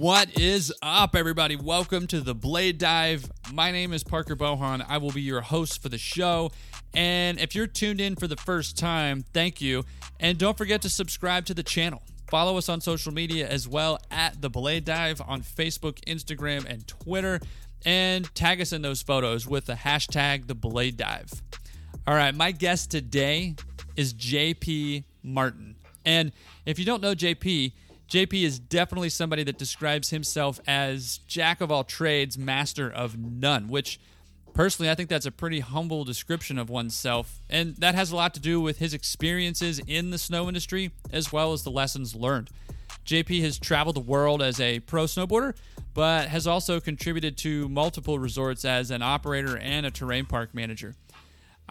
What 0.00 0.40
is 0.40 0.72
up, 0.80 1.14
everybody? 1.14 1.56
Welcome 1.56 2.06
to 2.06 2.22
the 2.22 2.34
Blade 2.34 2.78
Dive. 2.78 3.30
My 3.52 3.70
name 3.70 3.92
is 3.92 4.02
Parker 4.02 4.34
Bohan. 4.34 4.82
I 4.88 4.96
will 4.96 5.10
be 5.10 5.20
your 5.20 5.42
host 5.42 5.82
for 5.82 5.90
the 5.90 5.98
show. 5.98 6.52
And 6.94 7.38
if 7.38 7.54
you're 7.54 7.66
tuned 7.66 8.00
in 8.00 8.16
for 8.16 8.26
the 8.26 8.38
first 8.38 8.78
time, 8.78 9.26
thank 9.34 9.60
you. 9.60 9.84
And 10.18 10.38
don't 10.38 10.56
forget 10.56 10.80
to 10.82 10.88
subscribe 10.88 11.44
to 11.44 11.54
the 11.54 11.62
channel. 11.62 12.00
Follow 12.30 12.56
us 12.56 12.70
on 12.70 12.80
social 12.80 13.12
media 13.12 13.46
as 13.46 13.68
well 13.68 13.98
at 14.10 14.40
the 14.40 14.48
Blade 14.48 14.86
Dive 14.86 15.20
on 15.28 15.42
Facebook, 15.42 16.02
Instagram, 16.06 16.64
and 16.64 16.88
Twitter. 16.88 17.38
And 17.84 18.34
tag 18.34 18.62
us 18.62 18.72
in 18.72 18.80
those 18.80 19.02
photos 19.02 19.46
with 19.46 19.66
the 19.66 19.74
hashtag 19.74 20.46
the 20.46 20.54
Blade 20.54 20.96
Dive. 20.96 21.30
All 22.06 22.14
right, 22.14 22.34
my 22.34 22.52
guest 22.52 22.90
today 22.90 23.54
is 23.96 24.14
JP 24.14 25.04
Martin. 25.22 25.76
And 26.06 26.32
if 26.64 26.78
you 26.78 26.86
don't 26.86 27.02
know 27.02 27.14
JP, 27.14 27.72
JP 28.10 28.42
is 28.42 28.58
definitely 28.58 29.08
somebody 29.08 29.44
that 29.44 29.56
describes 29.56 30.10
himself 30.10 30.58
as 30.66 31.20
jack 31.28 31.60
of 31.60 31.70
all 31.70 31.84
trades, 31.84 32.36
master 32.36 32.90
of 32.90 33.16
none, 33.16 33.68
which 33.68 34.00
personally 34.52 34.90
I 34.90 34.96
think 34.96 35.08
that's 35.08 35.26
a 35.26 35.30
pretty 35.30 35.60
humble 35.60 36.02
description 36.02 36.58
of 36.58 36.68
oneself. 36.68 37.40
And 37.48 37.76
that 37.76 37.94
has 37.94 38.10
a 38.10 38.16
lot 38.16 38.34
to 38.34 38.40
do 38.40 38.60
with 38.60 38.78
his 38.78 38.92
experiences 38.92 39.80
in 39.86 40.10
the 40.10 40.18
snow 40.18 40.48
industry 40.48 40.90
as 41.12 41.32
well 41.32 41.52
as 41.52 41.62
the 41.62 41.70
lessons 41.70 42.16
learned. 42.16 42.50
JP 43.06 43.42
has 43.42 43.58
traveled 43.58 43.94
the 43.94 44.00
world 44.00 44.42
as 44.42 44.58
a 44.60 44.80
pro 44.80 45.04
snowboarder, 45.04 45.54
but 45.94 46.28
has 46.28 46.48
also 46.48 46.80
contributed 46.80 47.36
to 47.38 47.68
multiple 47.68 48.18
resorts 48.18 48.64
as 48.64 48.90
an 48.90 49.02
operator 49.02 49.56
and 49.56 49.86
a 49.86 49.90
terrain 49.92 50.26
park 50.26 50.52
manager. 50.52 50.96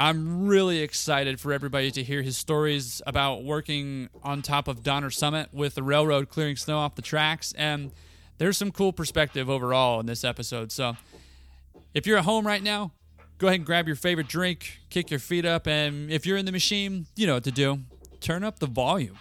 I'm 0.01 0.47
really 0.47 0.79
excited 0.79 1.41
for 1.41 1.51
everybody 1.51 1.91
to 1.91 2.01
hear 2.01 2.21
his 2.21 2.37
stories 2.37 3.01
about 3.05 3.43
working 3.43 4.07
on 4.23 4.41
top 4.41 4.69
of 4.69 4.81
Donner 4.81 5.09
Summit 5.09 5.49
with 5.51 5.75
the 5.75 5.83
railroad 5.83 6.29
clearing 6.29 6.55
snow 6.55 6.77
off 6.77 6.95
the 6.95 7.01
tracks. 7.01 7.53
And 7.57 7.91
there's 8.37 8.57
some 8.57 8.71
cool 8.71 8.93
perspective 8.93 9.49
overall 9.49 9.99
in 9.99 10.05
this 10.05 10.23
episode. 10.23 10.71
So 10.71 10.95
if 11.93 12.07
you're 12.07 12.17
at 12.17 12.23
home 12.23 12.47
right 12.47 12.63
now, 12.63 12.93
go 13.39 13.47
ahead 13.47 13.59
and 13.59 13.65
grab 13.65 13.87
your 13.87 13.97
favorite 13.97 14.29
drink, 14.29 14.79
kick 14.89 15.11
your 15.11 15.19
feet 15.19 15.43
up, 15.43 15.67
and 15.67 16.09
if 16.09 16.25
you're 16.25 16.37
in 16.37 16.45
the 16.45 16.53
machine, 16.53 17.07
you 17.17 17.27
know 17.27 17.33
what 17.33 17.43
to 17.43 17.51
do. 17.51 17.79
Turn 18.21 18.45
up 18.45 18.59
the 18.59 18.67
volume. 18.67 19.17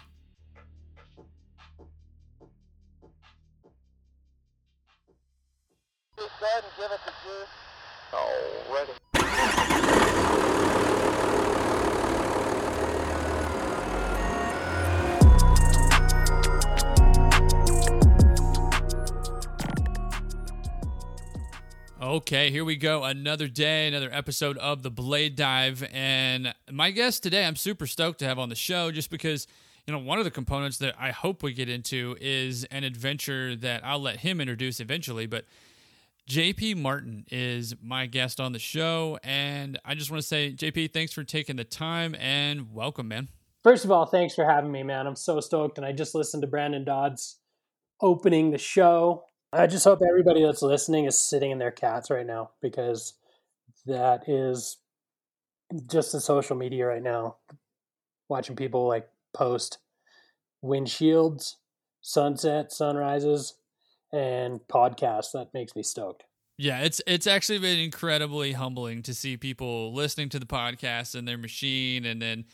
Go 6.15 6.25
ahead 6.25 6.63
and 6.63 6.71
give 6.77 6.89
it 6.89 6.99
the 7.05 7.11
juice. 7.25 7.49
Already. 8.13 9.78
Okay, 22.01 22.49
here 22.49 22.63
we 22.63 22.77
go. 22.77 23.03
Another 23.03 23.49
day, 23.49 23.85
another 23.85 24.09
episode 24.09 24.57
of 24.59 24.83
the 24.83 24.89
Blade 24.89 25.35
Dive. 25.35 25.85
And 25.91 26.53
my 26.71 26.91
guest 26.91 27.23
today, 27.23 27.45
I'm 27.45 27.57
super 27.57 27.85
stoked 27.85 28.19
to 28.19 28.25
have 28.25 28.39
on 28.39 28.47
the 28.47 28.55
show 28.55 28.89
just 28.89 29.09
because, 29.09 29.47
you 29.85 29.91
know, 29.91 29.99
one 29.99 30.17
of 30.17 30.23
the 30.23 30.31
components 30.31 30.77
that 30.77 30.95
I 30.97 31.11
hope 31.11 31.43
we 31.43 31.51
get 31.51 31.67
into 31.67 32.15
is 32.21 32.63
an 32.71 32.85
adventure 32.85 33.53
that 33.57 33.85
I'll 33.85 33.99
let 33.99 34.21
him 34.21 34.39
introduce 34.39 34.79
eventually. 34.79 35.25
But 35.25 35.43
JP 36.29 36.77
Martin 36.77 37.25
is 37.29 37.75
my 37.83 38.05
guest 38.05 38.39
on 38.39 38.53
the 38.53 38.59
show. 38.59 39.19
And 39.21 39.77
I 39.83 39.93
just 39.93 40.09
want 40.09 40.21
to 40.21 40.27
say, 40.27 40.53
JP, 40.53 40.93
thanks 40.93 41.11
for 41.11 41.25
taking 41.25 41.57
the 41.57 41.65
time 41.65 42.15
and 42.17 42.73
welcome, 42.73 43.09
man. 43.09 43.27
First 43.61 43.83
of 43.83 43.91
all, 43.91 44.05
thanks 44.05 44.35
for 44.35 44.45
having 44.45 44.71
me, 44.71 44.83
man. 44.83 45.05
I'm 45.05 45.17
so 45.17 45.41
stoked. 45.41 45.77
And 45.77 45.85
I 45.85 45.91
just 45.91 46.15
listened 46.15 46.43
to 46.43 46.47
Brandon 46.47 46.85
Dodds 46.85 47.39
opening 47.99 48.51
the 48.51 48.57
show 48.57 49.25
I 49.51 49.67
just 49.67 49.83
hope 49.83 50.01
everybody 50.07 50.43
that's 50.43 50.61
listening 50.61 51.05
is 51.05 51.17
sitting 51.17 51.51
in 51.51 51.57
their 51.57 51.71
cats 51.71 52.09
right 52.09 52.25
now 52.25 52.51
because 52.61 53.13
that 53.85 54.29
is 54.29 54.77
just 55.89 56.11
the 56.11 56.21
social 56.21 56.55
media 56.55 56.85
right 56.85 57.01
now. 57.01 57.37
Watching 58.27 58.55
people 58.55 58.87
like 58.87 59.09
post 59.33 59.79
windshields, 60.63 61.55
sunset, 62.01 62.71
sunrises, 62.71 63.55
and 64.13 64.59
podcasts. 64.71 65.31
That 65.33 65.53
makes 65.53 65.75
me 65.75 65.81
stoked. 65.81 66.25
Yeah, 66.57 66.81
it's 66.81 67.01
it's 67.07 67.25
actually 67.25 67.59
been 67.59 67.79
incredibly 67.79 68.51
humbling 68.51 69.01
to 69.03 69.13
see 69.13 69.37
people 69.37 69.93
listening 69.93 70.29
to 70.29 70.39
the 70.39 70.45
podcast 70.45 71.15
in 71.15 71.25
their 71.25 71.37
machine 71.37 72.05
and 72.05 72.21
then 72.21 72.45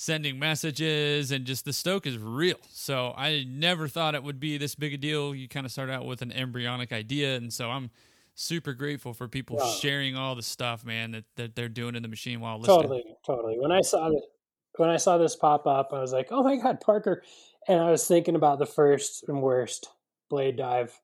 sending 0.00 0.38
messages 0.38 1.32
and 1.32 1.44
just 1.44 1.64
the 1.64 1.72
stoke 1.72 2.06
is 2.06 2.16
real. 2.16 2.58
So 2.70 3.12
I 3.16 3.44
never 3.48 3.88
thought 3.88 4.14
it 4.14 4.22
would 4.22 4.38
be 4.38 4.56
this 4.56 4.76
big 4.76 4.94
a 4.94 4.96
deal. 4.96 5.34
You 5.34 5.48
kind 5.48 5.66
of 5.66 5.72
start 5.72 5.90
out 5.90 6.06
with 6.06 6.22
an 6.22 6.30
embryonic 6.30 6.92
idea, 6.92 7.34
and 7.34 7.52
so 7.52 7.68
I'm 7.68 7.90
super 8.36 8.74
grateful 8.74 9.12
for 9.12 9.26
people 9.26 9.56
yeah. 9.58 9.72
sharing 9.72 10.14
all 10.14 10.36
the 10.36 10.42
stuff, 10.42 10.84
man, 10.84 11.10
that, 11.10 11.24
that 11.34 11.56
they're 11.56 11.68
doing 11.68 11.96
in 11.96 12.04
the 12.04 12.08
machine 12.08 12.38
while 12.38 12.60
listening. 12.60 12.82
Totally, 12.82 13.04
totally. 13.26 13.56
When 13.58 13.72
I 13.72 13.80
saw 13.80 14.06
it, 14.06 14.22
when 14.76 14.88
I 14.88 14.98
saw 14.98 15.18
this 15.18 15.34
pop 15.34 15.66
up, 15.66 15.88
I 15.92 15.98
was 15.98 16.12
like, 16.12 16.28
"Oh 16.30 16.44
my 16.44 16.54
god, 16.54 16.80
Parker!" 16.80 17.24
And 17.66 17.80
I 17.80 17.90
was 17.90 18.06
thinking 18.06 18.36
about 18.36 18.60
the 18.60 18.66
first 18.66 19.24
and 19.26 19.42
worst 19.42 19.88
blade 20.30 20.58
dive 20.58 20.96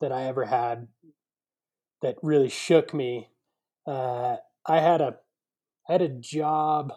that 0.00 0.12
I 0.12 0.24
ever 0.28 0.46
had 0.46 0.88
that 2.00 2.16
really 2.22 2.48
shook 2.48 2.94
me. 2.94 3.28
Uh, 3.86 4.36
I 4.66 4.80
had 4.80 5.02
a 5.02 5.16
I 5.86 5.92
had 5.92 6.02
a 6.02 6.08
job 6.08 6.94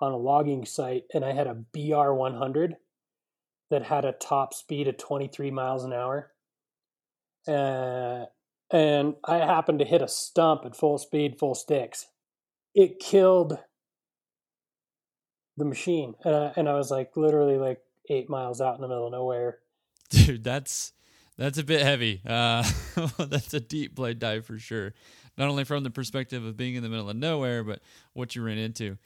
on 0.00 0.12
a 0.12 0.16
logging 0.16 0.64
site 0.64 1.04
and 1.12 1.24
I 1.24 1.32
had 1.32 1.46
a 1.46 1.54
BR 1.54 2.12
100 2.12 2.76
that 3.70 3.84
had 3.84 4.04
a 4.04 4.12
top 4.12 4.54
speed 4.54 4.88
of 4.88 4.96
23 4.96 5.50
miles 5.50 5.84
an 5.84 5.92
hour. 5.92 6.32
Uh, 7.46 8.26
and 8.72 9.14
I 9.24 9.38
happened 9.38 9.78
to 9.80 9.84
hit 9.84 10.02
a 10.02 10.08
stump 10.08 10.62
at 10.64 10.76
full 10.76 10.98
speed, 10.98 11.38
full 11.38 11.54
sticks. 11.54 12.06
It 12.74 13.00
killed 13.00 13.58
the 15.56 15.64
machine. 15.64 16.14
And 16.24 16.34
I, 16.34 16.52
and 16.56 16.68
I 16.68 16.74
was 16.74 16.90
like 16.90 17.16
literally 17.16 17.58
like 17.58 17.80
eight 18.08 18.28
miles 18.28 18.60
out 18.60 18.76
in 18.76 18.80
the 18.80 18.88
middle 18.88 19.06
of 19.06 19.12
nowhere. 19.12 19.58
Dude, 20.10 20.44
that's 20.44 20.92
that's 21.36 21.58
a 21.58 21.64
bit 21.64 21.82
heavy. 21.82 22.20
Uh, 22.26 22.68
that's 23.18 23.54
a 23.54 23.60
deep 23.60 23.94
blade 23.94 24.18
dive 24.18 24.44
for 24.44 24.58
sure. 24.58 24.92
Not 25.38 25.48
only 25.48 25.64
from 25.64 25.84
the 25.84 25.90
perspective 25.90 26.44
of 26.44 26.56
being 26.56 26.74
in 26.74 26.82
the 26.82 26.88
middle 26.88 27.08
of 27.08 27.16
nowhere, 27.16 27.64
but 27.64 27.80
what 28.12 28.34
you 28.34 28.42
ran 28.42 28.58
into. 28.58 28.98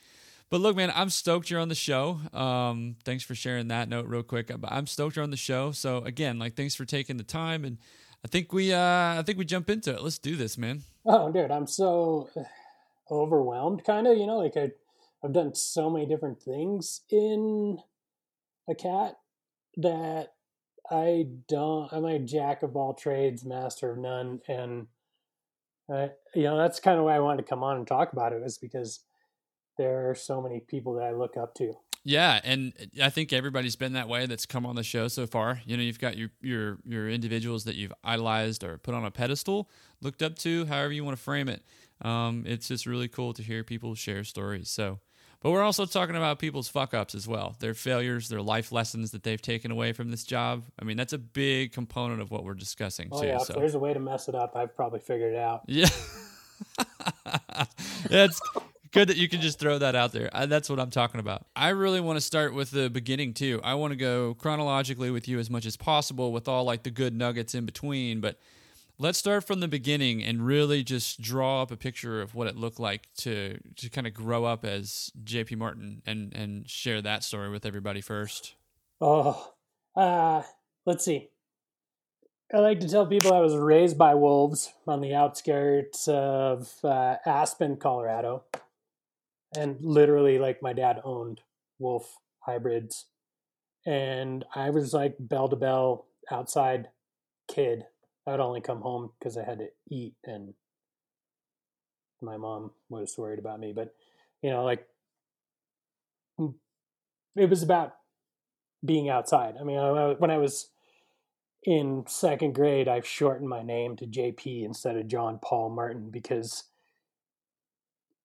But 0.50 0.60
look, 0.60 0.76
man, 0.76 0.92
I'm 0.94 1.10
stoked 1.10 1.50
you're 1.50 1.60
on 1.60 1.68
the 1.68 1.74
show. 1.74 2.20
Um, 2.32 2.96
thanks 3.04 3.24
for 3.24 3.34
sharing 3.34 3.68
that 3.68 3.88
note 3.88 4.06
real 4.06 4.22
quick. 4.22 4.50
I'm 4.64 4.86
stoked 4.86 5.16
you're 5.16 5.22
on 5.22 5.30
the 5.30 5.36
show. 5.36 5.72
So 5.72 5.98
again, 5.98 6.38
like, 6.38 6.54
thanks 6.54 6.74
for 6.74 6.84
taking 6.84 7.16
the 7.16 7.24
time, 7.24 7.64
and 7.64 7.78
I 8.24 8.28
think 8.28 8.52
we, 8.52 8.72
uh, 8.72 8.78
I 9.18 9.22
think 9.24 9.38
we 9.38 9.44
jump 9.44 9.68
into 9.68 9.92
it. 9.92 10.02
Let's 10.02 10.18
do 10.18 10.36
this, 10.36 10.56
man. 10.56 10.82
Oh, 11.06 11.32
dude, 11.32 11.50
I'm 11.50 11.66
so 11.66 12.30
overwhelmed, 13.10 13.84
kind 13.84 14.06
of. 14.06 14.16
You 14.16 14.26
know, 14.26 14.38
like 14.38 14.56
I, 14.56 14.70
I've 15.24 15.32
done 15.32 15.54
so 15.54 15.90
many 15.90 16.06
different 16.06 16.40
things 16.40 17.00
in 17.10 17.78
a 18.68 18.74
cat 18.74 19.16
that 19.78 20.34
I 20.90 21.26
don't. 21.48 21.92
I'm 21.92 22.04
a 22.04 22.18
jack 22.18 22.62
of 22.62 22.76
all 22.76 22.94
trades, 22.94 23.44
master 23.44 23.92
of 23.92 23.98
none, 23.98 24.40
and 24.46 24.86
I, 25.90 26.10
you 26.34 26.44
know 26.44 26.56
that's 26.56 26.80
kind 26.80 26.98
of 26.98 27.04
why 27.04 27.16
I 27.16 27.20
wanted 27.20 27.42
to 27.42 27.48
come 27.48 27.62
on 27.62 27.76
and 27.76 27.86
talk 27.86 28.12
about 28.12 28.32
it 28.32 28.42
was 28.42 28.58
because 28.58 29.00
there 29.76 30.10
are 30.10 30.14
so 30.14 30.40
many 30.40 30.60
people 30.60 30.94
that 30.94 31.04
I 31.04 31.12
look 31.12 31.36
up 31.36 31.54
to. 31.56 31.74
Yeah, 32.06 32.38
and 32.44 32.74
I 33.02 33.08
think 33.08 33.32
everybody's 33.32 33.76
been 33.76 33.94
that 33.94 34.08
way 34.08 34.26
that's 34.26 34.44
come 34.44 34.66
on 34.66 34.76
the 34.76 34.82
show 34.82 35.08
so 35.08 35.26
far. 35.26 35.62
You 35.64 35.76
know, 35.78 35.82
you've 35.82 35.98
got 35.98 36.18
your 36.18 36.28
your 36.42 36.78
your 36.84 37.08
individuals 37.08 37.64
that 37.64 37.76
you've 37.76 37.94
idolized 38.04 38.62
or 38.62 38.76
put 38.76 38.94
on 38.94 39.06
a 39.06 39.10
pedestal, 39.10 39.70
looked 40.02 40.22
up 40.22 40.36
to, 40.40 40.66
however 40.66 40.92
you 40.92 41.02
want 41.02 41.16
to 41.16 41.22
frame 41.22 41.48
it. 41.48 41.62
Um, 42.02 42.44
it's 42.46 42.68
just 42.68 42.84
really 42.84 43.08
cool 43.08 43.32
to 43.32 43.42
hear 43.42 43.64
people 43.64 43.94
share 43.94 44.22
stories. 44.22 44.68
So, 44.68 45.00
but 45.40 45.50
we're 45.50 45.62
also 45.62 45.86
talking 45.86 46.14
about 46.14 46.38
people's 46.38 46.68
fuck 46.68 46.92
ups 46.92 47.14
as 47.14 47.26
well, 47.26 47.56
their 47.60 47.72
failures, 47.72 48.28
their 48.28 48.42
life 48.42 48.70
lessons 48.70 49.12
that 49.12 49.22
they've 49.22 49.40
taken 49.40 49.70
away 49.70 49.94
from 49.94 50.10
this 50.10 50.24
job. 50.24 50.64
I 50.78 50.84
mean, 50.84 50.98
that's 50.98 51.14
a 51.14 51.18
big 51.18 51.72
component 51.72 52.20
of 52.20 52.30
what 52.30 52.44
we're 52.44 52.52
discussing 52.52 53.08
oh, 53.12 53.22
too. 53.22 53.28
Yeah, 53.28 53.38
so. 53.38 53.54
if 53.54 53.60
there's 53.60 53.74
a 53.74 53.78
way 53.78 53.94
to 53.94 54.00
mess 54.00 54.28
it 54.28 54.34
up, 54.34 54.56
I've 54.56 54.76
probably 54.76 55.00
figured 55.00 55.32
it 55.32 55.38
out. 55.38 55.62
Yeah. 55.66 55.88
That's 58.10 58.40
good 58.94 59.08
that 59.08 59.16
you 59.16 59.28
can 59.28 59.40
just 59.40 59.58
throw 59.58 59.76
that 59.76 59.96
out 59.96 60.12
there. 60.12 60.30
I, 60.32 60.46
that's 60.46 60.70
what 60.70 60.78
I'm 60.78 60.90
talking 60.90 61.18
about. 61.18 61.44
I 61.54 61.70
really 61.70 62.00
want 62.00 62.16
to 62.16 62.20
start 62.20 62.54
with 62.54 62.70
the 62.70 62.88
beginning 62.88 63.34
too. 63.34 63.60
I 63.64 63.74
want 63.74 63.90
to 63.90 63.96
go 63.96 64.34
chronologically 64.34 65.10
with 65.10 65.26
you 65.26 65.40
as 65.40 65.50
much 65.50 65.66
as 65.66 65.76
possible 65.76 66.32
with 66.32 66.46
all 66.46 66.64
like 66.64 66.84
the 66.84 66.90
good 66.90 67.12
nuggets 67.12 67.56
in 67.56 67.66
between, 67.66 68.20
but 68.20 68.38
let's 68.96 69.18
start 69.18 69.44
from 69.44 69.58
the 69.58 69.66
beginning 69.66 70.22
and 70.22 70.46
really 70.46 70.84
just 70.84 71.20
draw 71.20 71.62
up 71.62 71.72
a 71.72 71.76
picture 71.76 72.22
of 72.22 72.36
what 72.36 72.46
it 72.46 72.56
looked 72.56 72.78
like 72.78 73.08
to 73.16 73.58
to 73.76 73.90
kind 73.90 74.06
of 74.06 74.14
grow 74.14 74.44
up 74.44 74.64
as 74.64 75.10
JP 75.24 75.58
Martin 75.58 76.00
and 76.06 76.32
and 76.32 76.70
share 76.70 77.02
that 77.02 77.24
story 77.24 77.50
with 77.50 77.66
everybody 77.66 78.00
first. 78.00 78.54
Oh, 79.00 79.52
uh, 79.96 80.42
let's 80.86 81.04
see. 81.04 81.30
I 82.54 82.58
like 82.58 82.78
to 82.80 82.88
tell 82.88 83.06
people 83.06 83.32
I 83.32 83.40
was 83.40 83.56
raised 83.56 83.98
by 83.98 84.14
wolves 84.14 84.72
on 84.86 85.00
the 85.00 85.14
outskirts 85.14 86.06
of 86.06 86.72
uh, 86.84 87.16
Aspen, 87.26 87.76
Colorado 87.76 88.44
and 89.56 89.76
literally 89.80 90.38
like 90.38 90.62
my 90.62 90.72
dad 90.72 91.00
owned 91.04 91.40
wolf 91.78 92.16
hybrids 92.40 93.06
and 93.86 94.44
i 94.54 94.70
was 94.70 94.92
like 94.92 95.16
bell 95.18 95.48
to 95.48 95.56
bell 95.56 96.06
outside 96.30 96.88
kid, 97.48 97.84
I 98.26 98.32
would 98.32 98.40
only 98.40 98.60
come 98.60 98.80
home 98.80 99.10
because 99.18 99.36
I 99.36 99.44
had 99.44 99.58
to 99.58 99.68
eat, 99.90 100.14
and 100.24 100.54
my 102.20 102.36
mom 102.36 102.72
was 102.88 103.16
worried 103.18 103.38
about 103.38 103.60
me. 103.60 103.72
But 103.74 103.94
you 104.42 104.50
know, 104.50 104.64
like 104.64 104.86
it 107.36 107.50
was 107.50 107.62
about 107.62 107.94
being 108.84 109.08
outside. 109.08 109.54
I 109.60 109.64
mean, 109.64 109.78
I, 109.78 110.12
when 110.12 110.30
I 110.30 110.38
was 110.38 110.70
in 111.64 112.04
second 112.06 112.54
grade, 112.54 112.88
I've 112.88 113.06
shortened 113.06 113.48
my 113.48 113.62
name 113.62 113.96
to 113.96 114.06
JP 114.06 114.64
instead 114.64 114.96
of 114.96 115.08
John 115.08 115.38
Paul 115.42 115.70
Martin 115.70 116.10
because 116.10 116.64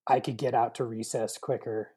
I 0.10 0.20
could 0.20 0.38
get 0.38 0.56
out 0.56 0.76
to 0.76 0.84
recess 0.84 1.38
quicker, 1.38 1.92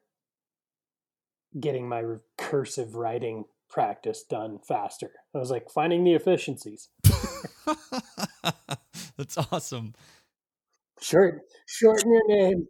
getting 1.59 1.89
my 1.89 2.03
cursive 2.37 2.95
writing 2.95 3.45
practice 3.69 4.23
done 4.23 4.59
faster. 4.65 5.11
I 5.33 5.39
was 5.39 5.49
like 5.49 5.69
finding 5.71 6.03
the 6.03 6.13
efficiencies. 6.13 6.89
That's 9.17 9.37
awesome. 9.51 9.95
Short, 11.01 11.41
shorten 11.65 12.13
your 12.13 12.27
name. 12.27 12.67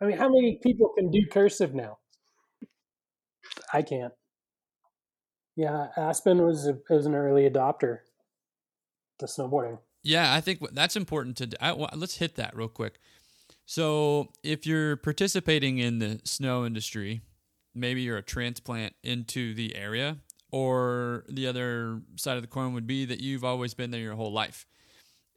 I 0.00 0.04
mean, 0.04 0.18
how 0.18 0.28
many 0.28 0.60
people 0.62 0.92
can 0.96 1.10
do 1.10 1.26
cursive 1.30 1.74
now? 1.74 1.98
I 3.72 3.80
can't. 3.82 4.12
Yeah, 5.56 5.86
Aspen 5.96 6.42
was 6.42 6.66
a, 6.66 6.78
was 6.90 7.06
an 7.06 7.14
early 7.14 7.48
adopter 7.48 8.00
to 9.18 9.26
snowboarding. 9.26 9.78
Yeah, 10.02 10.34
I 10.34 10.40
think 10.42 10.60
that's 10.72 10.96
important 10.96 11.38
to. 11.38 11.64
I, 11.64 11.72
let's 11.72 12.18
hit 12.18 12.34
that 12.36 12.54
real 12.54 12.68
quick. 12.68 12.98
So, 13.66 14.28
if 14.42 14.66
you're 14.66 14.96
participating 14.96 15.78
in 15.78 15.98
the 15.98 16.20
snow 16.24 16.66
industry, 16.66 17.22
maybe 17.74 18.02
you're 18.02 18.18
a 18.18 18.22
transplant 18.22 18.94
into 19.02 19.54
the 19.54 19.74
area, 19.74 20.18
or 20.50 21.24
the 21.28 21.46
other 21.46 22.02
side 22.16 22.36
of 22.36 22.42
the 22.42 22.48
coin 22.48 22.74
would 22.74 22.86
be 22.86 23.04
that 23.06 23.20
you've 23.20 23.44
always 23.44 23.74
been 23.74 23.90
there 23.90 24.00
your 24.00 24.14
whole 24.14 24.32
life. 24.32 24.66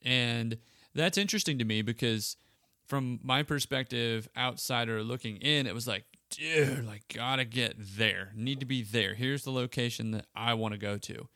And 0.04 0.58
that's 0.94 1.18
interesting 1.18 1.58
to 1.60 1.66
me 1.66 1.82
because, 1.82 2.36
from 2.86 3.20
my 3.24 3.44
perspective, 3.44 4.28
outsider 4.38 5.04
looking 5.04 5.38
in, 5.38 5.66
it 5.66 5.74
was 5.74 5.88
like, 5.88 6.04
dude, 6.30 6.86
like, 6.86 7.04
gotta 7.14 7.46
get 7.46 7.76
there, 7.78 8.34
need 8.36 8.60
to 8.60 8.66
be 8.66 8.84
there. 8.84 9.14
Here's 9.14 9.44
the 9.44 9.52
location 9.52 10.12
that 10.12 10.26
I 10.36 10.54
want 10.54 10.74
to 10.74 10.78
go 10.78 10.98
to. 10.98 11.30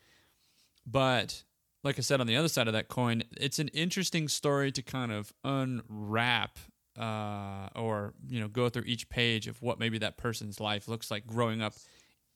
But 0.86 1.42
like 1.82 1.98
I 1.98 2.02
said, 2.02 2.20
on 2.20 2.26
the 2.26 2.36
other 2.36 2.48
side 2.48 2.66
of 2.68 2.74
that 2.74 2.88
coin, 2.88 3.22
it's 3.36 3.58
an 3.58 3.68
interesting 3.68 4.28
story 4.28 4.70
to 4.72 4.82
kind 4.82 5.10
of 5.10 5.32
unwrap 5.42 6.58
uh, 6.98 7.68
or 7.74 8.14
you 8.28 8.40
know 8.40 8.48
go 8.48 8.68
through 8.68 8.84
each 8.86 9.08
page 9.08 9.46
of 9.46 9.60
what 9.62 9.78
maybe 9.78 9.98
that 9.98 10.16
person's 10.16 10.60
life 10.60 10.88
looks 10.88 11.10
like 11.10 11.26
growing 11.26 11.62
up 11.62 11.74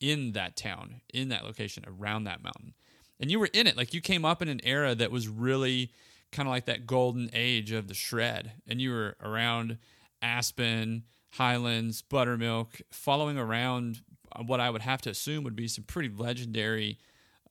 in 0.01 0.33
that 0.33 0.57
town, 0.57 1.01
in 1.13 1.29
that 1.31 1.45
location, 1.45 1.85
around 1.87 2.25
that 2.25 2.43
mountain. 2.43 2.75
And 3.19 3.31
you 3.31 3.41
were 3.41 3.49
in 3.53 3.67
it, 3.67 3.77
like 3.77 3.95
you 3.95 4.01
came 4.01 4.25
up 4.25 4.43
in 4.43 4.49
an 4.49 4.61
era 4.63 4.95
that 4.95 5.11
was 5.11 5.29
really 5.29 5.91
kind 6.33 6.49
of 6.49 6.51
like 6.51 6.67
that 6.67 6.87
golden 6.87 7.31
age 7.33 7.73
of 7.73 7.89
the 7.89 7.95
shred, 7.95 8.53
and 8.67 8.81
you 8.81 8.91
were 8.91 9.17
around 9.23 9.79
Aspen, 10.21 11.05
Highlands, 11.31 12.03
Buttermilk, 12.03 12.81
following 12.91 13.39
around 13.39 14.01
what 14.45 14.61
I 14.61 14.71
would 14.71 14.83
have 14.83 15.01
to 15.03 15.11
assume 15.11 15.45
would 15.45 15.57
be 15.57 15.69
some 15.69 15.85
pretty 15.85 16.11
legendary 16.15 16.99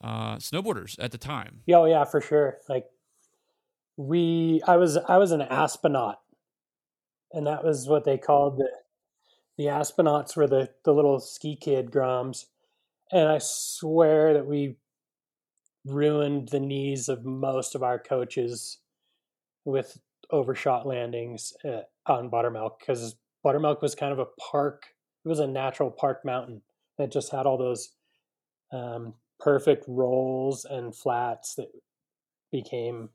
uh, 0.03 0.35
snowboarders 0.35 0.95
at 0.99 1.11
the 1.11 1.17
time. 1.17 1.61
Yeah, 1.65 1.77
oh, 1.77 1.85
yeah, 1.85 2.03
for 2.03 2.21
sure. 2.21 2.57
Like 2.69 2.85
we, 3.97 4.61
I 4.67 4.77
was, 4.77 4.97
I 4.97 5.17
was 5.17 5.31
an 5.31 5.41
Aspenaut, 5.41 6.19
and 7.35 7.45
that 7.45 7.63
was 7.63 7.87
what 7.87 8.05
they 8.05 8.17
called 8.17 8.57
the 8.57 8.69
the 9.57 9.65
Aspenauts 9.65 10.35
were 10.35 10.47
the 10.47 10.69
the 10.83 10.93
little 10.93 11.19
ski 11.19 11.55
kid 11.55 11.91
groms, 11.91 12.45
and 13.11 13.27
I 13.29 13.37
swear 13.39 14.33
that 14.33 14.47
we 14.47 14.77
ruined 15.85 16.49
the 16.49 16.59
knees 16.59 17.07
of 17.09 17.23
most 17.23 17.75
of 17.75 17.83
our 17.83 17.99
coaches 17.99 18.79
with 19.65 19.99
overshot 20.31 20.87
landings 20.87 21.53
uh, 21.63 21.81
on 22.07 22.29
buttermilk 22.29 22.79
because 22.79 23.15
buttermilk 23.43 23.81
was 23.81 23.95
kind 23.95 24.11
of 24.11 24.19
a 24.19 24.25
park. 24.51 24.87
It 25.23 25.29
was 25.29 25.39
a 25.39 25.47
natural 25.47 25.91
park 25.91 26.25
mountain 26.25 26.61
that 26.97 27.11
just 27.11 27.31
had 27.31 27.45
all 27.45 27.57
those 27.57 27.91
um, 28.71 29.13
perfect 29.39 29.85
rolls 29.87 30.65
and 30.65 30.95
flats 30.95 31.55
that 31.55 31.67
became 32.51 33.09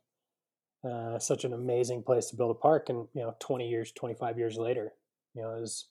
uh, 0.84 1.18
such 1.18 1.44
an 1.44 1.52
amazing 1.52 2.02
place 2.02 2.26
to 2.26 2.36
build 2.36 2.50
a 2.50 2.54
park. 2.54 2.88
And 2.88 3.06
you 3.14 3.22
know, 3.22 3.34
twenty 3.38 3.68
years, 3.68 3.92
twenty 3.92 4.14
five 4.14 4.38
years 4.38 4.56
later, 4.56 4.92
you 5.34 5.42
know, 5.42 5.56
it 5.56 5.60
was 5.60 5.86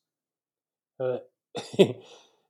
uh, 1.00 1.18
it, 1.78 1.98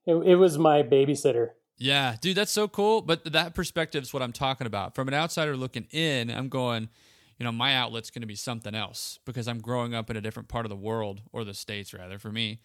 it 0.05 0.35
was 0.35 0.57
my 0.57 0.83
babysitter. 0.83 1.49
Yeah, 1.77 2.17
dude, 2.19 2.35
that's 2.35 2.51
so 2.51 2.67
cool. 2.67 3.01
But 3.01 3.31
that 3.31 3.55
perspective 3.55 4.03
is 4.03 4.13
what 4.13 4.21
I'm 4.21 4.33
talking 4.33 4.67
about. 4.67 4.95
From 4.95 5.07
an 5.07 5.13
outsider 5.13 5.55
looking 5.55 5.87
in, 5.91 6.29
I'm 6.29 6.49
going, 6.49 6.89
you 7.37 7.45
know, 7.45 7.53
my 7.53 7.75
outlet's 7.75 8.11
going 8.11 8.21
to 8.21 8.27
be 8.27 8.35
something 8.35 8.75
else 8.75 9.17
because 9.25 9.47
I'm 9.47 9.59
growing 9.59 9.95
up 9.95 10.09
in 10.09 10.17
a 10.17 10.21
different 10.21 10.49
part 10.49 10.65
of 10.65 10.69
the 10.69 10.75
world 10.75 11.21
or 11.31 11.45
the 11.45 11.53
states 11.53 11.93
rather 11.93 12.19
for 12.19 12.31
me. 12.31 12.59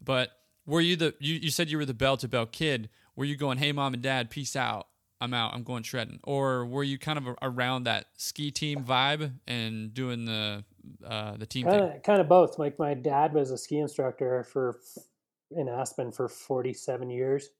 But 0.00 0.30
were 0.66 0.80
you 0.80 0.94
the 0.94 1.14
you, 1.18 1.34
you 1.34 1.50
said 1.50 1.68
you 1.68 1.78
were 1.78 1.84
the 1.84 1.94
bell 1.94 2.16
to 2.18 2.28
bell 2.28 2.46
kid? 2.46 2.88
Were 3.16 3.24
you 3.24 3.36
going, 3.36 3.58
hey 3.58 3.72
mom 3.72 3.92
and 3.92 4.02
dad, 4.02 4.30
peace 4.30 4.54
out, 4.54 4.86
I'm 5.20 5.34
out, 5.34 5.54
I'm 5.54 5.62
going 5.62 5.82
shredding, 5.82 6.20
or 6.24 6.64
were 6.64 6.82
you 6.82 6.98
kind 6.98 7.18
of 7.18 7.36
around 7.42 7.84
that 7.84 8.06
ski 8.16 8.50
team 8.50 8.84
vibe 8.84 9.32
and 9.46 9.92
doing 9.92 10.24
the 10.24 10.64
uh, 11.06 11.36
the 11.36 11.46
team 11.46 11.66
kind 11.66 11.80
thing? 11.80 11.96
Of, 11.96 12.02
kind 12.02 12.20
of 12.20 12.28
both. 12.28 12.58
Like 12.58 12.78
my 12.78 12.94
dad 12.94 13.34
was 13.34 13.50
a 13.50 13.58
ski 13.58 13.78
instructor 13.78 14.44
for 14.44 14.80
in 15.50 15.68
Aspen 15.68 16.12
for 16.12 16.28
47 16.28 17.10
years, 17.10 17.50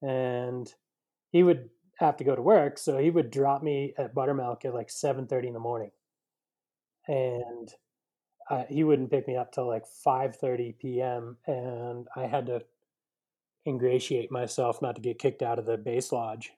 and 0.00 0.72
he 1.30 1.42
would 1.42 1.68
have 1.98 2.16
to 2.16 2.24
go 2.24 2.34
to 2.34 2.42
work, 2.42 2.78
so 2.78 2.98
he 2.98 3.10
would 3.10 3.30
drop 3.30 3.62
me 3.62 3.94
at 3.98 4.14
Buttermilk 4.14 4.64
at 4.64 4.74
like 4.74 4.88
7:30 4.88 5.48
in 5.48 5.52
the 5.52 5.60
morning, 5.60 5.90
and 7.06 7.72
uh, 8.50 8.64
he 8.68 8.84
wouldn't 8.84 9.10
pick 9.10 9.26
me 9.26 9.36
up 9.36 9.52
till 9.52 9.66
like 9.66 9.84
5:30 10.06 10.78
p.m. 10.78 11.36
and 11.46 12.06
I 12.16 12.26
had 12.26 12.46
to 12.46 12.62
ingratiate 13.66 14.30
myself 14.30 14.82
not 14.82 14.96
to 14.96 15.00
get 15.00 15.18
kicked 15.18 15.42
out 15.42 15.58
of 15.58 15.66
the 15.66 15.76
base 15.76 16.12
lodge. 16.12 16.52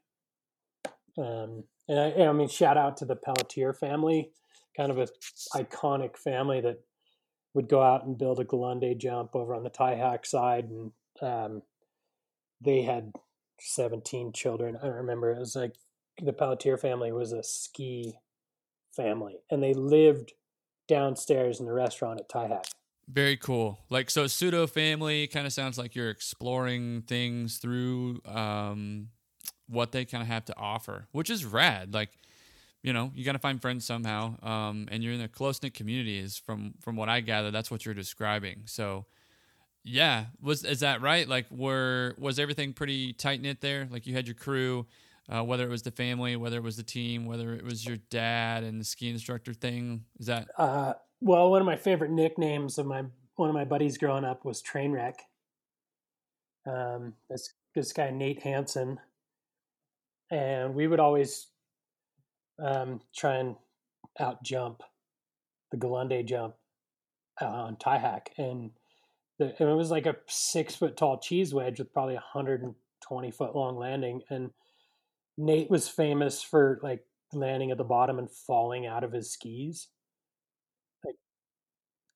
Um, 1.18 1.64
and 1.88 1.98
I, 1.98 2.24
I 2.24 2.32
mean, 2.32 2.48
shout 2.48 2.76
out 2.76 2.96
to 2.98 3.04
the 3.04 3.16
Pelletier 3.16 3.72
family, 3.72 4.30
kind 4.76 4.90
of 4.90 4.98
a 4.98 5.08
iconic 5.54 6.16
family 6.16 6.60
that 6.60 6.80
would 7.54 7.68
go 7.68 7.82
out 7.82 8.04
and 8.04 8.18
build 8.18 8.38
a 8.38 8.44
gelande 8.44 8.98
jump 8.98 9.34
over 9.34 9.54
on 9.54 9.62
the 9.62 9.70
Tiehack 9.70 10.26
side, 10.26 10.68
and 10.68 10.92
um, 11.23 11.62
they 12.61 12.82
had 12.82 13.12
17 13.61 14.32
children. 14.32 14.76
I 14.82 14.88
remember 14.88 15.32
it 15.32 15.38
was 15.38 15.56
like 15.56 15.75
the 16.23 16.32
Pelletier 16.32 16.76
family 16.76 17.12
was 17.12 17.32
a 17.32 17.42
ski 17.42 18.14
family, 18.94 19.37
and 19.50 19.62
they 19.62 19.75
lived 19.75 20.32
downstairs 20.88 21.61
in 21.61 21.66
the 21.66 21.73
restaurant 21.73 22.20
at 22.20 22.28
Tiehack. 22.28 22.66
Very 23.08 23.37
cool. 23.37 23.78
Like 23.88 24.11
so, 24.11 24.26
pseudo 24.26 24.66
family 24.66 25.28
kind 25.28 25.46
of 25.46 25.52
sounds 25.52 25.78
like 25.78 25.94
you're 25.94 26.11
exploring 26.11 27.02
things 27.02 27.58
through 27.58 28.20
um, 28.25 29.08
what 29.68 29.92
they 29.92 30.04
kind 30.04 30.23
of 30.23 30.28
have 30.28 30.44
to 30.46 30.56
offer, 30.56 31.06
which 31.12 31.30
is 31.30 31.44
rad. 31.44 31.94
Like, 31.94 32.11
you 32.82 32.92
know, 32.92 33.12
you 33.14 33.25
got 33.25 33.32
to 33.32 33.38
find 33.38 33.61
friends 33.61 33.85
somehow, 33.85 34.40
um, 34.42 34.88
and 34.90 35.02
you're 35.02 35.12
in 35.12 35.20
a 35.20 35.28
close 35.28 35.62
knit 35.62 35.75
community. 35.75 36.18
Is 36.18 36.37
from 36.37 36.75
from 36.80 36.96
what 36.96 37.08
I 37.08 37.20
gather, 37.20 37.50
that's 37.50 37.70
what 37.70 37.85
you're 37.85 37.94
describing. 37.94 38.62
So, 38.66 39.06
yeah, 39.85 40.26
was 40.40 40.64
is 40.64 40.80
that 40.80 41.02
right? 41.02 41.28
Like, 41.28 41.46
were 41.50 42.14
was 42.18 42.38
everything 42.38 42.73
pretty 42.73 43.12
tight 43.12 43.40
knit 43.40 43.61
there? 43.61 43.88
Like, 43.90 44.06
you 44.06 44.14
had 44.14 44.26
your 44.26 44.37
crew 44.37 44.87
uh, 45.28 45.42
whether 45.42 45.64
it 45.64 45.70
was 45.70 45.82
the 45.82 45.90
family, 45.90 46.37
whether 46.37 46.56
it 46.56 46.62
was 46.62 46.76
the 46.76 46.82
team, 46.82 47.26
whether 47.26 47.52
it 47.54 47.64
was 47.64 47.85
your 47.85 47.99
dad 48.11 48.62
and 48.62 48.80
the 48.80 48.85
ski 48.85 49.11
instructor 49.11 49.52
thing. 49.52 50.04
Is 50.18 50.26
that? 50.26 50.49
Uh, 50.56 50.94
well, 51.20 51.50
one 51.50 51.61
of 51.61 51.66
my 51.66 51.76
favorite 51.76 52.11
nicknames 52.11 52.78
of 52.78 52.87
my 52.87 53.02
one 53.37 53.49
of 53.49 53.54
my 53.54 53.64
buddies 53.64 53.99
growing 53.99 54.25
up 54.25 54.44
was 54.44 54.62
Trainwreck. 54.62 55.14
Um, 56.66 57.14
this 57.28 57.52
this 57.75 57.92
guy 57.92 58.11
Nate 58.11 58.42
Hansen, 58.42 59.00
and 60.30 60.75
we 60.75 60.87
would 60.87 61.00
always 61.00 61.49
um, 62.62 63.00
try 63.14 63.37
and 63.37 63.56
out 64.18 64.42
jump 64.42 64.83
the 65.71 65.76
gelande 65.76 66.25
jump 66.25 66.54
uh, 67.40 67.47
on 67.47 67.76
Tiehack, 67.76 68.28
and, 68.38 68.71
the, 69.38 69.54
and 69.59 69.68
it 69.68 69.75
was 69.75 69.90
like 69.90 70.06
a 70.06 70.16
six 70.26 70.75
foot 70.75 70.97
tall 70.97 71.18
cheese 71.18 71.52
wedge 71.52 71.78
with 71.78 71.92
probably 71.92 72.14
a 72.14 72.21
hundred 72.21 72.62
and 72.62 72.75
twenty 73.06 73.30
foot 73.30 73.54
long 73.54 73.76
landing, 73.76 74.23
and 74.30 74.50
Nate 75.37 75.71
was 75.71 75.88
famous 75.88 76.42
for 76.42 76.80
like 76.83 77.04
landing 77.33 77.71
at 77.71 77.78
the 77.78 77.85
bottom 77.85 78.18
and 78.18 78.30
falling 78.30 78.87
out 78.87 79.04
of 79.04 79.12
his 79.12 79.33
skis, 79.33 79.88
like 81.04 81.16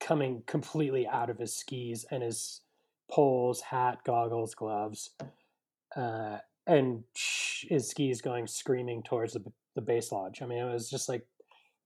coming 0.00 0.42
completely 0.46 1.06
out 1.06 1.28
of 1.28 1.38
his 1.38 1.56
skis 1.56 2.06
and 2.10 2.22
his 2.22 2.62
poles, 3.10 3.60
hat, 3.60 3.98
goggles, 4.06 4.54
gloves, 4.54 5.10
uh, 5.96 6.38
and 6.66 7.04
his 7.68 7.90
skis 7.90 8.20
going 8.22 8.46
screaming 8.46 9.02
towards 9.02 9.32
the, 9.34 9.44
the 9.74 9.82
base 9.82 10.12
lodge. 10.12 10.42
I 10.42 10.46
mean, 10.46 10.58
it 10.58 10.72
was 10.72 10.90
just 10.90 11.08
like 11.08 11.26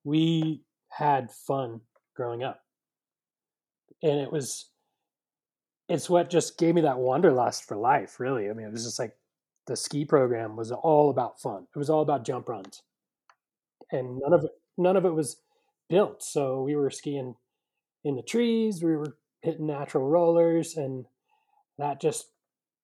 we 0.05 0.63
had 0.89 1.31
fun 1.33 1.81
growing 2.17 2.43
up, 2.43 2.63
and 4.03 4.21
it 4.21 4.33
was 4.33 4.67
it's 5.89 6.09
what 6.11 6.31
just 6.31 6.59
gave 6.59 6.75
me 6.75 6.83
that 6.83 6.99
wanderlust 6.99 7.65
for 7.67 7.77
life. 7.77 8.21
Really, 8.21 8.49
I 8.51 8.53
mean, 8.55 8.67
it 8.67 8.73
was 8.73 8.85
just 8.85 8.99
like 8.99 9.17
the 9.67 9.77
ski 9.77 10.05
program 10.05 10.57
was 10.57 10.73
all 10.73 11.11
about 11.11 11.41
fun. 11.41 11.67
It 11.75 11.79
was 11.79 11.91
all 11.91 12.03
about 12.03 12.25
jump 12.25 12.49
runs. 12.49 12.83
and 13.91 14.19
none 14.23 14.33
of 14.33 14.45
it 14.45 14.51
none 14.77 14.97
of 14.97 15.05
it 15.05 15.15
was 15.15 15.39
built. 15.89 16.23
So 16.23 16.63
we 16.63 16.75
were 16.77 16.91
skiing 16.91 17.37
in 18.05 18.17
the 18.17 18.23
trees, 18.23 18.83
we 18.83 18.97
were 18.97 19.17
hitting 19.43 19.67
natural 19.67 20.09
rollers, 20.09 20.77
and 20.77 21.07
that 21.79 22.01
just 22.01 22.27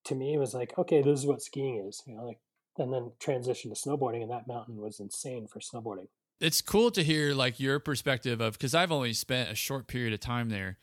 to 0.05 0.15
me 0.15 0.35
it 0.35 0.39
was 0.39 0.55
like, 0.55 0.77
okay, 0.79 1.03
this 1.03 1.19
is 1.21 1.27
what 1.27 1.43
skiing 1.43 1.85
is, 1.87 2.03
you 2.07 2.17
know, 2.17 2.25
like 2.25 2.39
and 2.79 2.93
then 2.93 3.13
transition 3.19 3.73
to 3.73 3.77
snowboarding 3.77 4.23
and 4.23 4.31
that 4.31 4.47
mountain 4.47 4.77
was 4.77 5.01
insane 5.01 5.47
for 5.47 5.61
snowboarding. 5.61 6.09
It's 6.41 6.63
cool 6.63 6.91
to 6.93 7.03
hear 7.03 7.35
like 7.35 7.61
your 7.61 7.79
perspective 7.79 8.41
of 8.41 8.55
because 8.55 8.75
I've 8.75 8.93
only 8.93 9.13
spent 9.13 9.51
a 9.51 9.55
short 9.55 9.87
period 9.87 10.15
of 10.15 10.21
time 10.21 10.49
there 10.49 10.79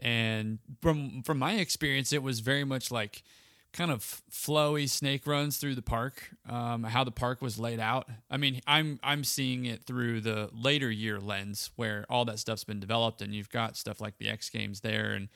and 0.00 0.58
from 0.80 1.22
from 1.22 1.38
my 1.38 1.54
experience 1.54 2.12
it 2.12 2.22
was 2.22 2.40
very 2.40 2.64
much 2.64 2.90
like 2.90 3.22
kind 3.72 3.90
of 3.90 4.22
flowy 4.30 4.88
snake 4.88 5.26
runs 5.26 5.58
through 5.58 5.74
the 5.74 5.82
park 5.82 6.30
um, 6.48 6.82
how 6.82 7.04
the 7.04 7.10
park 7.10 7.40
was 7.40 7.58
laid 7.58 7.78
out 7.78 8.08
i 8.30 8.36
mean 8.36 8.60
i'm 8.66 8.98
i'm 9.02 9.22
seeing 9.22 9.64
it 9.64 9.84
through 9.84 10.20
the 10.20 10.48
later 10.52 10.90
year 10.90 11.20
lens 11.20 11.70
where 11.76 12.04
all 12.08 12.24
that 12.24 12.38
stuff's 12.38 12.64
been 12.64 12.80
developed 12.80 13.22
and 13.22 13.34
you've 13.34 13.50
got 13.50 13.76
stuff 13.76 14.00
like 14.00 14.18
the 14.18 14.28
x 14.28 14.48
games 14.50 14.80
there 14.80 15.12
and 15.12 15.28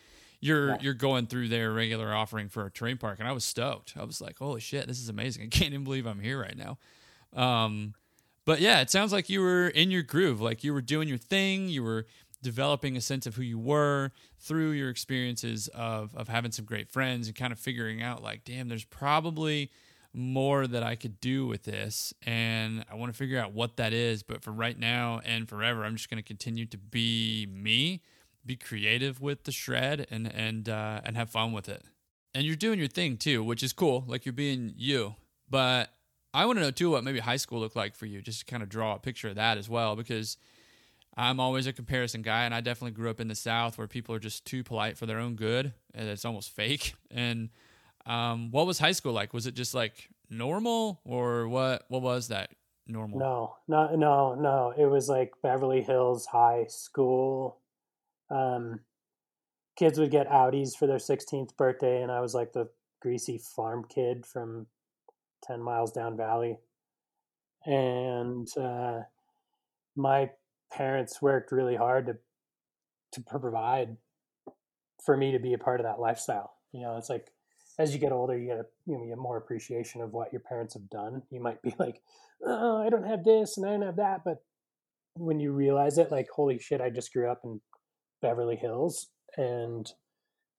you're 0.44 0.68
yeah. 0.70 0.76
you're 0.80 0.94
going 0.94 1.26
through 1.26 1.48
their 1.48 1.72
regular 1.72 2.12
offering 2.14 2.48
for 2.50 2.66
a 2.66 2.70
terrain 2.70 2.98
park 2.98 3.18
and 3.18 3.26
i 3.26 3.32
was 3.32 3.44
stoked. 3.44 3.94
I 3.98 4.04
was 4.04 4.20
like 4.20 4.38
holy 4.38 4.60
shit 4.60 4.86
this 4.86 5.00
is 5.00 5.08
amazing. 5.08 5.44
I 5.44 5.46
can't 5.50 5.72
even 5.72 5.84
believe 5.84 6.06
i'm 6.06 6.20
here 6.20 6.40
right 6.40 6.56
now. 6.56 6.78
Um, 7.32 7.94
but 8.44 8.60
yeah 8.60 8.80
it 8.80 8.90
sounds 8.90 9.12
like 9.12 9.28
you 9.28 9.40
were 9.40 9.68
in 9.68 9.90
your 9.90 10.02
groove 10.02 10.40
like 10.40 10.62
you 10.62 10.74
were 10.74 10.82
doing 10.82 11.08
your 11.08 11.18
thing 11.18 11.68
you 11.68 11.82
were 11.82 12.06
developing 12.42 12.94
a 12.96 13.00
sense 13.00 13.26
of 13.26 13.36
who 13.36 13.42
you 13.42 13.58
were 13.58 14.12
through 14.38 14.70
your 14.72 14.90
experiences 14.90 15.68
of 15.68 16.14
of 16.14 16.28
having 16.28 16.52
some 16.52 16.66
great 16.66 16.90
friends 16.90 17.26
and 17.26 17.34
kind 17.34 17.52
of 17.52 17.58
figuring 17.58 18.02
out 18.02 18.22
like 18.22 18.44
damn 18.44 18.68
there's 18.68 18.84
probably 18.84 19.70
more 20.12 20.66
that 20.68 20.84
I 20.84 20.94
could 20.94 21.20
do 21.20 21.46
with 21.46 21.64
this 21.64 22.12
and 22.22 22.84
I 22.88 22.94
want 22.94 23.12
to 23.12 23.16
figure 23.16 23.40
out 23.40 23.52
what 23.52 23.78
that 23.78 23.94
is 23.94 24.22
but 24.22 24.42
for 24.42 24.52
right 24.52 24.78
now 24.78 25.22
and 25.24 25.48
forever 25.48 25.84
I'm 25.84 25.96
just 25.96 26.10
going 26.10 26.22
to 26.22 26.26
continue 26.26 26.66
to 26.66 26.78
be 26.78 27.48
me 27.50 28.02
be 28.46 28.56
creative 28.56 29.20
with 29.20 29.44
the 29.44 29.52
shred 29.52 30.06
and 30.10 30.32
and 30.32 30.68
uh, 30.68 31.00
and 31.04 31.16
have 31.16 31.30
fun 31.30 31.52
with 31.52 31.68
it 31.68 31.82
and 32.34 32.44
you're 32.44 32.56
doing 32.56 32.78
your 32.78 32.88
thing 32.88 33.16
too 33.16 33.42
which 33.42 33.62
is 33.62 33.72
cool 33.72 34.04
like 34.06 34.24
you're 34.24 34.32
being 34.32 34.72
you 34.76 35.14
but 35.48 35.90
I 36.32 36.46
want 36.46 36.58
to 36.58 36.62
know 36.62 36.70
too 36.72 36.90
what 36.90 37.04
maybe 37.04 37.20
high 37.20 37.36
school 37.36 37.60
looked 37.60 37.76
like 37.76 37.94
for 37.94 38.06
you 38.06 38.20
just 38.20 38.40
to 38.40 38.44
kind 38.44 38.62
of 38.62 38.68
draw 38.68 38.94
a 38.94 38.98
picture 38.98 39.28
of 39.28 39.36
that 39.36 39.56
as 39.56 39.68
well 39.68 39.94
because 39.94 40.36
I'm 41.16 41.38
always 41.38 41.66
a 41.66 41.72
comparison 41.72 42.22
guy, 42.22 42.44
and 42.44 42.54
I 42.54 42.60
definitely 42.60 42.92
grew 42.92 43.08
up 43.08 43.20
in 43.20 43.28
the 43.28 43.34
South 43.34 43.78
where 43.78 43.86
people 43.86 44.14
are 44.14 44.20
just 44.20 44.44
too 44.44 44.64
polite 44.64 44.98
for 44.98 45.06
their 45.06 45.18
own 45.18 45.36
good, 45.36 45.72
and 45.94 46.08
it's 46.08 46.24
almost 46.24 46.50
fake. 46.50 46.94
And 47.16 47.50
um, 48.06 48.50
what 48.50 48.66
was 48.66 48.80
high 48.80 48.92
school 48.92 49.12
like? 49.12 49.32
Was 49.32 49.46
it 49.46 49.54
just 49.54 49.72
like 49.72 50.08
normal, 50.28 51.00
or 51.04 51.46
what? 51.46 51.84
What 51.86 52.02
was 52.02 52.28
that 52.28 52.50
normal? 52.88 53.20
No, 53.20 53.56
no, 53.68 53.94
no, 53.94 54.34
no. 54.34 54.74
It 54.76 54.86
was 54.86 55.08
like 55.08 55.32
Beverly 55.40 55.80
Hills 55.80 56.26
High 56.26 56.66
School. 56.68 57.58
Um, 58.30 58.80
kids 59.76 59.98
would 59.98 60.10
get 60.10 60.28
Audis 60.28 60.76
for 60.76 60.86
their 60.86 60.98
16th 60.98 61.56
birthday, 61.56 62.02
and 62.02 62.10
I 62.10 62.20
was 62.20 62.34
like 62.34 62.52
the 62.52 62.68
greasy 63.00 63.38
farm 63.38 63.84
kid 63.88 64.24
from 64.26 64.66
10 65.44 65.62
miles 65.62 65.92
down 65.92 66.16
valley. 66.16 66.58
And 67.66 68.48
uh, 68.56 69.00
my 69.96 70.30
parents 70.72 71.22
worked 71.22 71.52
really 71.52 71.76
hard 71.76 72.06
to 72.06 72.16
to 73.12 73.20
provide 73.20 73.96
for 75.04 75.16
me 75.16 75.30
to 75.30 75.38
be 75.38 75.52
a 75.52 75.58
part 75.58 75.78
of 75.78 75.86
that 75.86 76.00
lifestyle. 76.00 76.54
You 76.72 76.80
know, 76.80 76.96
it's 76.96 77.08
like 77.08 77.28
as 77.78 77.92
you 77.92 78.00
get 78.00 78.12
older, 78.12 78.36
you 78.36 78.46
get 78.46 78.58
a, 78.58 78.66
you, 78.86 78.94
know, 78.94 79.02
you 79.04 79.08
get 79.10 79.18
more 79.18 79.36
appreciation 79.36 80.00
of 80.00 80.12
what 80.12 80.32
your 80.32 80.40
parents 80.40 80.74
have 80.74 80.90
done. 80.90 81.22
You 81.30 81.40
might 81.40 81.62
be 81.62 81.74
like, 81.78 82.02
"Oh, 82.44 82.82
I 82.84 82.90
don't 82.90 83.06
have 83.06 83.24
this 83.24 83.56
and 83.56 83.66
I 83.66 83.70
don't 83.70 83.82
have 83.82 83.96
that," 83.96 84.22
but 84.24 84.42
when 85.16 85.38
you 85.38 85.52
realize 85.52 85.98
it, 85.98 86.10
like, 86.10 86.28
holy 86.34 86.58
shit, 86.58 86.80
I 86.80 86.90
just 86.90 87.12
grew 87.12 87.30
up 87.30 87.42
in 87.44 87.60
Beverly 88.24 88.56
Hills 88.56 89.10
and 89.36 89.92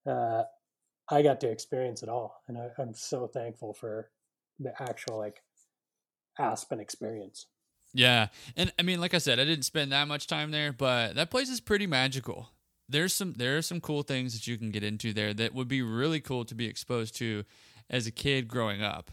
uh, 0.07 0.43
I 1.09 1.23
got 1.23 1.41
to 1.41 1.49
experience 1.49 2.03
it 2.03 2.09
all, 2.09 2.43
and 2.47 2.59
I, 2.59 2.69
I'm 2.77 2.93
so 2.93 3.25
thankful 3.25 3.73
for 3.73 4.11
the 4.59 4.71
actual 4.79 5.17
like 5.17 5.41
Aspen 6.37 6.79
experience. 6.79 7.47
Yeah. 7.91 8.27
And 8.55 8.71
I 8.77 8.83
mean, 8.83 9.01
like 9.01 9.15
I 9.15 9.17
said, 9.17 9.39
I 9.39 9.45
didn't 9.45 9.65
spend 9.65 9.91
that 9.91 10.07
much 10.07 10.27
time 10.27 10.51
there, 10.51 10.73
but 10.73 11.15
that 11.15 11.31
place 11.31 11.49
is 11.49 11.59
pretty 11.59 11.87
magical. 11.87 12.49
There's 12.87 13.15
some 13.15 13.33
there 13.33 13.57
are 13.57 13.63
some 13.63 13.81
cool 13.81 14.03
things 14.03 14.33
that 14.33 14.45
you 14.45 14.59
can 14.59 14.69
get 14.69 14.83
into 14.83 15.11
there 15.11 15.33
that 15.33 15.55
would 15.55 15.67
be 15.67 15.81
really 15.81 16.19
cool 16.19 16.45
to 16.45 16.53
be 16.53 16.67
exposed 16.67 17.15
to 17.17 17.45
as 17.89 18.05
a 18.05 18.11
kid 18.11 18.47
growing 18.47 18.83
up. 18.83 19.09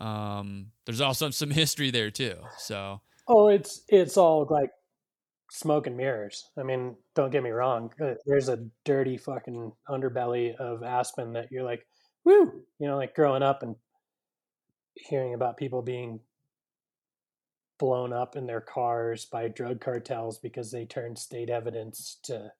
Um, 0.00 0.68
there's 0.86 1.02
also 1.02 1.28
some 1.30 1.50
history 1.50 1.90
there 1.90 2.10
too. 2.10 2.36
So 2.56 3.02
Oh, 3.28 3.48
it's 3.48 3.82
it's 3.88 4.16
all 4.16 4.46
like 4.48 4.70
smoke 5.50 5.86
and 5.86 5.96
mirrors. 5.96 6.48
I 6.56 6.62
mean, 6.62 6.96
don't 7.14 7.30
get 7.30 7.42
me 7.42 7.50
wrong. 7.50 7.92
Uh, 8.00 8.14
there's 8.26 8.48
a 8.48 8.64
dirty 8.84 9.16
fucking 9.16 9.72
underbelly 9.88 10.54
of 10.56 10.82
Aspen 10.82 11.32
that 11.34 11.50
you're 11.50 11.64
like, 11.64 11.86
woo, 12.24 12.62
you 12.78 12.86
know, 12.86 12.96
like 12.96 13.14
growing 13.14 13.42
up 13.42 13.62
and 13.62 13.76
hearing 14.94 15.34
about 15.34 15.56
people 15.56 15.82
being 15.82 16.20
blown 17.78 18.12
up 18.12 18.36
in 18.36 18.46
their 18.46 18.60
cars 18.60 19.24
by 19.24 19.48
drug 19.48 19.80
cartels 19.80 20.38
because 20.38 20.70
they 20.70 20.84
turned 20.84 21.18
state 21.18 21.48
evidence 21.48 22.18
to 22.22 22.52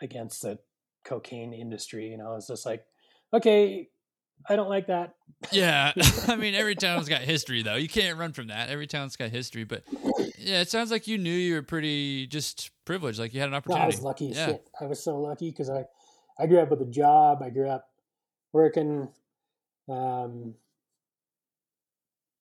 against 0.00 0.42
the 0.42 0.58
cocaine 1.04 1.52
industry. 1.52 2.08
You 2.08 2.18
know, 2.18 2.34
it's 2.36 2.48
just 2.48 2.66
like, 2.66 2.84
okay, 3.32 3.88
I 4.46 4.56
don't 4.56 4.68
like 4.68 4.86
that. 4.88 5.14
Yeah. 5.52 5.92
I 6.28 6.36
mean, 6.36 6.54
every 6.54 6.74
town's 6.74 7.08
got 7.08 7.22
history, 7.22 7.62
though. 7.62 7.76
You 7.76 7.88
can't 7.88 8.18
run 8.18 8.32
from 8.32 8.48
that. 8.48 8.68
Every 8.70 8.86
town's 8.86 9.16
got 9.16 9.30
history. 9.30 9.64
But 9.64 9.84
yeah, 10.38 10.60
it 10.60 10.70
sounds 10.70 10.90
like 10.90 11.06
you 11.06 11.18
knew 11.18 11.32
you 11.32 11.54
were 11.54 11.62
pretty 11.62 12.26
just 12.26 12.70
privileged. 12.84 13.18
Like 13.18 13.34
you 13.34 13.40
had 13.40 13.48
an 13.48 13.54
opportunity. 13.54 13.84
I 13.84 13.86
was 13.86 14.02
lucky 14.02 14.26
yeah. 14.26 14.46
shit. 14.46 14.68
I 14.80 14.86
was 14.86 15.02
so 15.02 15.18
lucky 15.18 15.50
because 15.50 15.70
I, 15.70 15.84
I 16.38 16.46
grew 16.46 16.60
up 16.60 16.70
with 16.70 16.82
a 16.82 16.86
job. 16.86 17.42
I 17.42 17.50
grew 17.50 17.68
up 17.68 17.88
working. 18.52 19.08
Um, 19.88 20.54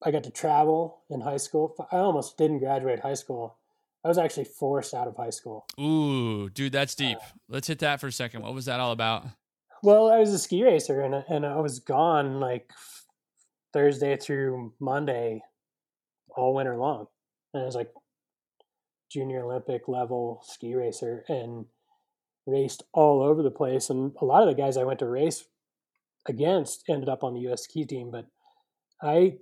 I 0.03 0.11
got 0.11 0.23
to 0.25 0.31
travel 0.31 0.99
in 1.09 1.21
high 1.21 1.37
school. 1.37 1.75
I 1.91 1.97
almost 1.97 2.37
didn't 2.37 2.59
graduate 2.59 2.99
high 2.99 3.15
school. 3.15 3.57
I 4.03 4.07
was 4.07 4.17
actually 4.17 4.45
forced 4.45 4.93
out 4.93 5.07
of 5.07 5.15
high 5.17 5.31
school. 5.31 5.65
Ooh, 5.79 6.49
dude, 6.49 6.71
that's 6.71 6.95
deep. 6.95 7.17
Uh, 7.17 7.27
Let's 7.49 7.67
hit 7.67 7.79
that 7.79 7.99
for 7.99 8.07
a 8.07 8.11
second. 8.11 8.41
What 8.41 8.53
was 8.53 8.65
that 8.65 8.79
all 8.79 8.91
about? 8.91 9.25
Well, 9.83 10.09
I 10.11 10.17
was 10.17 10.33
a 10.33 10.39
ski 10.39 10.63
racer 10.63 11.01
and 11.01 11.23
and 11.29 11.45
I 11.45 11.57
was 11.57 11.79
gone 11.79 12.39
like 12.39 12.71
Thursday 13.73 14.17
through 14.17 14.73
Monday 14.79 15.43
all 16.35 16.53
winter 16.53 16.75
long. 16.77 17.07
And 17.53 17.63
I 17.63 17.65
was 17.65 17.75
like 17.75 17.91
junior 19.11 19.43
Olympic 19.43 19.87
level 19.87 20.41
ski 20.45 20.75
racer 20.75 21.23
and 21.27 21.65
raced 22.45 22.83
all 22.93 23.21
over 23.21 23.43
the 23.43 23.51
place 23.51 23.89
and 23.89 24.13
a 24.21 24.25
lot 24.25 24.41
of 24.41 24.49
the 24.49 24.61
guys 24.61 24.77
I 24.77 24.83
went 24.83 24.99
to 24.99 25.07
race 25.07 25.45
against 26.25 26.83
ended 26.89 27.09
up 27.09 27.23
on 27.23 27.33
the 27.33 27.51
US 27.51 27.63
ski 27.63 27.85
team, 27.85 28.09
but 28.11 28.25
I 29.01 29.37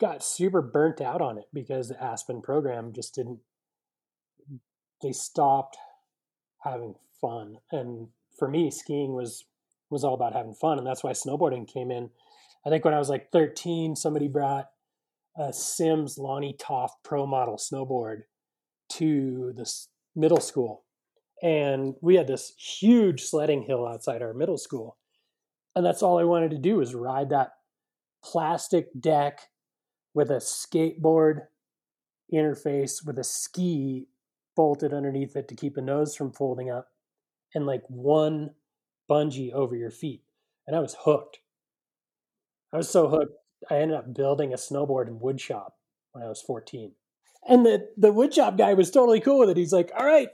got 0.00 0.22
super 0.22 0.60
burnt 0.60 1.00
out 1.00 1.22
on 1.22 1.38
it 1.38 1.46
because 1.52 1.88
the 1.88 2.02
Aspen 2.02 2.42
program 2.42 2.92
just 2.92 3.14
didn't 3.14 3.40
they 5.02 5.12
stopped 5.12 5.76
having 6.62 6.94
fun 7.20 7.58
and 7.70 8.08
for 8.38 8.48
me 8.48 8.70
skiing 8.70 9.14
was 9.14 9.44
was 9.90 10.04
all 10.04 10.14
about 10.14 10.32
having 10.32 10.54
fun 10.54 10.78
and 10.78 10.86
that's 10.86 11.04
why 11.04 11.12
snowboarding 11.12 11.66
came 11.66 11.90
in. 11.90 12.10
I 12.64 12.70
think 12.70 12.84
when 12.84 12.94
i 12.94 12.98
was 12.98 13.08
like 13.08 13.30
13 13.30 13.94
somebody 13.94 14.28
brought 14.28 14.68
a 15.38 15.52
sims 15.52 16.18
Lonnie 16.18 16.56
Toft 16.58 16.96
pro 17.04 17.26
model 17.26 17.56
snowboard 17.56 18.22
to 18.94 19.52
the 19.54 19.70
middle 20.14 20.40
school 20.40 20.84
and 21.42 21.94
we 22.00 22.16
had 22.16 22.26
this 22.26 22.52
huge 22.56 23.22
sledding 23.22 23.62
hill 23.62 23.86
outside 23.86 24.22
our 24.22 24.32
middle 24.32 24.56
school 24.56 24.96
and 25.74 25.84
that's 25.84 26.02
all 26.02 26.18
i 26.18 26.24
wanted 26.24 26.50
to 26.50 26.58
do 26.58 26.76
was 26.76 26.94
ride 26.94 27.30
that 27.30 27.52
plastic 28.24 28.88
deck 28.98 29.40
with 30.14 30.30
a 30.30 30.36
skateboard 30.36 31.42
interface 32.32 33.04
with 33.04 33.18
a 33.18 33.24
ski 33.24 34.06
bolted 34.56 34.94
underneath 34.94 35.36
it 35.36 35.48
to 35.48 35.54
keep 35.54 35.74
the 35.74 35.82
nose 35.82 36.16
from 36.16 36.32
folding 36.32 36.70
up 36.70 36.88
and 37.54 37.66
like 37.66 37.82
one 37.88 38.50
bungee 39.10 39.52
over 39.52 39.76
your 39.76 39.90
feet. 39.90 40.22
And 40.66 40.76
I 40.76 40.80
was 40.80 40.96
hooked. 41.00 41.38
I 42.72 42.76
was 42.76 42.90
so 42.90 43.08
hooked, 43.08 43.36
I 43.70 43.76
ended 43.76 43.96
up 43.96 44.14
building 44.14 44.52
a 44.52 44.56
snowboard 44.56 45.08
in 45.08 45.18
woodshop 45.18 45.70
when 46.12 46.24
I 46.24 46.28
was 46.28 46.42
14. 46.42 46.92
And 47.48 47.64
the, 47.64 47.88
the 47.96 48.12
woodshop 48.12 48.58
guy 48.58 48.74
was 48.74 48.90
totally 48.90 49.20
cool 49.20 49.38
with 49.38 49.50
it. 49.50 49.56
He's 49.56 49.72
like, 49.72 49.92
all 49.96 50.04
right, 50.04 50.28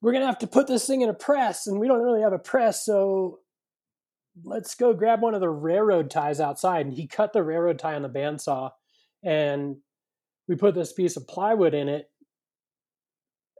we're 0.00 0.12
going 0.12 0.22
to 0.22 0.28
have 0.28 0.38
to 0.38 0.46
put 0.46 0.68
this 0.68 0.86
thing 0.86 1.02
in 1.02 1.08
a 1.08 1.14
press. 1.14 1.66
And 1.66 1.80
we 1.80 1.88
don't 1.88 2.02
really 2.02 2.22
have 2.22 2.32
a 2.32 2.38
press. 2.38 2.84
So 2.84 3.40
let's 4.44 4.76
go 4.76 4.94
grab 4.94 5.20
one 5.20 5.34
of 5.34 5.40
the 5.40 5.50
railroad 5.50 6.10
ties 6.10 6.40
outside. 6.40 6.86
And 6.86 6.94
he 6.94 7.08
cut 7.08 7.32
the 7.32 7.42
railroad 7.42 7.80
tie 7.80 7.94
on 7.94 8.02
the 8.02 8.08
bandsaw 8.08 8.70
and 9.24 9.76
we 10.46 10.54
put 10.54 10.74
this 10.74 10.92
piece 10.92 11.16
of 11.16 11.26
plywood 11.26 11.74
in 11.74 11.88
it 11.88 12.10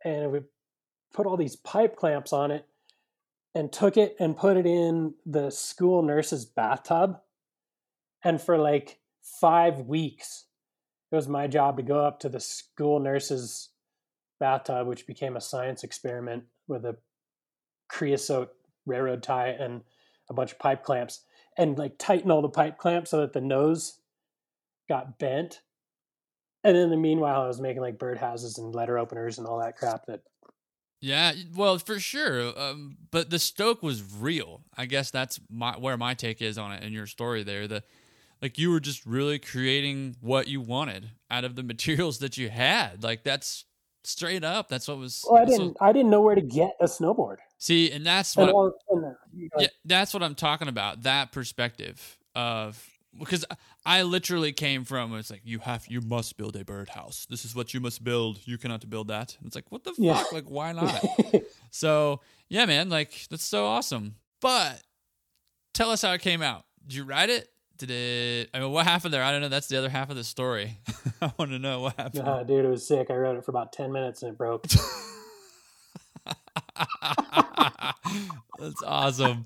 and 0.05 0.31
we 0.33 0.41
put 1.13 1.27
all 1.27 1.37
these 1.37 1.57
pipe 1.57 1.97
clamps 1.97 2.33
on 2.33 2.51
it 2.51 2.67
and 3.55 3.73
took 3.73 3.97
it 3.97 4.17
and 4.19 4.37
put 4.37 4.57
it 4.57 4.67
in 4.67 5.15
the 5.27 5.51
school 5.51 6.03
nurse's 6.03 6.45
bathtub 6.45 7.19
and 8.23 8.41
for 8.41 8.59
like 8.59 8.99
five 9.23 9.81
weeks 9.81 10.47
it 11.11 11.17
was 11.17 11.29
my 11.29 11.47
job 11.47 11.77
to 11.79 11.83
go 11.83 12.05
up 12.05 12.21
to 12.21 12.29
the 12.29 12.41
school 12.41 13.01
nurse's 13.01 13.71
bathtub, 14.39 14.87
which 14.87 15.07
became 15.07 15.37
a 15.37 15.41
science 15.41 15.83
experiment 15.83 16.45
with 16.67 16.85
a 16.85 16.97
creosote 17.89 18.51
railroad 18.87 19.23
tie 19.23 19.49
and 19.49 19.83
a 20.29 20.35
bunch 20.35 20.53
of 20.53 20.59
pipe 20.59 20.83
clamps, 20.83 21.23
and 21.57 21.79
like 21.79 21.95
tighten 21.99 22.31
all 22.31 22.43
the 22.43 22.49
pipe 22.49 22.77
clamps 22.77 23.11
so 23.11 23.21
that 23.21 23.33
the 23.33 23.41
nose 23.41 24.01
got 24.89 25.19
bent. 25.19 25.63
And 26.63 26.77
in 26.77 26.91
the 26.91 26.97
meanwhile, 26.97 27.43
I 27.43 27.47
was 27.47 27.61
making 27.61 27.83
like 27.83 27.99
birdhouses 27.99 28.59
and 28.59 28.75
letter 28.75 28.99
openers 28.99 29.39
and 29.39 29.47
all 29.47 29.61
that 29.61 29.77
crap 29.77 30.07
that 30.07 30.21
Yeah, 31.01 31.33
well, 31.55 31.79
for 31.79 32.01
sure. 32.01 32.59
Um, 32.59 32.97
but 33.11 33.31
the 33.31 33.39
stoke 33.39 33.83
was 33.83 34.03
real. 34.19 34.63
I 34.77 34.87
guess 34.87 35.11
that's 35.11 35.39
my 35.51 35.73
where 35.79 35.97
my 35.97 36.15
take 36.15 36.43
is 36.43 36.59
on 36.59 36.73
it 36.73 36.83
in 36.83 36.93
your 36.93 37.07
story 37.07 37.43
there. 37.45 37.69
The 37.69 37.85
like 38.43 38.59
you 38.59 38.71
were 38.71 38.81
just 38.81 39.07
really 39.07 39.39
creating 39.39 40.17
what 40.21 40.49
you 40.49 40.61
wanted 40.61 41.11
out 41.31 41.45
of 41.45 41.55
the 41.57 41.63
materials 41.73 42.19
that 42.19 42.37
you 42.37 42.49
had. 42.51 43.03
Like 43.05 43.23
that's 43.23 43.65
straight 44.03 44.43
up. 44.43 44.69
That's 44.69 44.89
what 44.89 44.99
was. 44.99 45.25
well, 45.29 45.41
I 45.41 45.45
didn't 45.45 45.67
what- 45.69 45.77
I 45.83 45.93
didn't 45.93 46.11
know 46.11 46.21
where 46.21 46.35
to 46.35 46.41
get 46.41 46.75
a 46.81 46.87
snowboard. 46.87 47.37
see, 47.59 47.91
and 47.93 48.05
that's 48.05 48.37
And 48.37 48.53
what. 48.53 48.75
and, 48.91 49.05
uh, 49.05 49.09
like, 49.09 49.51
yeah, 49.59 49.69
that's 49.85 50.13
what 50.13 50.23
I'm 50.25 50.35
talking 50.35 50.67
about. 50.69 51.03
That 51.05 51.31
perspective 51.31 52.19
of 52.35 52.85
because 53.19 53.45
I 53.85 54.03
literally 54.03 54.53
came 54.53 54.85
from 54.85 55.15
it's 55.15 55.31
like 55.31 55.43
you 55.45 55.59
have 55.61 55.87
you 55.89 56.01
must 56.01 56.37
build 56.37 56.57
a 56.57 56.65
birdhouse. 56.65 57.27
This 57.29 57.45
is 57.45 57.55
what 57.55 57.75
you 57.75 57.81
must 57.81 58.05
build. 58.05 58.41
You 58.45 58.59
cannot 58.59 58.89
build 58.89 59.09
that. 59.09 59.37
And 59.39 59.47
it's 59.47 59.57
like 59.57 59.71
what 59.71 59.85
the 59.85 59.93
fuck? 59.93 60.33
Like 60.33 60.49
why 60.49 60.73
not? 60.73 61.05
So 61.71 62.21
yeah, 62.49 62.65
man, 62.65 62.89
like 62.89 63.27
that's 63.31 63.45
so 63.45 63.67
awesome. 63.67 64.15
But 64.41 64.83
tell 65.75 65.91
us 65.91 66.01
how 66.03 66.13
it 66.13 66.23
came 66.23 66.41
out. 66.41 66.65
Did 66.87 66.95
you 66.95 67.05
write 67.05 67.29
it? 67.29 67.51
Did 67.77 67.91
it? 67.91 68.51
I 68.55 68.61
mean, 68.61 68.73
what 68.73 68.87
happened 68.87 69.13
there? 69.13 69.23
I 69.23 69.31
don't 69.33 69.43
know. 69.43 69.49
That's 69.49 69.69
the 69.69 69.77
other 69.77 69.91
half 69.91 70.09
of 70.11 70.17
the 70.17 70.25
story. 70.25 70.79
I 71.23 71.31
want 71.39 71.51
to 71.51 71.59
know 71.59 71.81
what 71.81 71.97
happened. 71.97 72.49
Dude, 72.49 72.65
it 72.65 72.69
was 72.69 72.87
sick. 72.87 73.11
I 73.11 73.15
wrote 73.15 73.37
it 73.37 73.45
for 73.45 73.51
about 73.51 73.73
ten 73.73 73.93
minutes 73.93 74.23
and 74.23 74.33
it 74.33 74.39
broke. 74.39 74.67
that's 78.59 78.83
awesome. 78.85 79.45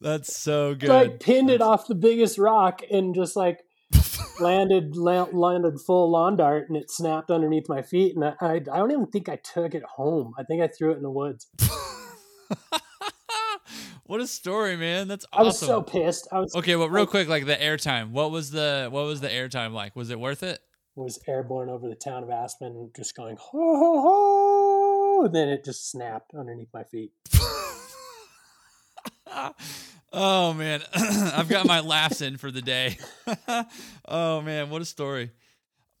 That's 0.00 0.36
so 0.36 0.74
good. 0.74 0.90
I 0.90 1.08
pinned 1.08 1.50
it 1.50 1.60
off 1.60 1.86
the 1.86 1.94
biggest 1.94 2.38
rock 2.38 2.82
and 2.90 3.14
just 3.14 3.36
like 3.36 3.60
landed 4.40 4.96
la- 4.96 5.28
landed 5.32 5.80
full 5.80 6.10
lawn 6.10 6.36
dart 6.36 6.68
and 6.68 6.76
it 6.76 6.90
snapped 6.90 7.30
underneath 7.30 7.68
my 7.68 7.82
feet 7.82 8.14
and 8.14 8.24
I, 8.24 8.34
I 8.40 8.52
I 8.54 8.78
don't 8.78 8.92
even 8.92 9.06
think 9.06 9.28
I 9.28 9.36
took 9.36 9.74
it 9.74 9.82
home. 9.96 10.34
I 10.38 10.44
think 10.44 10.62
I 10.62 10.68
threw 10.68 10.92
it 10.92 10.96
in 10.96 11.02
the 11.02 11.10
woods. 11.10 11.48
what 14.04 14.20
a 14.20 14.26
story, 14.26 14.76
man. 14.76 15.08
That's 15.08 15.26
I 15.32 15.42
was 15.42 15.56
awesome. 15.56 15.66
so 15.68 15.82
pissed. 15.82 16.28
I 16.30 16.40
was 16.40 16.54
okay, 16.54 16.76
well, 16.76 16.88
real 16.88 17.02
like- 17.02 17.10
quick, 17.10 17.28
like 17.28 17.46
the 17.46 17.56
airtime. 17.56 18.10
What 18.10 18.30
was 18.30 18.50
the 18.50 18.88
what 18.90 19.04
was 19.04 19.20
the 19.20 19.28
airtime 19.28 19.72
like? 19.72 19.96
Was 19.96 20.10
it 20.10 20.20
worth 20.20 20.42
it? 20.42 20.60
was 20.98 21.18
airborne 21.28 21.68
over 21.70 21.88
the 21.88 21.94
town 21.94 22.24
of 22.24 22.30
Aspen, 22.30 22.90
just 22.96 23.14
going 23.14 23.36
ho 23.36 23.52
ho 23.52 24.02
ho. 24.02 25.24
And 25.26 25.34
then 25.34 25.48
it 25.48 25.64
just 25.64 25.90
snapped 25.90 26.32
underneath 26.34 26.70
my 26.74 26.84
feet. 26.84 27.12
oh 30.12 30.52
man, 30.54 30.82
I've 30.94 31.48
got 31.48 31.66
my 31.66 31.80
laughs 31.80 32.20
in 32.20 32.36
for 32.36 32.50
the 32.50 32.62
day. 32.62 32.98
oh 34.08 34.40
man, 34.40 34.70
what 34.70 34.82
a 34.82 34.84
story. 34.84 35.30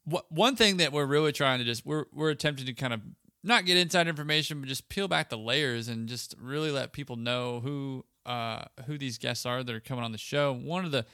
What 0.04 0.30
one 0.30 0.56
thing 0.56 0.78
that 0.78 0.92
we're 0.92 1.06
really 1.06 1.32
trying 1.32 1.58
to 1.58 1.64
just 1.64 1.84
we're 1.84 2.06
we're 2.12 2.30
attempting 2.30 2.66
to 2.66 2.72
kind 2.72 2.94
of 2.94 3.00
not 3.44 3.64
get 3.64 3.76
inside 3.76 4.08
information, 4.08 4.60
but 4.60 4.68
just 4.68 4.88
peel 4.88 5.08
back 5.08 5.28
the 5.28 5.38
layers 5.38 5.88
and 5.88 6.08
just 6.08 6.34
really 6.40 6.70
let 6.70 6.92
people 6.92 7.16
know 7.16 7.60
who 7.60 8.04
uh 8.26 8.62
who 8.86 8.98
these 8.98 9.18
guests 9.18 9.46
are 9.46 9.62
that 9.62 9.74
are 9.74 9.80
coming 9.80 10.04
on 10.04 10.12
the 10.12 10.18
show. 10.18 10.52
One 10.52 10.84
of 10.84 10.90
the 10.90 11.04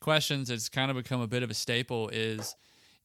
questions 0.00 0.48
that's 0.48 0.68
kind 0.68 0.90
of 0.90 0.96
become 0.96 1.20
a 1.20 1.26
bit 1.26 1.42
of 1.42 1.50
a 1.50 1.54
staple 1.54 2.08
is 2.10 2.54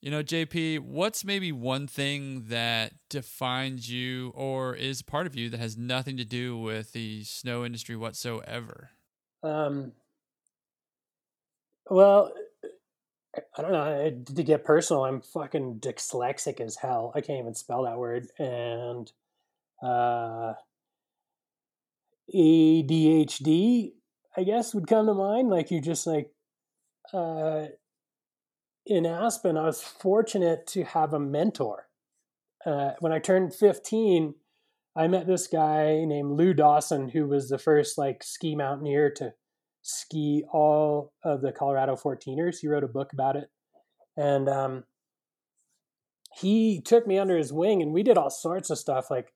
you 0.02 0.10
know, 0.10 0.24
JP, 0.24 0.80
what's 0.80 1.24
maybe 1.24 1.52
one 1.52 1.86
thing 1.86 2.46
that 2.48 2.94
defines 3.08 3.92
you 3.92 4.32
or 4.36 4.76
is 4.76 5.04
part 5.04 5.28
of 5.28 5.36
you 5.36 5.48
that 5.50 5.60
has 5.60 5.78
nothing 5.78 6.18
to 6.18 6.26
do 6.26 6.58
with 6.58 6.92
the 6.94 7.24
snow 7.24 7.64
industry 7.64 7.96
whatsoever? 7.96 8.90
Um, 9.44 9.94
well, 11.90 12.34
I 13.58 13.62
don't 13.62 13.72
know. 13.72 14.24
To 14.36 14.44
get 14.44 14.64
personal, 14.64 15.06
I'm 15.06 15.22
fucking 15.22 15.80
dyslexic 15.80 16.60
as 16.60 16.76
hell. 16.76 17.12
I 17.16 17.22
can't 17.22 17.40
even 17.40 17.56
spell 17.56 17.84
that 17.84 17.98
word. 17.98 18.28
And 18.38 19.12
uh, 19.82 20.54
ADHD, 22.34 23.94
I 24.36 24.44
guess, 24.44 24.74
would 24.74 24.88
come 24.88 25.08
to 25.08 25.14
mind. 25.14 25.50
Like 25.50 25.72
you 25.72 25.82
just 25.82 26.08
like 26.08 26.32
uh, 27.14 27.66
in 28.86 29.06
Aspen, 29.06 29.58
I 29.58 29.66
was 29.66 29.82
fortunate 29.82 30.68
to 30.68 30.84
have 30.84 31.14
a 31.14 31.20
mentor. 31.20 31.88
Uh, 32.66 32.92
when 33.00 33.12
I 33.12 33.20
turned 33.20 33.56
15, 33.56 34.36
I 34.96 35.08
met 35.08 35.26
this 35.26 35.48
guy 35.48 36.04
named 36.06 36.38
Lou 36.38 36.54
Dawson, 36.54 37.10
who 37.10 37.26
was 37.26 37.48
the 37.48 37.58
first 37.58 37.98
like 37.98 38.24
ski 38.24 38.56
mountaineer 38.56 39.10
to 39.18 39.34
ski 39.82 40.44
all 40.52 41.14
of 41.24 41.42
the 41.42 41.52
Colorado 41.52 41.96
14ers. 41.96 42.58
He 42.62 42.68
wrote 42.68 42.84
a 42.84 42.90
book 42.90 43.14
about 43.14 43.36
it. 43.38 43.50
And 44.18 44.50
um, 44.50 44.84
he 46.36 46.82
took 46.82 47.08
me 47.08 47.18
under 47.18 47.38
his 47.38 47.54
wing 47.54 47.82
and 47.82 47.94
we 47.94 48.04
did 48.04 48.18
all 48.18 48.30
sorts 48.30 48.70
of 48.70 48.78
stuff 48.78 49.10
like 49.10 49.34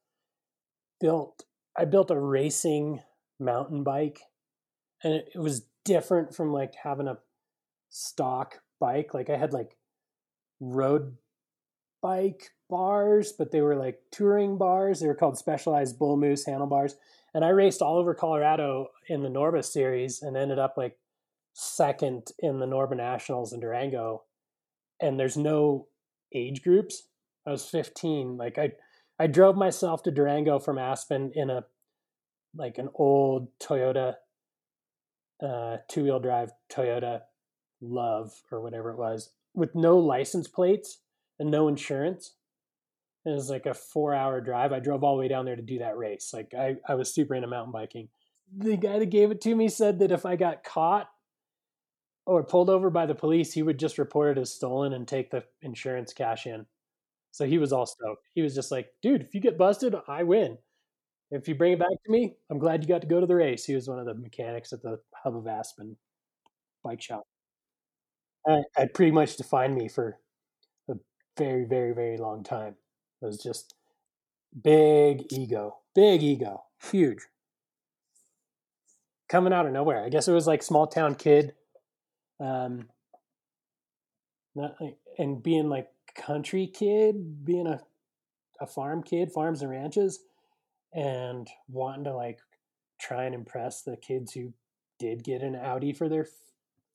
built 1.00 1.44
I 1.78 1.86
built 1.86 2.12
a 2.12 2.20
racing 2.20 3.02
mountain 3.40 3.84
bike 3.84 4.20
and 5.04 5.14
it, 5.14 5.30
it 5.36 5.40
was 5.40 5.68
different 5.84 6.34
from 6.36 6.52
like 6.52 6.74
having 6.84 7.08
a 7.08 7.18
stock 7.90 8.60
bike. 8.80 9.14
Like 9.14 9.30
I 9.30 9.38
had 9.38 9.54
like 9.54 9.78
road 10.60 11.18
bike 12.02 12.52
bars, 12.70 13.34
but 13.38 13.52
they 13.52 13.62
were 13.62 13.76
like 13.76 14.00
touring 14.12 14.58
bars. 14.58 15.00
They 15.00 15.08
were 15.08 15.16
called 15.16 15.38
Specialized 15.38 15.98
Bull 16.00 16.18
Moose 16.18 16.46
handlebars. 16.46 16.96
And 17.34 17.44
I 17.44 17.50
raced 17.50 17.82
all 17.82 17.98
over 17.98 18.14
Colorado 18.14 18.88
in 19.08 19.22
the 19.22 19.30
Norba 19.30 19.64
series 19.64 20.22
and 20.22 20.38
ended 20.38 20.60
up 20.60 20.76
like 20.78 20.98
second 21.54 22.32
in 22.40 22.60
the 22.60 22.66
Norba 22.66 22.96
Nationals 22.96 23.54
in 23.54 23.60
Durango. 23.60 24.24
And 25.02 25.20
there's 25.20 25.38
no 25.38 25.88
age 26.34 26.64
groups. 26.64 27.08
I 27.46 27.52
was 27.52 27.66
15. 27.66 28.38
Like 28.38 28.58
I, 28.58 28.72
I 29.20 29.28
drove 29.28 29.56
myself 29.56 30.04
to 30.04 30.12
Durango 30.12 30.60
from 30.60 30.78
Aspen 30.78 31.32
in 31.36 31.50
a, 31.50 31.66
like 32.56 32.78
an 32.78 32.90
old 32.96 33.50
Toyota, 33.60 34.16
uh, 35.44 35.78
two 35.90 36.04
wheel 36.04 36.20
drive 36.20 36.52
Toyota 36.72 37.22
Love 37.82 38.32
or 38.52 38.62
whatever 38.62 38.92
it 38.92 38.98
was 38.98 39.32
with 39.56 39.74
no 39.74 39.98
license 39.98 40.48
plates 40.48 41.00
and 41.40 41.50
no 41.50 41.68
insurance. 41.68 42.34
It 43.26 43.32
was 43.32 43.50
like 43.50 43.66
a 43.66 43.74
four 43.74 44.14
hour 44.14 44.40
drive. 44.40 44.72
I 44.72 44.80
drove 44.80 45.04
all 45.04 45.16
the 45.16 45.22
way 45.22 45.28
down 45.28 45.46
there 45.46 45.56
to 45.56 45.62
do 45.62 45.80
that 45.80 45.98
race. 45.98 46.32
Like 46.34 46.54
I, 46.54 46.78
I 46.88 46.96
was 46.96 47.14
super 47.14 47.34
into 47.34 47.48
mountain 47.48 47.72
biking. 47.72 48.10
The 48.56 48.78
guy 48.78 49.00
that 49.00 49.08
gave 49.08 49.32
it 49.32 49.42
to 49.42 49.56
me 49.56 49.68
said 49.68 50.00
that 50.00 50.12
if 50.12 50.26
I 50.26 50.36
got 50.36 50.64
caught 50.64 51.10
or 52.28 52.44
pulled 52.44 52.70
over 52.70 52.90
by 52.90 53.06
the 53.08 53.16
police, 53.16 53.54
he 53.54 53.64
would 53.64 53.80
just 53.80 53.98
report 53.98 54.38
it 54.38 54.42
as 54.42 54.54
stolen 54.54 54.94
and 54.94 55.08
take 55.08 55.32
the 55.32 55.44
insurance 55.62 56.14
cash 56.14 56.46
in. 56.46 56.66
So 57.32 57.46
he 57.46 57.58
was 57.58 57.74
all 57.74 57.86
stoked. 57.86 58.28
He 58.34 58.42
was 58.42 58.56
just 58.56 58.72
like, 58.72 58.90
dude, 59.02 59.22
if 59.22 59.34
you 59.34 59.42
get 59.42 59.58
busted, 59.58 59.96
I 60.08 60.24
win. 60.24 60.58
If 61.32 61.48
you 61.48 61.56
bring 61.56 61.74
it 61.74 61.80
back 61.80 61.90
to 61.90 62.12
me, 62.12 62.36
I'm 62.50 62.60
glad 62.60 62.84
you 62.84 62.88
got 62.88 63.02
to 63.02 63.08
go 63.08 63.20
to 63.20 63.26
the 63.26 63.36
race. 63.36 63.66
He 63.66 63.76
was 63.76 63.90
one 63.90 64.00
of 64.00 64.06
the 64.06 64.14
mechanics 64.14 64.72
at 64.72 64.84
the 64.84 65.00
Hub 65.16 65.36
of 65.36 65.48
Aspen 65.48 65.98
bike 66.84 67.02
shop. 67.02 67.24
Uh, 68.48 68.62
I, 68.78 68.84
I 68.84 68.86
pretty 68.86 69.12
much 69.12 69.36
defined 69.38 69.76
me 69.76 69.88
for 69.88 70.20
a 70.90 70.94
very, 71.38 71.66
very, 71.66 71.94
very 71.94 72.18
long 72.18 72.44
time. 72.44 72.76
It 73.22 73.26
was 73.26 73.42
just 73.42 73.74
big 74.64 75.32
ego, 75.32 75.78
big 75.94 76.22
ego, 76.22 76.64
huge. 76.92 77.24
Coming 79.28 79.54
out 79.54 79.66
of 79.66 79.74
nowhere. 79.74 80.04
I 80.04 80.10
guess 80.10 80.28
it 80.28 80.34
was 80.34 80.48
like 80.48 80.62
small 80.62 80.88
town 80.88 81.16
kid. 81.16 81.54
Um, 82.40 82.90
not 84.56 84.78
and 85.18 85.42
being 85.42 85.70
like 85.70 85.90
country 86.16 86.68
kid, 86.68 87.46
being 87.46 87.68
a, 87.68 87.82
a 88.62 88.68
farm 88.68 89.04
kid, 89.04 89.32
farms 89.32 89.62
and 89.62 89.72
ranches, 89.72 90.20
and 90.94 91.48
wanting 91.68 92.06
to 92.06 92.14
like 92.14 92.40
try 93.00 93.26
and 93.26 93.36
impress 93.36 93.82
the 93.82 93.98
kids 93.98 94.34
who 94.34 94.54
did 95.00 95.24
get 95.24 95.42
an 95.42 95.56
Audi 95.56 95.92
for 95.92 96.08
their 96.08 96.28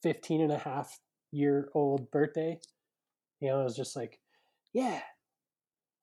15 0.02 0.40
and 0.40 0.52
a 0.52 0.58
half 0.58 0.98
year 1.30 1.68
old 1.74 2.10
birthday. 2.10 2.58
You 3.40 3.48
know, 3.48 3.60
it 3.60 3.64
was 3.64 3.76
just 3.76 3.96
like, 3.96 4.18
yeah, 4.72 5.00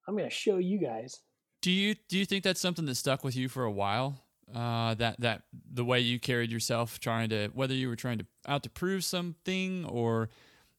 I'm 0.08 0.16
going 0.16 0.30
to 0.30 0.36
show 0.36 0.58
you 0.58 0.78
guys. 0.78 1.20
Do 1.62 1.72
you 1.72 1.96
do 2.08 2.18
you 2.18 2.26
think 2.26 2.44
that's 2.44 2.62
something 2.62 2.86
that 2.86 2.96
stuck 2.96 3.24
with 3.24 3.36
you 3.36 3.50
for 3.50 3.64
a 3.64 3.72
while? 3.72 4.24
Uh, 4.54 4.94
that 4.94 5.20
that 5.20 5.44
the 5.74 5.84
way 5.84 6.00
you 6.00 6.20
carried 6.20 6.52
yourself, 6.52 7.00
trying 7.00 7.30
to 7.30 7.50
whether 7.54 7.74
you 7.74 7.90
were 7.90 7.96
trying 7.96 8.20
to 8.20 8.26
out 8.48 8.64
to 8.64 8.70
prove 8.70 9.04
something 9.04 9.84
or 9.86 10.30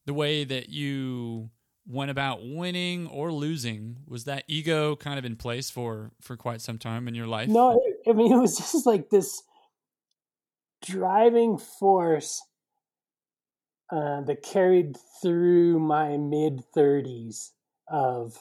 the 0.07 0.15
way 0.15 0.45
that 0.45 0.71
you 0.71 1.51
went 1.87 2.11
about 2.11 2.41
winning 2.43 3.07
or 3.09 3.33
losing, 3.33 3.99
was 4.07 4.25
that 4.25 4.45
ego 4.47 4.97
kind 4.97 5.19
of 5.19 5.25
in 5.25 5.37
place 5.37 5.69
for 5.69 6.13
for 6.21 6.37
quite 6.37 6.61
some 6.61 6.79
time 6.79 7.09
in 7.09 7.15
your 7.15 7.27
life? 7.27 7.49
No, 7.49 7.79
I 8.09 8.13
mean, 8.13 8.33
it 8.37 8.39
was 8.39 8.57
just 8.57 8.87
like 8.87 9.11
this 9.11 9.43
driving 10.83 11.59
force 11.59 12.41
uh, 13.91 14.23
that 14.23 14.43
carried 14.43 14.97
through 15.21 15.81
my 15.81 16.17
mid 16.17 16.63
30s 16.77 17.51
of 17.91 18.39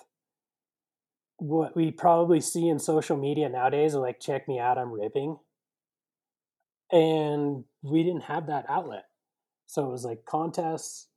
what 1.38 1.76
we 1.76 1.91
probably 1.91 2.41
see 2.41 2.67
in 2.67 2.80
social 2.80 3.17
media 3.17 3.47
nowadays 3.47 3.93
like 3.93 4.19
check 4.19 4.47
me 4.47 4.60
out 4.60 4.78
i'm 4.78 4.91
ripping 4.91 5.38
and 6.91 7.63
we 7.84 8.04
didn't 8.04 8.23
have 8.23 8.47
that 8.47 8.65
outlet 8.69 9.06
so 9.67 9.86
it 9.86 9.91
was 9.91 10.04
like 10.04 10.26
contests 10.26 11.08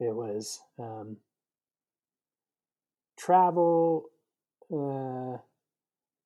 it 0.00 0.14
was 0.14 0.60
um, 0.78 1.16
travel 3.16 4.06
uh, 4.72 5.36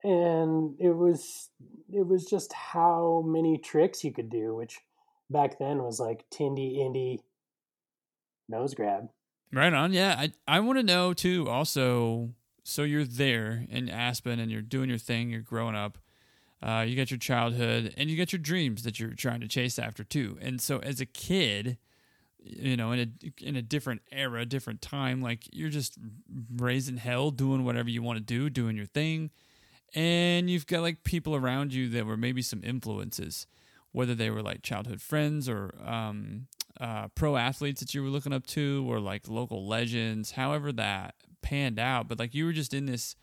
and 0.03 0.75
it 0.79 0.95
was 0.95 1.51
it 1.93 2.07
was 2.07 2.25
just 2.25 2.53
how 2.53 3.23
many 3.27 3.59
tricks 3.59 4.05
you 4.05 4.13
could 4.13 4.31
do 4.31 4.55
which 4.55 4.81
back 5.29 5.59
then 5.59 5.83
was 5.83 6.01
like 6.01 6.25
tindy 6.31 6.79
indy 6.79 7.21
nose 8.49 8.75
grab 8.75 9.09
Right 9.53 9.73
on. 9.73 9.93
Yeah. 9.93 10.15
I, 10.19 10.33
I 10.47 10.61
want 10.61 10.79
to 10.79 10.83
know 10.83 11.15
too, 11.15 11.49
also, 11.49 12.35
so 12.69 12.83
you're 12.83 13.05
there 13.05 13.65
in 13.71 13.89
Aspen 13.89 14.39
and 14.39 14.51
you're 14.51 14.61
doing 14.61 14.91
your 14.91 14.99
thing, 14.99 15.31
you're 15.31 15.41
growing 15.41 15.75
up. 15.75 15.97
Uh, 16.63 16.85
you 16.87 16.97
got 16.97 17.11
your 17.11 17.19
childhood 17.19 17.95
and 17.97 18.11
you 18.11 18.17
got 18.17 18.31
your 18.31 18.41
dreams 18.41 18.83
that 18.83 19.01
you're 19.01 19.15
trying 19.15 19.41
to 19.41 19.49
chase 19.49 19.79
after 19.79 20.05
too. 20.05 20.37
And 20.43 20.61
so 20.61 20.79
as 20.81 21.01
a 21.01 21.07
kid, 21.07 21.79
you 22.39 22.77
know, 22.77 22.93
in 22.93 22.99
a 23.01 23.43
in 23.43 23.57
a 23.57 23.63
different 23.63 24.03
era, 24.13 24.45
different 24.45 24.83
time, 24.83 25.23
like 25.23 25.49
you're 25.51 25.71
just 25.71 25.97
raising 26.57 26.99
hell, 26.99 27.31
doing 27.31 27.65
whatever 27.65 27.89
you 27.89 28.03
want 28.03 28.19
to 28.19 28.25
do, 28.25 28.51
doing 28.51 28.77
your 28.77 28.87
thing. 28.87 29.31
And 29.95 30.51
you've 30.51 30.67
got 30.67 30.83
like 30.83 31.05
people 31.05 31.35
around 31.35 31.73
you 31.73 31.89
that 31.91 32.05
were 32.05 32.19
maybe 32.19 32.43
some 32.43 32.63
influences, 32.63 33.47
whether 33.93 34.15
they 34.15 34.29
were 34.29 34.43
like 34.43 34.63
childhood 34.63 35.01
friends 35.01 35.49
or 35.49 35.75
um, 35.87 36.49
uh, 36.79 37.09
pro 37.15 37.37
athletes 37.37 37.81
that 37.81 37.95
you 37.95 38.03
were 38.03 38.11
looking 38.11 38.35
up 38.35 38.47
to 38.49 38.85
or 38.87 39.01
like 39.01 39.27
local 39.27 39.67
legends, 39.67 40.33
however 40.33 40.71
that 40.73 41.15
panned 41.43 41.79
out. 41.79 42.09
But 42.09 42.19
like 42.19 42.35
you 42.35 42.45
were 42.45 42.53
just 42.53 42.75
in 42.75 42.87
this 42.87 43.17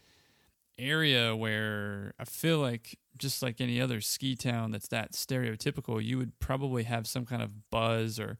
area 0.78 1.36
where 1.36 2.14
I 2.20 2.26
feel 2.26 2.60
like 2.60 2.98
just 3.18 3.42
like 3.42 3.62
any 3.62 3.80
other 3.80 4.02
ski 4.02 4.36
town 4.36 4.72
that's 4.72 4.88
that 4.90 5.14
stereotypical, 5.14 6.04
you 6.04 6.18
would 6.18 6.40
probably 6.40 6.84
have 6.84 7.08
some 7.08 7.26
kind 7.26 7.42
of 7.42 7.70
buzz 7.70 8.20
or 8.20 8.40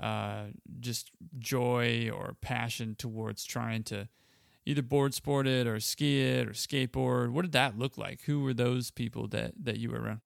uh, 0.00 0.44
just 0.80 1.10
joy 1.38 2.10
or 2.12 2.36
passion 2.40 2.94
towards 2.96 3.44
trying 3.44 3.82
to 3.84 4.08
either 4.66 4.82
board 4.82 5.14
sport 5.14 5.46
it 5.46 5.66
or 5.66 5.80
ski 5.80 6.22
it 6.22 6.48
or 6.48 6.52
skateboard. 6.52 7.32
What 7.32 7.42
did 7.42 7.52
that 7.52 7.78
look 7.78 7.98
like? 7.98 8.22
Who 8.22 8.40
were 8.40 8.54
those 8.54 8.90
people 8.90 9.28
that 9.28 9.52
that 9.62 9.78
you 9.78 9.90
were 9.90 10.00
around? 10.00 10.20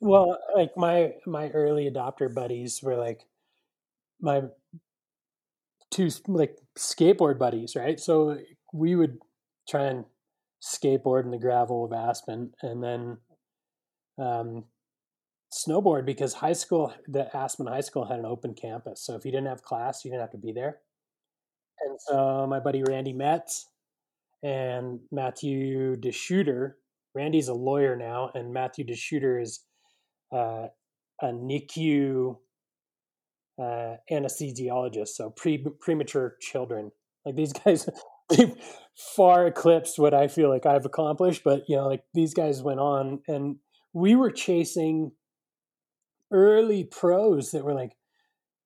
Well, 0.00 0.38
like 0.54 0.76
my 0.76 1.14
my 1.26 1.48
early 1.50 1.90
adopter 1.90 2.32
buddies 2.32 2.82
were 2.82 2.96
like 2.96 3.24
my 4.20 4.42
two 5.98 6.10
like 6.28 6.56
skateboard 6.78 7.38
buddies, 7.38 7.74
right? 7.76 7.98
So 7.98 8.38
we 8.72 8.94
would 8.94 9.18
try 9.68 9.86
and 9.86 10.04
skateboard 10.62 11.24
in 11.24 11.30
the 11.30 11.38
gravel 11.38 11.84
of 11.84 11.92
Aspen, 11.92 12.52
and 12.62 12.82
then 12.82 13.18
um, 14.18 14.64
snowboard 15.52 16.06
because 16.06 16.34
high 16.34 16.52
school, 16.52 16.92
the 17.06 17.34
Aspen 17.36 17.66
High 17.66 17.80
School 17.80 18.06
had 18.06 18.18
an 18.18 18.26
open 18.26 18.54
campus. 18.54 19.04
So 19.04 19.16
if 19.16 19.24
you 19.24 19.32
didn't 19.32 19.48
have 19.48 19.62
class, 19.62 20.04
you 20.04 20.10
didn't 20.10 20.22
have 20.22 20.32
to 20.32 20.38
be 20.38 20.52
there. 20.52 20.78
And 21.80 21.98
so 22.00 22.46
my 22.48 22.60
buddy 22.60 22.82
Randy 22.82 23.12
Metz 23.12 23.66
and 24.42 25.00
Matthew 25.10 25.96
DeShooter, 25.96 26.72
Randy's 27.14 27.48
a 27.48 27.54
lawyer 27.54 27.96
now, 27.96 28.30
and 28.34 28.52
Matthew 28.52 28.84
DeShooter 28.84 29.40
is 29.40 29.64
uh, 30.34 30.66
a 31.22 31.26
NICU 31.26 32.36
uh, 33.58 33.96
anesthesiologist, 34.10 35.08
so 35.08 35.30
pre 35.30 35.58
premature 35.80 36.36
children. 36.40 36.92
Like 37.24 37.36
these 37.36 37.52
guys, 37.64 37.88
far 39.16 39.46
eclipsed 39.46 39.98
what 39.98 40.14
I 40.14 40.28
feel 40.28 40.48
like 40.48 40.66
I've 40.66 40.86
accomplished. 40.86 41.42
But 41.44 41.68
you 41.68 41.76
know, 41.76 41.88
like 41.88 42.04
these 42.14 42.34
guys 42.34 42.62
went 42.62 42.80
on, 42.80 43.20
and 43.26 43.56
we 43.92 44.14
were 44.14 44.30
chasing 44.30 45.12
early 46.30 46.84
pros 46.84 47.50
that 47.50 47.64
were 47.64 47.74
like 47.74 47.92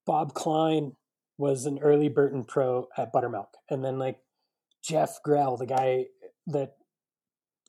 Bob 0.06 0.34
Klein 0.34 0.92
was 1.38 1.64
an 1.64 1.78
early 1.78 2.08
Burton 2.08 2.44
pro 2.44 2.88
at 2.96 3.12
Buttermilk, 3.12 3.56
and 3.70 3.84
then 3.84 3.98
like 3.98 4.18
Jeff 4.84 5.22
Grell, 5.24 5.56
the 5.56 5.66
guy 5.66 6.06
that 6.48 6.76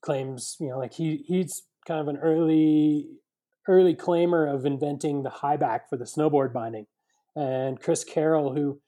claims 0.02 0.58
you 0.60 0.68
know 0.68 0.78
like 0.78 0.94
he 0.94 1.24
he's 1.28 1.64
kind 1.88 2.02
of 2.02 2.08
an 2.08 2.18
early 2.18 3.08
early 3.68 3.96
claimer 3.96 4.54
of 4.54 4.66
inventing 4.66 5.24
the 5.24 5.30
high 5.30 5.56
back 5.56 5.90
for 5.90 5.96
the 5.96 6.04
snowboard 6.04 6.52
binding 6.52 6.86
and 7.36 7.80
Chris 7.80 8.04
Carroll, 8.04 8.54
who 8.54 8.80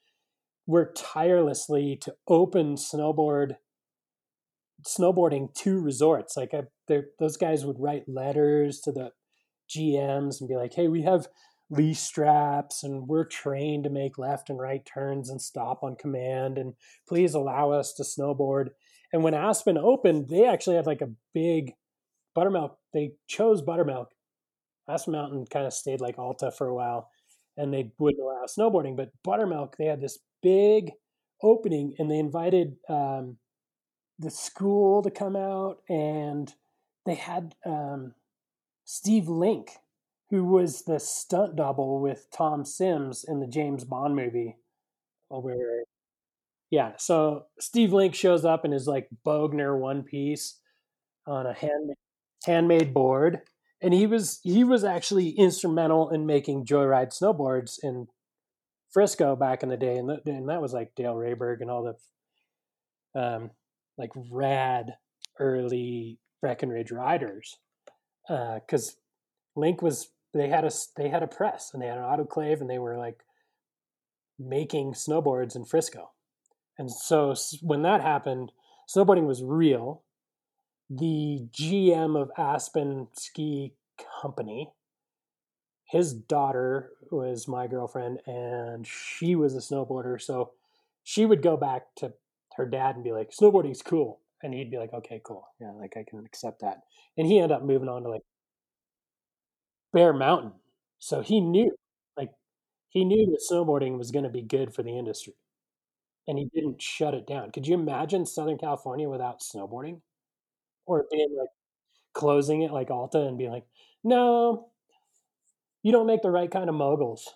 worked 0.68 0.98
tirelessly 0.98 1.96
to 2.02 2.16
open 2.28 2.76
snowboard 2.76 3.56
snowboarding 4.86 5.54
to 5.56 5.80
resorts. 5.80 6.38
Like 6.38 6.54
I, 6.54 6.64
those 7.20 7.38
guys 7.38 7.66
would 7.66 7.80
write 7.80 8.08
letters 8.08 8.80
to 8.82 8.92
the 8.92 9.12
GMs 9.70 10.40
and 10.40 10.48
be 10.48 10.56
like, 10.56 10.74
"Hey, 10.74 10.88
we 10.88 11.04
have 11.04 11.28
lee 11.70 11.94
straps 11.94 12.84
and 12.84 13.08
we're 13.08 13.26
trained 13.26 13.84
to 13.86 13.90
make 13.90 14.20
left 14.20 14.50
and 14.50 14.60
right 14.60 14.86
turns 14.86 15.30
and 15.30 15.42
stop 15.42 15.80
on 15.82 15.96
command 15.96 16.60
and 16.60 16.74
please 17.08 17.34
allow 17.34 17.72
us 17.72 17.94
to 17.94 18.04
snowboard." 18.04 18.70
And 19.12 19.24
when 19.24 19.34
Aspen 19.34 19.78
opened, 19.78 20.30
they 20.30 20.46
actually 20.46 20.76
had 20.76 20.86
like 20.86 21.02
a 21.02 21.14
big 21.34 21.74
buttermilk. 22.34 22.78
They 22.94 23.14
chose 23.28 23.62
buttermilk. 23.62 24.10
Aspen 24.88 25.14
Mountain 25.14 25.46
kind 25.50 25.66
of 25.66 25.74
stayed 25.74 26.02
like 26.02 26.20
Alta 26.20 26.52
for 26.52 26.68
a 26.68 26.76
while 26.76 27.10
and 27.58 27.74
they 27.74 27.92
wouldn't 27.98 28.22
allow 28.22 28.46
snowboarding. 28.46 28.96
But 28.96 29.12
Buttermilk, 29.24 29.78
they 29.78 29.86
had 29.86 30.02
this 30.02 30.20
big 30.42 30.92
opening 31.42 31.96
and 32.00 32.10
they 32.10 32.20
invited 32.20 32.78
um, 32.90 33.38
the 34.20 34.30
school 34.30 35.02
to 35.04 35.12
come 35.12 35.36
out 35.36 35.78
and 35.90 36.54
they 37.06 37.16
had 37.16 37.56
um, 37.66 38.14
Steve 38.84 39.28
Link, 39.28 39.72
who 40.30 40.46
was 40.46 40.84
the 40.84 41.00
stunt 41.00 41.56
double 41.56 42.02
with 42.02 42.28
Tom 42.32 42.66
Sims 42.66 43.24
in 43.28 43.40
the 43.40 43.48
James 43.48 43.84
Bond 43.84 44.16
movie. 44.16 44.58
Where, 45.30 45.84
yeah, 46.70 46.94
so 46.98 47.46
Steve 47.60 47.92
Link 47.92 48.16
shows 48.16 48.46
up 48.46 48.64
in 48.64 48.72
his 48.72 48.88
like 48.88 49.10
Bogner 49.26 49.78
one 49.78 50.04
piece 50.04 50.60
on 51.28 51.46
a 51.46 51.54
hand, 51.54 51.92
handmade 52.46 52.94
board 52.94 53.42
and 53.86 53.94
he 53.94 54.08
was 54.08 54.40
he 54.42 54.64
was 54.64 54.84
actually 54.84 55.30
instrumental 55.30 56.10
in 56.10 56.26
making 56.26 56.66
joyride 56.66 57.16
snowboards 57.16 57.78
in 57.84 58.08
Frisco 58.92 59.36
back 59.36 59.62
in 59.62 59.70
the 59.70 59.78
day, 59.78 59.96
and, 59.96 60.10
the, 60.10 60.22
and 60.26 60.50
that 60.50 60.62
was 60.62 60.74
like 60.74 60.96
Dale 60.96 61.14
Rehberg 61.14 61.62
and 61.62 61.70
all 61.70 61.96
the 63.14 63.22
um, 63.22 63.52
like 63.96 64.10
rad 64.32 64.96
early 65.40 66.18
Breckenridge 66.42 66.92
riders, 66.92 67.58
because 68.28 68.90
uh, 68.90 69.60
Link 69.60 69.84
was 69.84 70.10
they 70.34 70.50
had 70.50 70.66
a 70.66 70.72
they 70.98 71.10
had 71.10 71.22
a 71.22 71.28
press 71.28 71.70
and 71.72 71.80
they 71.80 71.88
had 71.88 72.00
an 72.00 72.04
autoclave 72.04 72.62
and 72.62 72.70
they 72.70 72.80
were 72.80 72.98
like 72.98 73.20
making 74.40 74.94
snowboards 74.94 75.56
in 75.56 75.64
Frisco, 75.64 76.10
and 76.80 76.90
so 76.92 77.36
when 77.62 77.84
that 77.84 78.02
happened, 78.02 78.52
snowboarding 78.90 79.28
was 79.28 79.44
real 79.44 80.02
the 80.90 81.48
GM 81.52 82.16
of 82.16 82.32
Aspen 82.38 83.08
Ski 83.14 83.74
Company. 84.22 84.72
His 85.86 86.14
daughter 86.14 86.92
was 87.12 87.48
my 87.48 87.68
girlfriend, 87.68 88.22
and 88.26 88.86
she 88.88 89.36
was 89.36 89.56
a 89.56 89.60
snowboarder. 89.60 90.22
So 90.22 90.52
she 91.04 91.26
would 91.26 91.42
go 91.42 91.58
back 91.58 91.94
to 91.98 92.14
her 92.56 92.66
dad 92.66 92.96
and 92.96 93.04
be 93.04 93.12
like, 93.12 93.32
"Snowboarding's 93.32 93.82
cool," 93.82 94.20
and 94.42 94.54
he'd 94.54 94.72
be 94.72 94.78
like, 94.78 94.94
"Okay, 94.94 95.22
cool, 95.24 95.48
yeah, 95.60 95.72
like 95.74 95.96
I 95.98 96.04
can 96.04 96.26
accept 96.26 96.60
that." 96.62 96.84
And 97.18 97.28
he 97.28 97.38
ended 97.40 97.52
up 97.56 97.64
moving 97.64 97.90
on 97.90 98.04
to 98.04 98.10
like 98.10 98.24
Bear 99.94 100.14
Mountain, 100.14 100.54
so 101.00 101.22
he 101.22 101.40
knew, 101.42 101.72
like, 102.18 102.32
he 102.90 103.06
knew 103.06 103.26
that 103.32 103.42
snowboarding 103.52 103.98
was 103.98 104.12
going 104.12 104.24
to 104.26 104.30
be 104.32 104.42
good 104.44 104.74
for 104.74 104.84
the 104.84 104.98
industry, 104.98 105.36
and 106.28 106.38
he 106.40 106.46
didn't 106.46 106.82
shut 106.82 107.14
it 107.16 107.28
down. 107.28 107.52
Could 107.52 107.68
you 107.68 107.76
imagine 107.76 108.26
Southern 108.26 108.58
California 108.60 109.10
without 109.10 109.42
snowboarding? 109.42 110.02
Or 110.86 111.06
being 111.12 111.36
like 111.38 111.50
closing 112.14 112.62
it 112.62 112.72
like 112.72 112.90
Alta 112.90 113.20
and 113.20 113.38
being 113.38 113.52
like, 113.52 113.66
no, 114.04 114.70
you 115.84 115.92
don't 115.92 116.08
make 116.08 116.22
the 116.22 116.32
right 116.32 116.50
kind 116.50 116.70
of 116.70 116.76
moguls. 116.76 117.36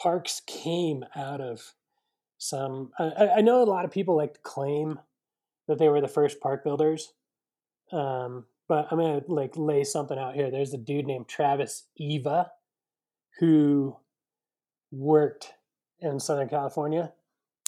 Parks 0.00 0.42
came 0.46 1.04
out 1.16 1.40
of 1.40 1.74
some. 2.38 2.92
I, 2.98 3.28
I 3.36 3.40
know 3.40 3.62
a 3.62 3.64
lot 3.64 3.84
of 3.84 3.90
people 3.90 4.16
like 4.16 4.34
to 4.34 4.40
claim 4.40 4.98
that 5.66 5.78
they 5.78 5.88
were 5.88 6.00
the 6.00 6.08
first 6.08 6.40
park 6.40 6.64
builders, 6.64 7.12
um, 7.92 8.44
but 8.68 8.86
I'm 8.90 8.98
gonna 8.98 9.22
like 9.28 9.56
lay 9.56 9.84
something 9.84 10.18
out 10.18 10.34
here. 10.34 10.50
There's 10.50 10.72
a 10.72 10.78
dude 10.78 11.06
named 11.06 11.28
Travis 11.28 11.84
Eva 11.96 12.50
who 13.40 13.96
worked 14.90 15.52
in 16.00 16.20
Southern 16.20 16.48
California, 16.48 17.12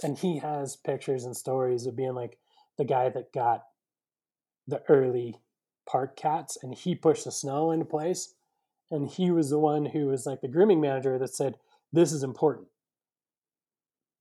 and 0.03 0.19
he 0.19 0.39
has 0.39 0.77
pictures 0.77 1.25
and 1.25 1.37
stories 1.37 1.87
of 1.87 1.97
being 1.97 2.15
like 2.15 2.39
the 2.79 2.85
guy 2.85 3.09
that 3.09 3.33
got 3.33 3.65
the 4.67 4.83
early 4.89 5.41
park 5.89 6.17
cats 6.17 6.57
and 6.63 6.75
he 6.75 6.95
pushed 6.95 7.25
the 7.25 7.33
snow 7.33 7.71
into 7.71 7.85
place 7.85 8.35
and 8.91 9.09
he 9.09 9.31
was 9.31 9.51
the 9.51 9.59
one 9.59 9.87
who 9.87 10.07
was 10.07 10.27
like 10.27 10.41
the 10.41 10.49
grooming 10.49 10.81
manager 10.81 11.19
that 11.19 11.35
said 11.35 11.57
this 11.93 12.13
is 12.13 12.23
important 12.23 12.69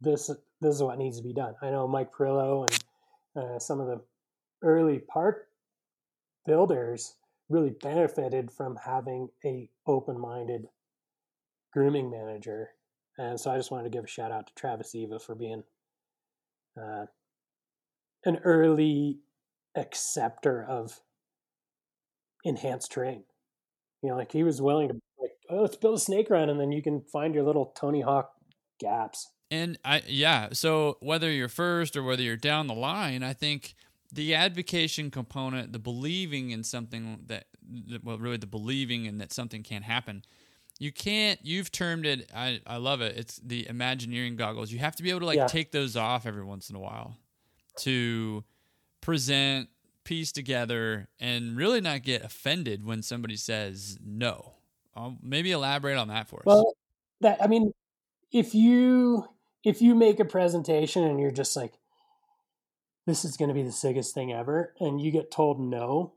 this 0.02 0.30
this 0.60 0.76
is 0.76 0.84
what 0.84 0.98
needs 0.98 1.18
to 1.18 1.24
be 1.24 1.34
done. 1.34 1.56
I 1.62 1.70
know 1.70 1.88
Mike 1.88 2.12
Perillo 2.12 2.68
and 2.68 3.44
uh, 3.44 3.60
some 3.60 3.80
of 3.80 3.88
the 3.88 4.02
early 4.62 5.00
park 5.00 5.48
builders 6.46 7.16
really 7.50 7.74
benefited 7.82 8.52
from 8.52 8.78
having 8.84 9.30
a 9.46 9.70
open-minded 9.88 10.68
grooming 11.74 12.12
manager, 12.12 12.70
and 13.18 13.40
so 13.40 13.52
I 13.52 13.58
just 13.58 13.72
wanted 13.72 13.86
to 13.86 13.98
give 13.98 14.04
a 14.04 14.08
shout 14.08 14.32
out 14.32 14.48
to 14.48 14.54
Travis 14.54 14.96
Eva 14.96 15.20
for 15.20 15.36
being 15.36 15.64
uh, 16.82 17.06
an 18.26 18.38
early 18.44 19.20
acceptor 19.76 20.64
of 20.64 21.00
enhanced 22.44 22.92
terrain. 22.92 23.24
You 24.02 24.10
know, 24.10 24.16
like 24.16 24.32
he 24.32 24.44
was 24.44 24.62
willing 24.62 24.90
to 24.90 24.96
like, 25.20 25.32
oh, 25.50 25.62
let's 25.62 25.76
build 25.76 25.96
a 25.96 26.00
snake 26.00 26.30
run, 26.30 26.50
and 26.50 26.60
then 26.60 26.72
you 26.72 26.82
can 26.82 27.02
find 27.02 27.36
your 27.36 27.44
little 27.44 27.68
Tony 27.78 28.02
Hawk 28.02 28.32
gaps. 28.80 29.32
And 29.52 29.78
I 29.86 30.02
yeah, 30.08 30.50
so 30.54 30.98
whether 31.02 31.30
you're 31.30 31.50
first 31.50 31.96
or 31.96 32.04
whether 32.04 32.24
you're 32.24 32.38
down 32.38 32.68
the 32.68 32.74
line, 32.74 33.22
I 33.22 33.34
think 33.34 33.76
the 34.12 34.34
advocation 34.34 35.12
component, 35.12 35.72
the 35.74 35.80
believing 35.80 36.52
in 36.52 36.64
something 36.64 37.20
that 37.28 37.46
well, 38.04 38.18
really 38.18 38.38
the 38.38 38.48
believing 38.48 39.06
in 39.06 39.20
that 39.20 39.32
something 39.32 39.62
can't 39.64 39.84
happen. 39.84 40.24
You 40.80 40.92
can't. 40.92 41.40
You've 41.44 41.72
termed 41.72 42.06
it. 42.08 42.32
I 42.36 42.60
I 42.66 42.78
love 42.78 43.02
it. 43.02 43.16
It's 43.18 43.38
the 43.38 43.68
Imagineering 43.68 44.36
goggles. 44.36 44.72
You 44.72 44.80
have 44.80 44.96
to 44.96 45.04
be 45.04 45.12
able 45.12 45.20
to 45.20 45.26
like 45.28 45.38
Yeah. 45.38 45.48
take 45.48 45.72
those 45.72 45.96
off 45.96 46.26
every 46.26 46.44
once 46.44 46.70
in 46.70 46.76
a 46.76 46.80
while 46.80 47.18
to 47.80 48.44
present, 49.02 49.70
piece 50.04 50.32
together, 50.32 51.08
and 51.20 51.58
really 51.58 51.82
not 51.82 52.04
get 52.04 52.24
offended 52.24 52.86
when 52.86 53.02
somebody 53.02 53.36
says 53.36 53.98
no. 54.04 54.54
Um, 54.96 55.20
maybe 55.22 55.52
elaborate 55.52 55.98
on 55.98 56.10
that 56.10 56.28
for 56.28 56.40
us. 56.40 56.46
Well, 56.46 56.74
that 57.22 57.42
I 57.42 57.48
mean, 57.48 57.74
if 58.32 58.54
you 58.54 59.26
if 59.64 59.82
you 59.82 59.96
make 59.96 60.20
a 60.20 60.26
presentation 60.26 61.04
and 61.04 61.20
you're 61.20 61.32
just 61.32 61.56
like, 61.56 61.74
this 63.06 63.24
is 63.26 63.38
going 63.38 63.50
to 63.50 63.56
be 63.56 63.64
the 63.64 63.72
sickest 63.72 64.14
thing 64.14 64.32
ever, 64.34 64.74
and 64.80 65.00
you 65.00 65.12
get 65.12 65.32
told 65.32 65.60
no, 65.60 66.14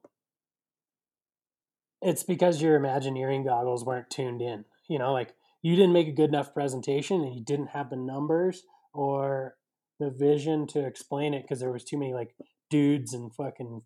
it's 2.02 2.22
because 2.22 2.60
your 2.60 2.76
Imagineering 2.76 3.44
goggles 3.44 3.84
weren't 3.84 4.10
tuned 4.10 4.42
in. 4.42 4.64
You 4.88 4.98
know, 4.98 5.12
like 5.12 5.34
you 5.62 5.76
didn't 5.76 5.94
make 5.94 6.08
a 6.08 6.12
good 6.12 6.28
enough 6.28 6.52
presentation 6.52 7.22
and 7.22 7.34
you 7.34 7.42
didn't 7.42 7.68
have 7.68 7.88
the 7.88 7.96
numbers 7.96 8.64
or 8.92 9.56
the 9.98 10.10
vision 10.10 10.66
to 10.66 10.84
explain 10.84 11.32
it 11.32 11.42
because 11.42 11.60
there 11.60 11.72
was 11.72 11.84
too 11.84 11.96
many 11.96 12.12
like 12.12 12.34
dudes 12.70 13.12
and 13.12 13.34
fucking 13.34 13.82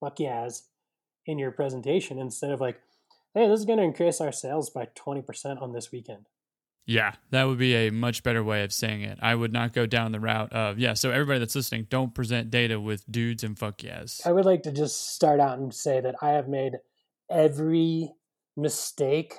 fuck 0.00 0.18
yeahs 0.18 0.64
in 1.26 1.38
your 1.38 1.50
presentation 1.50 2.18
instead 2.18 2.50
of 2.50 2.60
like, 2.60 2.80
hey, 3.34 3.48
this 3.48 3.60
is 3.60 3.66
going 3.66 3.78
to 3.78 3.84
increase 3.84 4.20
our 4.20 4.32
sales 4.32 4.70
by 4.70 4.88
20% 4.96 5.62
on 5.62 5.72
this 5.72 5.92
weekend. 5.92 6.26
Yeah, 6.84 7.14
that 7.30 7.44
would 7.44 7.58
be 7.58 7.74
a 7.74 7.90
much 7.90 8.24
better 8.24 8.42
way 8.42 8.64
of 8.64 8.72
saying 8.72 9.02
it. 9.02 9.18
I 9.22 9.36
would 9.36 9.52
not 9.52 9.72
go 9.72 9.86
down 9.86 10.10
the 10.10 10.18
route 10.18 10.52
of, 10.52 10.80
yeah, 10.80 10.94
so 10.94 11.12
everybody 11.12 11.38
that's 11.38 11.54
listening, 11.54 11.86
don't 11.88 12.12
present 12.12 12.50
data 12.50 12.80
with 12.80 13.10
dudes 13.10 13.44
and 13.44 13.56
fuck 13.56 13.84
yes. 13.84 14.20
I 14.26 14.32
would 14.32 14.44
like 14.44 14.64
to 14.64 14.72
just 14.72 15.14
start 15.14 15.38
out 15.38 15.58
and 15.58 15.72
say 15.72 16.00
that 16.00 16.16
I 16.20 16.30
have 16.30 16.48
made 16.48 16.72
every 17.30 18.12
mistake 18.56 19.34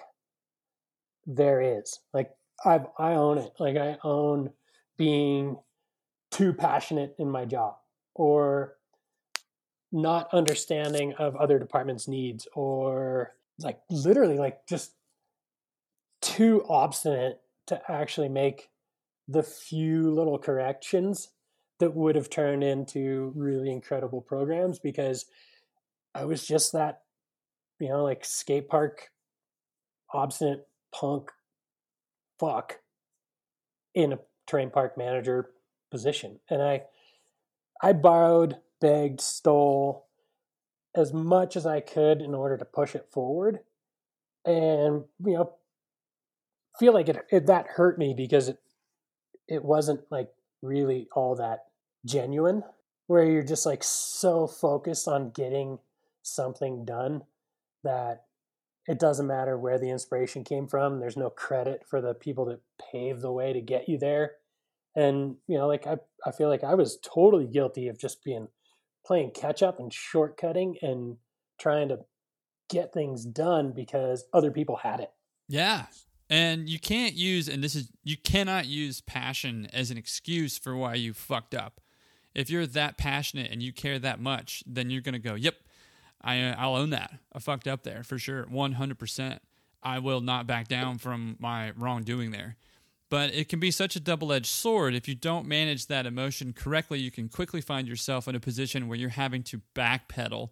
there 1.26 1.80
is. 1.80 2.00
Like 2.14 2.32
I 2.66 2.82
I 2.98 3.14
own 3.14 3.38
it. 3.38 3.52
Like 3.60 3.78
I 3.78 3.98
own 4.04 4.52
being 4.98 5.58
too 6.32 6.54
passionate 6.54 7.16
in 7.20 7.30
my 7.30 7.46
job 7.46 7.76
or 8.16 8.76
not 9.92 10.34
understanding 10.34 11.14
of 11.20 11.36
other 11.36 11.60
departments' 11.60 12.08
needs 12.08 12.48
or 12.56 13.36
like 13.60 13.80
literally 13.90 14.38
like 14.38 14.66
just 14.68 14.94
too 16.22 16.64
obstinate 16.68 17.40
to 17.68 17.80
actually 17.92 18.30
make 18.30 18.70
the 19.28 19.44
few 19.44 20.12
little 20.12 20.38
corrections 20.38 21.30
that 21.80 21.96
would 21.96 22.16
have 22.16 22.30
turned 22.30 22.64
into 22.64 23.32
really 23.36 23.72
incredible 23.72 24.22
programs 24.22 24.80
because 24.80 25.26
I 26.16 26.26
was 26.26 26.46
just 26.46 26.74
that, 26.74 27.02
you 27.80 27.90
know, 27.90 28.04
like 28.04 28.26
skate 28.26 28.68
park 28.68 29.10
obstinate 30.12 30.68
punk 30.94 31.32
fuck 32.40 32.80
in 33.96 34.14
a 34.14 34.20
terrain 34.48 34.70
park 34.70 34.98
manager 34.98 35.52
position. 35.92 36.40
And 36.50 36.62
I 36.62 36.84
I 37.84 37.92
borrowed, 37.92 38.58
begged, 38.80 39.20
stole 39.20 40.08
as 40.96 41.12
much 41.12 41.58
as 41.58 41.66
I 41.66 41.82
could 41.82 42.22
in 42.22 42.34
order 42.34 42.58
to 42.58 42.66
push 42.66 42.96
it 42.96 43.10
forward. 43.12 43.60
And 44.46 45.04
you 45.24 45.34
know, 45.34 45.54
feel 46.80 46.94
like 46.94 47.10
it, 47.10 47.18
it 47.30 47.46
that 47.48 47.68
hurt 47.68 48.00
me 48.00 48.14
because 48.16 48.48
it 48.48 48.60
it 49.48 49.64
wasn't 49.64 50.02
like 50.10 50.30
really 50.62 51.10
all 51.14 51.36
that 51.36 51.66
genuine 52.06 52.64
where 53.08 53.26
you're 53.26 53.44
just 53.44 53.66
like 53.66 53.84
so 53.84 54.48
focused 54.48 55.08
on 55.08 55.32
getting 55.32 55.80
something 56.22 56.86
done 56.86 57.24
that 57.84 58.24
it 58.88 59.00
doesn't 59.00 59.28
matter 59.28 59.58
where 59.58 59.78
the 59.78 59.90
inspiration 59.90 60.44
came 60.44 60.68
from 60.68 61.00
there's 61.00 61.18
no 61.18 61.30
credit 61.30 61.84
for 61.86 62.00
the 62.02 62.14
people 62.14 62.46
that 62.46 62.62
paved 62.92 63.22
the 63.22 63.32
way 63.32 63.52
to 63.52 63.62
get 63.62 63.90
you 63.90 63.98
there 63.98 64.32
and 64.96 65.36
you 65.48 65.58
know 65.58 65.68
like 65.68 65.88
i, 65.88 65.98
I 66.26 66.32
feel 66.32 66.50
like 66.50 66.64
i 66.64 66.76
was 66.76 66.98
totally 67.04 67.48
guilty 67.48 67.88
of 67.88 67.98
just 67.98 68.24
being 68.24 68.48
playing 69.06 69.32
catch 69.32 69.62
up 69.64 69.80
and 69.80 69.92
shortcutting 69.92 70.76
and 70.82 71.18
trying 71.60 71.90
to 71.90 72.00
get 72.70 72.94
things 72.94 73.26
done 73.26 73.72
because 73.72 74.26
other 74.34 74.52
people 74.52 74.78
had 74.78 75.00
it 75.00 75.12
Yeah. 75.48 75.86
And 76.30 76.70
you 76.70 76.80
can't 76.80 77.14
use, 77.14 77.48
and 77.48 77.64
this 77.64 77.76
is, 77.76 77.92
you 78.04 78.18
cannot 78.18 78.66
use 78.66 79.02
passion 79.02 79.68
as 79.74 79.92
an 79.92 79.98
excuse 79.98 80.58
for 80.58 80.76
why 80.76 80.96
you 80.96 81.14
fucked 81.14 81.54
up. 81.54 81.82
If 82.34 82.50
you're 82.50 82.66
that 82.66 82.98
passionate 82.98 83.52
and 83.52 83.62
you 83.62 83.72
care 83.72 84.00
that 84.00 84.20
much, 84.20 84.64
then 84.66 84.90
you're 84.90 85.02
going 85.02 85.14
to 85.14 85.20
go, 85.20 85.36
yep, 85.36 85.56
I, 86.22 86.42
uh, 86.42 86.56
I'll 86.58 86.76
own 86.76 86.90
that. 86.92 87.14
I 87.34 87.40
fucked 87.40 87.68
up 87.68 87.84
there 87.84 88.04
for 88.04 88.18
sure. 88.18 88.46
100%. 88.46 89.40
I 89.84 90.00
will 90.00 90.22
not 90.22 90.48
back 90.48 90.68
down 90.68 90.98
from 90.98 91.36
my 91.40 91.72
wrongdoing 91.78 92.32
there. 92.32 92.56
But 93.14 93.36
it 93.36 93.48
can 93.48 93.60
be 93.60 93.70
such 93.70 93.96
a 93.96 94.00
double 94.00 94.34
edged 94.34 94.48
sword. 94.48 94.96
If 94.96 95.08
you 95.08 95.14
don't 95.14 95.46
manage 95.46 95.86
that 95.86 96.08
emotion 96.08 96.52
correctly, 96.52 96.98
you 96.98 97.12
can 97.12 97.30
quickly 97.30 97.62
find 97.62 97.88
yourself 97.88 98.28
in 98.28 98.34
a 98.34 98.40
position 98.40 98.88
where 98.88 98.98
you're 98.98 99.10
having 99.10 99.44
to 99.44 99.62
backpedal, 99.76 100.50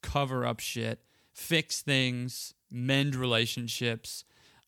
cover 0.00 0.46
up 0.46 0.60
shit, 0.60 1.00
fix 1.32 1.82
things, 1.82 2.54
mend 2.70 3.16
relationships, 3.16 4.22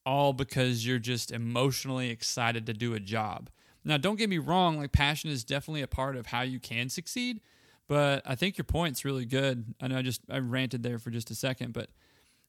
all 0.05 0.33
because 0.33 0.85
you're 0.85 0.99
just 0.99 1.31
emotionally 1.31 2.11
excited 2.11 2.67
to 2.67 2.73
do 2.73 2.95
a 2.95 2.99
job. 2.99 3.49
Now, 3.85 3.97
don't 3.97 4.17
get 4.17 4.29
me 4.29 4.39
wrong, 4.39 4.79
like 4.79 4.91
passion 4.91 5.31
is 5.31 5.45
definitely 5.45 5.83
a 5.83 5.87
part 5.87 6.17
of 6.17 6.27
how 6.27 6.43
you 6.43 6.59
can 6.59 6.89
succeed, 6.89 7.41
but 7.87 8.23
I 8.27 8.35
think 8.35 8.59
your 8.59 8.65
point's 8.65 9.05
really 9.05 9.25
good. 9.25 9.73
I 9.81 9.87
know 9.87 9.99
I 9.99 10.03
just 10.03 10.21
I 10.29 10.41
ranted 10.41 10.83
there 10.83 10.99
for 10.99 11.11
just 11.11 11.31
a 11.31 11.37
second, 11.37 11.75
but 11.75 11.91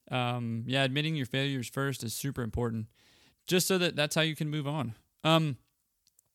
um, 0.10 0.64
yeah, 0.66 0.84
admitting 0.84 1.16
your 1.16 1.28
failures 1.28 1.70
first 1.70 2.04
is 2.04 2.16
super 2.16 2.42
important, 2.42 2.88
just 3.48 3.68
so 3.68 3.78
that 3.78 3.96
that's 3.96 4.16
how 4.16 4.22
you 4.22 4.36
can 4.36 4.50
move 4.50 4.68
on. 4.68 4.94
Um, 5.24 5.58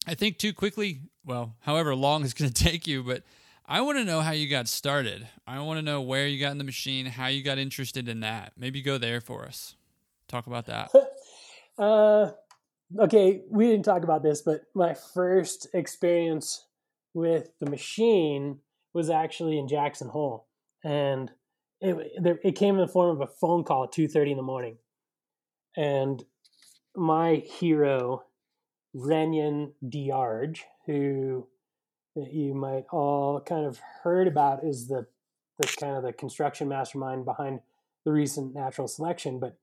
I 0.07 0.15
think 0.15 0.39
too 0.39 0.53
quickly, 0.53 1.03
well, 1.25 1.55
however 1.61 1.95
long 1.95 2.25
it's 2.25 2.35
going 2.35 2.51
to 2.51 2.65
take 2.65 2.87
you, 2.87 3.03
but 3.03 3.23
I 3.67 3.81
want 3.83 3.99
to 3.99 4.05
know 4.05 4.21
how 4.21 4.33
you 4.33 4.49
got 4.49 4.69
started. 4.69 5.29
I 5.47 5.61
want 5.61 5.79
to 5.79 5.83
know 5.83 6.01
where 6.01 6.27
you 6.27 6.41
got 6.41 6.53
in 6.53 6.59
the 6.59 6.65
machine, 6.65 7.07
how 7.07 7.29
you 7.29 7.43
got 7.43 7.59
interested 7.59 8.09
in 8.09 8.21
that. 8.21 8.53
Maybe 8.57 8.83
go 8.83 8.99
there 8.99 9.21
for 9.21 9.45
us. 9.45 9.77
Talk 10.29 10.47
about 10.47 10.67
that. 10.67 10.91
Uh, 11.79 12.33
okay, 12.99 13.43
we 13.49 13.67
didn't 13.67 13.85
talk 13.85 14.03
about 14.03 14.23
this, 14.23 14.43
but 14.43 14.63
my 14.75 14.95
first 14.95 15.69
experience 15.75 16.67
with 17.15 17.51
the 17.61 17.71
machine 17.71 18.59
was 18.93 19.11
actually 19.11 19.59
in 19.59 19.69
Jackson 19.69 20.09
Hole, 20.09 20.47
and 20.85 21.31
it 21.81 22.41
it 22.45 22.53
came 22.53 22.75
in 22.75 22.81
the 22.81 22.89
form 22.89 23.11
of 23.11 23.21
a 23.21 23.33
phone 23.33 23.65
call 23.65 23.85
at 23.85 23.93
two 23.93 24.09
thirty 24.09 24.31
in 24.31 24.37
the 24.37 24.43
morning, 24.43 24.79
and 25.77 26.23
my 26.97 27.37
hero, 27.37 28.25
Renyon 28.95 29.73
Diarge, 29.87 30.65
who 30.87 31.47
you 32.15 32.55
might 32.55 32.85
all 32.93 33.41
kind 33.41 33.65
of 33.65 33.81
heard 34.03 34.29
about, 34.29 34.65
is 34.65 34.89
the 34.89 35.07
the 35.59 35.77
kind 35.79 35.97
of 35.97 36.03
the 36.03 36.13
construction 36.13 36.69
mastermind 36.69 37.25
behind 37.25 37.61
the 38.05 38.13
recent 38.13 38.55
natural 38.55 38.89
selection, 38.89 39.39
but 39.39 39.59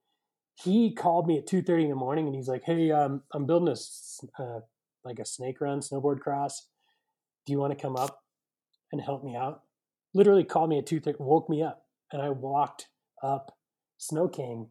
he 0.64 0.92
called 0.92 1.28
me 1.28 1.38
at 1.38 1.48
2.30 1.48 1.84
in 1.84 1.90
the 1.90 1.96
morning 1.96 2.28
and 2.28 2.36
he's 2.36 2.48
like 2.48 2.64
hey 2.66 2.92
um, 2.92 3.22
i'm 3.34 3.46
building 3.46 3.74
a 3.74 4.42
uh, 4.42 4.60
like 5.06 5.20
a 5.20 5.26
snake 5.26 5.62
run 5.62 5.80
snowboard 5.80 6.20
cross. 6.20 6.68
Do 7.46 7.54
you 7.54 7.60
want 7.60 7.72
to 7.76 7.82
come 7.82 7.96
up 7.96 8.24
and 8.92 9.02
help 9.02 9.24
me 9.24 9.36
out? 9.36 9.64
Literally 10.14 10.44
called 10.44 10.70
me 10.70 10.78
at 10.78 10.86
2.30 10.86 11.20
woke 11.20 11.50
me 11.50 11.64
up 11.64 11.86
and 12.12 12.22
i 12.22 12.30
walked 12.30 12.88
up 13.24 13.58
snow 13.98 14.28
king 14.28 14.68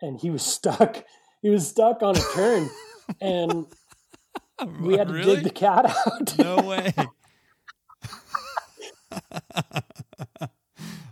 and 0.00 0.20
he 0.20 0.30
was 0.30 0.42
stuck 0.56 1.04
he 1.42 1.50
was 1.50 1.66
stuck 1.68 2.02
on 2.02 2.16
a 2.16 2.20
turn 2.34 2.70
and 3.20 3.66
we 4.80 4.96
had 4.96 5.08
to 5.08 5.14
really? 5.14 5.36
dig 5.36 5.44
the 5.44 5.50
cat 5.50 5.86
out 5.86 6.38
no 6.38 6.56
way. 6.68 6.92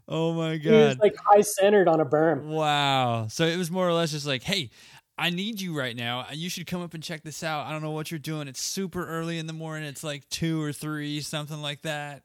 oh 0.08 0.32
my 0.32 0.56
god. 0.56 0.64
he 0.64 0.70
was 0.70 0.98
like 0.98 1.16
high 1.24 1.40
centered 1.40 1.88
on 1.88 2.00
a 2.00 2.04
berm 2.04 2.44
wow. 2.44 3.26
So 3.28 3.44
it 3.44 3.56
was 3.56 3.70
more 3.70 3.88
or 3.88 3.92
less 3.92 4.10
just 4.12 4.26
like, 4.26 4.42
hey, 4.42 4.70
I 5.16 5.30
need 5.30 5.60
you 5.60 5.78
right 5.78 5.94
now. 5.94 6.26
You 6.32 6.50
should 6.50 6.66
come 6.66 6.82
up 6.82 6.94
and 6.94 7.02
check 7.02 7.22
this 7.22 7.44
out. 7.44 7.66
I 7.66 7.70
don't 7.70 7.82
know 7.82 7.92
what 7.92 8.10
you're 8.10 8.18
doing. 8.18 8.48
It's 8.48 8.60
super 8.60 9.06
early 9.06 9.38
in 9.38 9.46
the 9.46 9.52
morning. 9.52 9.88
It's 9.88 10.02
like 10.02 10.28
two 10.28 10.60
or 10.60 10.72
three, 10.72 11.20
something 11.20 11.62
like 11.62 11.82
that. 11.82 12.22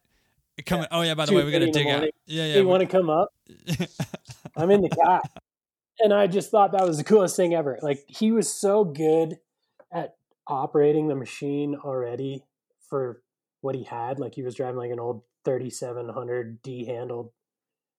Coming. 0.65 0.87
Yeah. 0.91 0.97
Oh 0.97 1.01
yeah. 1.01 1.13
By 1.13 1.25
the 1.25 1.33
way, 1.33 1.43
we 1.45 1.51
got 1.51 1.59
to 1.59 1.71
dig 1.71 1.87
out. 1.87 2.03
Yeah, 2.25 2.45
yeah. 2.45 2.55
You 2.55 2.67
want 2.67 2.81
to 2.81 2.87
come 2.87 3.09
up? 3.09 3.33
I'm 4.57 4.69
in 4.71 4.81
the 4.81 4.89
cat, 4.89 5.29
and 5.99 6.13
I 6.13 6.27
just 6.27 6.51
thought 6.51 6.71
that 6.71 6.87
was 6.87 6.97
the 6.97 7.03
coolest 7.03 7.35
thing 7.35 7.53
ever. 7.53 7.77
Like 7.81 8.03
he 8.07 8.31
was 8.31 8.51
so 8.51 8.83
good 8.83 9.37
at 9.91 10.15
operating 10.47 11.07
the 11.07 11.15
machine 11.15 11.75
already 11.75 12.43
for 12.89 13.21
what 13.61 13.75
he 13.75 13.83
had. 13.83 14.19
Like 14.19 14.35
he 14.35 14.43
was 14.43 14.55
driving 14.55 14.77
like 14.77 14.91
an 14.91 14.99
old 14.99 15.23
3700 15.45 16.61
D 16.61 16.85
handled 16.85 17.31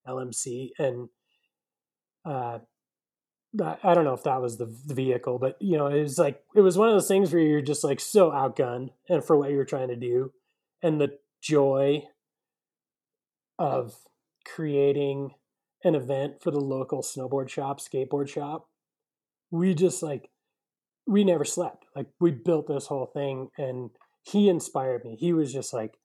LMC, 0.06 0.70
and 0.78 1.08
uh, 2.24 2.58
I 3.82 3.94
don't 3.94 4.04
know 4.04 4.14
if 4.14 4.22
that 4.24 4.40
was 4.40 4.58
the, 4.58 4.74
the 4.86 4.94
vehicle, 4.94 5.38
but 5.38 5.56
you 5.60 5.76
know, 5.76 5.86
it 5.86 6.02
was 6.02 6.18
like 6.18 6.42
it 6.54 6.60
was 6.60 6.78
one 6.78 6.88
of 6.88 6.94
those 6.94 7.08
things 7.08 7.32
where 7.32 7.42
you're 7.42 7.60
just 7.60 7.84
like 7.84 8.00
so 8.00 8.30
outgunned 8.30 8.90
and 9.08 9.24
for 9.24 9.36
what 9.36 9.50
you're 9.50 9.64
trying 9.64 9.88
to 9.88 9.96
do, 9.96 10.32
and 10.82 11.00
the 11.00 11.18
joy 11.42 12.02
of 13.58 13.94
creating 14.44 15.34
an 15.84 15.94
event 15.94 16.42
for 16.42 16.50
the 16.50 16.60
local 16.60 17.02
snowboard 17.02 17.48
shop, 17.48 17.80
skateboard 17.80 18.28
shop. 18.28 18.68
We 19.50 19.74
just 19.74 20.02
like 20.02 20.30
we 21.06 21.24
never 21.24 21.44
slept. 21.44 21.86
Like 21.96 22.06
we 22.20 22.30
built 22.30 22.68
this 22.68 22.86
whole 22.86 23.06
thing, 23.06 23.50
and 23.58 23.90
he 24.22 24.48
inspired 24.48 25.04
me. 25.04 25.16
He 25.18 25.32
was 25.32 25.52
just 25.52 25.72
like, 25.72 25.98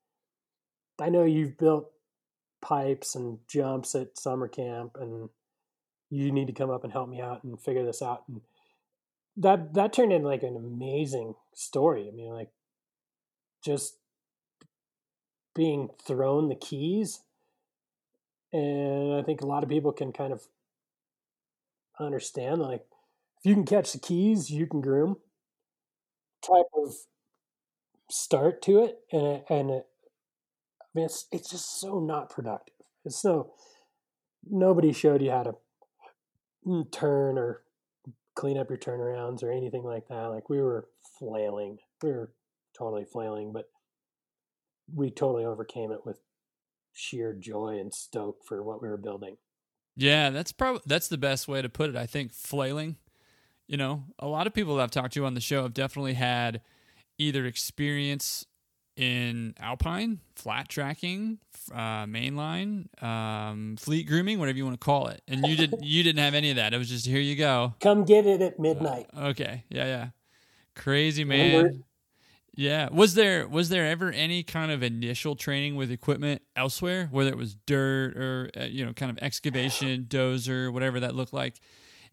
I 0.99 1.09
know 1.09 1.23
you've 1.23 1.57
built 1.57 1.91
pipes 2.61 3.15
and 3.15 3.39
jumps 3.47 3.93
at 3.93 4.17
summer 4.17 4.47
camp 4.47 4.97
and 4.99 5.29
you 6.09 6.31
need 6.31 6.47
to 6.47 6.53
come 6.53 6.71
up 6.71 6.83
and 6.83 6.91
help 6.91 7.07
me 7.07 7.21
out 7.21 7.43
and 7.43 7.61
figure 7.61 7.85
this 7.85 8.01
out 8.01 8.23
and 8.27 8.41
that 9.37 9.73
that 9.75 9.93
turned 9.93 10.11
into 10.11 10.27
like 10.27 10.41
an 10.41 10.55
amazing 10.55 11.35
story 11.53 12.09
i 12.11 12.15
mean 12.15 12.31
like 12.31 12.49
just 13.63 13.97
being 15.53 15.89
thrown 16.05 16.49
the 16.49 16.55
keys 16.55 17.21
and 18.55 19.13
i 19.13 19.21
think 19.23 19.41
a 19.41 19.45
lot 19.45 19.63
of 19.63 19.69
people 19.69 19.91
can 19.91 20.11
kind 20.11 20.33
of 20.33 20.43
understand 21.99 22.61
like 22.61 22.85
if 23.37 23.45
you 23.45 23.53
can 23.53 23.65
catch 23.65 23.93
the 23.93 23.99
keys 23.99 24.49
you 24.49 24.65
can 24.67 24.81
groom 24.81 25.17
type 26.41 26.65
of 26.75 26.93
start 28.09 28.61
to 28.61 28.83
it 28.83 28.99
and 29.11 29.25
it, 29.25 29.45
and 29.49 29.69
it, 29.71 29.85
I 30.81 30.85
mean 30.93 31.05
it's 31.05 31.27
it's 31.31 31.49
just 31.49 31.79
so 31.79 31.99
not 31.99 32.29
productive 32.29 32.75
it's 33.03 33.21
so 33.21 33.51
nobody 34.49 34.93
showed 34.93 35.21
you 35.21 35.31
how 35.31 35.43
to 35.43 36.85
turn 36.91 37.37
or 37.37 37.61
clean 38.35 38.57
up 38.57 38.69
your 38.69 38.77
turnarounds 38.77 39.43
or 39.43 39.51
anything 39.51 39.83
like 39.83 40.07
that. 40.07 40.25
Like 40.25 40.49
we 40.49 40.61
were 40.61 40.87
flailing. 41.19 41.77
We 42.03 42.11
were 42.11 42.31
totally 42.77 43.05
flailing, 43.05 43.53
but 43.53 43.69
we 44.93 45.09
totally 45.09 45.45
overcame 45.45 45.91
it 45.91 46.05
with 46.05 46.19
sheer 46.95 47.33
joy 47.33 47.77
and 47.79 47.93
stoke 47.93 48.43
for 48.43 48.63
what 48.63 48.81
we 48.81 48.87
were 48.87 48.97
building. 48.97 49.37
Yeah, 49.95 50.29
that's 50.29 50.51
probably 50.51 50.81
that's 50.85 51.07
the 51.07 51.17
best 51.17 51.47
way 51.47 51.61
to 51.61 51.69
put 51.69 51.89
it. 51.89 51.95
I 51.95 52.05
think 52.05 52.33
flailing. 52.33 52.97
You 53.67 53.77
know, 53.77 54.03
a 54.19 54.27
lot 54.27 54.45
of 54.45 54.53
people 54.53 54.75
that 54.75 54.83
I've 54.83 54.91
talked 54.91 55.13
to 55.15 55.25
on 55.25 55.33
the 55.33 55.41
show 55.41 55.63
have 55.63 55.73
definitely 55.73 56.13
had 56.13 56.61
either 57.17 57.45
experience 57.45 58.45
in 58.95 59.55
alpine, 59.59 60.19
flat 60.35 60.69
tracking, 60.69 61.39
uh, 61.73 62.05
mainline, 62.05 62.87
um, 63.03 63.75
fleet 63.77 64.07
grooming, 64.07 64.39
whatever 64.39 64.57
you 64.57 64.65
want 64.65 64.79
to 64.79 64.85
call 64.85 65.07
it. 65.07 65.21
And 65.27 65.45
you 65.47 65.55
didn't 65.55 65.83
you 65.83 66.03
didn't 66.03 66.19
have 66.19 66.33
any 66.33 66.49
of 66.49 66.57
that. 66.57 66.73
It 66.73 66.77
was 66.77 66.89
just 66.89 67.05
here 67.05 67.19
you 67.19 67.35
go. 67.35 67.73
Come 67.79 68.05
get 68.05 68.25
it 68.25 68.41
at 68.41 68.59
midnight. 68.59 69.07
Uh, 69.15 69.27
okay, 69.27 69.63
yeah, 69.69 69.85
yeah, 69.85 70.07
crazy 70.75 71.23
man. 71.23 71.83
Yeah, 72.55 72.89
was 72.91 73.15
there 73.15 73.47
was 73.47 73.69
there 73.69 73.85
ever 73.87 74.11
any 74.11 74.43
kind 74.43 74.71
of 74.71 74.81
initial 74.81 75.35
training 75.35 75.75
with 75.75 75.91
equipment 75.91 76.41
elsewhere, 76.55 77.09
whether 77.11 77.29
it 77.29 77.37
was 77.37 77.55
dirt 77.65 78.15
or 78.17 78.49
uh, 78.57 78.63
you 78.65 78.85
know, 78.85 78.93
kind 78.93 79.11
of 79.11 79.17
excavation, 79.21 80.05
dozer, 80.09 80.71
whatever 80.71 80.99
that 81.01 81.15
looked 81.15 81.33
like? 81.33 81.55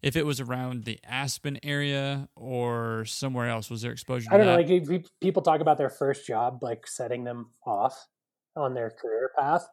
if 0.03 0.17
it 0.17 0.25
was 0.25 0.41
around 0.41 0.83
the 0.83 0.99
Aspen 1.05 1.57
area 1.63 2.27
or 2.35 3.05
somewhere 3.05 3.49
else. 3.49 3.69
Was 3.69 3.81
there 3.81 3.93
exposure? 3.93 4.27
I 4.31 4.37
don't 4.37 4.45
that? 4.45 4.67
know. 4.67 4.75
Like 4.91 5.05
people 5.21 5.41
talk 5.41 5.61
about 5.61 5.77
their 5.77 5.89
first 5.89 6.27
job, 6.27 6.61
like 6.61 6.85
setting 6.85 7.23
them 7.23 7.51
off 7.65 8.07
on 8.55 8.73
their 8.73 8.91
career 8.91 9.31
path, 9.39 9.65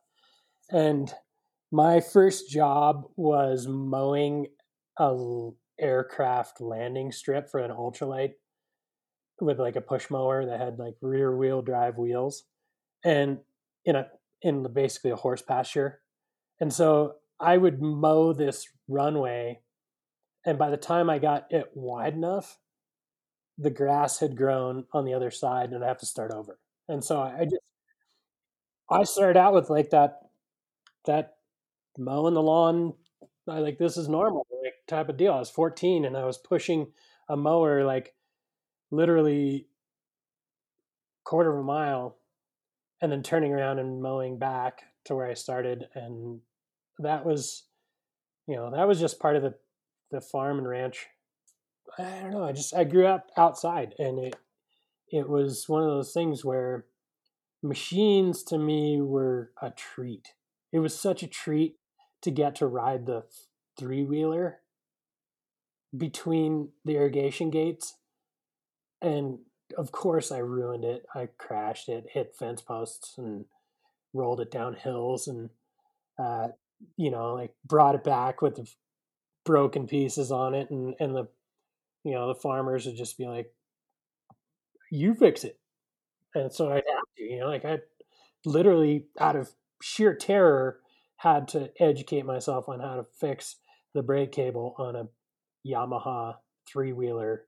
and 0.70 1.12
my 1.72 2.00
first 2.00 2.48
job 2.48 3.04
was 3.16 3.66
mowing 3.66 4.46
a 4.98 5.50
aircraft 5.78 6.60
landing 6.60 7.10
strip 7.10 7.50
for 7.50 7.58
an 7.60 7.70
ultralight 7.70 8.32
with 9.40 9.58
like 9.58 9.76
a 9.76 9.80
push 9.80 10.10
mower 10.10 10.46
that 10.46 10.60
had 10.60 10.78
like 10.78 10.94
rear 11.00 11.34
wheel 11.36 11.62
drive 11.62 11.96
wheels 11.96 12.44
and 13.04 13.38
in 13.84 13.96
a 13.96 14.06
in 14.42 14.66
basically 14.72 15.10
a 15.10 15.16
horse 15.16 15.42
pasture 15.42 16.00
and 16.60 16.72
so 16.72 17.14
i 17.38 17.56
would 17.56 17.80
mow 17.80 18.32
this 18.32 18.68
runway 18.88 19.60
and 20.44 20.58
by 20.58 20.70
the 20.70 20.76
time 20.76 21.10
I 21.10 21.18
got 21.18 21.46
it 21.50 21.70
wide 21.74 22.14
enough, 22.14 22.58
the 23.58 23.70
grass 23.70 24.20
had 24.20 24.36
grown 24.36 24.84
on 24.92 25.04
the 25.04 25.14
other 25.14 25.30
side, 25.30 25.70
and 25.70 25.84
I 25.84 25.88
have 25.88 25.98
to 25.98 26.06
start 26.06 26.32
over. 26.32 26.58
And 26.88 27.04
so 27.04 27.20
I 27.20 27.44
just 27.44 27.62
I 28.90 29.04
started 29.04 29.38
out 29.38 29.54
with 29.54 29.70
like 29.70 29.90
that 29.90 30.20
that 31.06 31.34
mowing 31.98 32.34
the 32.34 32.42
lawn. 32.42 32.94
I 33.48 33.58
like 33.58 33.78
this 33.78 33.96
is 33.96 34.08
normal 34.08 34.46
like 34.62 34.74
type 34.88 35.08
of 35.08 35.16
deal. 35.16 35.32
I 35.32 35.38
was 35.38 35.50
14 35.50 36.04
and 36.04 36.16
I 36.16 36.24
was 36.24 36.38
pushing 36.38 36.92
a 37.28 37.36
mower 37.36 37.84
like 37.84 38.14
literally 38.90 39.66
quarter 41.24 41.52
of 41.52 41.58
a 41.58 41.62
mile 41.62 42.16
and 43.00 43.10
then 43.10 43.22
turning 43.22 43.52
around 43.52 43.78
and 43.78 44.02
mowing 44.02 44.38
back 44.38 44.82
to 45.04 45.14
where 45.14 45.26
I 45.26 45.34
started 45.34 45.86
and 45.94 46.40
that 46.98 47.24
was 47.24 47.64
you 48.46 48.56
know 48.56 48.70
that 48.70 48.88
was 48.88 49.00
just 49.00 49.20
part 49.20 49.36
of 49.36 49.42
the 49.42 49.54
the 50.10 50.20
farm 50.20 50.58
and 50.58 50.68
ranch. 50.68 51.06
I 51.98 52.20
don't 52.20 52.30
know. 52.30 52.44
I 52.44 52.52
just 52.52 52.74
I 52.74 52.84
grew 52.84 53.06
up 53.06 53.30
outside, 53.36 53.94
and 53.98 54.18
it 54.18 54.36
it 55.10 55.28
was 55.28 55.68
one 55.68 55.82
of 55.82 55.88
those 55.88 56.12
things 56.12 56.44
where 56.44 56.86
machines 57.62 58.42
to 58.44 58.58
me 58.58 59.00
were 59.00 59.52
a 59.60 59.70
treat. 59.70 60.28
It 60.72 60.78
was 60.78 60.98
such 60.98 61.22
a 61.22 61.28
treat 61.28 61.76
to 62.22 62.30
get 62.30 62.54
to 62.56 62.66
ride 62.66 63.06
the 63.06 63.24
three 63.78 64.04
wheeler 64.04 64.60
between 65.96 66.68
the 66.84 66.94
irrigation 66.94 67.50
gates, 67.50 67.96
and 69.02 69.38
of 69.76 69.92
course 69.92 70.32
I 70.32 70.38
ruined 70.38 70.84
it. 70.84 71.06
I 71.14 71.28
crashed 71.38 71.88
it, 71.88 72.06
hit 72.12 72.34
fence 72.38 72.60
posts, 72.60 73.14
and 73.18 73.44
rolled 74.12 74.40
it 74.40 74.50
down 74.50 74.74
hills, 74.74 75.28
and 75.28 75.50
uh, 76.18 76.48
you 76.96 77.10
know, 77.10 77.34
like 77.34 77.54
brought 77.64 77.94
it 77.94 78.04
back 78.04 78.42
with 78.42 78.58
broken 79.44 79.86
pieces 79.86 80.30
on 80.30 80.54
it 80.54 80.70
and 80.70 80.94
and 81.00 81.14
the 81.14 81.26
you 82.04 82.12
know 82.12 82.28
the 82.28 82.34
farmers 82.34 82.86
would 82.86 82.96
just 82.96 83.16
be 83.16 83.26
like 83.26 83.52
you 84.90 85.14
fix 85.14 85.44
it 85.44 85.58
and 86.34 86.52
so 86.52 86.68
i'd 86.70 86.74
have 86.74 87.04
to 87.16 87.22
you 87.22 87.40
know 87.40 87.46
like 87.46 87.64
i 87.64 87.78
literally 88.44 89.06
out 89.18 89.36
of 89.36 89.50
sheer 89.82 90.14
terror 90.14 90.80
had 91.16 91.48
to 91.48 91.70
educate 91.80 92.24
myself 92.24 92.68
on 92.68 92.80
how 92.80 92.96
to 92.96 93.06
fix 93.18 93.56
the 93.94 94.02
brake 94.02 94.32
cable 94.32 94.74
on 94.78 94.94
a 94.94 95.08
yamaha 95.66 96.34
three 96.66 96.92
wheeler 96.92 97.44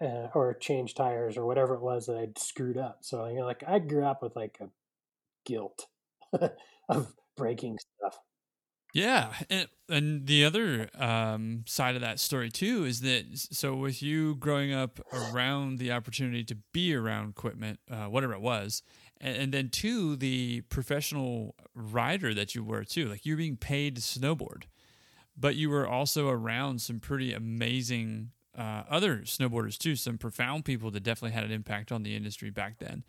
uh, 0.00 0.28
or 0.34 0.54
change 0.54 0.94
tires 0.94 1.36
or 1.36 1.44
whatever 1.44 1.74
it 1.74 1.80
was 1.80 2.06
that 2.06 2.16
i'd 2.16 2.38
screwed 2.38 2.78
up. 2.78 2.98
So 3.00 3.26
you 3.26 3.40
know 3.40 3.46
like 3.46 3.64
i 3.66 3.78
grew 3.78 4.04
up 4.04 4.22
with 4.22 4.36
like 4.36 4.58
a 4.60 4.68
guilt 5.44 5.86
of 6.88 7.14
breaking 7.36 7.78
stuff. 7.78 8.18
Yeah, 8.94 9.34
and, 9.50 9.68
and 9.90 10.26
the 10.26 10.44
other 10.46 10.88
um, 10.94 11.64
side 11.66 11.94
of 11.94 12.00
that 12.00 12.18
story 12.18 12.50
too 12.50 12.84
is 12.84 13.02
that 13.02 13.24
so 13.34 13.74
with 13.74 14.02
you 14.02 14.34
growing 14.36 14.72
up 14.72 14.98
around 15.12 15.78
the 15.78 15.92
opportunity 15.92 16.42
to 16.44 16.56
be 16.72 16.94
around 16.94 17.30
equipment, 17.30 17.80
uh, 17.90 18.06
whatever 18.06 18.32
it 18.32 18.40
was, 18.40 18.82
and, 19.20 19.36
and, 19.36 19.52
then 19.52 19.68
two 19.68 20.16
the 20.16 20.62
professional 20.62 21.54
rider 21.74 22.32
that 22.32 22.54
you 22.54 22.64
were 22.64 22.82
too, 22.82 23.08
like 23.08 23.26
you're 23.26 23.36
being 23.36 23.56
paid 23.56 23.96
to 23.96 24.02
snowboard, 24.02 24.64
but 25.36 25.54
you 25.54 25.68
were 25.68 25.86
also 25.86 26.28
around 26.28 26.80
some 26.80 26.98
pretty 26.98 27.34
amazing 27.34 28.30
uh, 28.58 28.82
other 28.90 29.18
snowboarders 29.18 29.78
too, 29.78 29.94
some 29.94 30.18
profound 30.18 30.64
people 30.64 30.90
that 30.90 31.02
definitely 31.02 31.34
had 31.34 31.44
an 31.44 31.52
impact 31.52 31.92
on 31.92 32.02
the 32.02 32.16
industry 32.16 32.50
back 32.50 32.78
then. 32.78 33.04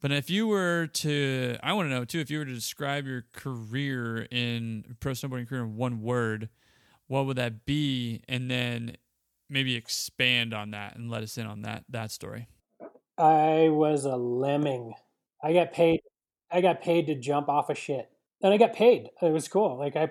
But 0.00 0.12
if 0.12 0.28
you 0.28 0.46
were 0.46 0.88
to, 0.88 1.56
I 1.62 1.72
want 1.72 1.86
to 1.86 1.90
know 1.90 2.04
too, 2.04 2.20
if 2.20 2.30
you 2.30 2.38
were 2.38 2.44
to 2.44 2.54
describe 2.54 3.06
your 3.06 3.24
career 3.32 4.28
in 4.30 4.96
pro 5.00 5.12
snowboarding 5.12 5.48
career 5.48 5.62
in 5.62 5.76
one 5.76 6.02
word, 6.02 6.50
what 7.06 7.24
would 7.24 7.36
that 7.38 7.64
be? 7.64 8.22
And 8.28 8.50
then 8.50 8.96
maybe 9.48 9.76
expand 9.76 10.52
on 10.52 10.72
that 10.72 10.96
and 10.96 11.10
let 11.10 11.22
us 11.22 11.38
in 11.38 11.46
on 11.46 11.62
that 11.62 11.84
that 11.88 12.10
story. 12.10 12.48
I 13.16 13.68
was 13.70 14.04
a 14.04 14.16
lemming. 14.16 14.92
I 15.42 15.52
got 15.52 15.72
paid. 15.72 16.00
I 16.50 16.60
got 16.60 16.82
paid 16.82 17.06
to 17.06 17.14
jump 17.14 17.48
off 17.48 17.70
of 17.70 17.78
shit, 17.78 18.10
and 18.42 18.52
I 18.52 18.58
got 18.58 18.74
paid. 18.74 19.08
It 19.22 19.32
was 19.32 19.48
cool. 19.48 19.78
Like 19.78 19.96
I, 19.96 20.10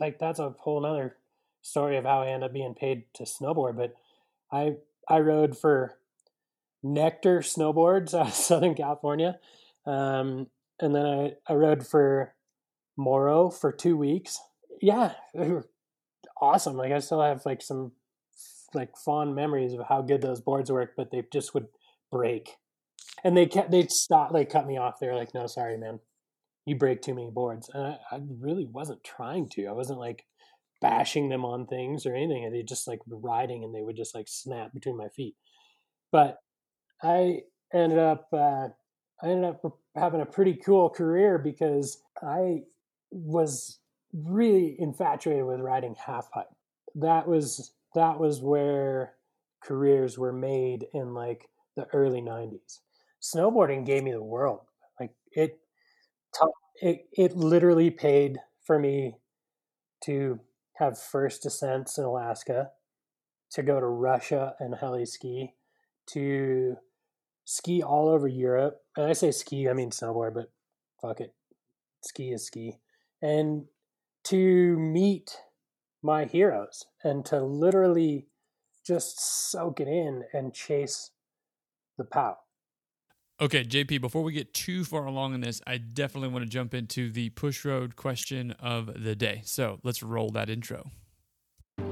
like 0.00 0.18
that's 0.18 0.38
a 0.38 0.54
whole 0.58 0.80
nother 0.80 1.16
story 1.64 1.96
of 1.96 2.04
how 2.04 2.22
I 2.22 2.28
ended 2.28 2.44
up 2.44 2.52
being 2.52 2.74
paid 2.74 3.04
to 3.14 3.24
snowboard, 3.24 3.76
but 3.76 3.94
I 4.52 4.76
I 5.08 5.18
rode 5.18 5.58
for 5.58 5.98
Nectar 6.82 7.40
Snowboards 7.40 8.14
out 8.14 8.28
of 8.28 8.34
Southern 8.34 8.74
California, 8.74 9.38
um, 9.86 10.48
and 10.78 10.94
then 10.94 11.06
I 11.06 11.32
I 11.48 11.54
rode 11.54 11.86
for 11.86 12.34
Moro 12.96 13.50
for 13.50 13.72
two 13.72 13.96
weeks. 13.96 14.38
Yeah, 14.80 15.14
they 15.34 15.48
were 15.48 15.68
awesome. 16.40 16.76
Like 16.76 16.92
I 16.92 17.00
still 17.00 17.22
have 17.22 17.44
like 17.46 17.62
some 17.62 17.92
like 18.74 18.96
fond 18.96 19.34
memories 19.34 19.72
of 19.72 19.86
how 19.88 20.02
good 20.02 20.20
those 20.20 20.40
boards 20.40 20.70
work, 20.70 20.92
but 20.96 21.10
they 21.10 21.22
just 21.32 21.54
would 21.54 21.68
break. 22.12 22.56
And 23.22 23.36
they 23.36 23.46
kept 23.46 23.70
they 23.70 23.86
stopped 23.88 24.34
they 24.34 24.44
cut 24.44 24.66
me 24.66 24.76
off. 24.76 25.00
They 25.00 25.06
were 25.06 25.14
like, 25.14 25.32
"No, 25.32 25.46
sorry, 25.46 25.78
man, 25.78 26.00
you 26.66 26.76
break 26.76 27.00
too 27.00 27.14
many 27.14 27.30
boards." 27.30 27.70
And 27.72 27.82
I, 27.82 27.98
I 28.12 28.20
really 28.38 28.66
wasn't 28.66 29.02
trying 29.02 29.48
to. 29.50 29.66
I 29.66 29.72
wasn't 29.72 29.98
like 29.98 30.26
bashing 30.84 31.30
them 31.30 31.46
on 31.46 31.66
things 31.66 32.04
or 32.04 32.14
anything. 32.14 32.44
And 32.44 32.54
They 32.54 32.62
just 32.62 32.86
like 32.86 33.00
riding, 33.08 33.64
and 33.64 33.74
they 33.74 33.80
would 33.82 33.96
just 33.96 34.14
like 34.14 34.28
snap 34.28 34.74
between 34.74 34.98
my 34.98 35.08
feet. 35.08 35.34
But 36.12 36.38
I 37.02 37.42
ended 37.72 37.98
up 37.98 38.28
uh, 38.32 38.68
I 39.22 39.28
ended 39.28 39.46
up 39.46 39.78
having 39.96 40.20
a 40.20 40.26
pretty 40.26 40.54
cool 40.54 40.90
career 40.90 41.38
because 41.38 42.02
I 42.22 42.64
was 43.10 43.80
really 44.12 44.76
infatuated 44.78 45.46
with 45.46 45.60
riding 45.60 45.94
half 45.96 46.30
pipe. 46.30 46.48
That 46.96 47.26
was 47.26 47.72
that 47.94 48.20
was 48.20 48.42
where 48.42 49.14
careers 49.62 50.18
were 50.18 50.32
made 50.34 50.86
in 50.92 51.14
like 51.14 51.48
the 51.76 51.86
early 51.94 52.20
90s. 52.20 52.80
Snowboarding 53.22 53.86
gave 53.86 54.04
me 54.04 54.12
the 54.12 54.22
world. 54.22 54.60
Like 55.00 55.12
it 55.32 55.60
it 56.80 57.08
it 57.12 57.36
literally 57.36 57.90
paid 57.90 58.38
for 58.62 58.78
me 58.78 59.16
to 60.04 60.40
have 60.76 60.98
first 60.98 61.42
descents 61.42 61.98
in 61.98 62.04
Alaska, 62.04 62.70
to 63.52 63.62
go 63.62 63.78
to 63.78 63.86
Russia 63.86 64.54
and 64.58 64.74
heli 64.74 65.06
ski, 65.06 65.54
to 66.06 66.76
ski 67.44 67.82
all 67.82 68.08
over 68.08 68.26
Europe. 68.26 68.78
And 68.96 69.06
I 69.06 69.12
say 69.12 69.30
ski, 69.30 69.68
I 69.68 69.72
mean 69.72 69.90
snowboard, 69.90 70.34
but 70.34 70.52
fuck 71.00 71.20
it. 71.20 71.34
Ski 72.02 72.32
is 72.32 72.46
ski. 72.46 72.78
And 73.22 73.66
to 74.24 74.76
meet 74.78 75.36
my 76.02 76.24
heroes 76.24 76.84
and 77.02 77.24
to 77.26 77.42
literally 77.42 78.26
just 78.86 79.20
soak 79.50 79.80
it 79.80 79.88
in 79.88 80.24
and 80.32 80.52
chase 80.52 81.12
the 81.96 82.04
pow. 82.04 82.36
Okay, 83.40 83.64
JP, 83.64 84.00
before 84.00 84.22
we 84.22 84.32
get 84.32 84.54
too 84.54 84.84
far 84.84 85.06
along 85.06 85.34
in 85.34 85.40
this, 85.40 85.60
I 85.66 85.76
definitely 85.78 86.28
want 86.28 86.44
to 86.44 86.48
jump 86.48 86.72
into 86.72 87.10
the 87.10 87.30
push 87.30 87.64
road 87.64 87.96
question 87.96 88.52
of 88.60 89.02
the 89.02 89.16
day. 89.16 89.42
So 89.44 89.80
let's 89.82 90.04
roll 90.04 90.30
that 90.30 90.48
intro. 90.48 90.92
The 91.76 91.84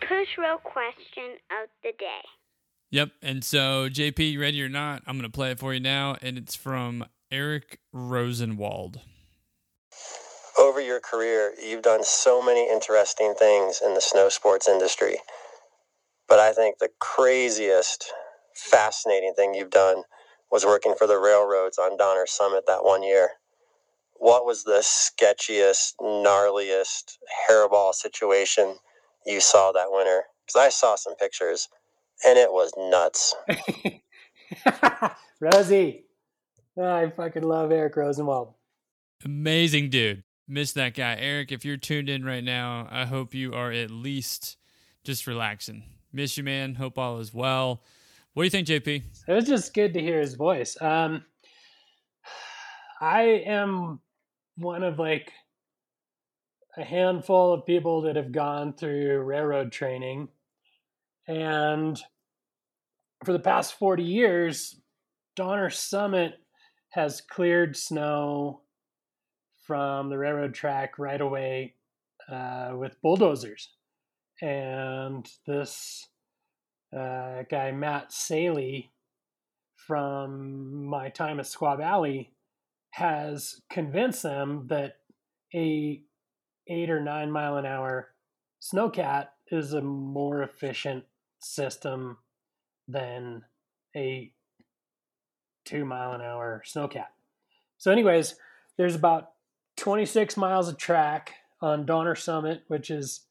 push 0.00 0.38
road 0.38 0.62
question 0.62 1.34
of 1.50 1.68
the 1.82 1.90
day. 1.98 2.22
Yep. 2.92 3.10
And 3.22 3.42
so, 3.42 3.88
JP, 3.88 4.38
ready 4.38 4.62
or 4.62 4.68
not? 4.68 5.02
I'm 5.04 5.18
going 5.18 5.28
to 5.28 5.34
play 5.34 5.50
it 5.50 5.58
for 5.58 5.74
you 5.74 5.80
now. 5.80 6.16
And 6.22 6.38
it's 6.38 6.54
from 6.54 7.04
Eric 7.32 7.80
Rosenwald. 7.92 9.00
Over 10.58 10.80
your 10.80 10.98
career, 10.98 11.52
you've 11.62 11.82
done 11.82 12.02
so 12.02 12.42
many 12.42 12.68
interesting 12.68 13.34
things 13.38 13.80
in 13.84 13.94
the 13.94 14.00
snow 14.00 14.28
sports 14.28 14.68
industry. 14.68 15.16
But 16.28 16.40
I 16.40 16.52
think 16.52 16.78
the 16.78 16.90
craziest, 16.98 18.12
fascinating 18.54 19.34
thing 19.34 19.54
you've 19.54 19.70
done 19.70 20.02
was 20.50 20.66
working 20.66 20.94
for 20.98 21.06
the 21.06 21.18
railroads 21.18 21.78
on 21.78 21.96
Donner 21.96 22.26
Summit 22.26 22.64
that 22.66 22.84
one 22.84 23.04
year. 23.04 23.30
What 24.14 24.44
was 24.44 24.64
the 24.64 24.82
sketchiest, 24.82 25.92
gnarliest 26.00 27.18
hairball 27.48 27.94
situation 27.94 28.76
you 29.24 29.40
saw 29.40 29.70
that 29.72 29.90
winter? 29.90 30.24
Because 30.44 30.60
I 30.60 30.68
saw 30.70 30.96
some 30.96 31.14
pictures 31.14 31.68
and 32.26 32.36
it 32.36 32.50
was 32.50 32.72
nuts. 32.76 33.34
Rosie. 35.40 36.06
I 36.76 37.10
fucking 37.10 37.42
love 37.44 37.70
Eric 37.70 37.96
Rosenwald. 37.96 38.54
Amazing 39.24 39.90
dude. 39.90 40.24
Miss 40.48 40.72
that 40.72 40.94
guy. 40.94 41.16
Eric, 41.18 41.52
if 41.52 41.64
you're 41.64 41.76
tuned 41.76 42.08
in 42.08 42.24
right 42.24 42.42
now, 42.42 42.88
I 42.90 43.04
hope 43.04 43.34
you 43.34 43.52
are 43.52 43.70
at 43.70 43.90
least 43.90 44.56
just 45.04 45.26
relaxing. 45.26 45.84
Miss 46.12 46.38
you, 46.38 46.44
man. 46.44 46.76
Hope 46.76 46.98
all 46.98 47.18
is 47.18 47.34
well. 47.34 47.82
What 48.32 48.42
do 48.42 48.46
you 48.46 48.50
think, 48.50 48.68
JP? 48.68 49.02
It 49.26 49.32
was 49.32 49.46
just 49.46 49.74
good 49.74 49.92
to 49.94 50.00
hear 50.00 50.20
his 50.20 50.34
voice. 50.34 50.76
Um, 50.80 51.24
I 53.00 53.42
am 53.46 54.00
one 54.56 54.82
of 54.82 54.98
like 54.98 55.32
a 56.76 56.84
handful 56.84 57.52
of 57.52 57.66
people 57.66 58.02
that 58.02 58.16
have 58.16 58.32
gone 58.32 58.72
through 58.72 59.20
railroad 59.20 59.70
training 59.70 60.28
and 61.28 62.00
for 63.24 63.32
the 63.32 63.38
past 63.38 63.78
40 63.78 64.02
years, 64.02 64.80
Donner 65.36 65.70
Summit 65.70 66.34
has 66.90 67.20
cleared 67.20 67.76
snow 67.76 68.62
from 69.68 70.08
the 70.08 70.16
railroad 70.16 70.54
track 70.54 70.98
right 70.98 71.20
away 71.20 71.74
uh, 72.32 72.72
with 72.74 73.00
bulldozers. 73.02 73.68
And 74.40 75.28
this 75.46 76.08
uh, 76.96 77.42
guy, 77.50 77.70
Matt 77.72 78.10
Saley, 78.10 78.90
from 79.76 80.86
my 80.86 81.10
time 81.10 81.38
at 81.38 81.44
Squaw 81.44 81.76
Valley, 81.76 82.32
has 82.92 83.60
convinced 83.68 84.22
them 84.22 84.66
that 84.68 84.96
a 85.54 86.00
eight 86.66 86.90
or 86.90 87.00
nine 87.00 87.30
mile 87.30 87.58
an 87.58 87.66
hour 87.66 88.08
snowcat 88.62 89.28
is 89.50 89.74
a 89.74 89.82
more 89.82 90.42
efficient 90.42 91.04
system 91.40 92.16
than 92.86 93.44
a 93.94 94.32
two 95.66 95.84
mile 95.84 96.12
an 96.12 96.22
hour 96.22 96.62
snowcat. 96.66 97.08
So, 97.76 97.92
anyways, 97.92 98.34
there's 98.78 98.94
about 98.94 99.32
26 99.78 100.36
miles 100.36 100.68
of 100.68 100.76
track 100.76 101.34
on 101.62 101.86
Donner 101.86 102.16
Summit, 102.16 102.64
which 102.66 102.90
is 102.90 103.26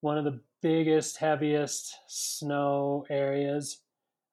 one 0.00 0.16
of 0.16 0.24
the 0.24 0.40
biggest, 0.62 1.18
heaviest 1.18 1.94
snow 2.08 3.04
areas. 3.10 3.80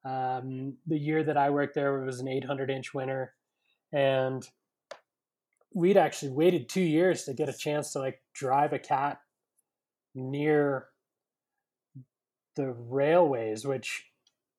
Um, 0.04 0.78
the 0.86 0.98
year 0.98 1.22
that 1.22 1.36
I 1.36 1.50
worked 1.50 1.74
there, 1.74 2.00
was 2.00 2.20
an 2.20 2.28
800 2.28 2.70
inch 2.70 2.94
winter, 2.94 3.34
and 3.92 4.46
we'd 5.74 5.96
actually 5.96 6.32
waited 6.32 6.68
two 6.68 6.80
years 6.80 7.24
to 7.24 7.34
get 7.34 7.48
a 7.48 7.52
chance 7.52 7.92
to 7.92 7.98
like 7.98 8.22
drive 8.34 8.72
a 8.72 8.78
cat 8.78 9.20
near 10.14 10.86
the 12.56 12.72
railways, 12.72 13.66
which 13.66 14.06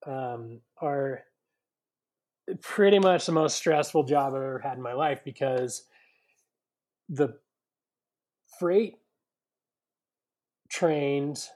um, 0.06 0.62
are 0.80 1.24
pretty 2.62 3.00
much 3.00 3.26
the 3.26 3.32
most 3.32 3.58
stressful 3.58 4.04
job 4.04 4.34
I've 4.34 4.42
ever 4.42 4.60
had 4.60 4.78
in 4.78 4.84
my 4.84 4.94
life 4.94 5.22
because 5.26 5.84
the 7.10 7.38
freight 8.60 8.96
trains 10.70 11.50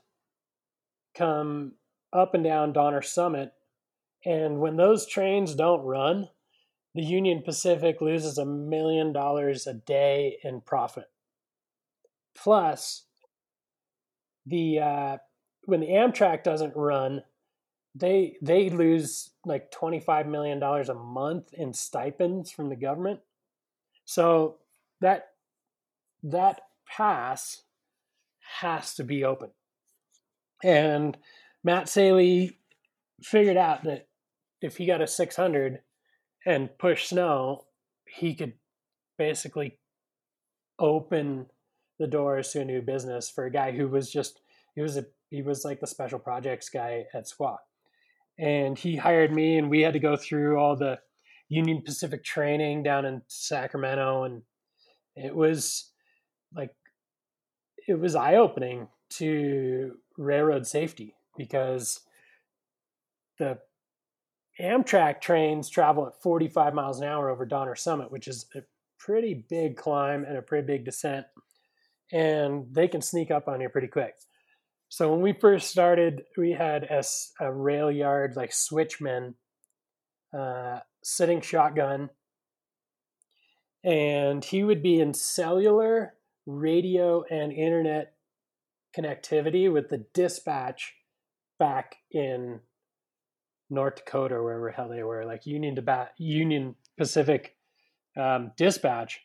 come 1.16 1.74
up 2.14 2.34
and 2.34 2.44
down 2.44 2.74
Donner 2.74 3.02
Summit. 3.02 3.52
And 4.26 4.60
when 4.60 4.78
those 4.78 5.08
trains 5.08 5.56
don't 5.56 5.84
run, 5.84 6.30
the 6.94 7.04
Union 7.04 7.42
Pacific 7.44 8.02
loses 8.02 8.38
a 8.38 8.46
million 8.46 9.14
dollars 9.14 9.68
a 9.68 9.74
day 9.74 10.38
in 10.44 10.62
profit. 10.62 11.06
Plus, 12.36 13.06
the 14.46 14.80
uh, 14.80 15.18
when 15.66 15.82
the 15.82 15.88
Amtrak 15.88 16.44
doesn't 16.44 16.76
run, 16.76 17.24
they 17.94 18.38
they 18.42 18.70
lose 18.70 19.32
like 19.46 19.72
twenty 19.72 20.00
five 20.00 20.28
million 20.28 20.60
dollars 20.60 20.90
a 20.90 20.94
month 20.94 21.54
in 21.54 21.74
stipends 21.74 22.52
from 22.52 22.70
the 22.70 22.76
government. 22.76 23.20
So 24.06 24.58
that 25.02 25.30
that 26.32 26.62
pass 26.86 27.62
has 28.60 28.94
to 28.96 29.04
be 29.04 29.24
open. 29.24 29.50
And 30.64 31.18
Matt 31.64 31.90
Saley 31.90 32.60
figured 33.22 33.58
out 33.58 33.84
that 33.84 34.08
if 34.62 34.78
he 34.78 34.86
got 34.86 35.02
a 35.02 35.08
600 35.08 35.80
and 36.46 36.78
push 36.78 37.08
snow, 37.08 37.66
he 38.08 38.34
could 38.34 38.54
basically 39.18 39.80
open 40.80 41.48
the 42.00 42.08
doors 42.08 42.52
to 42.52 42.62
a 42.62 42.66
new 42.66 42.82
business 42.82 43.30
for 43.30 43.46
a 43.46 43.52
guy 43.52 43.72
who 43.72 43.88
was 43.88 44.12
just 44.12 44.40
he 44.76 44.82
was 44.82 44.98
a 44.98 45.06
he 45.30 45.42
was 45.42 45.66
like 45.66 45.80
the 45.80 45.88
special 45.88 46.20
projects 46.20 46.70
guy 46.70 47.06
at 47.14 47.26
Squaw. 47.26 47.58
And 48.40 48.78
he 48.78 48.96
hired 48.96 49.34
me 49.34 49.58
and 49.58 49.70
we 49.70 49.82
had 49.82 49.94
to 49.94 50.00
go 50.00 50.16
through 50.16 50.58
all 50.58 50.76
the 50.76 51.00
Union 51.50 51.82
Pacific 51.82 52.24
training 52.24 52.84
down 52.84 53.06
in 53.06 53.22
Sacramento 53.28 54.24
and 54.24 54.44
it 55.16 55.36
was 55.36 55.92
like 56.56 56.74
it 57.88 58.00
was 58.00 58.16
eye 58.16 58.36
opening 58.36 58.88
to 59.10 59.98
railroad 60.18 60.68
safety 60.68 61.16
because 61.38 62.02
the 63.40 63.60
Amtrak 64.60 65.22
trains 65.22 65.70
travel 65.70 66.08
at 66.08 66.22
45 66.22 66.74
miles 66.74 67.00
an 67.00 67.08
hour 67.08 67.30
over 67.30 67.46
Donner 67.46 67.76
Summit, 67.76 68.12
which 68.12 68.28
is 68.28 68.46
a 68.56 68.62
pretty 68.98 69.46
big 69.50 69.78
climb 69.78 70.24
and 70.24 70.38
a 70.38 70.42
pretty 70.42 70.66
big 70.66 70.86
descent. 70.86 71.28
And 72.12 72.66
they 72.72 72.88
can 72.88 73.02
sneak 73.02 73.30
up 73.32 73.48
on 73.48 73.62
you 73.62 73.70
pretty 73.70 73.88
quick. 73.88 74.16
So 74.90 75.12
when 75.12 75.22
we 75.22 75.34
first 75.34 75.70
started, 75.70 76.24
we 76.38 76.52
had 76.52 76.86
a, 76.86 77.04
a 77.40 77.52
rail 77.52 77.92
yard 77.92 78.36
like 78.36 78.52
switchman 78.52 79.34
uh, 80.38 80.80
sitting 81.04 81.42
shotgun, 81.42 82.10
and 83.84 84.44
he 84.44 84.64
would 84.64 84.82
be 84.82 85.00
in 85.00 85.14
cellular, 85.14 86.14
radio, 86.48 87.24
and 87.30 87.52
internet 87.52 88.14
connectivity 88.98 89.72
with 89.72 89.90
the 89.90 90.06
dispatch 90.14 90.96
back 91.60 91.98
in 92.12 92.60
North 93.70 93.98
Dakota 93.98 94.36
or 94.36 94.44
wherever 94.44 94.72
hell 94.72 94.90
they 94.90 95.04
were, 95.04 95.26
like 95.26 95.46
Union 95.46 95.76
to 95.76 95.82
ba- 95.82 96.10
Union 96.18 96.76
Pacific 96.98 97.56
um, 98.16 98.52
dispatch 98.58 99.22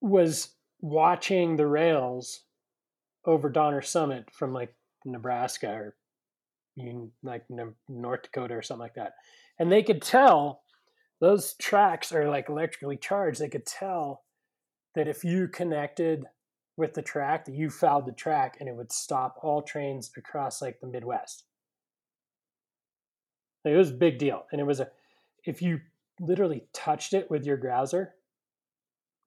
was 0.00 0.54
watching 0.80 1.56
the 1.56 1.66
rails 1.66 2.42
over 3.26 3.50
Donner 3.50 3.82
Summit 3.82 4.30
from 4.32 4.54
like 4.54 4.74
Nebraska 5.04 5.68
or 5.68 5.96
like 7.22 7.44
North 7.88 8.22
Dakota 8.22 8.54
or 8.54 8.62
something 8.62 8.82
like 8.82 8.94
that. 8.94 9.12
And 9.58 9.70
they 9.70 9.82
could 9.82 10.00
tell 10.00 10.62
those 11.20 11.54
tracks 11.54 12.12
are 12.12 12.30
like 12.30 12.48
electrically 12.48 12.96
charged. 12.96 13.40
They 13.40 13.48
could 13.48 13.66
tell 13.66 14.22
that 14.94 15.08
if 15.08 15.24
you 15.24 15.48
connected 15.48 16.26
with 16.76 16.94
the 16.94 17.02
track, 17.02 17.44
that 17.44 17.54
you 17.54 17.70
fouled 17.70 18.06
the 18.06 18.12
track 18.12 18.56
and 18.58 18.68
it 18.68 18.74
would 18.74 18.92
stop 18.92 19.36
all 19.42 19.62
trains 19.62 20.10
across 20.16 20.62
like 20.62 20.80
the 20.80 20.86
Midwest. 20.86 21.44
It 23.64 23.76
was 23.76 23.90
a 23.90 23.94
big 23.94 24.18
deal. 24.18 24.46
And 24.50 24.60
it 24.60 24.64
was 24.64 24.80
a, 24.80 24.88
if 25.44 25.60
you 25.60 25.80
literally 26.18 26.64
touched 26.72 27.12
it 27.12 27.30
with 27.30 27.44
your 27.44 27.56
grouser 27.56 28.14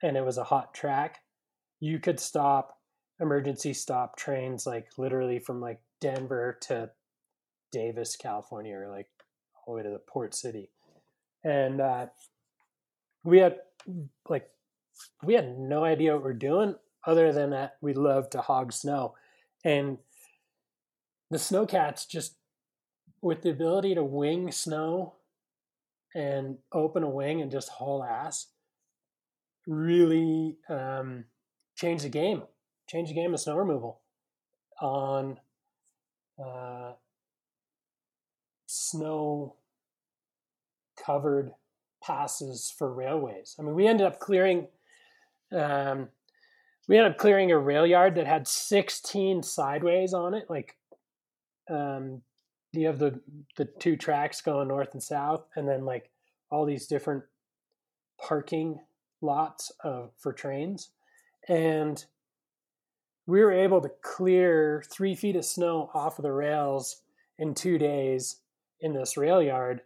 and 0.01 0.17
it 0.17 0.25
was 0.25 0.37
a 0.37 0.43
hot 0.43 0.73
track, 0.73 1.19
you 1.79 1.99
could 1.99 2.19
stop 2.19 2.79
emergency 3.19 3.73
stop 3.73 4.17
trains 4.17 4.65
like 4.65 4.87
literally 4.97 5.39
from 5.39 5.61
like 5.61 5.79
Denver 6.01 6.57
to 6.61 6.89
Davis, 7.71 8.15
California, 8.15 8.75
or 8.75 8.89
like 8.89 9.07
all 9.55 9.73
the 9.73 9.77
way 9.77 9.83
to 9.83 9.89
the 9.89 9.99
port 9.99 10.35
city. 10.35 10.69
And 11.43 11.79
uh, 11.81 12.07
we 13.23 13.39
had 13.39 13.57
like 14.27 14.49
we 15.23 15.33
had 15.33 15.57
no 15.57 15.83
idea 15.83 16.13
what 16.13 16.23
we're 16.23 16.33
doing 16.33 16.75
other 17.05 17.31
than 17.31 17.51
that 17.51 17.77
we 17.81 17.93
love 17.93 18.29
to 18.31 18.41
hog 18.41 18.71
snow. 18.71 19.15
And 19.63 19.97
the 21.29 21.37
snowcats 21.37 22.07
just 22.07 22.35
with 23.21 23.41
the 23.41 23.49
ability 23.49 23.95
to 23.95 24.03
wing 24.03 24.51
snow 24.51 25.15
and 26.13 26.57
open 26.71 27.03
a 27.03 27.09
wing 27.09 27.41
and 27.41 27.51
just 27.51 27.69
haul 27.69 28.03
ass 28.03 28.47
really 29.65 30.57
um, 30.69 31.23
changed 31.75 32.03
the 32.03 32.09
game 32.09 32.43
change 32.87 33.09
the 33.09 33.15
game 33.15 33.33
of 33.33 33.39
snow 33.39 33.57
removal 33.57 34.01
on 34.81 35.39
uh, 36.43 36.91
snow 38.65 39.55
covered 41.03 41.51
passes 42.01 42.73
for 42.77 42.93
railways. 42.93 43.55
I 43.57 43.61
mean, 43.61 43.75
we 43.75 43.87
ended 43.87 44.05
up 44.05 44.19
clearing. 44.19 44.67
Um, 45.53 46.09
we 46.87 46.97
ended 46.97 47.13
up 47.13 47.17
clearing 47.17 47.51
a 47.51 47.57
rail 47.57 47.85
yard 47.85 48.15
that 48.15 48.27
had 48.27 48.47
16 48.47 49.43
sideways 49.43 50.13
on 50.13 50.33
it. 50.33 50.49
Like, 50.49 50.75
um, 51.69 52.21
you 52.73 52.87
have 52.87 52.99
the 52.99 53.21
the 53.55 53.65
two 53.65 53.95
tracks 53.95 54.41
going 54.41 54.67
north 54.67 54.93
and 54.93 55.03
south, 55.03 55.45
and 55.55 55.67
then 55.67 55.85
like 55.85 56.09
all 56.49 56.65
these 56.65 56.87
different 56.87 57.23
parking 58.19 58.79
lots 59.21 59.71
of 59.83 60.11
for 60.17 60.33
trains. 60.33 60.89
And 61.47 62.03
we 63.25 63.41
were 63.41 63.51
able 63.51 63.81
to 63.81 63.91
clear 64.01 64.83
three 64.89 65.15
feet 65.15 65.35
of 65.35 65.45
snow 65.45 65.89
off 65.93 66.19
of 66.19 66.23
the 66.23 66.31
rails 66.31 67.01
in 67.37 67.53
two 67.53 67.77
days 67.77 68.37
in 68.81 68.93
this 68.93 69.17
rail 69.17 69.41
yard. 69.41 69.81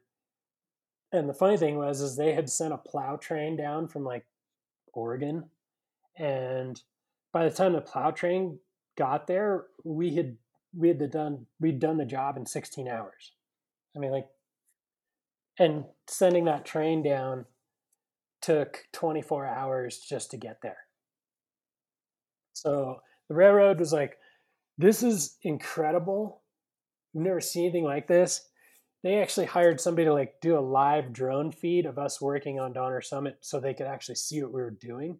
And 1.12 1.30
the 1.30 1.34
funny 1.34 1.58
thing 1.58 1.78
was, 1.78 2.02
is 2.02 2.16
they 2.16 2.34
had 2.34 2.50
sent 2.50 2.74
a 2.74 2.78
plow 2.78 3.16
train 3.16 3.56
down 3.56 3.88
from 3.88 4.04
like 4.04 4.26
Oregon, 4.94 5.46
and 6.18 6.82
by 7.32 7.48
the 7.48 7.56
time 7.56 7.74
the 7.74 7.82
plow 7.82 8.12
train 8.12 8.60
got 8.98 9.28
there, 9.28 9.66
we 9.84 10.16
had 10.16 10.38
we 10.76 10.90
had 10.90 11.12
done 11.12 11.46
we'd 11.60 11.80
done 11.80 11.98
the 11.98 12.06
job 12.06 12.38
in 12.38 12.46
16 12.46 12.88
hours. 12.88 13.34
I 13.96 14.00
mean, 14.00 14.12
like, 14.12 14.28
and 15.60 15.86
sending 16.08 16.46
that 16.46 16.66
train 16.66 17.04
down 17.04 17.46
took 18.42 18.86
24 18.94 19.46
hours 19.48 20.00
just 20.00 20.32
to 20.32 20.38
get 20.38 20.60
there. 20.62 20.78
So 22.54 23.02
the 23.30 23.36
railroad 23.36 23.80
was 23.80 23.92
like, 23.94 24.18
this 24.78 25.04
is 25.04 25.38
incredible. 25.42 26.42
We've 27.14 27.24
never 27.24 27.42
seen 27.42 27.66
anything 27.66 27.84
like 27.84 28.08
this. 28.08 28.48
They 29.04 29.22
actually 29.22 29.48
hired 29.48 29.80
somebody 29.80 30.06
to 30.06 30.14
like 30.14 30.36
do 30.42 30.58
a 30.58 30.62
live 30.62 31.14
drone 31.14 31.52
feed 31.52 31.86
of 31.86 31.98
us 31.98 32.22
working 32.22 32.60
on 32.60 32.74
Donner 32.74 33.02
Summit 33.02 33.38
so 33.42 33.60
they 33.60 33.74
could 33.74 33.88
actually 33.88 34.16
see 34.16 34.42
what 34.42 34.54
we 34.54 34.62
were 34.62 34.72
doing. 34.72 35.20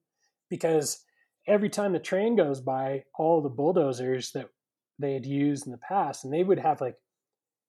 Because 0.50 1.04
every 1.48 1.70
time 1.70 1.94
the 1.94 2.00
train 2.00 2.36
goes 2.36 2.62
by, 2.62 3.04
all 3.18 3.42
the 3.42 3.50
bulldozers 3.50 4.32
that 4.32 4.50
they 5.00 5.14
had 5.14 5.26
used 5.26 5.66
in 5.66 5.72
the 5.72 5.78
past, 5.78 6.24
and 6.24 6.34
they 6.34 6.44
would 6.44 6.60
have 6.60 6.82
like 6.82 6.96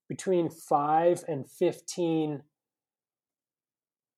between 0.09 0.49
five 0.49 1.23
and 1.29 1.49
15 1.49 2.43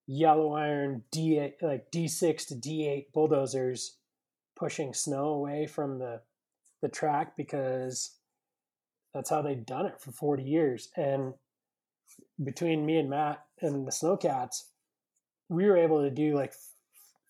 yellow 0.06 0.54
iron 0.54 1.04
D 1.12 1.52
like 1.62 1.90
D6 1.92 2.48
to 2.48 2.54
D8 2.54 3.12
bulldozers 3.12 3.96
pushing 4.56 4.92
snow 4.92 5.28
away 5.28 5.66
from 5.66 5.98
the 5.98 6.20
the 6.82 6.88
track 6.88 7.36
because 7.36 8.16
that's 9.14 9.30
how 9.30 9.42
they'd 9.42 9.66
done 9.66 9.86
it 9.86 10.00
for 10.00 10.12
40 10.12 10.42
years. 10.42 10.88
And 10.96 11.34
between 12.42 12.86
me 12.86 12.98
and 12.98 13.10
Matt 13.10 13.44
and 13.60 13.86
the 13.86 13.90
Snowcats, 13.90 14.62
we 15.48 15.66
were 15.66 15.76
able 15.76 16.02
to 16.02 16.10
do 16.10 16.34
like 16.34 16.52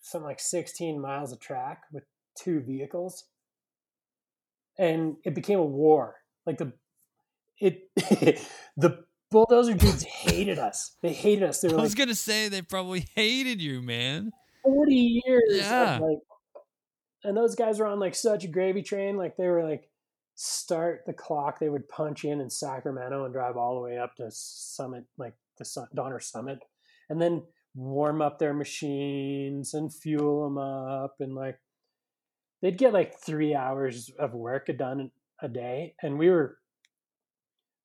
something 0.01 0.25
like 0.27 0.39
16 0.39 0.99
miles 0.99 1.31
of 1.31 1.39
track 1.39 1.83
with 1.91 2.03
two 2.37 2.59
vehicles. 2.61 3.25
And 4.77 5.17
it 5.23 5.35
became 5.35 5.59
a 5.59 5.65
war. 5.65 6.15
Like 6.45 6.57
the 6.57 6.73
it 7.59 7.89
the 8.77 9.03
bulldozer 9.29 9.73
dudes 9.73 10.03
hated 10.03 10.57
us. 10.57 10.95
They 11.01 11.13
hated 11.13 11.43
us. 11.47 11.61
They 11.61 11.69
I 11.69 11.73
was 11.75 11.91
like 11.91 11.97
gonna 11.97 12.15
say 12.15 12.49
they 12.49 12.61
probably 12.61 13.05
hated 13.15 13.61
you, 13.61 13.81
man. 13.81 14.31
40 14.63 15.21
years 15.25 15.43
Yeah. 15.51 15.95
of 15.95 16.01
like 16.01 16.17
and 17.23 17.37
those 17.37 17.55
guys 17.55 17.79
were 17.79 17.85
on 17.87 17.99
like 17.99 18.15
such 18.15 18.43
a 18.43 18.47
gravy 18.47 18.81
train 18.81 19.17
like 19.17 19.35
they 19.37 19.47
were 19.47 19.63
like 19.67 19.89
start 20.35 21.03
the 21.05 21.13
clock 21.13 21.59
they 21.59 21.69
would 21.69 21.87
punch 21.87 22.23
in 22.25 22.39
in 22.41 22.49
sacramento 22.49 23.25
and 23.25 23.33
drive 23.33 23.57
all 23.57 23.75
the 23.75 23.81
way 23.81 23.97
up 23.97 24.15
to 24.15 24.27
summit 24.31 25.03
like 25.17 25.33
the 25.59 25.65
Su- 25.65 25.85
donner 25.93 26.19
summit 26.19 26.59
and 27.09 27.21
then 27.21 27.43
warm 27.73 28.21
up 28.21 28.39
their 28.39 28.53
machines 28.53 29.73
and 29.73 29.93
fuel 29.93 30.43
them 30.43 30.57
up 30.57 31.15
and 31.19 31.35
like 31.35 31.59
they'd 32.61 32.77
get 32.77 32.93
like 32.93 33.17
three 33.17 33.55
hours 33.55 34.11
of 34.19 34.33
work 34.33 34.69
done 34.77 35.11
a 35.41 35.47
day 35.47 35.95
and 36.01 36.17
we 36.17 36.29
were 36.29 36.57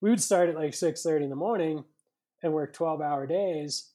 we 0.00 0.10
would 0.10 0.22
start 0.22 0.48
at 0.48 0.56
like 0.56 0.72
6.30 0.72 1.24
in 1.24 1.30
the 1.30 1.36
morning 1.36 1.84
and 2.42 2.52
work 2.52 2.72
12 2.72 3.00
hour 3.00 3.26
days 3.26 3.92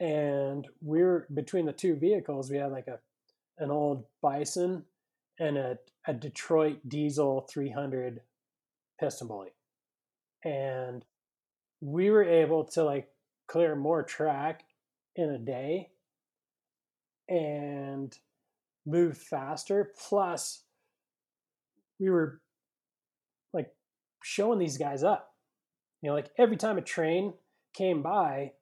and 0.00 0.68
we 0.80 1.02
were 1.02 1.26
between 1.32 1.66
the 1.66 1.72
two 1.72 1.96
vehicles 1.96 2.50
we 2.50 2.58
had 2.58 2.70
like 2.72 2.86
a 2.86 2.98
an 3.58 3.70
old 3.70 4.04
bison 4.20 4.84
and 5.38 5.56
a, 5.56 5.78
a 6.06 6.12
detroit 6.12 6.78
diesel 6.86 7.46
300 7.50 8.20
PistenBully 9.00 9.50
and 10.44 11.04
we 11.80 12.10
were 12.10 12.24
able 12.24 12.64
to 12.64 12.84
like 12.84 13.08
clear 13.46 13.74
more 13.74 14.02
track 14.02 14.64
in 15.16 15.30
a 15.30 15.38
day 15.38 15.90
and 17.28 18.16
move 18.86 19.16
faster. 19.16 19.92
Plus 20.08 20.64
we 21.98 22.10
were 22.10 22.40
like 23.52 23.72
showing 24.22 24.58
these 24.58 24.78
guys 24.78 25.02
up. 25.02 25.34
You 26.00 26.10
know 26.10 26.14
like 26.14 26.30
every 26.38 26.56
time 26.56 26.78
a 26.78 26.82
train 26.82 27.34
came 27.74 28.02
by 28.02 28.52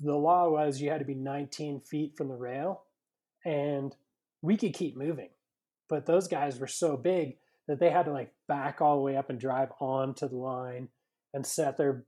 the 0.00 0.14
law 0.14 0.48
was 0.48 0.80
you 0.80 0.90
had 0.90 0.98
to 0.98 1.04
be 1.04 1.14
19 1.14 1.80
feet 1.80 2.16
from 2.16 2.28
the 2.28 2.34
rail 2.34 2.82
and 3.44 3.94
we 4.42 4.56
could 4.56 4.74
keep 4.74 4.96
moving. 4.96 5.30
But 5.88 6.06
those 6.06 6.28
guys 6.28 6.58
were 6.58 6.66
so 6.66 6.96
big 6.96 7.36
that 7.68 7.78
they 7.78 7.90
had 7.90 8.06
to 8.06 8.12
like 8.12 8.32
back 8.48 8.80
all 8.80 8.96
the 8.96 9.02
way 9.02 9.16
up 9.16 9.30
and 9.30 9.38
drive 9.38 9.70
onto 9.80 10.28
the 10.28 10.36
line 10.36 10.88
and 11.32 11.46
set 11.46 11.76
their 11.76 12.04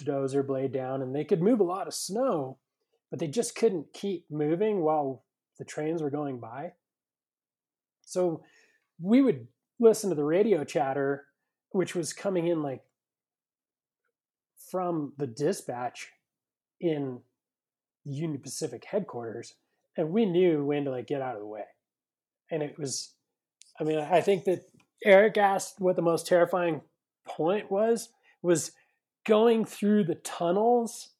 dozer 0.00 0.46
blade 0.46 0.72
down 0.72 1.02
and 1.02 1.14
they 1.14 1.24
could 1.24 1.42
move 1.42 1.60
a 1.60 1.64
lot 1.64 1.86
of 1.86 1.94
snow 1.94 2.58
but 3.10 3.18
they 3.18 3.26
just 3.26 3.54
couldn't 3.54 3.92
keep 3.92 4.24
moving 4.30 4.82
while 4.82 5.24
the 5.58 5.64
trains 5.64 6.02
were 6.02 6.10
going 6.10 6.38
by 6.38 6.72
so 8.02 8.42
we 9.00 9.20
would 9.20 9.46
listen 9.78 10.10
to 10.10 10.16
the 10.16 10.24
radio 10.24 10.64
chatter 10.64 11.26
which 11.72 11.94
was 11.94 12.12
coming 12.12 12.46
in 12.46 12.62
like 12.62 12.82
from 14.70 15.12
the 15.18 15.26
dispatch 15.26 16.08
in 16.80 17.20
the 18.06 18.12
Union 18.12 18.40
Pacific 18.40 18.84
headquarters, 18.84 19.54
and 19.96 20.10
we 20.10 20.24
knew 20.24 20.64
when 20.64 20.84
to 20.84 20.90
like 20.90 21.06
get 21.06 21.22
out 21.22 21.34
of 21.34 21.40
the 21.40 21.46
way. 21.46 21.64
And 22.50 22.62
it 22.62 22.78
was, 22.78 23.12
I 23.78 23.84
mean, 23.84 23.98
I 23.98 24.20
think 24.20 24.44
that 24.44 24.62
Eric 25.04 25.36
asked 25.36 25.80
what 25.80 25.96
the 25.96 26.02
most 26.02 26.26
terrifying 26.26 26.82
point 27.26 27.70
was 27.70 28.08
was 28.42 28.72
going 29.26 29.64
through 29.64 30.04
the 30.04 30.14
tunnels, 30.16 31.10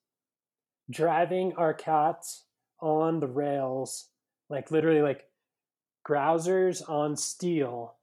driving 0.91 1.55
our 1.55 1.75
cats 1.75 2.45
on 2.81 3.21
the 3.21 3.29
rails, 3.29 4.09
like 4.49 4.71
literally 4.71 5.03
like 5.03 5.27
grousers 6.07 6.89
on 6.89 7.17
steel, 7.17 7.97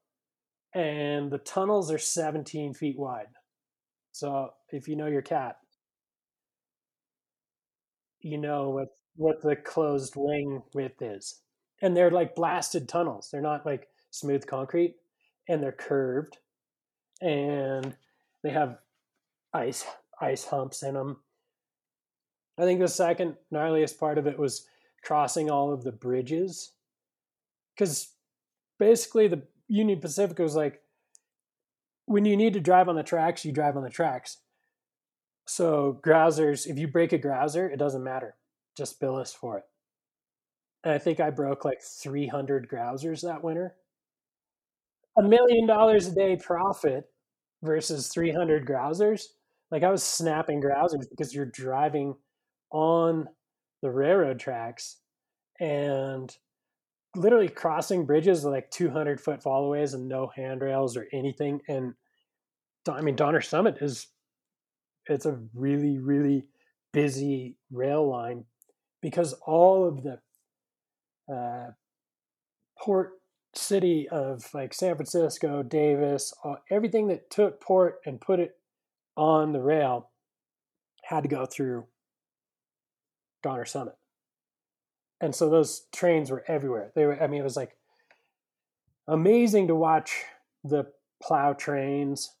and 0.74 1.30
the 1.30 1.38
tunnels 1.38 1.90
are 1.92 1.98
17 1.98 2.74
feet 2.74 2.98
wide. 2.98 3.28
So 4.12 4.52
if 4.70 4.88
you 4.88 4.96
know 4.96 5.06
your 5.06 5.22
cat, 5.22 5.58
you 8.20 8.38
know 8.38 8.70
what 8.70 8.88
what 9.16 9.42
the 9.42 9.56
closed 9.56 10.14
wing 10.16 10.62
width 10.74 11.02
is. 11.02 11.40
And 11.82 11.96
they're 11.96 12.10
like 12.10 12.36
blasted 12.36 12.88
tunnels. 12.88 13.28
They're 13.30 13.40
not 13.40 13.66
like 13.66 13.88
smooth 14.10 14.46
concrete 14.46 14.96
and 15.48 15.62
they're 15.62 15.72
curved 15.72 16.38
and 17.20 17.96
they 18.42 18.50
have 18.50 18.78
ice 19.52 19.84
ice 20.20 20.44
humps 20.44 20.82
in 20.82 20.94
them. 20.94 21.18
I 22.58 22.62
think 22.62 22.80
the 22.80 22.88
second 22.88 23.36
gnarliest 23.52 23.98
part 23.98 24.18
of 24.18 24.26
it 24.26 24.38
was 24.38 24.66
crossing 25.04 25.48
all 25.48 25.72
of 25.72 25.84
the 25.84 25.92
bridges 25.92 26.72
because 27.74 28.08
basically 28.78 29.28
the 29.28 29.42
Union 29.68 30.00
Pacific 30.00 30.38
was 30.38 30.56
like 30.56 30.80
when 32.06 32.24
you 32.24 32.36
need 32.36 32.54
to 32.54 32.60
drive 32.60 32.88
on 32.88 32.96
the 32.96 33.02
tracks, 33.02 33.44
you 33.44 33.52
drive 33.52 33.76
on 33.76 33.82
the 33.82 33.90
tracks. 33.90 34.38
So 35.46 36.00
grousers, 36.04 36.66
if 36.66 36.78
you 36.78 36.88
break 36.88 37.12
a 37.12 37.18
grouser, 37.18 37.68
it 37.68 37.78
doesn't 37.78 38.02
matter. 38.02 38.34
Just 38.76 38.98
bill 38.98 39.16
us 39.16 39.32
for 39.32 39.58
it. 39.58 39.64
And 40.84 40.92
I 40.92 40.98
think 40.98 41.20
I 41.20 41.30
broke 41.30 41.64
like 41.64 41.80
300 41.82 42.68
grousers 42.68 43.22
that 43.22 43.44
winter. 43.44 43.74
A 45.16 45.22
million 45.22 45.66
dollars 45.66 46.06
a 46.06 46.14
day 46.14 46.36
profit 46.36 47.10
versus 47.62 48.08
300 48.08 48.66
grousers. 48.66 49.24
Like 49.70 49.82
I 49.82 49.90
was 49.90 50.02
snapping 50.02 50.62
grousers 50.62 51.08
because 51.10 51.34
you're 51.34 51.44
driving 51.46 52.14
on 52.70 53.28
the 53.82 53.90
railroad 53.90 54.38
tracks 54.38 54.96
and 55.60 56.36
literally 57.16 57.48
crossing 57.48 58.06
bridges 58.06 58.44
like 58.44 58.70
200 58.70 59.20
foot 59.20 59.42
followays 59.42 59.94
and 59.94 60.08
no 60.08 60.30
handrails 60.34 60.96
or 60.96 61.06
anything. 61.12 61.60
And 61.68 61.94
I 62.90 63.00
mean, 63.00 63.16
Donner 63.16 63.40
Summit 63.40 63.78
is, 63.80 64.08
it's 65.06 65.26
a 65.26 65.38
really, 65.54 65.98
really 65.98 66.46
busy 66.92 67.56
rail 67.70 68.08
line 68.08 68.44
because 69.02 69.32
all 69.46 69.86
of 69.86 70.02
the 70.02 70.18
uh, 71.32 71.70
port 72.78 73.12
city 73.54 74.08
of 74.10 74.48
like 74.54 74.72
San 74.72 74.94
Francisco, 74.94 75.62
Davis, 75.62 76.32
uh, 76.44 76.54
everything 76.70 77.08
that 77.08 77.30
took 77.30 77.60
port 77.60 77.98
and 78.06 78.20
put 78.20 78.40
it 78.40 78.56
on 79.16 79.52
the 79.52 79.60
rail 79.60 80.10
had 81.04 81.22
to 81.22 81.28
go 81.28 81.46
through 81.46 81.84
Donner 83.48 83.64
Summit. 83.64 83.94
And 85.22 85.34
so 85.34 85.48
those 85.48 85.86
trains 85.92 86.30
were 86.30 86.44
everywhere. 86.46 86.92
They 86.94 87.06
were, 87.06 87.20
I 87.20 87.26
mean, 87.26 87.40
it 87.40 87.44
was 87.44 87.56
like 87.56 87.76
amazing 89.08 89.68
to 89.68 89.74
watch 89.74 90.22
the 90.62 90.84
plow 91.22 91.54
trains. 91.54 92.34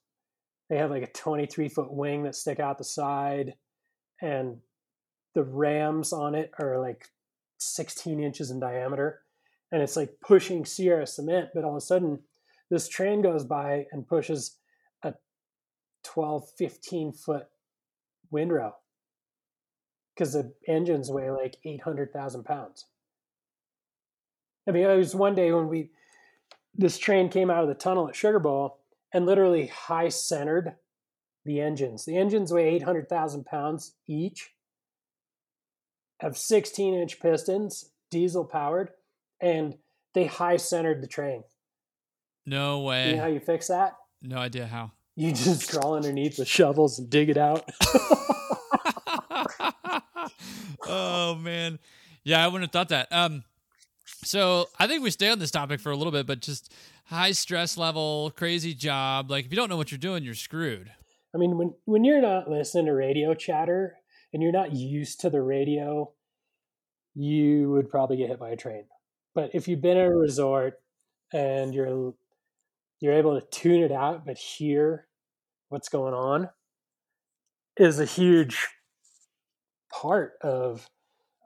They 0.68 0.76
have 0.76 0.90
like 0.90 1.02
a 1.02 1.12
23 1.12 1.70
foot 1.70 1.92
wing 1.92 2.24
that 2.24 2.36
stick 2.36 2.60
out 2.60 2.76
the 2.76 2.84
side, 2.84 3.54
and 4.20 4.58
the 5.34 5.42
rams 5.42 6.12
on 6.12 6.34
it 6.34 6.50
are 6.58 6.78
like 6.78 7.06
16 7.56 8.22
inches 8.22 8.50
in 8.50 8.60
diameter. 8.60 9.22
And 9.72 9.80
it's 9.80 9.96
like 9.96 10.18
pushing 10.20 10.66
Sierra 10.66 11.06
cement, 11.06 11.48
but 11.54 11.64
all 11.64 11.70
of 11.70 11.76
a 11.76 11.80
sudden, 11.80 12.18
this 12.70 12.86
train 12.86 13.22
goes 13.22 13.44
by 13.44 13.86
and 13.92 14.06
pushes 14.06 14.58
a 15.02 15.14
12, 16.04 16.44
15 16.58 17.12
foot 17.12 17.46
windrow 18.30 18.74
because 20.18 20.32
the 20.32 20.52
engines 20.66 21.10
weigh 21.10 21.30
like 21.30 21.56
800,000 21.64 22.44
pounds. 22.44 22.86
I 24.66 24.72
mean, 24.72 24.84
it 24.84 24.96
was 24.96 25.14
one 25.14 25.36
day 25.36 25.52
when 25.52 25.68
we, 25.68 25.90
this 26.74 26.98
train 26.98 27.28
came 27.28 27.50
out 27.50 27.62
of 27.62 27.68
the 27.68 27.74
tunnel 27.74 28.08
at 28.08 28.16
Sugar 28.16 28.40
Bowl 28.40 28.80
and 29.14 29.26
literally 29.26 29.68
high 29.68 30.08
centered 30.08 30.74
the 31.44 31.60
engines. 31.60 32.04
The 32.04 32.16
engines 32.16 32.52
weigh 32.52 32.68
800,000 32.74 33.46
pounds 33.46 33.94
each, 34.08 34.50
have 36.18 36.36
16 36.36 36.94
inch 36.94 37.20
pistons, 37.20 37.90
diesel 38.10 38.44
powered, 38.44 38.90
and 39.40 39.78
they 40.14 40.26
high 40.26 40.56
centered 40.56 41.00
the 41.00 41.06
train. 41.06 41.44
No 42.44 42.80
way. 42.80 43.10
You 43.10 43.16
know 43.16 43.22
how 43.22 43.28
you 43.28 43.40
fix 43.40 43.68
that? 43.68 43.96
No 44.20 44.38
idea 44.38 44.66
how. 44.66 44.90
You 45.14 45.32
just 45.32 45.70
crawl 45.70 45.94
underneath 45.94 46.38
with 46.38 46.48
shovels 46.48 46.98
and 46.98 47.08
dig 47.08 47.30
it 47.30 47.38
out. 47.38 47.68
oh 50.86 51.34
man, 51.36 51.78
yeah, 52.24 52.44
I 52.44 52.48
wouldn't 52.48 52.64
have 52.64 52.72
thought 52.72 52.88
that. 52.90 53.12
Um, 53.12 53.44
so 54.24 54.68
I 54.78 54.86
think 54.86 55.02
we 55.02 55.10
stay 55.10 55.30
on 55.30 55.38
this 55.38 55.50
topic 55.50 55.80
for 55.80 55.90
a 55.90 55.96
little 55.96 56.12
bit, 56.12 56.26
but 56.26 56.40
just 56.40 56.72
high 57.06 57.32
stress 57.32 57.76
level, 57.76 58.32
crazy 58.36 58.74
job. 58.74 59.30
Like 59.30 59.46
if 59.46 59.52
you 59.52 59.56
don't 59.56 59.68
know 59.68 59.76
what 59.76 59.90
you're 59.90 59.98
doing, 59.98 60.24
you're 60.24 60.34
screwed. 60.34 60.90
I 61.34 61.38
mean, 61.38 61.56
when 61.58 61.74
when 61.84 62.04
you're 62.04 62.22
not 62.22 62.48
listening 62.48 62.86
to 62.86 62.92
radio 62.92 63.34
chatter 63.34 63.96
and 64.32 64.42
you're 64.42 64.52
not 64.52 64.72
used 64.72 65.20
to 65.20 65.30
the 65.30 65.42
radio, 65.42 66.12
you 67.14 67.70
would 67.70 67.88
probably 67.88 68.16
get 68.16 68.28
hit 68.28 68.38
by 68.38 68.50
a 68.50 68.56
train. 68.56 68.84
But 69.34 69.50
if 69.54 69.68
you've 69.68 69.82
been 69.82 69.98
at 69.98 70.06
a 70.06 70.14
resort 70.14 70.74
and 71.32 71.74
you're 71.74 72.14
you're 73.00 73.14
able 73.14 73.38
to 73.40 73.46
tune 73.50 73.82
it 73.82 73.92
out 73.92 74.26
but 74.26 74.36
hear 74.36 75.06
what's 75.68 75.88
going 75.88 76.14
on 76.14 76.48
is 77.76 78.00
a 78.00 78.04
huge 78.04 78.66
part 79.90 80.34
of 80.42 80.88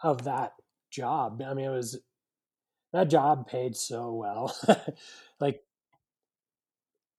of 0.02 0.24
that 0.24 0.54
job. 0.90 1.42
I 1.46 1.54
mean, 1.54 1.66
it 1.66 1.74
was 1.74 2.00
that 2.92 3.08
job 3.08 3.48
paid 3.48 3.76
so 3.76 4.12
well. 4.12 4.56
like 5.40 5.62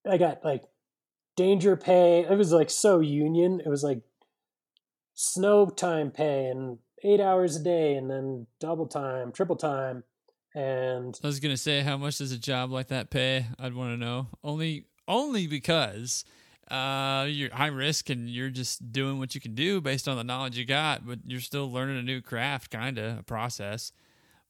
I 0.10 0.18
got 0.18 0.44
like 0.44 0.64
danger 1.36 1.76
pay. 1.76 2.22
It 2.22 2.38
was 2.38 2.52
like 2.52 2.70
so 2.70 3.00
union. 3.00 3.62
It 3.66 3.70
was 3.70 3.84
like 3.84 4.02
snow 5.14 5.68
time 5.68 6.12
pay 6.12 6.48
and 6.48 6.80
eight 7.04 7.20
hours 7.20 7.56
a 7.56 7.64
day 7.64 7.96
and 7.96 8.10
then 8.10 8.48
double 8.60 8.88
time, 8.88 9.32
triple 9.32 9.56
time. 9.56 10.04
And 10.56 11.20
I 11.24 11.28
was 11.28 11.40
gonna 11.40 11.58
say, 11.58 11.82
how 11.82 11.98
much 11.98 12.20
does 12.20 12.32
a 12.32 12.38
job 12.38 12.72
like 12.72 12.88
that 12.88 13.10
pay? 13.10 13.48
I'd 13.58 13.74
want 13.74 13.94
to 13.94 13.98
know. 13.98 14.28
Only, 14.44 14.86
only 15.08 15.48
because 15.48 16.26
uh, 16.72 17.26
you're 17.30 17.54
high 17.54 17.68
risk 17.68 18.10
and 18.10 18.30
you're 18.30 18.50
just 18.50 18.92
doing 18.92 19.20
what 19.20 19.36
you 19.36 19.42
can 19.42 19.56
do 19.56 19.82
based 19.82 20.08
on 20.08 20.18
the 20.18 20.24
knowledge 20.24 20.58
you 20.58 20.66
got, 20.66 21.06
but 21.06 21.20
you're 21.26 21.42
still 21.42 21.72
learning 21.72 21.98
a 21.98 22.02
new 22.02 22.22
craft, 22.22 22.72
kind 22.72 22.98
of 22.98 23.20
a 23.20 23.24
process. 23.24 23.92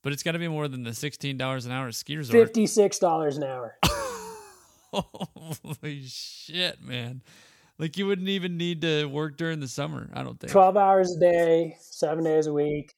But 0.03 0.13
it's 0.13 0.23
got 0.23 0.33
to 0.33 0.39
be 0.39 0.47
more 0.47 0.67
than 0.67 0.83
the 0.83 0.93
sixteen 0.93 1.37
dollars 1.37 1.65
an 1.65 1.71
hour 1.71 1.91
ski 1.91 2.17
resort. 2.17 2.47
Fifty 2.47 2.67
six 2.67 2.99
dollars 2.99 3.37
an 3.37 3.43
hour. 3.43 3.77
Holy 4.93 6.03
shit, 6.05 6.81
man! 6.81 7.21
Like 7.79 7.97
you 7.97 8.05
wouldn't 8.05 8.27
even 8.27 8.57
need 8.57 8.81
to 8.81 9.05
work 9.05 9.37
during 9.37 9.59
the 9.59 9.67
summer. 9.67 10.09
I 10.13 10.23
don't 10.23 10.39
think. 10.39 10.51
Twelve 10.51 10.75
hours 10.75 11.15
a 11.15 11.19
day, 11.19 11.77
seven 11.79 12.25
days 12.25 12.47
a 12.47 12.53
week, 12.53 12.93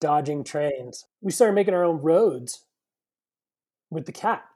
dodging 0.00 0.42
trains. 0.42 1.06
We 1.20 1.30
started 1.30 1.54
making 1.54 1.74
our 1.74 1.84
own 1.84 2.02
roads 2.02 2.64
with 3.88 4.06
the 4.06 4.12
cat 4.12 4.47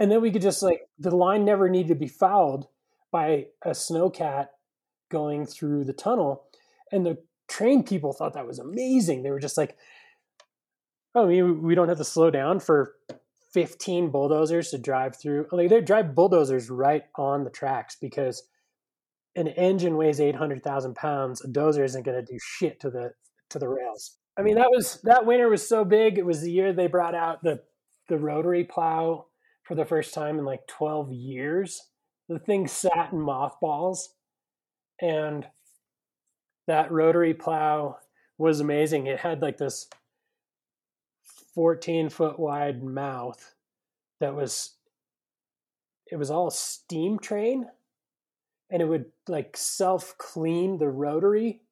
and 0.00 0.10
then 0.10 0.22
we 0.22 0.32
could 0.32 0.42
just 0.42 0.62
like 0.62 0.88
the 0.98 1.14
line 1.14 1.44
never 1.44 1.68
needed 1.68 1.88
to 1.88 1.94
be 1.94 2.08
fouled 2.08 2.66
by 3.12 3.46
a 3.62 3.70
snowcat 3.70 4.46
going 5.10 5.44
through 5.46 5.84
the 5.84 5.92
tunnel. 5.92 6.44
And 6.90 7.04
the 7.04 7.18
train 7.48 7.84
people 7.84 8.12
thought 8.12 8.34
that 8.34 8.46
was 8.46 8.58
amazing. 8.58 9.22
They 9.22 9.30
were 9.30 9.38
just 9.38 9.58
like 9.58 9.76
oh 11.14 11.26
we 11.26 11.74
don't 11.74 11.88
have 11.88 11.98
to 11.98 12.04
slow 12.04 12.30
down 12.30 12.60
for 12.60 12.94
15 13.52 14.10
bulldozers 14.10 14.70
to 14.70 14.78
drive 14.78 15.16
through. 15.16 15.46
Like 15.52 15.68
they 15.68 15.80
drive 15.80 16.14
bulldozers 16.14 16.70
right 16.70 17.02
on 17.16 17.44
the 17.44 17.50
tracks 17.50 17.96
because 18.00 18.44
an 19.36 19.48
engine 19.48 19.96
weighs 19.96 20.20
800,000 20.20 20.94
pounds 20.94 21.44
a 21.44 21.48
dozer 21.48 21.84
isn't 21.84 22.04
going 22.04 22.24
to 22.24 22.32
do 22.32 22.38
shit 22.40 22.80
to 22.80 22.90
the 22.90 23.12
to 23.50 23.58
the 23.58 23.68
rails. 23.68 24.16
I 24.38 24.42
mean 24.42 24.54
that 24.54 24.70
was 24.70 25.00
that 25.02 25.26
winter 25.26 25.50
was 25.50 25.68
so 25.68 25.84
big. 25.84 26.16
It 26.16 26.24
was 26.24 26.40
the 26.40 26.50
year 26.50 26.72
they 26.72 26.86
brought 26.86 27.14
out 27.14 27.42
the 27.42 27.60
the 28.08 28.16
rotary 28.16 28.64
plow 28.64 29.26
for 29.70 29.76
the 29.76 29.84
first 29.84 30.12
time 30.12 30.36
in 30.40 30.44
like 30.44 30.66
12 30.66 31.12
years. 31.12 31.90
The 32.28 32.40
thing 32.40 32.66
sat 32.66 33.12
in 33.12 33.20
mothballs, 33.20 34.16
and 35.00 35.46
that 36.66 36.90
rotary 36.90 37.34
plow 37.34 37.98
was 38.36 38.58
amazing. 38.58 39.06
It 39.06 39.20
had 39.20 39.40
like 39.42 39.58
this 39.58 39.86
14 41.54 42.08
foot 42.10 42.40
wide 42.40 42.82
mouth 42.82 43.54
that 44.18 44.34
was, 44.34 44.72
it 46.10 46.16
was 46.16 46.32
all 46.32 46.50
steam 46.50 47.20
train. 47.20 47.66
and 48.70 48.82
it 48.82 48.86
would 48.88 49.06
like 49.28 49.56
self 49.56 50.18
clean 50.18 50.78
the 50.78 50.88
rotary 50.88 51.62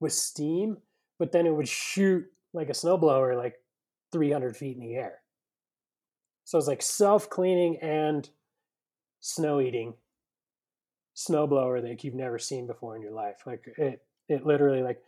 with 0.00 0.12
steam, 0.12 0.78
but 1.18 1.32
then 1.32 1.46
it 1.46 1.54
would 1.54 1.68
shoot 1.68 2.24
like 2.52 2.68
a 2.68 2.72
snowblower 2.72 3.36
like 3.36 3.56
300 4.12 4.56
feet 4.56 4.76
in 4.76 4.82
the 4.82 4.94
air. 4.94 5.19
So 6.50 6.58
it's 6.58 6.66
like 6.66 6.82
self 6.82 7.30
cleaning 7.30 7.76
and 7.80 8.28
snow 9.20 9.60
eating 9.60 9.94
snowblower 11.14 11.80
that 11.80 12.02
you've 12.02 12.16
never 12.16 12.40
seen 12.40 12.66
before 12.66 12.96
in 12.96 13.02
your 13.02 13.12
life. 13.12 13.36
Like 13.46 13.62
it, 13.78 14.02
it 14.28 14.44
literally 14.44 14.82
like 14.82 15.00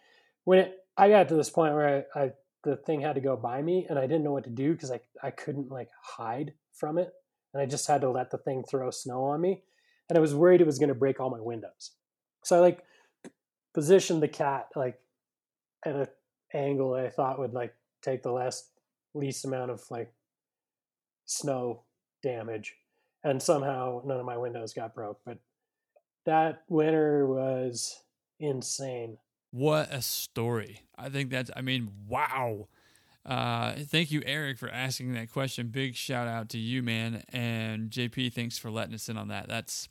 when 0.45 0.61
it, 0.61 0.79
I 0.97 1.09
got 1.09 1.29
to 1.31 1.35
this 1.35 1.51
point 1.51 1.75
where 1.75 2.07
I, 2.15 2.21
I 2.21 2.31
the 2.63 2.77
thing 2.77 3.01
had 3.01 3.17
to 3.17 3.21
go 3.21 3.35
by 3.35 3.61
me 3.61 3.89
and 3.91 3.99
I 3.99 4.03
didn't 4.03 4.23
know 4.23 4.31
what 4.31 4.45
to 4.45 4.51
do 4.51 4.73
because 4.73 4.93
I, 4.93 5.01
I 5.21 5.33
couldn't 5.33 5.69
like 5.69 5.89
hide 6.01 6.53
from 6.73 6.97
it. 6.97 7.11
And 7.53 7.61
I 7.61 7.67
just 7.67 7.89
had 7.89 8.03
to 8.03 8.11
let 8.11 8.31
the 8.31 8.39
thing 8.39 8.63
throw 8.63 8.93
snow 8.93 9.25
on 9.25 9.41
me. 9.41 9.65
And 10.09 10.17
I 10.17 10.21
was 10.21 10.37
worried 10.37 10.61
it 10.61 10.67
was 10.67 10.79
going 10.79 10.91
to 10.91 10.95
break 10.95 11.19
all 11.19 11.29
my 11.29 11.41
windows. 11.41 11.91
So 12.45 12.57
I 12.57 12.61
like 12.61 12.85
positioned 13.75 14.23
the 14.23 14.29
cat 14.29 14.69
like 14.77 15.01
at 15.85 15.97
an 15.97 16.07
angle 16.55 16.95
I 16.95 17.11
thought 17.11 17.41
would 17.41 17.53
like 17.53 17.75
take 18.01 18.23
the 18.23 18.31
last 18.31 18.69
least 19.13 19.45
amount 19.45 19.73
of 19.73 19.83
like 19.91 20.15
snow 21.27 21.83
damage. 22.23 22.75
And 23.25 23.41
somehow 23.41 24.03
none 24.05 24.19
of 24.19 24.27
my 24.27 24.37
windows 24.37 24.73
got 24.73 24.95
broke. 24.95 25.21
But 25.25 25.39
that 26.27 26.63
winter 26.69 27.27
was 27.27 28.01
insane. 28.41 29.19
What 29.51 29.93
a 29.93 30.03
story. 30.03 30.81
I 30.97 31.09
think 31.09 31.31
that's, 31.31 31.51
I 31.55 31.61
mean, 31.61 31.91
wow. 32.09 32.69
Uh, 33.25 33.75
thank 33.87 34.11
you, 34.11 34.23
Eric, 34.27 34.59
for 34.59 34.69
asking 34.69 35.13
that 35.15 35.31
question. 35.31 35.69
Big 35.69 35.95
shout 35.95 36.27
out 36.27 36.49
to 36.51 36.59
you, 36.59 36.83
man. 36.83 37.23
And 37.29 37.91
JP, 37.91 38.33
thanks 38.33 38.59
for 38.59 38.71
letting 38.71 38.95
us 38.95 39.09
in 39.09 39.17
on 39.17 39.29
that. 39.29 39.49
That's, 39.49 39.89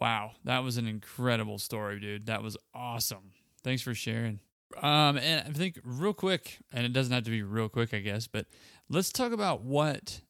wow. 0.00 0.32
That 0.44 0.64
was 0.64 0.76
an 0.76 0.86
incredible 0.86 1.58
story, 1.58 2.00
dude. 2.00 2.26
That 2.26 2.42
was 2.42 2.56
awesome. 2.74 3.32
Thanks 3.62 3.82
for 3.82 3.94
sharing. 3.94 4.40
Um, 4.76 5.18
and 5.18 5.46
I 5.46 5.52
think 5.52 5.78
real 5.84 6.14
quick, 6.14 6.58
and 6.72 6.86
it 6.86 6.92
doesn't 6.92 7.12
have 7.12 7.24
to 7.24 7.30
be 7.30 7.42
real 7.42 7.68
quick, 7.68 7.92
I 7.92 7.98
guess, 7.98 8.26
but 8.26 8.46
let's 8.88 9.12
talk 9.12 9.32
about 9.32 9.62
what 9.62 10.20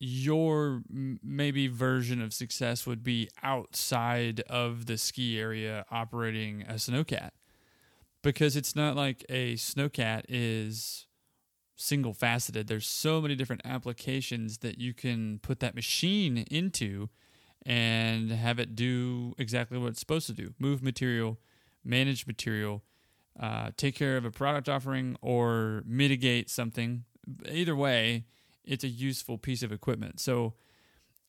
your 0.00 0.82
maybe 0.90 1.68
version 1.68 2.22
of 2.22 2.32
success 2.32 2.86
would 2.86 3.04
be 3.04 3.28
outside 3.42 4.40
of 4.48 4.86
the 4.86 4.96
ski 4.96 5.38
area 5.38 5.84
operating 5.90 6.62
a 6.62 6.74
snowcat. 6.74 7.30
Because 8.22 8.56
it's 8.56 8.74
not 8.74 8.96
like 8.96 9.24
a 9.28 9.54
snowcat 9.54 10.24
is 10.28 11.06
single 11.76 12.12
faceted 12.12 12.66
there's 12.66 12.86
so 12.86 13.22
many 13.22 13.34
different 13.34 13.62
applications 13.64 14.58
that 14.58 14.78
you 14.78 14.92
can 14.92 15.38
put 15.38 15.60
that 15.60 15.74
machine 15.74 16.44
into 16.50 17.08
and 17.64 18.30
have 18.30 18.58
it 18.58 18.74
do 18.74 19.34
exactly 19.38 19.78
what 19.78 19.88
it's 19.88 20.00
supposed 20.00 20.26
to 20.26 20.34
do. 20.34 20.52
Move 20.58 20.82
material 20.82 21.38
manage 21.82 22.26
material 22.26 22.82
uh, 23.38 23.70
take 23.78 23.94
care 23.94 24.18
of 24.18 24.24
a 24.26 24.30
product 24.30 24.68
offering 24.68 25.16
or 25.22 25.82
mitigate 25.86 26.50
something. 26.50 27.04
Either 27.50 27.74
way 27.74 28.24
it's 28.70 28.84
a 28.84 28.88
useful 28.88 29.36
piece 29.36 29.62
of 29.62 29.72
equipment. 29.72 30.20
So 30.20 30.54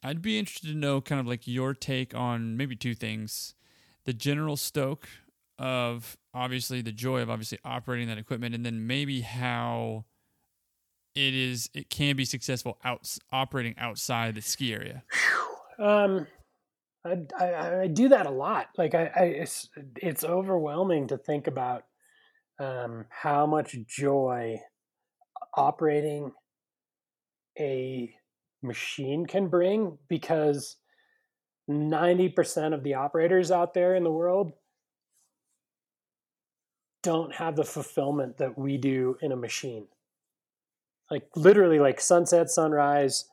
i'd 0.04 0.22
be 0.22 0.40
interested 0.40 0.68
to 0.68 0.76
know 0.76 1.00
kind 1.00 1.22
of 1.22 1.28
like 1.28 1.48
your 1.48 1.74
take 1.74 2.16
on 2.16 2.56
maybe 2.56 2.76
two 2.76 2.94
things. 2.94 3.56
The 4.06 4.14
general 4.14 4.56
stoke 4.56 5.10
of 5.60 6.18
obviously 6.34 6.82
the 6.82 6.92
joy 6.92 7.22
of 7.22 7.30
obviously 7.30 7.60
operating 7.66 8.08
that 8.08 8.18
equipment 8.18 8.56
and 8.56 8.66
then 8.66 8.88
maybe 8.88 9.22
how 9.22 10.06
it 11.14 11.34
is 11.34 11.70
it 11.74 11.90
can 11.90 12.16
be 12.16 12.26
successful 12.26 12.78
out 12.86 13.18
operating 13.32 13.76
outside 13.78 14.36
the 14.36 14.42
ski 14.42 14.74
area. 14.74 15.04
Um 15.80 16.28
I, 17.04 17.18
I, 17.40 17.82
I 17.82 17.88
do 17.88 18.10
that 18.10 18.28
a 18.28 18.32
lot. 18.32 18.68
Like 18.78 18.94
i, 18.94 19.12
I 19.16 19.24
it's, 19.24 19.68
it's 19.96 20.24
overwhelming 20.24 21.08
to 21.08 21.18
think 21.18 21.48
about 21.48 21.86
um 22.60 23.06
how 23.10 23.48
much 23.48 23.76
joy 23.88 24.62
operating 25.56 26.32
a 27.60 28.14
machine 28.62 29.26
can 29.26 29.48
bring 29.48 29.98
because 30.08 30.78
90% 31.70 32.74
of 32.74 32.84
the 32.84 32.96
operators 32.96 33.52
out 33.52 33.74
there 33.74 33.96
in 33.96 34.04
the 34.04 34.12
world 34.12 34.54
don't 37.04 37.34
have 37.34 37.56
the 37.56 37.64
fulfillment 37.64 38.38
that 38.38 38.58
we 38.58 38.78
do 38.78 39.18
in 39.22 39.32
a 39.32 39.36
machine. 39.36 39.88
Like 41.10 41.28
literally 41.36 41.80
like 41.80 42.00
sunset, 42.00 42.50
sunrise, 42.50 43.26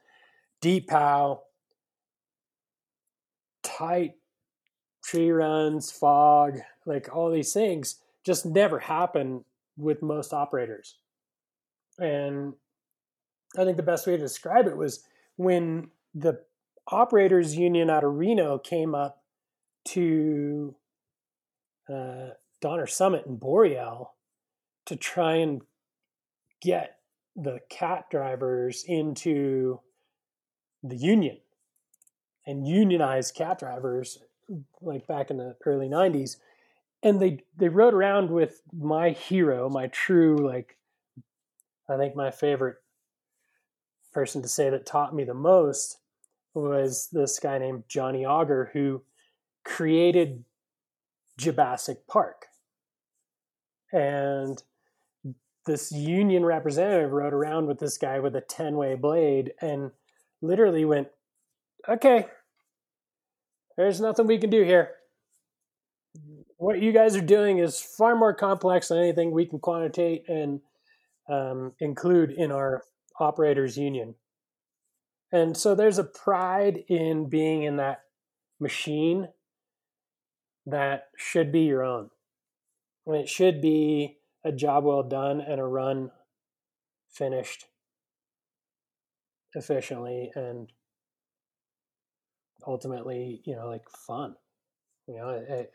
deep 0.60 0.88
pow, 0.88 1.42
tight 3.62 4.14
tree 5.04 5.30
runs, 5.30 5.90
fog, 5.90 6.58
like 6.86 7.14
all 7.14 7.30
these 7.30 7.52
things 7.52 7.96
just 8.24 8.44
never 8.44 8.78
happen 8.78 9.44
with 9.76 10.02
most 10.02 10.32
operators. 10.32 10.96
And 11.98 12.54
I 13.56 13.64
think 13.64 13.76
the 13.76 13.82
best 13.82 14.06
way 14.06 14.16
to 14.16 14.22
describe 14.22 14.66
it 14.66 14.76
was 14.76 15.04
when 15.36 15.90
the 16.14 16.40
operators 16.86 17.56
union 17.56 17.90
out 17.90 18.04
of 18.04 18.14
Reno 18.14 18.58
came 18.58 18.94
up 18.94 19.22
to 19.86 20.74
uh, 21.88 22.30
Donner 22.60 22.86
Summit 22.86 23.26
in 23.26 23.36
Boreal 23.36 24.14
to 24.86 24.96
try 24.96 25.36
and 25.36 25.62
get 26.60 26.96
the 27.36 27.60
cat 27.70 28.06
drivers 28.10 28.84
into 28.86 29.80
the 30.82 30.96
union 30.96 31.38
and 32.46 32.66
unionize 32.66 33.30
cat 33.30 33.58
drivers 33.58 34.18
like 34.80 35.06
back 35.06 35.30
in 35.30 35.36
the 35.36 35.54
early 35.66 35.88
90s 35.88 36.36
and 37.02 37.20
they 37.20 37.40
they 37.56 37.68
rode 37.68 37.94
around 37.94 38.30
with 38.30 38.62
my 38.72 39.10
hero 39.10 39.68
my 39.68 39.86
true 39.88 40.36
like 40.38 40.76
i 41.88 41.96
think 41.96 42.16
my 42.16 42.30
favorite 42.30 42.76
person 44.12 44.42
to 44.42 44.48
say 44.48 44.70
that 44.70 44.86
taught 44.86 45.14
me 45.14 45.24
the 45.24 45.34
most 45.34 45.98
was 46.54 47.08
this 47.12 47.38
guy 47.38 47.58
named 47.58 47.84
johnny 47.88 48.24
auger 48.24 48.70
who 48.72 49.02
created 49.64 50.44
Jurassic 51.38 52.06
Park. 52.06 52.46
And 53.92 54.62
this 55.66 55.92
union 55.92 56.44
representative 56.44 57.12
rode 57.12 57.32
around 57.32 57.66
with 57.66 57.78
this 57.78 57.98
guy 57.98 58.18
with 58.18 58.34
a 58.34 58.40
10 58.40 58.76
way 58.76 58.94
blade 58.94 59.52
and 59.60 59.90
literally 60.42 60.84
went, 60.84 61.08
okay, 61.88 62.26
there's 63.76 64.00
nothing 64.00 64.26
we 64.26 64.38
can 64.38 64.50
do 64.50 64.64
here. 64.64 64.90
What 66.56 66.82
you 66.82 66.92
guys 66.92 67.14
are 67.14 67.20
doing 67.20 67.58
is 67.58 67.80
far 67.80 68.16
more 68.16 68.34
complex 68.34 68.88
than 68.88 68.98
anything 68.98 69.30
we 69.30 69.46
can 69.46 69.60
quantitate 69.60 70.28
and 70.28 70.60
um, 71.28 71.72
include 71.78 72.30
in 72.30 72.50
our 72.50 72.82
operators 73.18 73.76
union. 73.76 74.14
And 75.30 75.56
so 75.56 75.74
there's 75.74 75.98
a 75.98 76.04
pride 76.04 76.84
in 76.88 77.28
being 77.28 77.62
in 77.62 77.76
that 77.76 78.02
machine 78.58 79.28
that 80.66 81.08
should 81.16 81.52
be 81.52 81.60
your 81.60 81.82
own. 81.82 82.10
And 83.06 83.16
it 83.16 83.28
should 83.28 83.60
be 83.60 84.18
a 84.44 84.52
job 84.52 84.84
well 84.84 85.02
done 85.02 85.40
and 85.40 85.60
a 85.60 85.64
run 85.64 86.10
finished 87.10 87.66
efficiently 89.54 90.30
and 90.34 90.70
ultimately, 92.66 93.42
you 93.44 93.56
know, 93.56 93.66
like 93.66 93.88
fun. 93.88 94.34
You 95.06 95.16
know, 95.16 95.28
it, 95.30 95.72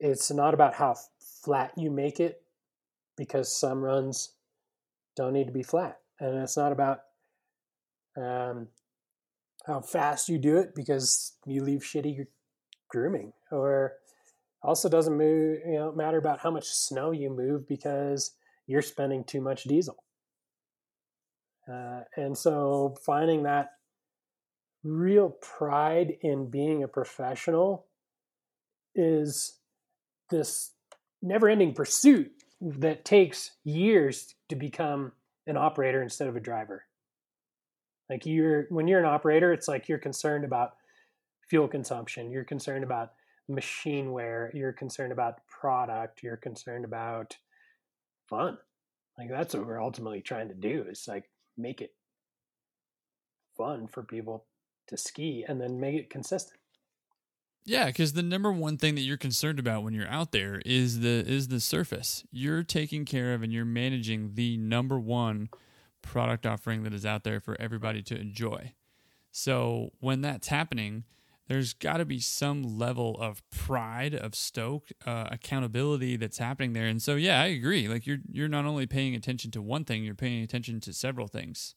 it's 0.00 0.30
not 0.30 0.54
about 0.54 0.74
how 0.74 0.96
flat 1.42 1.72
you 1.76 1.90
make 1.90 2.20
it 2.20 2.42
because 3.16 3.54
some 3.54 3.82
runs 3.82 4.32
don't 5.16 5.34
need 5.34 5.46
to 5.46 5.52
be 5.52 5.62
flat. 5.62 5.98
And 6.20 6.38
it's 6.38 6.56
not 6.56 6.72
about 6.72 7.00
um, 8.16 8.68
how 9.66 9.80
fast 9.80 10.28
you 10.28 10.38
do 10.38 10.56
it 10.58 10.74
because 10.74 11.32
you 11.46 11.62
leave 11.62 11.80
shitty 11.80 12.26
grooming 12.88 13.32
or 13.50 13.94
also 14.62 14.88
doesn't 14.88 15.16
move 15.16 15.58
you 15.66 15.74
know 15.74 15.92
matter 15.92 16.18
about 16.18 16.40
how 16.40 16.50
much 16.50 16.66
snow 16.66 17.10
you 17.10 17.28
move 17.28 17.66
because 17.66 18.32
you're 18.66 18.82
spending 18.82 19.24
too 19.24 19.40
much 19.40 19.64
diesel. 19.64 19.96
Uh, 21.70 22.00
and 22.16 22.36
so 22.36 22.94
finding 23.04 23.42
that 23.42 23.70
real 24.82 25.30
pride 25.30 26.14
in 26.20 26.50
being 26.50 26.82
a 26.82 26.88
professional 26.88 27.86
is 28.94 29.58
this 30.30 30.72
never 31.22 31.48
ending 31.48 31.72
pursuit 31.72 32.30
that 32.60 33.04
takes 33.04 33.52
years 33.64 34.34
to 34.48 34.56
become 34.56 35.12
an 35.46 35.56
operator 35.56 36.02
instead 36.02 36.28
of 36.28 36.36
a 36.36 36.40
driver 36.40 36.84
like 38.08 38.26
you're 38.26 38.66
when 38.70 38.88
you're 38.88 39.00
an 39.00 39.06
operator 39.06 39.52
it's 39.52 39.68
like 39.68 39.88
you're 39.88 39.98
concerned 39.98 40.44
about 40.44 40.74
fuel 41.48 41.68
consumption, 41.68 42.30
you're 42.30 42.44
concerned 42.44 42.84
about 42.84 43.12
machine 43.48 44.12
wear, 44.12 44.50
you're 44.54 44.72
concerned 44.72 45.12
about 45.12 45.46
product, 45.46 46.22
you're 46.22 46.36
concerned 46.36 46.84
about 46.84 47.36
fun. 48.28 48.58
Like 49.18 49.28
that's 49.30 49.54
what 49.54 49.66
we're 49.66 49.82
ultimately 49.82 50.20
trying 50.20 50.48
to 50.48 50.54
do 50.54 50.84
is 50.88 51.06
like 51.06 51.30
make 51.56 51.80
it 51.80 51.94
fun 53.56 53.86
for 53.86 54.02
people 54.02 54.46
to 54.88 54.96
ski 54.96 55.44
and 55.46 55.60
then 55.60 55.78
make 55.78 55.94
it 55.94 56.10
consistent. 56.10 56.58
Yeah, 57.66 57.86
because 57.86 58.12
the 58.12 58.22
number 58.22 58.52
one 58.52 58.76
thing 58.76 58.94
that 58.94 59.02
you're 59.02 59.16
concerned 59.16 59.58
about 59.58 59.82
when 59.82 59.94
you're 59.94 60.08
out 60.08 60.32
there 60.32 60.60
is 60.66 61.00
the 61.00 61.24
is 61.26 61.48
the 61.48 61.60
surface. 61.60 62.24
You're 62.30 62.62
taking 62.62 63.04
care 63.04 63.32
of 63.32 63.42
and 63.42 63.52
you're 63.52 63.64
managing 63.64 64.34
the 64.34 64.58
number 64.58 64.98
one 64.98 65.48
product 66.02 66.44
offering 66.44 66.82
that 66.82 66.92
is 66.92 67.06
out 67.06 67.24
there 67.24 67.40
for 67.40 67.56
everybody 67.60 68.02
to 68.02 68.18
enjoy. 68.18 68.74
So 69.30 69.92
when 70.00 70.20
that's 70.20 70.48
happening, 70.48 71.04
there's 71.48 71.72
got 71.72 71.96
to 71.98 72.04
be 72.04 72.20
some 72.20 72.78
level 72.78 73.16
of 73.18 73.42
pride, 73.50 74.14
of 74.14 74.34
stoke, 74.34 74.90
uh, 75.06 75.28
accountability 75.30 76.16
that's 76.16 76.38
happening 76.38 76.72
there. 76.72 76.86
And 76.86 77.02
so, 77.02 77.16
yeah, 77.16 77.40
I 77.40 77.46
agree. 77.46 77.88
Like 77.88 78.06
you're 78.06 78.18
you're 78.30 78.48
not 78.48 78.64
only 78.64 78.86
paying 78.86 79.14
attention 79.14 79.50
to 79.52 79.62
one 79.62 79.84
thing, 79.84 80.04
you're 80.04 80.14
paying 80.14 80.42
attention 80.42 80.80
to 80.80 80.92
several 80.92 81.26
things. 81.28 81.74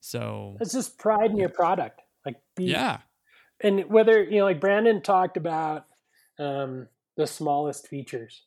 So 0.00 0.56
It's 0.60 0.72
just 0.72 0.96
pride 0.96 1.30
in 1.30 1.36
your 1.36 1.48
product. 1.48 2.00
Like 2.24 2.36
be 2.56 2.64
yeah, 2.64 2.98
and 3.62 3.90
whether 3.90 4.22
you 4.22 4.38
know 4.38 4.44
like 4.44 4.60
brandon 4.60 5.02
talked 5.02 5.36
about 5.36 5.86
um, 6.38 6.88
the 7.16 7.26
smallest 7.26 7.88
features. 7.88 8.42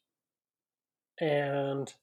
And 1.20 1.94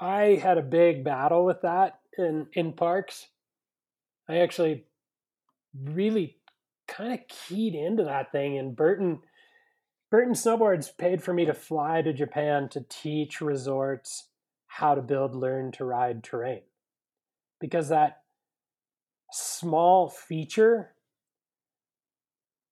i 0.00 0.40
had 0.40 0.58
a 0.58 0.62
big 0.62 1.04
battle 1.04 1.44
with 1.44 1.62
that 1.62 2.00
in 2.16 2.46
in 2.52 2.72
parks. 2.72 3.26
I 4.28 4.38
actually 4.38 4.84
really 5.74 6.36
kind 6.86 7.12
of 7.12 7.20
keyed 7.28 7.74
into 7.74 8.04
that 8.04 8.32
thing 8.32 8.56
and 8.56 8.74
burton 8.74 9.20
burton 10.10 10.32
snowboards 10.32 10.96
paid 10.96 11.22
for 11.22 11.34
me 11.34 11.44
to 11.44 11.52
fly 11.52 12.00
to 12.00 12.14
japan 12.14 12.66
to 12.70 12.84
teach 12.88 13.42
resorts 13.42 14.28
how 14.68 14.94
to 14.94 15.02
build 15.02 15.34
learn 15.34 15.72
to 15.72 15.84
ride 15.84 16.22
terrain. 16.22 16.62
Because 17.60 17.88
that 17.88 18.22
small 19.32 20.08
feature 20.08 20.92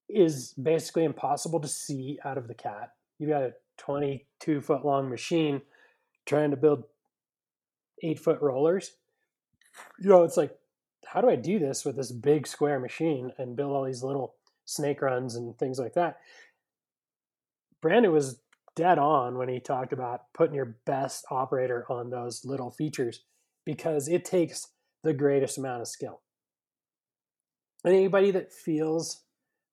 is 0.08 0.54
basically 0.54 1.04
impossible 1.04 1.60
to 1.60 1.68
see 1.68 2.18
out 2.24 2.38
of 2.38 2.48
the 2.48 2.54
cat. 2.54 2.92
You've 3.18 3.30
got 3.30 3.42
a 3.42 3.54
22 3.78 4.60
foot 4.60 4.84
long 4.84 5.08
machine 5.08 5.62
trying 6.26 6.50
to 6.50 6.56
build 6.56 6.84
eight 8.02 8.18
foot 8.18 8.40
rollers. 8.40 8.92
You 9.98 10.08
know, 10.08 10.24
it's 10.24 10.36
like, 10.36 10.56
how 11.06 11.20
do 11.20 11.28
I 11.28 11.36
do 11.36 11.58
this 11.58 11.84
with 11.84 11.96
this 11.96 12.12
big 12.12 12.46
square 12.46 12.80
machine 12.80 13.32
and 13.38 13.56
build 13.56 13.72
all 13.72 13.84
these 13.84 14.02
little 14.02 14.34
snake 14.64 15.02
runs 15.02 15.36
and 15.36 15.56
things 15.58 15.78
like 15.78 15.94
that? 15.94 16.18
Brandon 17.80 18.12
was 18.12 18.40
dead 18.74 18.98
on 18.98 19.38
when 19.38 19.48
he 19.48 19.60
talked 19.60 19.92
about 19.92 20.32
putting 20.34 20.54
your 20.54 20.76
best 20.84 21.24
operator 21.30 21.86
on 21.88 22.10
those 22.10 22.44
little 22.44 22.70
features 22.70 23.22
because 23.64 24.08
it 24.08 24.24
takes 24.24 24.68
the 25.02 25.12
greatest 25.12 25.58
amount 25.58 25.82
of 25.82 25.88
skill. 25.88 26.20
And 27.84 27.94
anybody 27.94 28.32
that 28.32 28.52
feels 28.52 29.22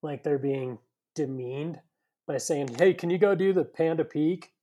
like 0.03 0.23
they're 0.23 0.37
being 0.37 0.77
demeaned 1.15 1.79
by 2.27 2.37
saying, 2.37 2.75
"Hey, 2.75 2.93
can 2.93 3.09
you 3.09 3.17
go 3.17 3.33
do 3.35 3.53
the 3.53 3.65
Panda 3.65 4.05
Peak? 4.05 4.53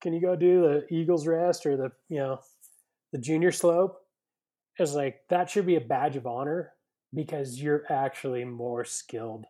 Can 0.00 0.12
you 0.12 0.20
go 0.20 0.36
do 0.36 0.62
the 0.62 0.94
Eagles 0.94 1.26
Rest 1.26 1.66
or 1.66 1.76
the 1.76 1.92
you 2.08 2.18
know 2.18 2.40
the 3.12 3.18
Junior 3.18 3.52
Slope?" 3.52 4.00
It's 4.78 4.94
like 4.94 5.22
that 5.30 5.50
should 5.50 5.66
be 5.66 5.76
a 5.76 5.80
badge 5.80 6.16
of 6.16 6.26
honor 6.26 6.72
because 7.14 7.60
you're 7.60 7.84
actually 7.88 8.44
more 8.44 8.84
skilled 8.84 9.46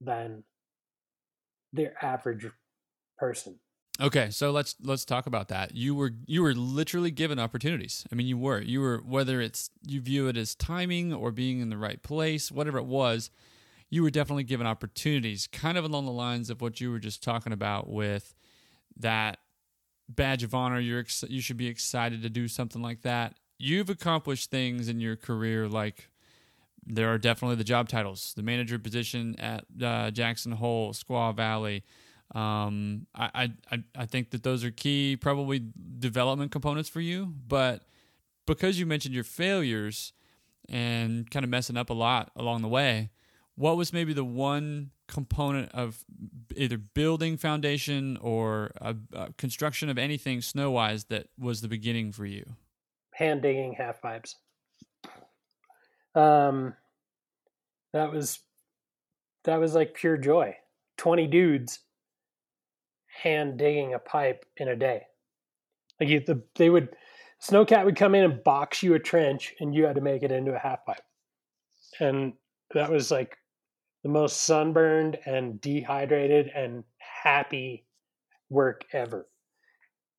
than 0.00 0.44
the 1.72 1.92
average 2.02 2.46
person. 3.18 3.58
Okay, 3.98 4.28
so 4.30 4.50
let's 4.50 4.74
let's 4.82 5.06
talk 5.06 5.26
about 5.26 5.48
that. 5.48 5.74
You 5.74 5.94
were 5.94 6.12
you 6.26 6.42
were 6.42 6.54
literally 6.54 7.10
given 7.10 7.38
opportunities. 7.38 8.06
I 8.12 8.14
mean, 8.14 8.26
you 8.26 8.36
were 8.36 8.60
you 8.60 8.80
were 8.80 8.98
whether 8.98 9.40
it's 9.40 9.70
you 9.86 10.00
view 10.02 10.28
it 10.28 10.36
as 10.36 10.54
timing 10.54 11.14
or 11.14 11.32
being 11.32 11.60
in 11.60 11.70
the 11.70 11.78
right 11.78 12.02
place, 12.02 12.52
whatever 12.52 12.76
it 12.78 12.84
was, 12.84 13.30
you 13.88 14.02
were 14.02 14.10
definitely 14.10 14.44
given 14.44 14.66
opportunities, 14.66 15.46
kind 15.46 15.78
of 15.78 15.84
along 15.84 16.06
the 16.06 16.12
lines 16.12 16.50
of 16.50 16.60
what 16.60 16.80
you 16.80 16.90
were 16.90 16.98
just 16.98 17.22
talking 17.22 17.52
about 17.52 17.88
with 17.88 18.34
that 18.96 19.38
badge 20.08 20.42
of 20.42 20.54
honor. 20.54 20.80
You're 20.80 21.00
ex- 21.00 21.24
you 21.28 21.40
should 21.40 21.56
be 21.56 21.68
excited 21.68 22.22
to 22.22 22.30
do 22.30 22.48
something 22.48 22.82
like 22.82 23.02
that. 23.02 23.34
You've 23.58 23.88
accomplished 23.88 24.50
things 24.50 24.88
in 24.88 25.00
your 25.00 25.16
career 25.16 25.68
like 25.68 26.10
there 26.86 27.12
are 27.12 27.18
definitely 27.18 27.56
the 27.56 27.64
job 27.64 27.88
titles, 27.88 28.32
the 28.36 28.42
manager 28.42 28.78
position 28.78 29.34
at 29.40 29.64
uh, 29.82 30.10
Jackson 30.10 30.52
Hole, 30.52 30.92
Squaw 30.92 31.34
Valley. 31.34 31.84
Um, 32.34 33.06
I, 33.14 33.52
I 33.70 33.82
I 33.94 34.06
think 34.06 34.30
that 34.30 34.42
those 34.42 34.64
are 34.64 34.70
key, 34.70 35.16
probably 35.16 35.62
development 35.98 36.50
components 36.50 36.88
for 36.88 37.00
you. 37.00 37.34
But 37.46 37.86
because 38.46 38.78
you 38.78 38.86
mentioned 38.86 39.14
your 39.14 39.24
failures 39.24 40.12
and 40.68 41.30
kind 41.30 41.44
of 41.44 41.50
messing 41.50 41.76
up 41.76 41.90
a 41.90 41.94
lot 41.94 42.30
along 42.36 42.62
the 42.62 42.68
way, 42.68 43.10
what 43.56 43.76
was 43.76 43.92
maybe 43.92 44.12
the 44.12 44.24
one 44.24 44.90
component 45.08 45.72
of 45.72 46.04
either 46.54 46.76
building 46.76 47.36
foundation 47.36 48.16
or 48.18 48.70
a, 48.80 48.94
a 49.12 49.32
construction 49.34 49.88
of 49.88 49.98
anything 49.98 50.40
snow 50.40 50.70
wise 50.70 51.04
that 51.04 51.28
was 51.38 51.60
the 51.60 51.68
beginning 51.68 52.12
for 52.12 52.26
you? 52.26 52.44
Hand 53.12 53.42
digging 53.42 53.72
half 53.72 54.00
pipes. 54.02 54.36
Um, 56.14 56.74
that 57.92 58.12
was 58.12 58.40
that 59.44 59.56
was 59.56 59.74
like 59.74 59.94
pure 59.94 60.16
joy. 60.16 60.56
Twenty 60.96 61.26
dudes 61.26 61.80
hand 63.22 63.58
digging 63.58 63.94
a 63.94 63.98
pipe 63.98 64.44
in 64.58 64.68
a 64.68 64.76
day. 64.76 65.02
Like 66.00 66.10
you, 66.10 66.20
the, 66.20 66.42
they 66.56 66.68
would 66.68 66.94
snowcat 67.42 67.84
would 67.84 67.96
come 67.96 68.14
in 68.14 68.24
and 68.24 68.44
box 68.44 68.82
you 68.82 68.94
a 68.94 68.98
trench, 68.98 69.54
and 69.60 69.74
you 69.74 69.84
had 69.84 69.96
to 69.96 70.02
make 70.02 70.22
it 70.22 70.32
into 70.32 70.54
a 70.54 70.58
half 70.58 70.84
pipe. 70.84 71.02
And 72.00 72.34
that 72.74 72.90
was 72.90 73.10
like 73.10 73.38
the 74.06 74.12
most 74.12 74.42
sunburned 74.42 75.18
and 75.26 75.60
dehydrated 75.60 76.48
and 76.54 76.84
happy 77.24 77.84
work 78.48 78.84
ever. 78.92 79.26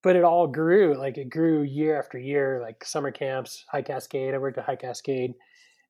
But 0.04 0.18
it 0.18 0.26
all 0.26 0.46
grew, 0.46 0.98
like 0.98 1.18
it 1.18 1.30
grew 1.30 1.62
year 1.62 1.98
after 1.98 2.18
year, 2.18 2.60
like 2.62 2.84
summer 2.84 3.12
camps, 3.12 3.64
High 3.72 3.84
Cascade. 3.84 4.34
I 4.34 4.40
worked 4.40 4.58
at 4.58 4.66
High 4.66 4.76
Cascade 4.76 5.36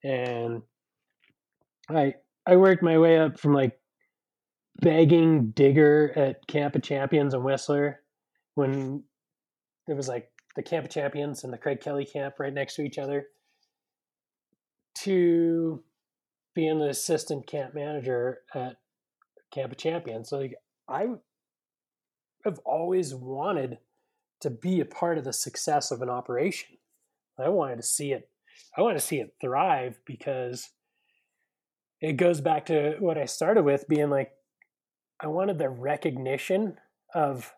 and 0.03 0.61
I 1.89 2.13
I 2.45 2.57
worked 2.57 2.83
my 2.83 2.99
way 2.99 3.17
up 3.17 3.39
from 3.39 3.53
like 3.55 3.79
begging 4.79 5.49
digger 5.55 6.13
at 6.15 6.45
Camp 6.45 6.75
of 6.75 6.83
Champions 6.83 7.33
in 7.33 7.43
Whistler 7.43 8.03
when 8.53 9.05
there 9.87 9.95
was 9.95 10.07
like 10.07 10.29
the 10.55 10.61
Camp 10.61 10.85
of 10.85 10.91
Champions 10.91 11.43
and 11.43 11.51
the 11.51 11.57
Craig 11.57 11.81
Kelly 11.81 12.05
camp 12.05 12.35
right 12.37 12.53
next 12.53 12.75
to 12.75 12.83
each 12.83 12.99
other 12.99 13.25
to 14.99 15.83
being 16.57 16.79
the 16.79 16.89
assistant 16.89 17.45
camp 17.45 17.75
manager 17.75 18.39
at 18.55 18.77
Camp 19.53 19.71
of 19.71 19.77
Champions. 19.77 20.31
Like, 20.31 20.55
I 20.89 21.05
have 22.43 22.57
always 22.65 23.13
wanted 23.13 23.77
to 24.41 24.49
be 24.49 24.79
a 24.79 24.85
part 24.85 25.19
of 25.19 25.23
the 25.23 25.33
success 25.33 25.91
of 25.91 26.01
an 26.01 26.09
operation. 26.09 26.77
I 27.37 27.49
wanted 27.49 27.75
to 27.75 27.83
see 27.83 28.11
it. 28.11 28.31
I 28.75 28.81
want 28.81 28.97
to 28.97 29.05
see 29.05 29.17
it 29.19 29.35
thrive 29.39 29.99
because 30.03 30.71
it 32.01 32.13
goes 32.13 32.41
back 32.41 32.65
to 32.65 32.95
what 32.97 33.19
I 33.19 33.25
started 33.25 33.63
with 33.63 33.87
being 33.87 34.09
like, 34.09 34.31
I 35.19 35.27
wanted 35.27 35.59
the 35.59 35.69
recognition 35.69 36.77
of 37.13 37.53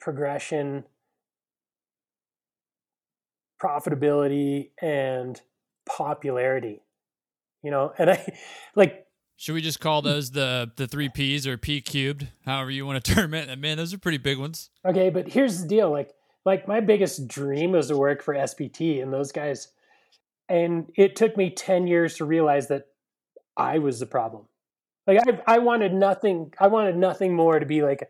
progression, 0.00 0.84
profitability, 3.60 4.70
and 4.80 5.40
popularity. 5.86 6.82
You 7.62 7.70
know, 7.70 7.92
and 7.98 8.10
I 8.10 8.32
like 8.74 9.06
Should 9.36 9.54
we 9.54 9.62
just 9.62 9.80
call 9.80 10.02
those 10.02 10.30
the 10.30 10.70
the 10.76 10.86
three 10.86 11.08
P's 11.08 11.46
or 11.46 11.56
P 11.56 11.80
cubed, 11.80 12.28
however 12.44 12.70
you 12.70 12.86
want 12.86 13.02
to 13.04 13.14
term 13.14 13.34
it? 13.34 13.48
And 13.48 13.60
man, 13.60 13.76
those 13.76 13.94
are 13.94 13.98
pretty 13.98 14.18
big 14.18 14.38
ones. 14.38 14.70
Okay, 14.84 15.10
but 15.10 15.28
here's 15.28 15.62
the 15.62 15.68
deal. 15.68 15.90
Like, 15.90 16.10
like 16.44 16.68
my 16.68 16.80
biggest 16.80 17.26
dream 17.26 17.72
was 17.72 17.88
to 17.88 17.96
work 17.96 18.22
for 18.22 18.34
SPT 18.34 19.02
and 19.02 19.12
those 19.12 19.32
guys. 19.32 19.68
And 20.48 20.92
it 20.94 21.16
took 21.16 21.36
me 21.36 21.50
10 21.50 21.86
years 21.86 22.16
to 22.16 22.26
realize 22.26 22.68
that 22.68 22.88
I 23.56 23.78
was 23.78 23.98
the 23.98 24.06
problem. 24.06 24.44
Like 25.06 25.20
I, 25.26 25.54
I 25.54 25.58
wanted 25.58 25.94
nothing, 25.94 26.52
I 26.58 26.66
wanted 26.66 26.96
nothing 26.96 27.34
more 27.34 27.58
to 27.58 27.66
be 27.66 27.82
like 27.82 28.08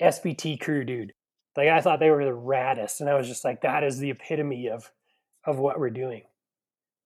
a 0.00 0.04
SPT 0.04 0.60
crew 0.60 0.84
dude. 0.84 1.12
Like 1.56 1.68
I 1.68 1.80
thought 1.80 2.00
they 2.00 2.10
were 2.10 2.24
the 2.24 2.30
raddest. 2.30 3.00
And 3.00 3.08
I 3.08 3.14
was 3.14 3.28
just 3.28 3.44
like, 3.44 3.62
that 3.62 3.84
is 3.84 3.98
the 3.98 4.10
epitome 4.10 4.68
of, 4.68 4.90
of 5.44 5.58
what 5.58 5.78
we're 5.78 5.90
doing. 5.90 6.22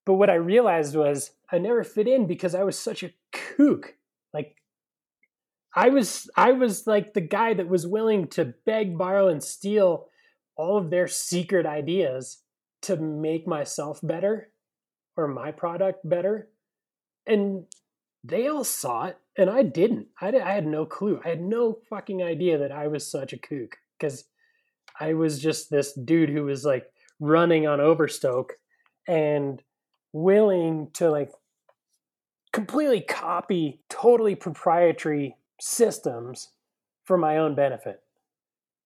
But 0.07 0.15
what 0.15 0.31
I 0.31 0.35
realized 0.35 0.97
was 0.97 1.33
I 1.51 1.59
never 1.59 1.85
fit 1.85 2.09
in 2.09 2.27
because 2.27 2.55
I 2.55 2.65
was 2.65 2.79
such 2.79 3.03
a 3.03 3.13
kook. 3.33 3.95
Like 4.33 4.57
I 5.75 5.89
was 5.89 6.29
I 6.37 6.53
was 6.53 6.87
like 6.87 7.15
the 7.15 7.21
guy 7.21 7.55
that 7.55 7.69
was 7.69 7.87
willing 7.87 8.29
to 8.29 8.55
beg, 8.67 8.97
borrow, 8.97 9.29
and 9.29 9.43
steal 9.43 10.07
all 10.57 10.77
of 10.77 10.91
their 10.91 11.09
secret 11.09 11.67
ideas 11.67 12.39
to 12.83 12.97
make 12.97 13.47
myself 13.47 14.01
better 14.03 14.51
or 15.17 15.29
my 15.29 15.53
product 15.53 16.09
better. 16.09 16.49
And 17.27 17.65
they 18.25 18.49
all 18.49 18.65
saw 18.65 19.07
it, 19.07 19.19
and 19.37 19.49
I 19.49 19.63
didn't. 19.63 20.09
I, 20.21 20.29
I 20.29 20.53
had 20.53 20.67
no 20.67 20.85
clue. 20.85 21.21
I 21.25 21.29
had 21.29 21.41
no 21.41 21.79
fucking 21.89 22.23
idea 22.23 22.59
that 22.59 22.73
I 22.73 22.89
was 22.89 23.11
such 23.11 23.33
a 23.33 23.39
kook 23.39 23.77
because 23.99 24.25
I 24.99 25.15
was 25.15 25.41
just 25.41 25.71
this 25.71 25.93
dude 25.93 26.31
who 26.31 26.45
was 26.45 26.65
like 26.65 26.87
running 27.19 27.67
on 27.67 27.81
Overstoke 27.81 28.55
and 29.07 29.63
willing 30.13 30.89
to 30.95 31.11
like 31.11 31.33
completely 32.53 33.01
copy 33.01 33.81
totally 33.89 34.35
proprietary 34.35 35.37
systems 35.61 36.49
for 37.05 37.17
my 37.17 37.39
own 37.39 37.55
benefit. 37.55 38.03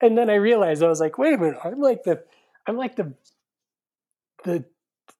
And 0.01 0.19
then 0.19 0.29
I 0.29 0.35
realized 0.35 0.83
I 0.83 0.89
was 0.89 1.01
like, 1.01 1.19
wait 1.19 1.35
a 1.35 1.39
minute, 1.39 1.59
I'm 1.65 1.81
like 1.81 2.03
the 2.05 2.25
I'm 2.67 2.77
like 2.77 2.97
the 2.97 3.15
the 4.45 4.65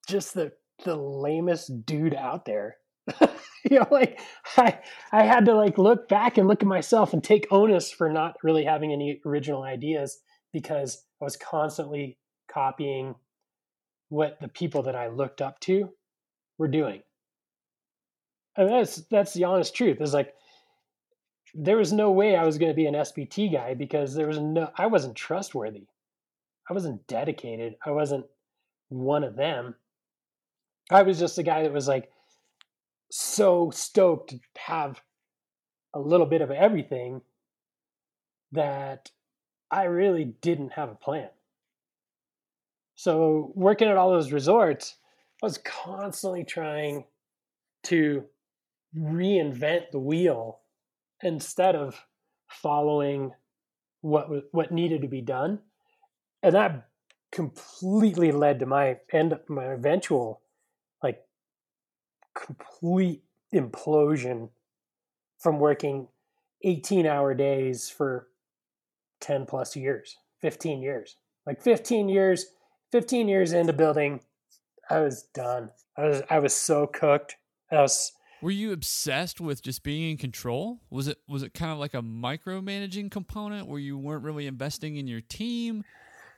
just 0.07 0.35
the 0.35 0.53
the 0.85 0.97
lamest 0.97 1.87
dude 1.87 2.15
out 2.15 2.45
there. 2.45 2.77
you 3.21 3.79
know, 3.79 3.87
like 3.91 4.21
I 4.57 4.79
I 5.13 5.23
had 5.23 5.47
to 5.47 5.55
like 5.55 5.79
look 5.79 6.09
back 6.09 6.39
and 6.39 6.49
look 6.49 6.63
at 6.63 6.69
myself 6.69 7.13
and 7.13 7.23
take 7.23 7.47
onus 7.51 7.91
for 7.91 8.11
not 8.11 8.37
really 8.43 8.65
having 8.65 8.93
any 8.93 9.21
original 9.25 9.63
ideas 9.63 10.19
because 10.53 11.05
I 11.21 11.25
was 11.25 11.37
constantly 11.37 12.19
copying 12.51 13.15
what 14.15 14.41
the 14.41 14.49
people 14.49 14.85
that 14.85 14.95
I 14.95 15.09
looked 15.09 15.43
up 15.43 15.59
to 15.61 15.91
were 16.57 16.69
doing. 16.69 17.03
And 18.57 18.71
that's 18.71 19.03
that's 19.11 19.35
the 19.35 19.45
honest 19.45 19.75
truth. 19.75 20.01
Is 20.01 20.15
like 20.15 20.33
there 21.53 21.77
was 21.77 21.93
no 21.93 22.13
way 22.13 22.37
I 22.37 22.45
was 22.45 22.57
going 22.57 22.71
to 22.71 22.77
be 22.77 22.87
an 22.87 22.95
SBT 22.95 23.53
guy 23.53 23.75
because 23.75 24.15
there 24.15 24.29
was 24.29 24.39
no 24.39 24.71
I 24.79 24.87
wasn't 24.87 25.17
trustworthy. 25.17 25.89
I 26.71 26.73
wasn't 26.73 27.07
dedicated. 27.09 27.75
I 27.85 27.91
wasn't 27.91 28.27
one 28.89 29.25
of 29.25 29.35
them. 29.35 29.75
I 30.91 31.03
was 31.03 31.19
just 31.19 31.39
a 31.39 31.43
guy 31.43 31.65
that 31.65 31.73
was 31.73 31.89
like 31.89 32.09
so 33.11 33.71
stoked 33.71 34.31
to 34.31 34.41
have 34.57 35.01
a 35.93 35.99
little 35.99 36.27
bit 36.27 36.41
of 36.41 36.53
everything 36.53 37.21
that 38.53 39.11
I 39.73 39.85
really 39.85 40.25
didn't 40.25 40.75
have 40.75 40.91
a 40.91 40.95
plan. 40.95 41.31
So 42.95 43.53
working 43.55 43.89
at 43.89 43.97
all 43.97 44.11
those 44.11 44.33
resorts, 44.33 44.97
I 45.43 45.47
was 45.47 45.59
constantly 45.59 46.45
trying 46.45 47.05
to 47.85 48.25
reinvent 48.97 49.91
the 49.91 49.99
wheel 49.99 50.61
instead 51.23 51.75
of 51.75 52.07
following 52.49 53.33
what 54.01 54.29
what 54.53 54.71
needed 54.71 55.03
to 55.03 55.09
be 55.09 55.21
done, 55.21 55.61
and 56.43 56.55
that 56.55 56.89
completely 57.33 58.31
led 58.31 58.61
to 58.61 58.67
my 58.67 58.99
end 59.13 59.35
my 59.49 59.65
eventual 59.65 60.41
like 61.03 61.21
complete 62.35 63.23
implosion 63.53 64.51
from 65.39 65.59
working 65.59 66.07
18 66.63 67.07
hour 67.07 67.35
days 67.35 67.91
for 67.91 68.29
10 69.21 69.47
plus 69.47 69.75
years 69.75 70.17
15 70.41 70.83
years. 70.83 71.17
Like 71.47 71.63
15 71.63 72.09
years 72.09 72.47
15 72.95 73.27
years 73.27 73.53
into 73.53 73.73
building 73.73 74.21
i 74.89 75.01
was 75.01 75.25
done 75.35 75.71
i 75.99 76.05
was 76.05 76.23
i 76.31 76.39
was 76.39 76.55
so 76.55 76.87
cooked 76.87 77.35
i 77.73 77.81
was 77.81 78.13
were 78.41 78.53
you 78.53 78.73
obsessed 78.73 79.41
with 79.41 79.63
just 79.63 79.83
being 79.83 80.13
in 80.13 80.17
control 80.17 80.79
was 80.91 81.09
it 81.09 81.19
was 81.29 81.43
it 81.43 81.55
kind 81.55 81.73
of 81.73 81.79
like 81.79 81.95
a 81.95 82.03
micromanaging 82.03 83.11
component 83.11 83.67
where 83.67 83.81
you 83.81 83.99
weren't 83.99 84.23
really 84.23 84.47
investing 84.47 84.95
in 84.95 85.09
your 85.09 85.21
team 85.21 85.83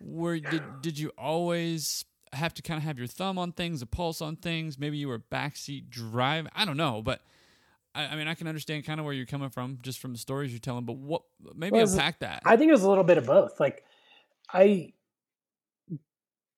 where 0.00 0.38
did 0.38 0.62
did 0.80 0.98
you 0.98 1.12
always 1.18 2.06
have 2.32 2.54
to 2.54 2.62
kind 2.62 2.78
of 2.78 2.84
have 2.84 2.98
your 2.98 3.06
thumb 3.06 3.38
on 3.38 3.52
things, 3.52 3.82
a 3.82 3.86
pulse 3.86 4.20
on 4.20 4.36
things? 4.36 4.78
Maybe 4.78 4.98
you 4.98 5.08
were 5.08 5.18
backseat 5.18 5.88
driving. 5.88 6.50
I 6.54 6.64
don't 6.64 6.76
know, 6.76 7.02
but 7.02 7.22
I, 7.94 8.06
I, 8.06 8.16
mean, 8.16 8.28
I 8.28 8.34
can 8.34 8.46
understand 8.46 8.84
kind 8.84 9.00
of 9.00 9.06
where 9.06 9.14
you're 9.14 9.26
coming 9.26 9.48
from 9.48 9.78
just 9.82 9.98
from 9.98 10.12
the 10.12 10.18
stories 10.18 10.52
you're 10.52 10.60
telling. 10.60 10.84
But 10.84 10.96
what 10.96 11.22
maybe 11.54 11.76
well, 11.76 11.88
unpack 11.88 12.20
that? 12.20 12.42
I 12.44 12.56
think 12.56 12.68
it 12.68 12.72
was 12.72 12.82
a 12.82 12.88
little 12.88 13.04
bit 13.04 13.18
of 13.18 13.26
both. 13.26 13.58
Like 13.58 13.84
I 14.52 14.92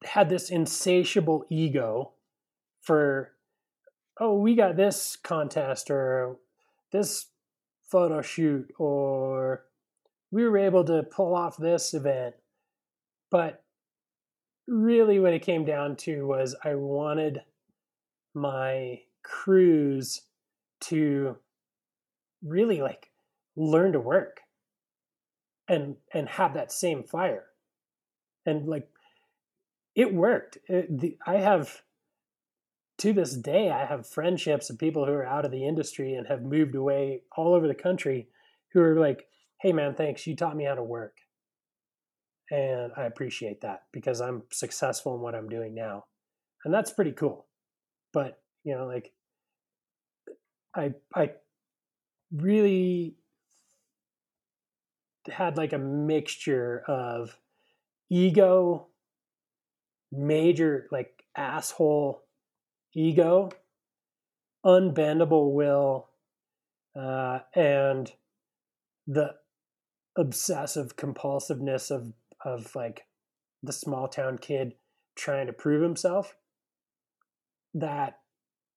had 0.04 0.28
this 0.28 0.50
insatiable 0.50 1.44
ego 1.50 2.12
for 2.80 3.32
oh 4.20 4.38
we 4.38 4.54
got 4.54 4.76
this 4.76 5.16
contest 5.16 5.90
or 5.90 6.36
this 6.92 7.26
photo 7.82 8.22
shoot 8.22 8.70
or 8.78 9.64
we 10.30 10.44
were 10.44 10.58
able 10.58 10.84
to 10.84 11.02
pull 11.02 11.34
off 11.34 11.56
this 11.56 11.94
event. 11.94 12.34
But 13.30 13.62
really, 14.66 15.18
what 15.18 15.32
it 15.32 15.42
came 15.42 15.64
down 15.64 15.96
to 15.96 16.26
was 16.26 16.54
I 16.62 16.74
wanted 16.74 17.42
my 18.34 19.00
crews 19.22 20.22
to 20.80 21.36
really 22.44 22.80
like 22.80 23.10
learn 23.56 23.92
to 23.92 24.00
work 24.00 24.42
and 25.66 25.96
and 26.12 26.28
have 26.28 26.54
that 26.54 26.72
same 26.72 27.02
fire. 27.02 27.44
And 28.46 28.66
like 28.66 28.88
it 29.98 30.14
worked 30.14 30.56
it, 30.68 30.86
the, 31.00 31.18
i 31.26 31.34
have 31.34 31.82
to 32.96 33.12
this 33.12 33.36
day 33.36 33.70
i 33.70 33.84
have 33.84 34.06
friendships 34.06 34.70
of 34.70 34.78
people 34.78 35.04
who 35.04 35.12
are 35.12 35.26
out 35.26 35.44
of 35.44 35.50
the 35.50 35.66
industry 35.66 36.14
and 36.14 36.26
have 36.26 36.42
moved 36.42 36.74
away 36.74 37.20
all 37.36 37.54
over 37.54 37.68
the 37.68 37.74
country 37.74 38.28
who 38.72 38.80
are 38.80 38.98
like 38.98 39.26
hey 39.60 39.72
man 39.72 39.94
thanks 39.94 40.26
you 40.26 40.34
taught 40.34 40.56
me 40.56 40.64
how 40.64 40.74
to 40.74 40.82
work 40.82 41.12
and 42.50 42.92
I 42.96 43.04
appreciate 43.04 43.60
that 43.60 43.82
because 43.92 44.20
I'm 44.20 44.42
successful 44.50 45.14
in 45.14 45.20
what 45.20 45.34
I'm 45.34 45.48
doing 45.48 45.74
now. 45.74 46.04
And 46.64 46.72
that's 46.72 46.90
pretty 46.90 47.12
cool. 47.12 47.46
But, 48.12 48.40
you 48.64 48.74
know, 48.74 48.86
like 48.86 49.12
I 50.74 50.94
I 51.14 51.32
really 52.34 53.16
had 55.30 55.56
like 55.56 55.74
a 55.74 55.78
mixture 55.78 56.82
of 56.88 57.38
ego, 58.10 58.86
major 60.12 60.88
like 60.90 61.24
asshole 61.36 62.22
ego, 62.94 63.50
unbendable 64.64 65.52
will, 65.52 66.08
uh, 66.98 67.40
and 67.54 68.12
the 69.06 69.34
obsessive 70.16 70.96
compulsiveness 70.96 71.90
of 71.90 72.12
of 72.44 72.74
like 72.74 73.06
the 73.62 73.72
small 73.72 74.08
town 74.08 74.38
kid 74.38 74.74
trying 75.16 75.46
to 75.46 75.52
prove 75.52 75.82
himself 75.82 76.36
that 77.74 78.18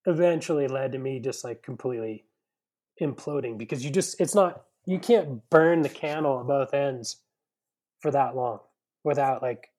eventually 0.05 0.67
led 0.67 0.91
to 0.91 0.97
me 0.97 1.19
just 1.19 1.43
like 1.43 1.61
completely 1.61 2.25
imploding 3.01 3.57
because 3.57 3.83
you 3.83 3.91
just 3.91 4.19
it's 4.19 4.35
not 4.35 4.63
you 4.85 4.99
can't 4.99 5.47
burn 5.49 5.81
the 5.81 5.89
candle 5.89 6.39
at 6.39 6.47
both 6.47 6.73
ends 6.73 7.17
for 7.99 8.11
that 8.11 8.35
long 8.35 8.59
without 9.03 9.41
like 9.41 9.69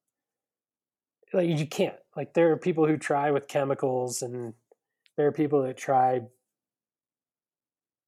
like 1.32 1.48
you 1.48 1.66
can't 1.66 1.96
like 2.16 2.34
there 2.34 2.50
are 2.52 2.56
people 2.56 2.86
who 2.86 2.96
try 2.96 3.30
with 3.30 3.48
chemicals 3.48 4.22
and 4.22 4.54
there 5.16 5.26
are 5.26 5.32
people 5.32 5.62
that 5.62 5.76
try 5.76 6.20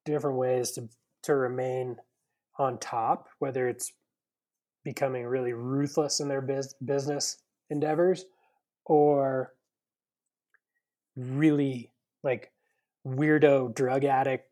different 0.04 0.36
ways 0.36 0.72
to 0.72 0.88
to 1.22 1.34
remain 1.34 1.96
on 2.58 2.78
top 2.78 3.28
whether 3.38 3.68
it's 3.68 3.92
becoming 4.84 5.24
really 5.24 5.52
ruthless 5.52 6.20
in 6.20 6.28
their 6.28 6.42
biz- 6.42 6.74
business 6.84 7.38
endeavors 7.70 8.26
or 8.84 9.54
really 11.16 11.90
like 12.22 12.52
weirdo 13.06 13.74
drug 13.74 14.04
addict 14.04 14.48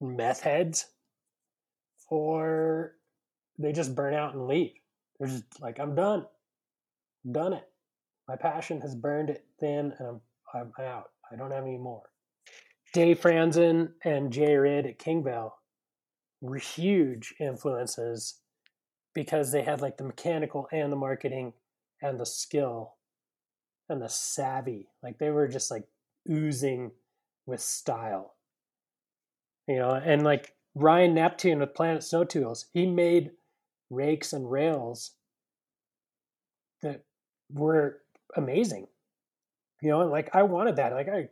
meth 0.00 0.40
heads 0.40 0.86
or 2.08 2.96
they 3.58 3.72
just 3.72 3.94
burn 3.94 4.14
out 4.14 4.34
and 4.34 4.48
leave. 4.48 4.72
They're 5.18 5.28
just 5.28 5.60
like 5.60 5.78
i'm 5.78 5.94
done. 5.94 6.26
Done 7.30 7.52
it 7.52 7.69
my 8.30 8.36
passion 8.36 8.80
has 8.80 8.94
burned 8.94 9.30
it 9.30 9.44
thin 9.58 9.92
and 9.98 10.08
i'm 10.08 10.20
i'm 10.54 10.72
out 10.84 11.10
i 11.32 11.36
don't 11.36 11.50
have 11.50 11.64
any 11.64 11.78
more 11.78 12.02
dave 12.92 13.20
franzen 13.20 13.90
and 14.04 14.32
jay 14.32 14.54
ridd 14.54 14.86
at 14.86 14.98
king 14.98 15.22
bell 15.22 15.58
were 16.40 16.56
huge 16.56 17.34
influences 17.38 18.40
because 19.14 19.52
they 19.52 19.62
had 19.62 19.80
like 19.80 19.96
the 19.96 20.04
mechanical 20.04 20.68
and 20.72 20.92
the 20.92 20.96
marketing 20.96 21.52
and 22.02 22.18
the 22.18 22.26
skill 22.26 22.94
and 23.88 24.00
the 24.00 24.08
savvy. 24.08 24.88
Like 25.02 25.18
they 25.18 25.30
were 25.30 25.48
just 25.48 25.70
like 25.70 25.84
oozing 26.30 26.92
with 27.46 27.60
style. 27.60 28.34
You 29.66 29.76
know, 29.76 29.90
and 29.90 30.22
like 30.22 30.54
Ryan 30.74 31.14
Neptune 31.14 31.60
with 31.60 31.74
Planet 31.74 32.02
Snow 32.02 32.24
Tools, 32.24 32.66
he 32.72 32.86
made 32.86 33.32
rakes 33.90 34.32
and 34.32 34.50
rails 34.50 35.12
that 36.82 37.04
were 37.52 38.00
amazing. 38.36 38.86
You 39.82 39.90
know, 39.90 40.06
like 40.06 40.30
I 40.34 40.42
wanted 40.42 40.76
that. 40.76 40.92
Like 40.92 41.08
I 41.08 41.28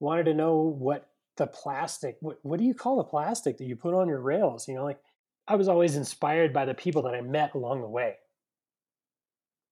wanted 0.00 0.24
to 0.24 0.34
know 0.34 0.74
what 0.78 1.08
the 1.36 1.46
plastic 1.46 2.16
what 2.20 2.38
what 2.42 2.58
do 2.58 2.64
you 2.64 2.74
call 2.74 2.96
the 2.96 3.04
plastic 3.04 3.58
that 3.58 3.64
you 3.64 3.76
put 3.76 3.94
on 3.94 4.08
your 4.08 4.20
rails? 4.20 4.66
You 4.68 4.74
know, 4.74 4.84
like 4.84 5.00
I 5.46 5.56
was 5.56 5.68
always 5.68 5.96
inspired 5.96 6.52
by 6.52 6.64
the 6.64 6.74
people 6.74 7.02
that 7.02 7.14
I 7.14 7.20
met 7.20 7.54
along 7.54 7.80
the 7.80 7.88
way. 7.88 8.16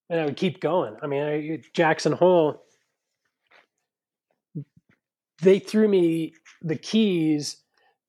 And 0.08 0.20
I 0.20 0.24
would 0.24 0.36
keep 0.36 0.60
going. 0.60 0.96
I 1.02 1.06
mean, 1.08 1.22
I, 1.22 1.60
Jackson 1.74 2.12
Hole, 2.12 2.62
they 5.42 5.58
threw 5.58 5.88
me 5.88 6.32
the 6.62 6.76
keys 6.76 7.58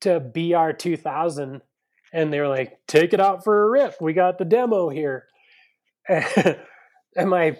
to 0.00 0.20
BR 0.20 0.70
2000 0.70 1.60
and 2.12 2.32
they 2.32 2.40
were 2.40 2.48
like, 2.48 2.78
take 2.86 3.12
it 3.12 3.20
out 3.20 3.44
for 3.44 3.64
a 3.64 3.70
rip. 3.70 3.96
We 4.00 4.12
got 4.12 4.38
the 4.38 4.44
demo 4.44 4.88
here. 4.88 5.26
and 6.08 6.56
my 7.16 7.58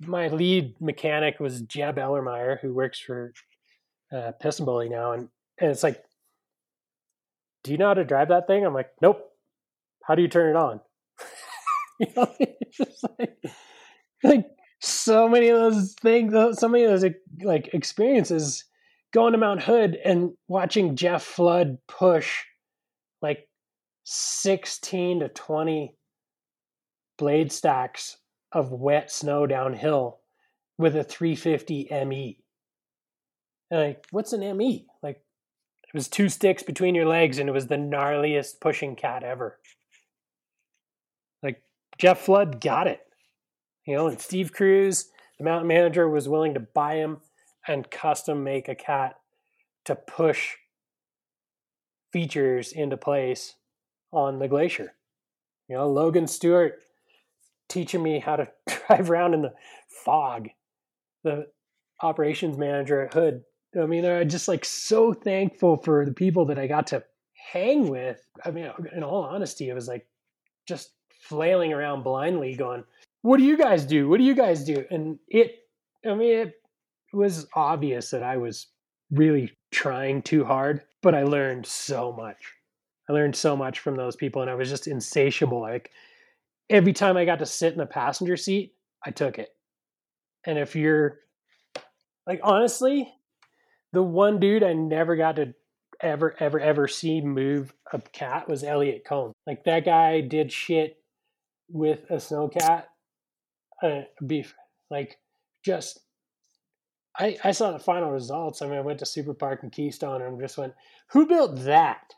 my 0.00 0.28
lead 0.28 0.80
mechanic 0.80 1.40
was 1.40 1.60
Jeb 1.62 1.96
Ellermeyer, 1.96 2.60
who 2.60 2.74
works 2.74 2.98
for 2.98 3.32
uh, 4.12 4.32
PistenBully 4.42 4.90
now, 4.90 5.12
and 5.12 5.28
and 5.60 5.70
it's 5.70 5.82
like, 5.82 6.02
do 7.64 7.72
you 7.72 7.78
know 7.78 7.88
how 7.88 7.94
to 7.94 8.04
drive 8.04 8.28
that 8.28 8.46
thing? 8.46 8.64
I'm 8.64 8.74
like, 8.74 8.90
nope. 9.02 9.24
How 10.04 10.14
do 10.14 10.22
you 10.22 10.28
turn 10.28 10.50
it 10.50 10.56
on? 10.56 10.80
you 12.00 12.06
know, 12.16 12.34
just 12.72 13.04
like, 13.18 13.36
like 14.22 14.46
so 14.80 15.28
many 15.28 15.48
of 15.48 15.58
those 15.58 15.94
things, 15.94 16.32
so 16.58 16.68
many 16.68 16.84
of 16.84 16.98
those 16.98 17.12
like 17.42 17.74
experiences 17.74 18.64
going 19.12 19.32
to 19.32 19.38
Mount 19.38 19.62
Hood 19.62 19.98
and 20.04 20.32
watching 20.46 20.96
Jeff 20.96 21.22
Flood 21.22 21.78
push 21.88 22.44
like 23.20 23.48
16 24.04 25.20
to 25.20 25.28
20 25.28 25.94
blade 27.16 27.50
stacks 27.50 28.16
of 28.52 28.72
wet 28.72 29.10
snow 29.10 29.46
downhill 29.46 30.20
with 30.78 30.96
a 30.96 31.04
350 31.04 31.88
ME. 32.06 32.38
And 33.70 33.80
like, 33.80 34.06
what's 34.10 34.32
an 34.32 34.56
ME? 34.56 34.86
Like, 35.02 35.16
it 35.16 35.94
was 35.94 36.08
two 36.08 36.28
sticks 36.28 36.62
between 36.62 36.94
your 36.94 37.06
legs, 37.06 37.38
and 37.38 37.48
it 37.48 37.52
was 37.52 37.66
the 37.66 37.76
gnarliest 37.76 38.60
pushing 38.60 38.96
cat 38.96 39.22
ever. 39.22 39.58
Like, 41.42 41.62
Jeff 41.98 42.20
Flood 42.20 42.60
got 42.60 42.86
it. 42.86 43.00
You 43.86 43.96
know, 43.96 44.06
and 44.06 44.20
Steve 44.20 44.52
Cruz, 44.52 45.08
the 45.38 45.44
mountain 45.44 45.68
manager, 45.68 46.08
was 46.08 46.28
willing 46.28 46.54
to 46.54 46.60
buy 46.60 46.96
him 46.96 47.18
and 47.66 47.90
custom 47.90 48.44
make 48.44 48.68
a 48.68 48.74
cat 48.74 49.16
to 49.86 49.94
push 49.94 50.56
features 52.12 52.72
into 52.72 52.96
place 52.96 53.54
on 54.12 54.38
the 54.38 54.48
glacier. 54.48 54.94
You 55.68 55.76
know, 55.76 55.90
Logan 55.90 56.26
Stewart 56.26 56.80
teaching 57.68 58.02
me 58.02 58.18
how 58.18 58.36
to 58.36 58.48
drive 58.86 59.10
around 59.10 59.34
in 59.34 59.42
the 59.42 59.54
fog. 60.04 60.48
The 61.24 61.46
operations 62.02 62.56
manager 62.56 63.02
at 63.02 63.14
Hood. 63.14 63.42
I 63.80 63.86
mean, 63.86 64.04
I'm 64.04 64.28
just 64.28 64.48
like 64.48 64.64
so 64.64 65.12
thankful 65.12 65.76
for 65.76 66.04
the 66.04 66.12
people 66.12 66.46
that 66.46 66.58
I 66.58 66.66
got 66.66 66.86
to 66.88 67.04
hang 67.52 67.88
with. 67.88 68.20
I 68.44 68.50
mean, 68.50 68.70
in 68.94 69.02
all 69.02 69.22
honesty, 69.22 69.68
it 69.68 69.74
was 69.74 69.88
like 69.88 70.06
just 70.66 70.90
flailing 71.20 71.72
around 71.72 72.02
blindly 72.02 72.54
going, 72.54 72.84
What 73.22 73.38
do 73.38 73.44
you 73.44 73.56
guys 73.56 73.84
do? 73.84 74.08
What 74.08 74.18
do 74.18 74.24
you 74.24 74.34
guys 74.34 74.64
do? 74.64 74.84
And 74.90 75.18
it, 75.28 75.56
I 76.06 76.14
mean, 76.14 76.38
it 76.38 76.54
was 77.12 77.46
obvious 77.54 78.10
that 78.10 78.22
I 78.22 78.36
was 78.36 78.68
really 79.10 79.52
trying 79.70 80.22
too 80.22 80.44
hard, 80.44 80.82
but 81.02 81.14
I 81.14 81.24
learned 81.24 81.66
so 81.66 82.12
much. 82.12 82.54
I 83.08 83.12
learned 83.12 83.36
so 83.36 83.56
much 83.56 83.78
from 83.80 83.96
those 83.96 84.16
people, 84.16 84.42
and 84.42 84.50
I 84.50 84.54
was 84.54 84.68
just 84.68 84.86
insatiable. 84.86 85.60
Like 85.60 85.90
every 86.70 86.92
time 86.92 87.16
I 87.16 87.24
got 87.24 87.38
to 87.40 87.46
sit 87.46 87.72
in 87.72 87.78
the 87.78 87.86
passenger 87.86 88.36
seat, 88.36 88.74
I 89.04 89.10
took 89.10 89.38
it. 89.38 89.48
And 90.44 90.58
if 90.58 90.76
you're 90.76 91.18
like, 92.26 92.40
honestly, 92.42 93.12
the 93.92 94.02
one 94.02 94.38
dude 94.38 94.62
I 94.62 94.72
never 94.72 95.16
got 95.16 95.36
to 95.36 95.54
ever, 96.00 96.36
ever, 96.38 96.60
ever 96.60 96.88
see 96.88 97.20
move 97.20 97.72
a 97.92 98.00
cat 98.00 98.48
was 98.48 98.62
Elliot 98.64 99.04
Cone. 99.06 99.32
Like 99.46 99.64
that 99.64 99.84
guy 99.84 100.20
did 100.20 100.52
shit 100.52 100.96
with 101.68 102.00
a 102.10 102.14
snowcat, 102.14 102.84
uh, 103.82 104.02
beef, 104.24 104.54
like 104.90 105.18
just 105.64 106.00
I, 107.18 107.36
I 107.42 107.50
saw 107.50 107.72
the 107.72 107.80
final 107.80 108.12
results. 108.12 108.62
I 108.62 108.66
mean, 108.66 108.78
I 108.78 108.82
went 108.82 109.00
to 109.00 109.06
Super 109.06 109.34
Park 109.34 109.60
and 109.62 109.72
Keystone 109.72 110.22
and 110.22 110.40
just 110.40 110.56
went, 110.56 110.74
who 111.10 111.26
built 111.26 111.56
that? 111.64 112.14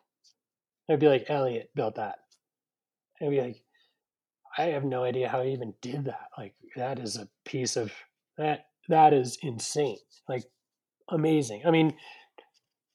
I'd 0.91 1.01
be 1.01 1.09
like, 1.09 1.27
Elliot 1.29 1.71
built 1.75 1.95
that. 1.95 2.17
I'd 3.23 3.31
be 3.31 3.41
like, 3.41 3.63
I 4.57 4.63
have 4.65 4.85
no 4.85 5.05
idea 5.05 5.29
how 5.29 5.43
he 5.43 5.53
even 5.53 5.75
did 5.81 6.07
that. 6.07 6.29
Like, 6.37 6.55
that 6.77 6.99
is 6.99 7.17
a 7.17 7.29
piece 7.45 7.77
of 7.77 7.93
that. 8.37 8.67
That 8.89 9.13
is 9.13 9.39
insane. 9.43 9.99
Like, 10.29 10.45
amazing. 11.09 11.63
I 11.65 11.71
mean, 11.71 11.95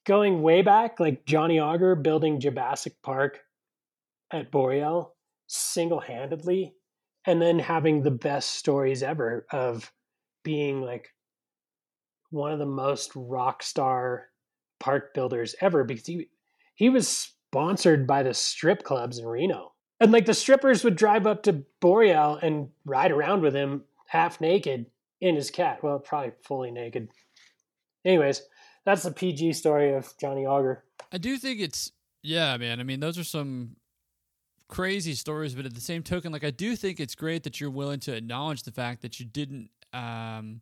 going 0.04 0.42
way 0.42 0.62
back, 0.62 1.00
like 1.00 1.24
Johnny 1.26 1.58
Auger 1.58 1.94
building 1.94 2.40
Jurassic 2.40 2.94
Park 3.02 3.40
at 4.32 4.50
Boreal 4.50 5.14
single 5.46 6.00
handedly, 6.00 6.74
and 7.26 7.40
then 7.40 7.58
having 7.58 8.02
the 8.02 8.10
best 8.10 8.50
stories 8.52 9.02
ever 9.02 9.46
of 9.50 9.92
being 10.42 10.80
like 10.80 11.08
one 12.30 12.52
of 12.52 12.58
the 12.58 12.66
most 12.66 13.12
rock 13.14 13.62
star 13.62 14.26
park 14.78 15.14
builders 15.14 15.54
ever 15.60 15.84
because 15.84 16.06
he 16.06 16.28
he 16.74 16.90
was 16.90 17.08
sponsored 17.08 18.06
by 18.06 18.22
the 18.22 18.34
strip 18.34 18.82
clubs 18.82 19.18
in 19.18 19.26
Reno. 19.26 19.72
And 20.00 20.12
like 20.12 20.26
the 20.26 20.34
strippers 20.34 20.84
would 20.84 20.96
drive 20.96 21.26
up 21.26 21.42
to 21.44 21.64
Boreal 21.80 22.36
and 22.36 22.68
ride 22.84 23.12
around 23.12 23.42
with 23.42 23.54
him 23.54 23.84
half 24.06 24.40
naked 24.40 24.86
in 25.20 25.34
his 25.34 25.50
cat. 25.50 25.82
Well, 25.82 25.98
probably 25.98 26.32
fully 26.42 26.70
naked. 26.70 27.08
Anyways, 28.04 28.42
that's 28.84 29.02
the 29.02 29.10
PG 29.10 29.54
story 29.54 29.94
of 29.94 30.12
Johnny 30.18 30.46
Auger. 30.46 30.84
I 31.12 31.18
do 31.18 31.36
think 31.38 31.60
it's 31.60 31.92
yeah, 32.22 32.56
man. 32.56 32.80
I 32.80 32.82
mean, 32.82 33.00
those 33.00 33.18
are 33.18 33.24
some 33.24 33.76
crazy 34.68 35.14
stories, 35.14 35.54
but 35.54 35.64
at 35.64 35.74
the 35.74 35.80
same 35.80 36.02
token, 36.02 36.32
like 36.32 36.44
I 36.44 36.50
do 36.50 36.76
think 36.76 37.00
it's 37.00 37.14
great 37.14 37.44
that 37.44 37.60
you're 37.60 37.70
willing 37.70 38.00
to 38.00 38.14
acknowledge 38.14 38.64
the 38.64 38.72
fact 38.72 39.02
that 39.02 39.18
you 39.18 39.26
didn't 39.26 39.70
um 39.92 40.60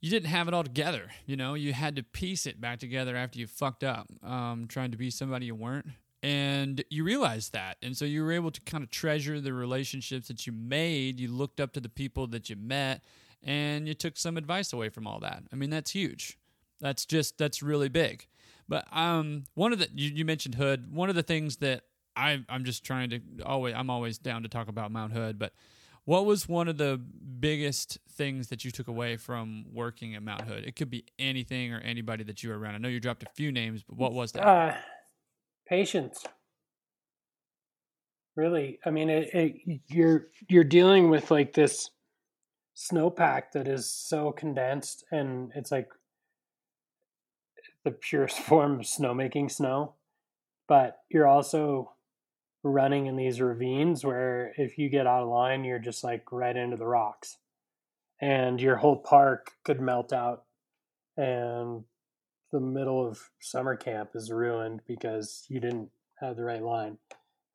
you 0.00 0.10
didn't 0.10 0.28
have 0.28 0.48
it 0.48 0.54
all 0.54 0.64
together. 0.64 1.10
You 1.26 1.36
know, 1.36 1.54
you 1.54 1.72
had 1.72 1.94
to 1.96 2.02
piece 2.02 2.44
it 2.46 2.60
back 2.60 2.80
together 2.80 3.16
after 3.16 3.38
you 3.38 3.46
fucked 3.46 3.84
up, 3.84 4.08
um, 4.24 4.66
trying 4.68 4.90
to 4.90 4.96
be 4.96 5.10
somebody 5.10 5.46
you 5.46 5.54
weren't. 5.54 5.86
And 6.22 6.84
you 6.88 7.02
realized 7.02 7.52
that. 7.52 7.78
And 7.82 7.96
so 7.96 8.04
you 8.04 8.22
were 8.22 8.32
able 8.32 8.52
to 8.52 8.60
kind 8.60 8.84
of 8.84 8.90
treasure 8.90 9.40
the 9.40 9.52
relationships 9.52 10.28
that 10.28 10.46
you 10.46 10.52
made. 10.52 11.18
You 11.18 11.28
looked 11.28 11.60
up 11.60 11.72
to 11.72 11.80
the 11.80 11.88
people 11.88 12.28
that 12.28 12.48
you 12.48 12.54
met 12.56 13.02
and 13.42 13.88
you 13.88 13.94
took 13.94 14.16
some 14.16 14.36
advice 14.36 14.72
away 14.72 14.88
from 14.88 15.06
all 15.06 15.18
that. 15.20 15.42
I 15.52 15.56
mean, 15.56 15.70
that's 15.70 15.90
huge. 15.90 16.38
That's 16.80 17.04
just, 17.06 17.38
that's 17.38 17.62
really 17.62 17.88
big. 17.88 18.26
But 18.68 18.86
um, 18.92 19.44
one 19.54 19.72
of 19.72 19.80
the, 19.80 19.88
you, 19.94 20.10
you 20.10 20.24
mentioned 20.24 20.54
Hood. 20.54 20.94
One 20.94 21.08
of 21.08 21.16
the 21.16 21.24
things 21.24 21.56
that 21.56 21.82
I, 22.14 22.44
I'm 22.48 22.64
just 22.64 22.84
trying 22.84 23.10
to 23.10 23.20
always, 23.44 23.74
I'm 23.74 23.90
always 23.90 24.18
down 24.18 24.44
to 24.44 24.48
talk 24.48 24.68
about 24.68 24.92
Mount 24.92 25.12
Hood, 25.12 25.38
but 25.38 25.52
what 26.04 26.26
was 26.26 26.48
one 26.48 26.68
of 26.68 26.78
the 26.78 27.00
biggest 27.40 27.98
things 28.10 28.48
that 28.48 28.64
you 28.64 28.70
took 28.70 28.88
away 28.88 29.16
from 29.16 29.64
working 29.72 30.14
at 30.14 30.22
Mount 30.22 30.42
Hood? 30.42 30.64
It 30.64 30.74
could 30.74 30.90
be 30.90 31.04
anything 31.18 31.72
or 31.72 31.78
anybody 31.78 32.24
that 32.24 32.42
you 32.42 32.50
were 32.50 32.58
around. 32.58 32.74
I 32.74 32.78
know 32.78 32.88
you 32.88 33.00
dropped 33.00 33.22
a 33.22 33.30
few 33.34 33.52
names, 33.52 33.84
but 33.88 33.96
what 33.96 34.12
was 34.12 34.32
that? 34.32 34.46
Uh, 34.46 34.74
patience. 35.72 36.22
Really, 38.36 38.78
I 38.84 38.90
mean, 38.90 39.08
it, 39.08 39.30
it, 39.32 39.80
you're 39.88 40.26
you're 40.46 40.64
dealing 40.64 41.08
with 41.08 41.30
like 41.30 41.54
this 41.54 41.88
snowpack 42.76 43.52
that 43.54 43.66
is 43.66 43.90
so 43.90 44.32
condensed, 44.32 45.04
and 45.10 45.50
it's 45.54 45.72
like 45.72 45.88
the 47.84 47.90
purest 47.90 48.38
form 48.48 48.80
of 48.80 48.86
snowmaking 48.86 49.50
snow. 49.50 49.94
But 50.68 50.98
you're 51.10 51.26
also 51.26 51.92
running 52.62 53.06
in 53.06 53.16
these 53.16 53.40
ravines 53.40 54.04
where 54.04 54.52
if 54.58 54.76
you 54.76 54.90
get 54.90 55.06
out 55.06 55.22
of 55.22 55.28
line, 55.30 55.64
you're 55.64 55.78
just 55.78 56.04
like 56.04 56.30
right 56.30 56.56
into 56.56 56.76
the 56.76 56.86
rocks. 56.86 57.38
And 58.20 58.60
your 58.60 58.76
whole 58.76 58.98
park 58.98 59.52
could 59.64 59.80
melt 59.80 60.12
out 60.12 60.44
and 61.16 61.84
the 62.52 62.60
middle 62.60 63.04
of 63.06 63.30
summer 63.40 63.74
camp 63.76 64.10
is 64.14 64.30
ruined 64.30 64.80
because 64.86 65.46
you 65.48 65.58
didn't 65.58 65.88
have 66.20 66.36
the 66.36 66.44
right 66.44 66.62
line. 66.62 66.98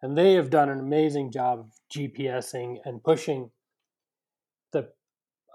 And 0.02 0.18
they 0.18 0.34
have 0.34 0.50
done 0.50 0.70
an 0.70 0.80
amazing 0.80 1.32
job 1.32 1.60
of 1.60 1.72
GPSing 1.96 2.78
and 2.84 3.04
pushing 3.04 3.52
the 4.72 4.90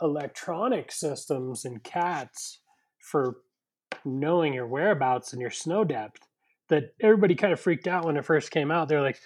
electronic 0.00 0.90
systems 0.90 1.64
and 1.64 1.82
cats 1.82 2.60
for 2.98 3.38
knowing 4.04 4.54
your 4.54 4.66
whereabouts 4.66 5.32
and 5.32 5.40
your 5.40 5.50
snow 5.50 5.84
depth 5.84 6.26
that 6.68 6.94
everybody 7.00 7.34
kind 7.34 7.52
of 7.52 7.60
freaked 7.60 7.86
out 7.86 8.04
when 8.04 8.16
it 8.16 8.24
first 8.24 8.50
came 8.50 8.70
out. 8.70 8.88
They're 8.88 9.02
like, 9.02 9.20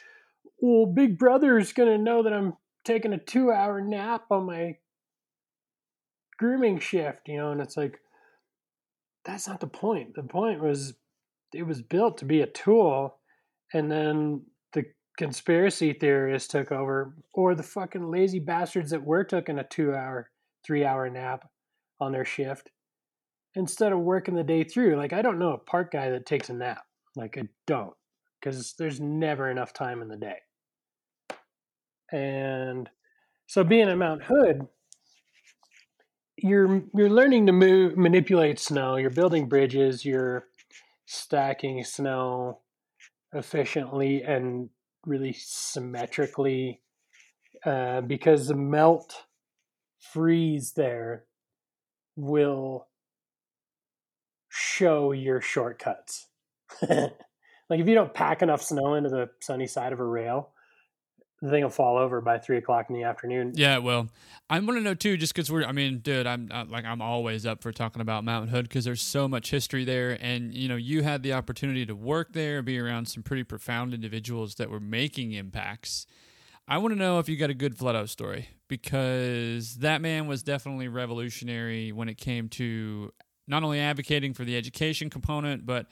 well, 0.58 0.86
Big 0.86 1.18
Brother 1.18 1.58
is 1.58 1.72
going 1.72 1.90
to 1.90 2.02
know 2.02 2.22
that 2.22 2.32
I'm 2.32 2.54
taking 2.84 3.12
a 3.12 3.18
two 3.18 3.52
hour 3.52 3.80
nap 3.80 4.24
on 4.30 4.46
my 4.46 4.76
grooming 6.38 6.78
shift, 6.78 7.28
you 7.28 7.36
know, 7.36 7.52
and 7.52 7.60
it's 7.60 7.76
like, 7.76 8.00
that's 9.26 9.48
not 9.48 9.60
the 9.60 9.66
point. 9.66 10.14
The 10.14 10.22
point 10.22 10.62
was 10.62 10.94
it 11.52 11.64
was 11.64 11.82
built 11.82 12.18
to 12.18 12.24
be 12.24 12.40
a 12.40 12.46
tool, 12.46 13.18
and 13.74 13.90
then 13.90 14.42
the 14.72 14.84
conspiracy 15.18 15.92
theorists 15.92 16.48
took 16.48 16.72
over, 16.72 17.14
or 17.34 17.54
the 17.54 17.62
fucking 17.62 18.10
lazy 18.10 18.38
bastards 18.38 18.90
that 18.90 19.04
were 19.04 19.24
taking 19.24 19.58
a 19.58 19.64
two 19.64 19.94
hour, 19.94 20.30
three 20.64 20.84
hour 20.84 21.10
nap 21.10 21.48
on 22.00 22.12
their 22.12 22.24
shift 22.24 22.70
instead 23.54 23.92
of 23.92 23.98
working 23.98 24.34
the 24.34 24.44
day 24.44 24.62
through. 24.62 24.96
Like, 24.96 25.12
I 25.12 25.22
don't 25.22 25.38
know 25.38 25.52
a 25.52 25.58
park 25.58 25.92
guy 25.92 26.10
that 26.10 26.26
takes 26.26 26.48
a 26.48 26.54
nap. 26.54 26.84
Like, 27.16 27.36
I 27.38 27.48
don't, 27.66 27.94
because 28.40 28.74
there's 28.78 29.00
never 29.00 29.50
enough 29.50 29.72
time 29.72 30.02
in 30.02 30.08
the 30.08 30.16
day. 30.16 30.36
And 32.12 32.88
so 33.46 33.64
being 33.64 33.88
at 33.88 33.98
Mount 33.98 34.22
Hood, 34.22 34.68
you're 36.36 36.82
you're 36.94 37.10
learning 37.10 37.46
to 37.46 37.52
move 37.52 37.96
manipulate 37.96 38.58
snow, 38.58 38.96
you're 38.96 39.10
building 39.10 39.48
bridges, 39.48 40.04
you're 40.04 40.44
stacking 41.06 41.82
snow 41.84 42.60
efficiently 43.32 44.22
and 44.22 44.68
really 45.06 45.32
symmetrically 45.32 46.80
uh, 47.64 48.00
because 48.00 48.48
the 48.48 48.54
melt 48.54 49.24
freeze 49.98 50.72
there 50.72 51.24
will 52.16 52.88
show 54.48 55.12
your 55.12 55.40
shortcuts. 55.40 56.28
Like 57.68 57.80
if 57.80 57.88
you 57.88 57.94
don't 57.94 58.14
pack 58.14 58.42
enough 58.42 58.62
snow 58.62 58.94
into 58.94 59.10
the 59.10 59.30
sunny 59.40 59.66
side 59.66 59.92
of 59.92 60.00
a 60.00 60.04
rail, 60.04 60.50
the 61.46 61.52
thing 61.52 61.62
will 61.62 61.70
fall 61.70 61.96
over 61.96 62.20
by 62.20 62.38
three 62.38 62.58
o'clock 62.58 62.86
in 62.90 62.96
the 62.96 63.04
afternoon. 63.04 63.52
Yeah, 63.54 63.78
well, 63.78 64.08
I 64.50 64.58
want 64.58 64.78
to 64.78 64.80
know 64.82 64.94
too, 64.94 65.16
just 65.16 65.34
because 65.34 65.50
we're. 65.50 65.64
I 65.64 65.72
mean, 65.72 65.98
dude, 65.98 66.26
I'm 66.26 66.48
like 66.68 66.84
I'm 66.84 67.00
always 67.00 67.46
up 67.46 67.62
for 67.62 67.72
talking 67.72 68.02
about 68.02 68.24
Mountain 68.24 68.50
Hood 68.50 68.68
because 68.68 68.84
there's 68.84 69.02
so 69.02 69.28
much 69.28 69.50
history 69.50 69.84
there, 69.84 70.18
and 70.20 70.54
you 70.54 70.68
know, 70.68 70.76
you 70.76 71.02
had 71.02 71.22
the 71.22 71.32
opportunity 71.32 71.86
to 71.86 71.94
work 71.94 72.32
there, 72.32 72.62
be 72.62 72.78
around 72.78 73.06
some 73.06 73.22
pretty 73.22 73.44
profound 73.44 73.94
individuals 73.94 74.56
that 74.56 74.70
were 74.70 74.80
making 74.80 75.32
impacts. 75.32 76.06
I 76.68 76.78
want 76.78 76.94
to 76.94 76.98
know 76.98 77.20
if 77.20 77.28
you 77.28 77.36
got 77.36 77.50
a 77.50 77.54
good 77.54 77.76
Fleto 77.76 78.08
story 78.08 78.48
because 78.66 79.76
that 79.76 80.02
man 80.02 80.26
was 80.26 80.42
definitely 80.42 80.88
revolutionary 80.88 81.92
when 81.92 82.08
it 82.08 82.18
came 82.18 82.48
to 82.50 83.12
not 83.46 83.62
only 83.62 83.78
advocating 83.78 84.34
for 84.34 84.44
the 84.44 84.56
education 84.56 85.08
component, 85.08 85.64
but 85.64 85.86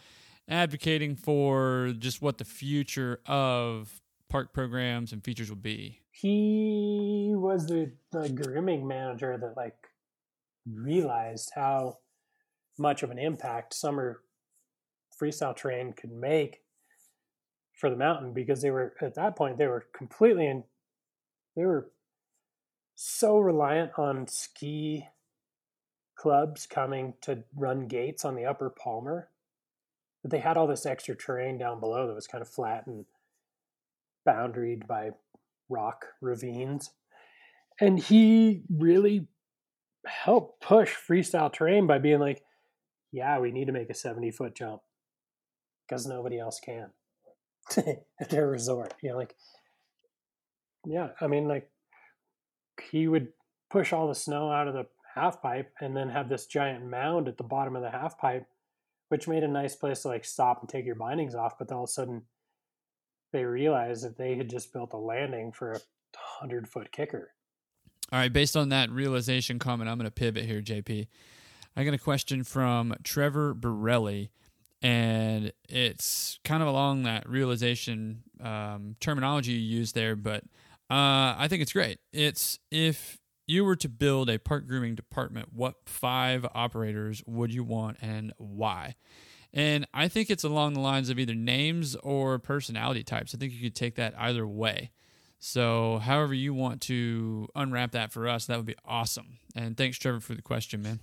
advocating 0.48 1.14
for 1.14 1.94
just 1.98 2.20
what 2.20 2.38
the 2.38 2.44
future 2.44 3.20
of 3.26 4.00
park 4.34 4.52
programs 4.52 5.12
and 5.12 5.22
features 5.22 5.48
will 5.48 5.54
be. 5.54 6.00
He 6.10 7.30
was 7.36 7.66
the, 7.66 7.92
the 8.10 8.28
grooming 8.28 8.84
manager 8.84 9.38
that 9.38 9.56
like 9.56 9.76
realized 10.68 11.52
how 11.54 11.98
much 12.76 13.04
of 13.04 13.12
an 13.12 13.18
impact 13.20 13.74
summer 13.74 14.22
freestyle 15.16 15.54
terrain 15.54 15.92
could 15.92 16.10
make 16.10 16.62
for 17.74 17.88
the 17.88 17.94
mountain 17.94 18.32
because 18.32 18.60
they 18.60 18.72
were 18.72 18.94
at 19.00 19.14
that 19.14 19.36
point 19.36 19.56
they 19.56 19.68
were 19.68 19.86
completely 19.96 20.48
in 20.48 20.64
they 21.54 21.64
were 21.64 21.92
so 22.96 23.38
reliant 23.38 23.92
on 23.96 24.26
ski 24.26 25.06
clubs 26.16 26.66
coming 26.66 27.14
to 27.20 27.44
run 27.54 27.86
gates 27.86 28.24
on 28.24 28.34
the 28.34 28.46
upper 28.46 28.68
Palmer 28.68 29.28
that 30.24 30.30
they 30.30 30.40
had 30.40 30.56
all 30.56 30.66
this 30.66 30.86
extra 30.86 31.14
terrain 31.14 31.56
down 31.56 31.78
below 31.78 32.08
that 32.08 32.14
was 32.14 32.26
kind 32.26 32.42
of 32.42 32.48
flat 32.48 32.88
and 32.88 33.04
boundaried 34.26 34.86
by 34.86 35.10
rock 35.68 36.06
ravines. 36.20 36.90
And 37.80 37.98
he 37.98 38.62
really 38.70 39.28
helped 40.06 40.60
push 40.60 40.94
freestyle 40.94 41.52
terrain 41.52 41.86
by 41.86 41.98
being 41.98 42.20
like, 42.20 42.42
yeah, 43.12 43.38
we 43.38 43.50
need 43.50 43.66
to 43.66 43.72
make 43.72 43.90
a 43.90 43.94
70 43.94 44.30
foot 44.32 44.54
jump 44.54 44.82
because 45.86 46.06
nobody 46.06 46.38
else 46.38 46.60
can 46.60 46.90
at 48.20 48.30
their 48.30 48.48
resort. 48.48 48.94
You 49.02 49.10
know, 49.10 49.16
like, 49.16 49.34
yeah, 50.84 51.08
I 51.20 51.26
mean, 51.26 51.48
like, 51.48 51.70
he 52.90 53.08
would 53.08 53.28
push 53.70 53.92
all 53.92 54.08
the 54.08 54.14
snow 54.14 54.50
out 54.50 54.68
of 54.68 54.74
the 54.74 54.86
half 55.14 55.40
pipe 55.40 55.72
and 55.80 55.96
then 55.96 56.10
have 56.10 56.28
this 56.28 56.46
giant 56.46 56.84
mound 56.84 57.28
at 57.28 57.36
the 57.36 57.44
bottom 57.44 57.76
of 57.76 57.82
the 57.82 57.90
half 57.90 58.18
pipe, 58.18 58.46
which 59.08 59.28
made 59.28 59.44
a 59.44 59.48
nice 59.48 59.76
place 59.76 60.02
to 60.02 60.08
like 60.08 60.24
stop 60.24 60.60
and 60.60 60.68
take 60.68 60.84
your 60.84 60.96
bindings 60.96 61.34
off. 61.34 61.58
But 61.58 61.68
then 61.68 61.76
all 61.76 61.84
of 61.84 61.90
a 61.90 61.92
sudden, 61.92 62.22
they 63.34 63.44
realized 63.44 64.04
that 64.04 64.16
they 64.16 64.36
had 64.36 64.48
just 64.48 64.72
built 64.72 64.92
a 64.92 64.96
landing 64.96 65.52
for 65.52 65.72
a 65.72 65.80
hundred 66.14 66.68
foot 66.68 66.92
kicker. 66.92 67.32
All 68.12 68.18
right, 68.18 68.32
based 68.32 68.56
on 68.56 68.68
that 68.68 68.90
realization 68.90 69.58
comment, 69.58 69.90
I'm 69.90 69.98
going 69.98 70.06
to 70.06 70.12
pivot 70.12 70.44
here, 70.44 70.62
JP. 70.62 71.08
I 71.76 71.84
got 71.84 71.94
a 71.94 71.98
question 71.98 72.44
from 72.44 72.94
Trevor 73.02 73.52
Borelli, 73.52 74.30
and 74.80 75.52
it's 75.68 76.38
kind 76.44 76.62
of 76.62 76.68
along 76.68 77.02
that 77.02 77.28
realization 77.28 78.22
um, 78.40 78.94
terminology 79.00 79.52
you 79.52 79.78
used 79.78 79.96
there, 79.96 80.14
but 80.14 80.44
uh, 80.88 81.34
I 81.36 81.46
think 81.48 81.60
it's 81.60 81.72
great. 81.72 81.98
It's 82.12 82.60
if 82.70 83.18
you 83.48 83.64
were 83.64 83.76
to 83.76 83.88
build 83.88 84.30
a 84.30 84.38
park 84.38 84.68
grooming 84.68 84.94
department, 84.94 85.48
what 85.52 85.74
five 85.86 86.46
operators 86.54 87.22
would 87.26 87.52
you 87.52 87.64
want 87.64 87.96
and 88.00 88.32
why? 88.36 88.94
And 89.54 89.86
I 89.94 90.08
think 90.08 90.30
it's 90.30 90.42
along 90.42 90.74
the 90.74 90.80
lines 90.80 91.10
of 91.10 91.18
either 91.18 91.34
names 91.34 91.94
or 91.94 92.40
personality 92.40 93.04
types. 93.04 93.34
I 93.34 93.38
think 93.38 93.52
you 93.52 93.62
could 93.62 93.76
take 93.76 93.94
that 93.94 94.12
either 94.18 94.44
way. 94.46 94.90
So, 95.38 95.98
however 95.98 96.34
you 96.34 96.52
want 96.54 96.80
to 96.82 97.48
unwrap 97.54 97.92
that 97.92 98.12
for 98.12 98.26
us, 98.26 98.46
that 98.46 98.56
would 98.56 98.66
be 98.66 98.76
awesome. 98.84 99.38
And 99.54 99.76
thanks, 99.76 99.98
Trevor, 99.98 100.20
for 100.20 100.34
the 100.34 100.42
question, 100.42 100.82
man. 100.82 100.98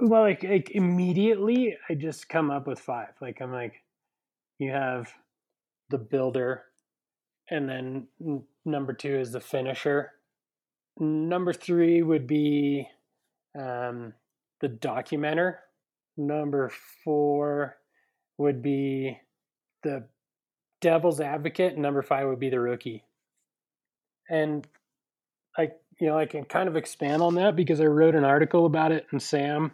Well, 0.00 0.22
like, 0.22 0.42
like 0.42 0.70
immediately, 0.72 1.76
I 1.88 1.94
just 1.94 2.28
come 2.28 2.50
up 2.50 2.66
with 2.66 2.80
five. 2.80 3.10
Like, 3.20 3.40
I'm 3.40 3.52
like, 3.52 3.82
you 4.58 4.72
have 4.72 5.12
the 5.90 5.98
builder, 5.98 6.62
and 7.50 7.68
then 7.68 8.06
number 8.64 8.94
two 8.94 9.14
is 9.14 9.30
the 9.30 9.40
finisher. 9.40 10.10
Number 10.98 11.52
three 11.52 12.02
would 12.02 12.26
be 12.26 12.88
um, 13.56 14.14
the 14.60 14.68
documenter. 14.68 15.56
Number 16.16 16.72
four 17.04 17.76
would 18.38 18.62
be 18.62 19.18
the 19.82 20.06
devil's 20.80 21.20
advocate, 21.20 21.74
and 21.74 21.82
number 21.82 22.02
five 22.02 22.26
would 22.26 22.40
be 22.40 22.50
the 22.50 22.60
rookie. 22.60 23.04
And 24.28 24.66
I, 25.56 25.70
you 26.00 26.08
know, 26.08 26.18
I 26.18 26.26
can 26.26 26.44
kind 26.44 26.68
of 26.68 26.76
expand 26.76 27.22
on 27.22 27.34
that 27.36 27.56
because 27.56 27.80
I 27.80 27.86
wrote 27.86 28.14
an 28.14 28.24
article 28.24 28.66
about 28.66 28.92
it 28.92 29.06
in 29.12 29.20
Sam 29.20 29.72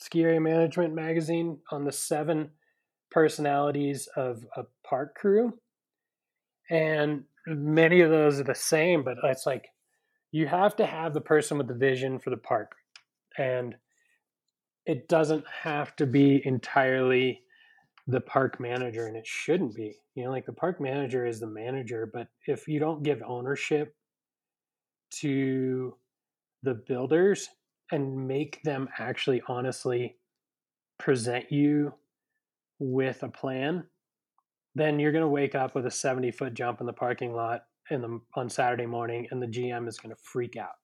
Ski 0.00 0.22
Area 0.22 0.40
Management 0.40 0.94
magazine 0.94 1.58
on 1.70 1.84
the 1.84 1.92
seven 1.92 2.50
personalities 3.10 4.08
of 4.16 4.44
a 4.56 4.64
park 4.86 5.14
crew. 5.14 5.54
And 6.70 7.24
many 7.46 8.00
of 8.00 8.10
those 8.10 8.40
are 8.40 8.44
the 8.44 8.54
same, 8.54 9.04
but 9.04 9.16
it's 9.22 9.46
like 9.46 9.68
you 10.32 10.46
have 10.48 10.74
to 10.76 10.86
have 10.86 11.14
the 11.14 11.20
person 11.20 11.58
with 11.58 11.68
the 11.68 11.74
vision 11.74 12.18
for 12.18 12.30
the 12.30 12.36
park. 12.36 12.74
And 13.38 13.76
it 14.84 15.08
doesn't 15.08 15.44
have 15.62 15.94
to 15.96 16.06
be 16.06 16.42
entirely 16.44 17.43
the 18.06 18.20
park 18.20 18.60
manager 18.60 19.06
and 19.06 19.16
it 19.16 19.26
shouldn't 19.26 19.74
be 19.74 19.96
you 20.14 20.24
know 20.24 20.30
like 20.30 20.44
the 20.44 20.52
park 20.52 20.80
manager 20.80 21.24
is 21.24 21.40
the 21.40 21.46
manager 21.46 22.10
but 22.12 22.28
if 22.46 22.68
you 22.68 22.78
don't 22.78 23.02
give 23.02 23.22
ownership 23.26 23.94
to 25.10 25.94
the 26.62 26.74
builders 26.74 27.48
and 27.92 28.28
make 28.28 28.62
them 28.62 28.88
actually 28.98 29.42
honestly 29.48 30.16
present 30.98 31.50
you 31.50 31.94
with 32.78 33.22
a 33.22 33.28
plan 33.28 33.84
then 34.74 34.98
you're 34.98 35.12
going 35.12 35.22
to 35.22 35.28
wake 35.28 35.54
up 35.54 35.74
with 35.74 35.86
a 35.86 35.90
70 35.90 36.30
foot 36.32 36.54
jump 36.54 36.80
in 36.80 36.86
the 36.86 36.92
parking 36.92 37.34
lot 37.34 37.64
in 37.90 38.00
the 38.00 38.20
on 38.34 38.48
Saturday 38.48 38.86
morning 38.86 39.26
and 39.30 39.40
the 39.40 39.46
GM 39.46 39.88
is 39.88 39.98
going 39.98 40.14
to 40.14 40.20
freak 40.20 40.56
out. 40.56 40.76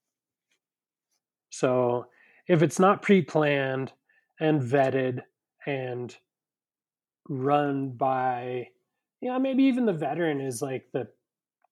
So 1.51 2.07
if 2.47 2.63
it's 2.63 2.79
not 2.79 3.03
pre-planned 3.03 3.93
and 4.41 4.61
vetted 4.61 5.23
and 5.67 6.15
run 7.31 7.91
by 7.91 8.67
you 9.21 9.31
know 9.31 9.39
maybe 9.39 9.63
even 9.63 9.87
the 9.87 9.93
veteran 9.93 10.41
is 10.41 10.61
like 10.61 10.85
the 10.93 11.07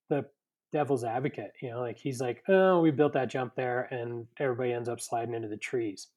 the 0.09 0.25
devil's 0.73 1.03
advocate 1.03 1.51
you 1.61 1.69
know 1.69 1.81
like 1.81 1.99
he's 1.99 2.21
like 2.21 2.45
oh 2.49 2.81
we 2.81 2.93
built 2.93 3.13
that 3.13 3.29
jump 3.29 3.55
there 3.57 3.89
and 3.91 4.25
everybody 4.39 4.73
ends 4.73 4.89
up 4.89 5.01
sliding 5.01 5.35
into 5.35 5.49
the 5.49 5.57
trees. 5.57 6.09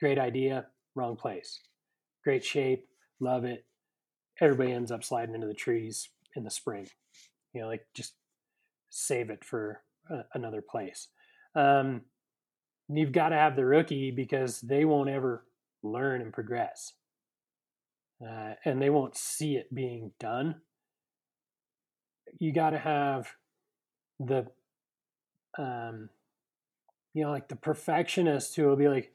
Great 0.00 0.18
idea 0.18 0.66
wrong 0.96 1.16
place. 1.16 1.60
Great 2.24 2.44
shape 2.44 2.86
love 3.20 3.44
it. 3.44 3.64
Everybody 4.40 4.72
ends 4.72 4.90
up 4.90 5.04
sliding 5.04 5.34
into 5.34 5.46
the 5.46 5.54
trees 5.54 6.08
in 6.34 6.42
the 6.42 6.50
spring 6.50 6.88
you 7.54 7.60
know 7.60 7.68
like 7.68 7.86
just 7.94 8.14
save 8.90 9.30
it 9.30 9.44
for 9.44 9.80
another 10.34 10.60
place. 10.60 11.08
Um, 11.54 12.02
you've 12.88 13.12
got 13.12 13.28
to 13.28 13.36
have 13.36 13.56
the 13.56 13.64
rookie 13.64 14.10
because 14.10 14.60
they 14.60 14.84
won't 14.84 15.08
ever 15.08 15.46
learn 15.82 16.20
and 16.20 16.32
progress 16.32 16.92
uh, 18.22 18.54
and 18.64 18.80
they 18.80 18.90
won't 18.90 19.16
see 19.16 19.56
it 19.56 19.74
being 19.74 20.12
done. 20.20 20.56
You 22.38 22.52
got 22.52 22.70
to 22.70 22.78
have 22.78 23.28
the, 24.20 24.46
um, 25.58 26.08
you 27.14 27.24
know, 27.24 27.30
like 27.30 27.48
the 27.48 27.56
perfectionist 27.56 28.56
who 28.56 28.64
will 28.64 28.76
be 28.76 28.88
like, 28.88 29.12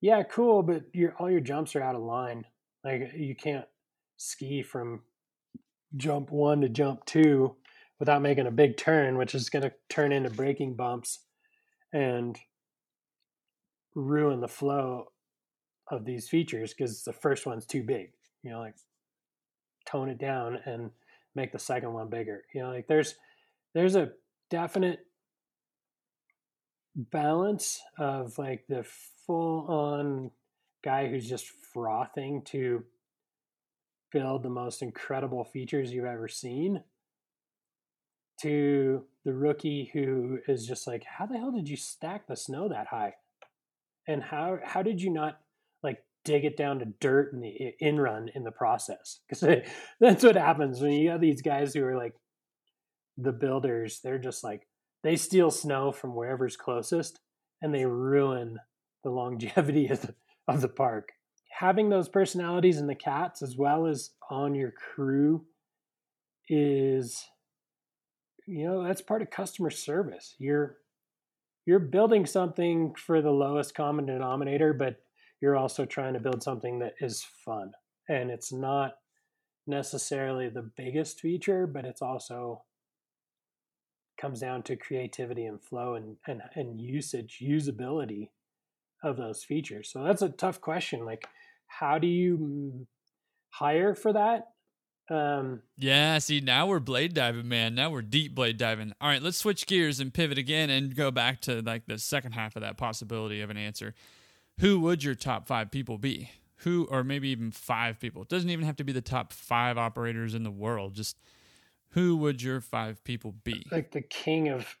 yeah, 0.00 0.22
cool, 0.22 0.62
but 0.62 0.84
your 0.92 1.14
all 1.18 1.30
your 1.30 1.40
jumps 1.40 1.74
are 1.74 1.82
out 1.82 1.94
of 1.94 2.02
line. 2.02 2.44
Like 2.84 3.12
you 3.16 3.34
can't 3.34 3.66
ski 4.16 4.62
from 4.62 5.02
jump 5.96 6.30
one 6.30 6.60
to 6.60 6.68
jump 6.68 7.04
two 7.04 7.56
without 7.98 8.22
making 8.22 8.46
a 8.46 8.50
big 8.50 8.76
turn, 8.76 9.16
which 9.16 9.34
is 9.34 9.48
going 9.48 9.62
to 9.62 9.72
turn 9.88 10.12
into 10.12 10.30
braking 10.30 10.74
bumps 10.74 11.20
and 11.92 12.38
ruin 13.94 14.40
the 14.40 14.48
flow 14.48 15.06
of 15.90 16.04
these 16.04 16.28
features 16.28 16.74
because 16.74 17.04
the 17.04 17.12
first 17.12 17.46
one's 17.46 17.64
too 17.64 17.82
big 17.82 18.10
you 18.46 18.52
know, 18.52 18.60
like 18.60 18.76
tone 19.86 20.08
it 20.08 20.18
down 20.18 20.58
and 20.64 20.90
make 21.34 21.52
the 21.52 21.58
second 21.58 21.92
one 21.92 22.08
bigger. 22.08 22.44
You 22.54 22.62
know, 22.62 22.70
like 22.70 22.86
there's 22.86 23.16
there's 23.74 23.96
a 23.96 24.12
definite 24.50 25.00
balance 26.94 27.82
of 27.98 28.38
like 28.38 28.64
the 28.68 28.86
full 29.26 29.66
on 29.66 30.30
guy 30.84 31.08
who's 31.08 31.28
just 31.28 31.46
frothing 31.72 32.42
to 32.42 32.84
build 34.12 34.44
the 34.44 34.48
most 34.48 34.80
incredible 34.80 35.44
features 35.44 35.92
you've 35.92 36.04
ever 36.04 36.28
seen 36.28 36.82
to 38.40 39.02
the 39.24 39.34
rookie 39.34 39.90
who 39.92 40.38
is 40.46 40.66
just 40.66 40.86
like 40.86 41.02
how 41.04 41.26
the 41.26 41.36
hell 41.36 41.50
did 41.50 41.68
you 41.68 41.76
stack 41.76 42.26
the 42.28 42.36
snow 42.36 42.68
that 42.68 42.86
high 42.86 43.14
and 44.06 44.22
how 44.22 44.58
how 44.62 44.82
did 44.82 45.02
you 45.02 45.10
not 45.10 45.40
dig 46.26 46.44
it 46.44 46.56
down 46.56 46.80
to 46.80 46.84
dirt 47.00 47.32
in 47.32 47.40
the 47.40 47.74
in 47.80 47.98
run 47.98 48.28
in 48.34 48.42
the 48.42 48.50
process. 48.50 49.20
Because 49.28 49.62
that's 50.00 50.24
what 50.24 50.36
happens 50.36 50.82
when 50.82 50.92
you 50.92 51.10
have 51.10 51.20
these 51.20 51.40
guys 51.40 51.72
who 51.72 51.84
are 51.84 51.96
like 51.96 52.14
the 53.16 53.32
builders 53.32 54.00
they're 54.04 54.18
just 54.18 54.44
like 54.44 54.66
they 55.02 55.16
steal 55.16 55.50
snow 55.50 55.90
from 55.92 56.14
wherever's 56.14 56.56
closest 56.56 57.20
and 57.62 57.72
they 57.72 57.86
ruin 57.86 58.58
the 59.04 59.10
longevity 59.10 59.86
of 59.88 60.02
the, 60.02 60.14
of 60.48 60.60
the 60.60 60.68
park. 60.68 61.12
Having 61.58 61.88
those 61.88 62.08
personalities 62.08 62.78
in 62.78 62.86
the 62.86 62.94
cats 62.94 63.40
as 63.40 63.56
well 63.56 63.86
as 63.86 64.10
on 64.28 64.54
your 64.54 64.72
crew 64.72 65.46
is 66.48 67.24
you 68.46 68.66
know 68.66 68.84
that's 68.84 69.00
part 69.00 69.22
of 69.22 69.30
customer 69.30 69.70
service. 69.70 70.34
You're 70.38 70.76
you're 71.64 71.78
building 71.80 72.26
something 72.26 72.94
for 72.94 73.22
the 73.22 73.30
lowest 73.30 73.74
common 73.74 74.06
denominator 74.06 74.72
but 74.72 74.96
you're 75.40 75.56
also 75.56 75.84
trying 75.84 76.14
to 76.14 76.20
build 76.20 76.42
something 76.42 76.78
that 76.78 76.94
is 77.00 77.26
fun 77.44 77.72
and 78.08 78.30
it's 78.30 78.52
not 78.52 78.96
necessarily 79.66 80.48
the 80.48 80.70
biggest 80.76 81.20
feature 81.20 81.66
but 81.66 81.84
it's 81.84 82.02
also 82.02 82.62
comes 84.18 84.40
down 84.40 84.62
to 84.62 84.76
creativity 84.76 85.44
and 85.44 85.62
flow 85.62 85.94
and, 85.94 86.16
and, 86.26 86.40
and 86.54 86.80
usage 86.80 87.38
usability 87.42 88.30
of 89.02 89.16
those 89.16 89.44
features 89.44 89.90
so 89.90 90.02
that's 90.02 90.22
a 90.22 90.28
tough 90.28 90.60
question 90.60 91.04
like 91.04 91.26
how 91.66 91.98
do 91.98 92.06
you 92.06 92.86
hire 93.50 93.94
for 93.94 94.12
that 94.12 94.48
um, 95.08 95.62
yeah, 95.76 96.18
see, 96.18 96.40
now 96.40 96.66
we're 96.66 96.80
blade 96.80 97.14
diving, 97.14 97.48
man. 97.48 97.74
Now 97.74 97.90
we're 97.90 98.02
deep 98.02 98.34
blade 98.34 98.56
diving. 98.56 98.92
All 99.00 99.08
right, 99.08 99.22
let's 99.22 99.36
switch 99.36 99.66
gears 99.66 100.00
and 100.00 100.12
pivot 100.12 100.36
again 100.36 100.68
and 100.68 100.96
go 100.96 101.12
back 101.12 101.40
to 101.42 101.62
like 101.62 101.86
the 101.86 101.98
second 101.98 102.32
half 102.32 102.56
of 102.56 102.62
that 102.62 102.76
possibility 102.76 103.40
of 103.40 103.50
an 103.50 103.56
answer 103.56 103.94
who 104.60 104.80
would 104.80 105.04
your 105.04 105.14
top 105.14 105.46
five 105.46 105.70
people 105.70 105.98
be? 105.98 106.30
Who, 106.60 106.86
or 106.90 107.04
maybe 107.04 107.28
even 107.28 107.50
five 107.50 108.00
people? 108.00 108.22
It 108.22 108.28
doesn't 108.28 108.48
even 108.48 108.64
have 108.64 108.76
to 108.76 108.84
be 108.84 108.92
the 108.92 109.02
top 109.02 109.32
five 109.32 109.76
operators 109.76 110.34
in 110.34 110.42
the 110.42 110.50
world. 110.50 110.94
Just 110.94 111.16
who 111.90 112.16
would 112.16 112.42
your 112.42 112.60
five 112.60 113.02
people 113.04 113.34
be? 113.44 113.66
Like 113.70 113.92
the 113.92 114.00
king 114.00 114.48
of 114.48 114.76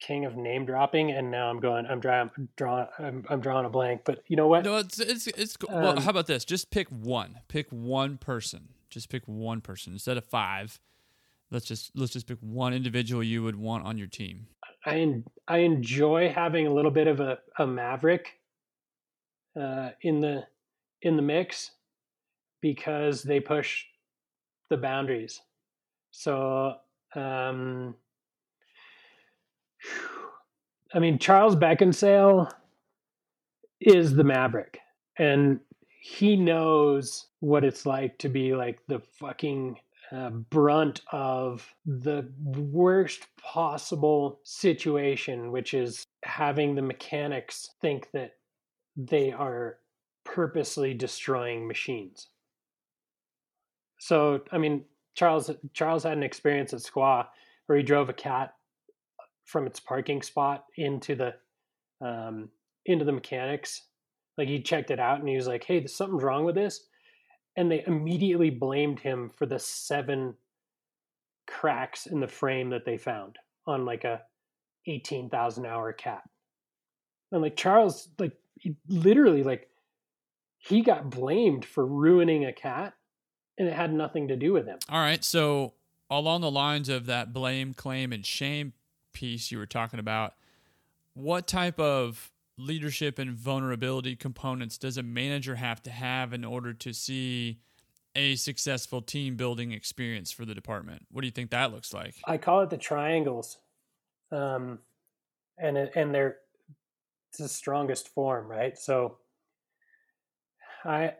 king 0.00 0.24
of 0.24 0.36
name 0.36 0.64
dropping, 0.66 1.10
and 1.10 1.30
now 1.30 1.48
I'm 1.48 1.60
going. 1.60 1.86
I'm 1.86 2.00
drawing. 2.00 2.30
Drawing. 2.56 2.86
I'm, 2.98 3.24
I'm 3.28 3.40
drawing 3.40 3.66
a 3.66 3.70
blank. 3.70 4.02
But 4.04 4.22
you 4.28 4.36
know 4.36 4.46
what? 4.46 4.64
No, 4.64 4.76
it's 4.76 5.00
it's 5.00 5.26
it's. 5.26 5.56
Um, 5.68 5.82
well, 5.82 6.00
how 6.00 6.10
about 6.10 6.26
this? 6.26 6.44
Just 6.44 6.70
pick 6.70 6.88
one. 6.88 7.40
Pick 7.48 7.68
one 7.70 8.18
person. 8.18 8.68
Just 8.88 9.08
pick 9.08 9.22
one 9.26 9.60
person 9.60 9.92
instead 9.92 10.16
of 10.16 10.24
five. 10.24 10.80
Let's 11.50 11.66
just 11.66 11.90
let's 11.96 12.12
just 12.12 12.26
pick 12.26 12.38
one 12.40 12.72
individual 12.72 13.22
you 13.22 13.42
would 13.42 13.56
want 13.56 13.84
on 13.84 13.98
your 13.98 14.06
team. 14.06 14.46
I 14.84 15.22
I 15.48 15.58
enjoy 15.58 16.32
having 16.32 16.66
a 16.66 16.72
little 16.72 16.90
bit 16.90 17.06
of 17.06 17.20
a, 17.20 17.38
a 17.58 17.66
maverick 17.66 18.38
uh, 19.58 19.90
in 20.02 20.20
the 20.20 20.46
in 21.02 21.16
the 21.16 21.22
mix 21.22 21.72
because 22.60 23.22
they 23.22 23.40
push 23.40 23.84
the 24.70 24.76
boundaries. 24.76 25.40
So, 26.12 26.74
um, 27.14 27.94
I 30.94 30.98
mean, 30.98 31.18
Charles 31.18 31.56
Beckinsale 31.56 32.50
is 33.80 34.14
the 34.14 34.24
Maverick, 34.24 34.78
and 35.18 35.60
he 36.00 36.36
knows 36.36 37.26
what 37.40 37.64
it's 37.64 37.86
like 37.86 38.18
to 38.18 38.28
be 38.28 38.54
like 38.54 38.78
the 38.86 39.00
fucking 39.00 39.78
uh, 40.12 40.30
brunt 40.30 41.00
of 41.10 41.66
the 41.86 42.30
worst 42.44 43.26
possible 43.40 44.40
situation, 44.44 45.50
which 45.50 45.74
is 45.74 46.06
having 46.24 46.74
the 46.74 46.82
mechanics 46.82 47.70
think 47.80 48.10
that 48.12 48.32
they 48.96 49.32
are 49.32 49.78
purposely 50.24 50.94
destroying 50.94 51.66
machines. 51.66 52.28
So, 53.98 54.42
I 54.50 54.58
mean, 54.58 54.84
Charles 55.14 55.50
Charles 55.72 56.04
had 56.04 56.16
an 56.16 56.22
experience 56.22 56.72
at 56.72 56.80
Squaw 56.80 57.26
where 57.66 57.78
he 57.78 57.84
drove 57.84 58.08
a 58.08 58.14
cat 58.14 58.54
from 59.44 59.66
its 59.66 59.80
parking 59.80 60.22
spot 60.22 60.64
into 60.76 61.14
the 61.14 61.34
um, 62.00 62.48
into 62.86 63.04
the 63.04 63.12
mechanics. 63.12 63.82
Like 64.38 64.48
he 64.48 64.62
checked 64.62 64.90
it 64.90 64.98
out 64.98 65.20
and 65.20 65.28
he 65.28 65.36
was 65.36 65.46
like, 65.46 65.64
"Hey, 65.64 65.78
there's 65.78 65.94
something's 65.94 66.22
wrong 66.22 66.44
with 66.44 66.54
this," 66.54 66.86
and 67.56 67.70
they 67.70 67.84
immediately 67.86 68.50
blamed 68.50 69.00
him 69.00 69.30
for 69.36 69.46
the 69.46 69.58
seven 69.58 70.34
cracks 71.46 72.06
in 72.06 72.20
the 72.20 72.28
frame 72.28 72.70
that 72.70 72.84
they 72.84 72.96
found 72.96 73.38
on 73.66 73.84
like 73.84 74.04
a 74.04 74.22
eighteen 74.86 75.28
thousand 75.28 75.66
hour 75.66 75.92
cat. 75.92 76.22
And 77.30 77.42
like 77.42 77.56
Charles, 77.56 78.08
like 78.18 78.32
he 78.62 78.76
literally 78.88 79.42
like 79.42 79.68
he 80.58 80.82
got 80.82 81.10
blamed 81.10 81.64
for 81.64 81.84
ruining 81.84 82.44
a 82.44 82.52
cat 82.52 82.94
and 83.58 83.66
it 83.66 83.74
had 83.74 83.92
nothing 83.92 84.28
to 84.28 84.36
do 84.36 84.52
with 84.52 84.66
him. 84.66 84.78
All 84.88 85.00
right. 85.00 85.24
So 85.24 85.74
along 86.08 86.42
the 86.42 86.50
lines 86.50 86.88
of 86.88 87.06
that 87.06 87.32
blame, 87.32 87.74
claim, 87.74 88.12
and 88.12 88.24
shame 88.24 88.72
piece 89.12 89.50
you 89.50 89.58
were 89.58 89.66
talking 89.66 89.98
about, 89.98 90.34
what 91.14 91.48
type 91.48 91.80
of 91.80 92.30
leadership 92.56 93.18
and 93.18 93.32
vulnerability 93.32 94.14
components 94.14 94.78
does 94.78 94.96
a 94.96 95.02
manager 95.02 95.56
have 95.56 95.82
to 95.82 95.90
have 95.90 96.32
in 96.32 96.44
order 96.44 96.72
to 96.72 96.92
see 96.92 97.58
a 98.14 98.36
successful 98.36 99.02
team 99.02 99.34
building 99.36 99.72
experience 99.72 100.30
for 100.30 100.44
the 100.44 100.54
department? 100.54 101.06
What 101.10 101.22
do 101.22 101.26
you 101.26 101.32
think 101.32 101.50
that 101.50 101.72
looks 101.72 101.92
like? 101.92 102.14
I 102.24 102.38
call 102.38 102.60
it 102.60 102.70
the 102.70 102.76
triangles. 102.76 103.58
Um, 104.30 104.78
and 105.58 105.76
and 105.76 106.14
they're 106.14 106.36
it's 107.32 107.38
the 107.38 107.48
strongest 107.48 108.08
form, 108.08 108.46
right? 108.46 108.76
So 108.76 109.16
I 110.84 111.14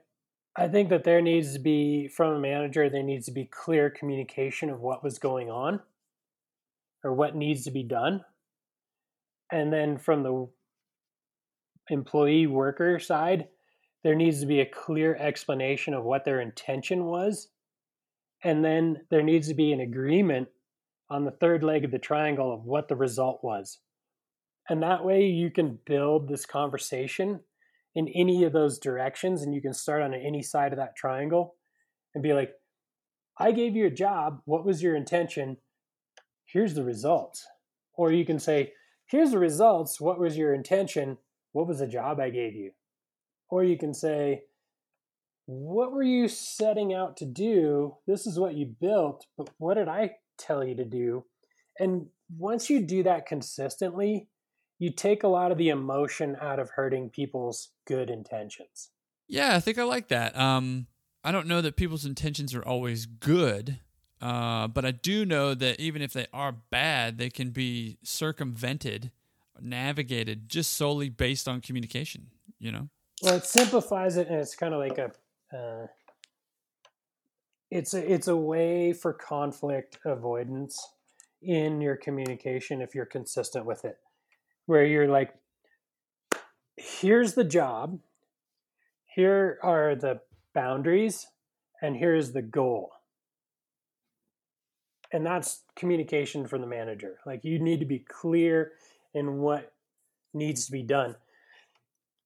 I 0.54 0.68
think 0.68 0.90
that 0.90 1.04
there 1.04 1.22
needs 1.22 1.54
to 1.54 1.58
be 1.58 2.06
from 2.08 2.34
a 2.34 2.38
manager 2.38 2.90
there 2.90 3.02
needs 3.02 3.24
to 3.26 3.32
be 3.32 3.46
clear 3.46 3.88
communication 3.88 4.68
of 4.68 4.80
what 4.80 5.02
was 5.02 5.18
going 5.18 5.50
on 5.50 5.80
or 7.02 7.14
what 7.14 7.34
needs 7.34 7.64
to 7.64 7.70
be 7.70 7.82
done. 7.82 8.22
And 9.50 9.72
then 9.72 9.96
from 9.96 10.22
the 10.22 10.48
employee 11.88 12.46
worker 12.46 12.98
side, 12.98 13.48
there 14.04 14.14
needs 14.14 14.40
to 14.40 14.46
be 14.46 14.60
a 14.60 14.66
clear 14.66 15.16
explanation 15.16 15.94
of 15.94 16.04
what 16.04 16.26
their 16.26 16.40
intention 16.42 17.06
was. 17.06 17.48
And 18.44 18.62
then 18.62 19.00
there 19.10 19.22
needs 19.22 19.48
to 19.48 19.54
be 19.54 19.72
an 19.72 19.80
agreement 19.80 20.48
on 21.08 21.24
the 21.24 21.30
third 21.30 21.62
leg 21.62 21.86
of 21.86 21.90
the 21.90 21.98
triangle 21.98 22.52
of 22.52 22.64
what 22.64 22.88
the 22.88 22.96
result 22.96 23.42
was. 23.42 23.78
And 24.68 24.82
that 24.82 25.04
way 25.04 25.26
you 25.26 25.50
can 25.50 25.78
build 25.84 26.28
this 26.28 26.46
conversation 26.46 27.40
in 27.94 28.08
any 28.08 28.44
of 28.44 28.52
those 28.52 28.78
directions 28.78 29.42
and 29.42 29.54
you 29.54 29.60
can 29.60 29.74
start 29.74 30.02
on 30.02 30.14
any 30.14 30.42
side 30.42 30.72
of 30.72 30.78
that 30.78 30.96
triangle 30.96 31.56
and 32.14 32.22
be 32.22 32.32
like, 32.32 32.52
I 33.38 33.52
gave 33.52 33.76
you 33.76 33.86
a 33.86 33.90
job. 33.90 34.40
What 34.44 34.64
was 34.64 34.82
your 34.82 34.94
intention? 34.94 35.56
Here's 36.44 36.74
the 36.74 36.84
results. 36.84 37.46
Or 37.94 38.12
you 38.12 38.24
can 38.24 38.38
say, 38.38 38.72
here's 39.06 39.30
the 39.30 39.38
results. 39.38 40.00
What 40.00 40.18
was 40.18 40.36
your 40.36 40.54
intention? 40.54 41.18
What 41.52 41.66
was 41.66 41.80
the 41.80 41.86
job 41.86 42.20
I 42.20 42.30
gave 42.30 42.54
you? 42.54 42.72
Or 43.50 43.64
you 43.64 43.76
can 43.76 43.92
say, 43.92 44.44
what 45.46 45.92
were 45.92 46.02
you 46.02 46.28
setting 46.28 46.94
out 46.94 47.16
to 47.18 47.26
do? 47.26 47.96
This 48.06 48.26
is 48.26 48.38
what 48.38 48.54
you 48.54 48.66
built, 48.66 49.26
but 49.36 49.50
what 49.58 49.74
did 49.74 49.88
I 49.88 50.12
tell 50.38 50.64
you 50.64 50.74
to 50.76 50.84
do? 50.84 51.24
And 51.78 52.06
once 52.38 52.70
you 52.70 52.80
do 52.80 53.02
that 53.02 53.26
consistently, 53.26 54.28
you 54.82 54.90
take 54.90 55.22
a 55.22 55.28
lot 55.28 55.52
of 55.52 55.58
the 55.58 55.68
emotion 55.68 56.36
out 56.40 56.58
of 56.58 56.70
hurting 56.70 57.08
people's 57.08 57.68
good 57.86 58.10
intentions. 58.10 58.90
Yeah, 59.28 59.54
I 59.54 59.60
think 59.60 59.78
I 59.78 59.84
like 59.84 60.08
that. 60.08 60.36
Um, 60.36 60.88
I 61.22 61.30
don't 61.30 61.46
know 61.46 61.60
that 61.60 61.76
people's 61.76 62.04
intentions 62.04 62.52
are 62.52 62.64
always 62.64 63.06
good, 63.06 63.78
uh, 64.20 64.66
but 64.66 64.84
I 64.84 64.90
do 64.90 65.24
know 65.24 65.54
that 65.54 65.78
even 65.78 66.02
if 66.02 66.12
they 66.12 66.26
are 66.32 66.50
bad, 66.50 67.16
they 67.16 67.30
can 67.30 67.50
be 67.50 67.98
circumvented, 68.02 69.12
navigated 69.60 70.48
just 70.48 70.72
solely 70.72 71.08
based 71.08 71.46
on 71.46 71.60
communication. 71.60 72.32
You 72.58 72.72
know. 72.72 72.88
Well, 73.22 73.36
it 73.36 73.44
simplifies 73.44 74.16
it, 74.16 74.26
and 74.26 74.40
it's 74.40 74.56
kind 74.56 74.74
of 74.74 74.80
like 74.80 74.98
a. 74.98 75.12
Uh, 75.56 75.86
it's 77.70 77.94
a 77.94 78.12
it's 78.12 78.26
a 78.26 78.36
way 78.36 78.92
for 78.92 79.12
conflict 79.12 80.00
avoidance 80.04 80.76
in 81.40 81.80
your 81.80 81.94
communication 81.94 82.82
if 82.82 82.96
you're 82.96 83.06
consistent 83.06 83.64
with 83.64 83.84
it 83.84 83.98
where 84.66 84.84
you're 84.84 85.08
like, 85.08 85.34
here's 86.76 87.34
the 87.34 87.44
job, 87.44 87.98
here 89.14 89.58
are 89.62 89.94
the 89.94 90.20
boundaries, 90.54 91.26
and 91.80 91.96
here's 91.96 92.32
the 92.32 92.42
goal. 92.42 92.90
And 95.12 95.26
that's 95.26 95.62
communication 95.76 96.46
from 96.46 96.62
the 96.62 96.66
manager. 96.66 97.18
Like 97.26 97.44
you 97.44 97.58
need 97.58 97.80
to 97.80 97.86
be 97.86 97.98
clear 97.98 98.72
in 99.12 99.38
what 99.38 99.72
needs 100.32 100.64
to 100.66 100.72
be 100.72 100.82
done. 100.82 101.16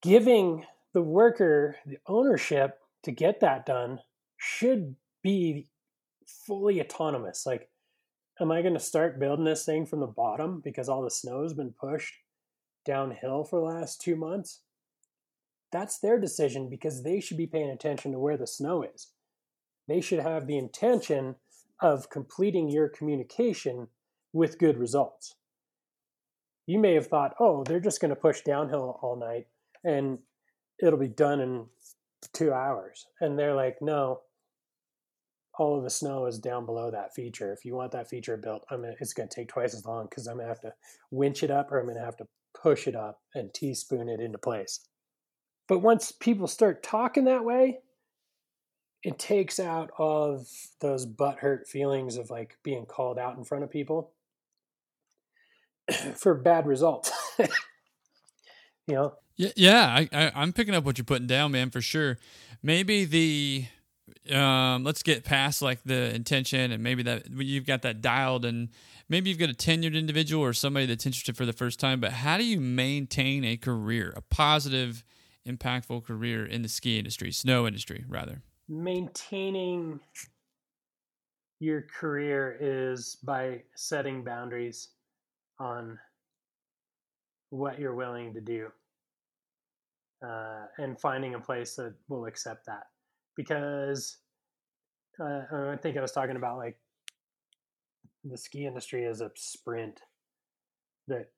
Giving 0.03 0.65
the 0.93 1.03
worker 1.03 1.77
the 1.85 1.99
ownership 2.07 2.79
to 3.03 3.11
get 3.11 3.41
that 3.41 3.67
done 3.67 3.99
should 4.37 4.95
be 5.23 5.67
fully 6.27 6.81
autonomous. 6.81 7.45
Like, 7.45 7.69
am 8.41 8.53
I 8.53 8.63
going 8.63 8.75
to 8.75 8.81
start 8.81 9.19
building 9.19 9.45
this 9.45 9.65
thing 9.65 9.87
from 9.87 10.01
the 10.01 10.07
bottom 10.07 10.61
because 10.63 10.89
all 10.89 11.03
the 11.03 11.11
snow 11.11 11.43
has 11.43 11.55
been 11.55 11.73
pushed? 11.73 12.15
Downhill 12.87 13.45
for 13.45 13.59
the 13.59 13.67
last 13.67 14.01
two 14.01 14.17
months, 14.17 14.61
that's 15.73 15.99
their 15.99 16.19
decision 16.19 16.71
because 16.71 17.03
they 17.03 17.21
should 17.21 17.37
be 17.37 17.47
paying 17.47 17.71
attention 17.71 18.13
to 18.13 18.19
where 18.19 18.37
the 18.37 18.47
snow 18.47 18.83
is. 18.83 19.09
They 19.89 20.01
should 20.01 20.21
have 20.21 20.47
the 20.47 20.59
intention 20.59 21.37
of 21.81 22.09
completing 22.09 22.71
your 22.71 22.89
communication 22.89 23.89
with 24.33 24.59
good 24.59 24.79
results. 24.79 25.35
You 26.67 26.79
may 26.79 26.95
have 26.95 27.07
thought, 27.07 27.35
oh, 27.39 27.65
they're 27.65 27.81
just 27.81 28.01
going 28.01 28.11
to 28.11 28.17
push 28.17 28.41
downhill 28.41 28.99
all 29.03 29.17
night 29.17 29.47
and 29.85 30.19
it'll 30.83 30.99
be 30.99 31.09
done 31.09 31.41
in 31.41 31.67
two 32.33 32.53
hours. 32.53 33.07
And 33.21 33.39
they're 33.39 33.55
like, 33.55 33.77
no, 33.81 34.21
all 35.59 35.79
of 35.79 35.85
the 35.85 35.91
snow 35.91 36.27
is 36.27 36.39
down 36.39 36.67
below 36.67 36.91
that 36.91 37.15
feature. 37.15 37.53
If 37.53 37.65
you 37.65 37.75
want 37.75 37.93
that 37.93 38.09
feature 38.09 38.37
built, 38.37 38.65
I'm 38.71 38.83
gonna, 38.83 38.95
it's 39.01 39.15
going 39.15 39.29
to 39.29 39.35
take 39.35 39.49
twice 39.49 39.75
as 39.75 39.87
long 39.87 40.07
because 40.11 40.27
I'm 40.27 40.37
going 40.37 40.47
to 40.47 40.49
have 40.49 40.61
to 40.63 40.75
winch 41.11 41.43
it 41.43 41.51
up 41.51 41.71
or 41.71 41.79
I'm 41.79 41.87
going 41.87 41.97
to 41.97 42.05
have 42.05 42.17
to 42.19 42.27
push 42.63 42.87
it 42.87 42.97
up 42.97 43.21
and 43.35 43.53
teaspoon 43.53 44.09
it 44.09 44.21
into 44.21 44.39
place. 44.39 44.81
But 45.69 45.81
once 45.81 46.13
people 46.13 46.47
start 46.47 46.83
talking 46.83 47.25
that 47.25 47.45
way, 47.45 47.79
it 49.03 49.19
takes 49.19 49.61
out 49.61 49.91
of 49.99 50.49
those 50.81 51.07
butthurt 51.07 51.67
feelings 51.67 52.17
of 52.17 52.31
like 52.31 52.57
being 52.63 52.87
called 52.87 53.19
out 53.19 53.37
in 53.37 53.45
front 53.45 53.65
of 53.65 53.71
people 53.71 54.13
for 56.15 56.35
bad 56.35 56.67
results. 56.67 57.13
you 57.39 58.95
know? 58.95 59.15
Yeah, 59.37 59.51
yeah. 59.57 59.87
I, 59.87 60.09
I, 60.13 60.33
I'm 60.35 60.53
picking 60.53 60.75
up 60.75 60.85
what 60.85 60.99
you're 60.99 61.05
putting 61.05 61.27
down, 61.27 61.53
man, 61.53 61.71
for 61.71 61.81
sure. 61.81 62.19
Maybe 62.63 63.05
the 63.05 63.67
um, 64.33 64.85
let's 64.85 65.03
get 65.03 65.25
past 65.25 65.63
like 65.63 65.83
the 65.85 66.15
intention 66.15 66.73
and 66.73 66.83
maybe 66.83 67.03
that 67.03 67.31
you've 67.31 67.67
got 67.67 67.83
that 67.83 68.01
dialed 68.01 68.45
and 68.45 68.69
maybe 69.09 69.31
you've 69.31 69.39
got 69.39 69.51
a 69.51 69.55
tenured 69.55 69.95
individual 69.95 70.43
or 70.43 70.53
somebody 70.53 70.87
that's 70.87 71.07
interested 71.07 71.37
for 71.37 71.47
the 71.47 71.53
first 71.53 71.81
time 71.81 72.01
but 72.01 72.13
how 72.13 72.37
do 72.39 72.45
you 72.45 72.61
maintain 72.61 73.45
a 73.45 73.57
career 73.57 74.13
a 74.17 74.21
positive 74.21 75.05
impactful 75.47 76.05
career 76.05 76.45
in 76.45 76.63
the 76.63 76.69
ski 76.69 76.99
industry 76.99 77.33
snow 77.33 77.67
industry 77.67 78.05
rather? 78.09 78.43
Maintaining 78.69 80.01
your 81.61 81.83
career 81.83 82.57
is 82.61 83.17
by 83.23 83.63
setting 83.77 84.25
boundaries 84.25 84.89
on 85.59 85.99
what 87.51 87.79
you're 87.79 87.95
willing 87.95 88.35
to 88.35 88.41
do 88.41 88.69
uh, 90.27 90.67
and 90.79 91.01
finding 91.01 91.35
a 91.35 91.41
place 91.41 91.77
that 91.77 91.95
will 92.09 92.27
accept 92.27 92.67
that 92.67 92.89
because 93.37 94.17
uh, 95.21 95.43
I 95.53 95.77
think 95.77 95.97
I 95.97 96.01
was 96.01 96.13
talking 96.13 96.37
about 96.37 96.57
like 96.57 96.79
the 98.25 98.37
ski 98.37 98.67
industry 98.67 99.05
is 99.05 99.21
a 99.21 99.31
sprint 99.35 100.01
that 101.09 101.31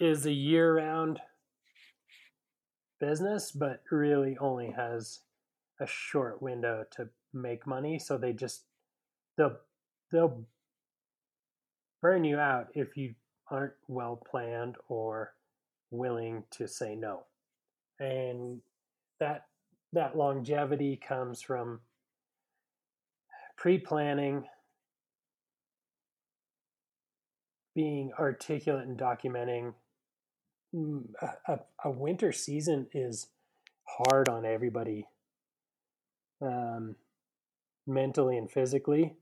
is 0.00 0.26
a 0.26 0.32
year 0.32 0.76
round 0.76 1.20
business, 3.00 3.52
but 3.52 3.82
really 3.90 4.36
only 4.38 4.72
has 4.76 5.20
a 5.80 5.86
short 5.86 6.42
window 6.42 6.84
to 6.96 7.08
make 7.32 7.66
money. 7.66 7.98
So 7.98 8.18
they 8.18 8.32
just 8.32 8.64
they'll 9.36 9.56
they'll 10.12 10.44
burn 12.02 12.24
you 12.24 12.38
out 12.38 12.68
if 12.74 12.96
you 12.96 13.14
aren't 13.50 13.74
well 13.88 14.20
planned 14.30 14.76
or 14.88 15.34
willing 15.90 16.44
to 16.50 16.68
say 16.68 16.94
no. 16.94 17.24
And 17.98 18.60
that 19.20 19.46
that 19.92 20.16
longevity 20.16 20.96
comes 20.96 21.40
from 21.40 21.80
pre-planning 23.56 24.44
being 27.74 28.10
articulate 28.18 28.86
and 28.86 28.98
documenting. 28.98 29.72
Mm, 30.74 31.04
a, 31.46 31.60
a, 31.84 31.90
winter 31.90 32.32
season 32.32 32.88
is 32.92 33.28
hard 33.84 34.28
on 34.28 34.44
everybody 34.44 35.06
um, 36.42 36.96
mentally 37.86 38.36
and 38.36 38.50
physically. 38.50 39.14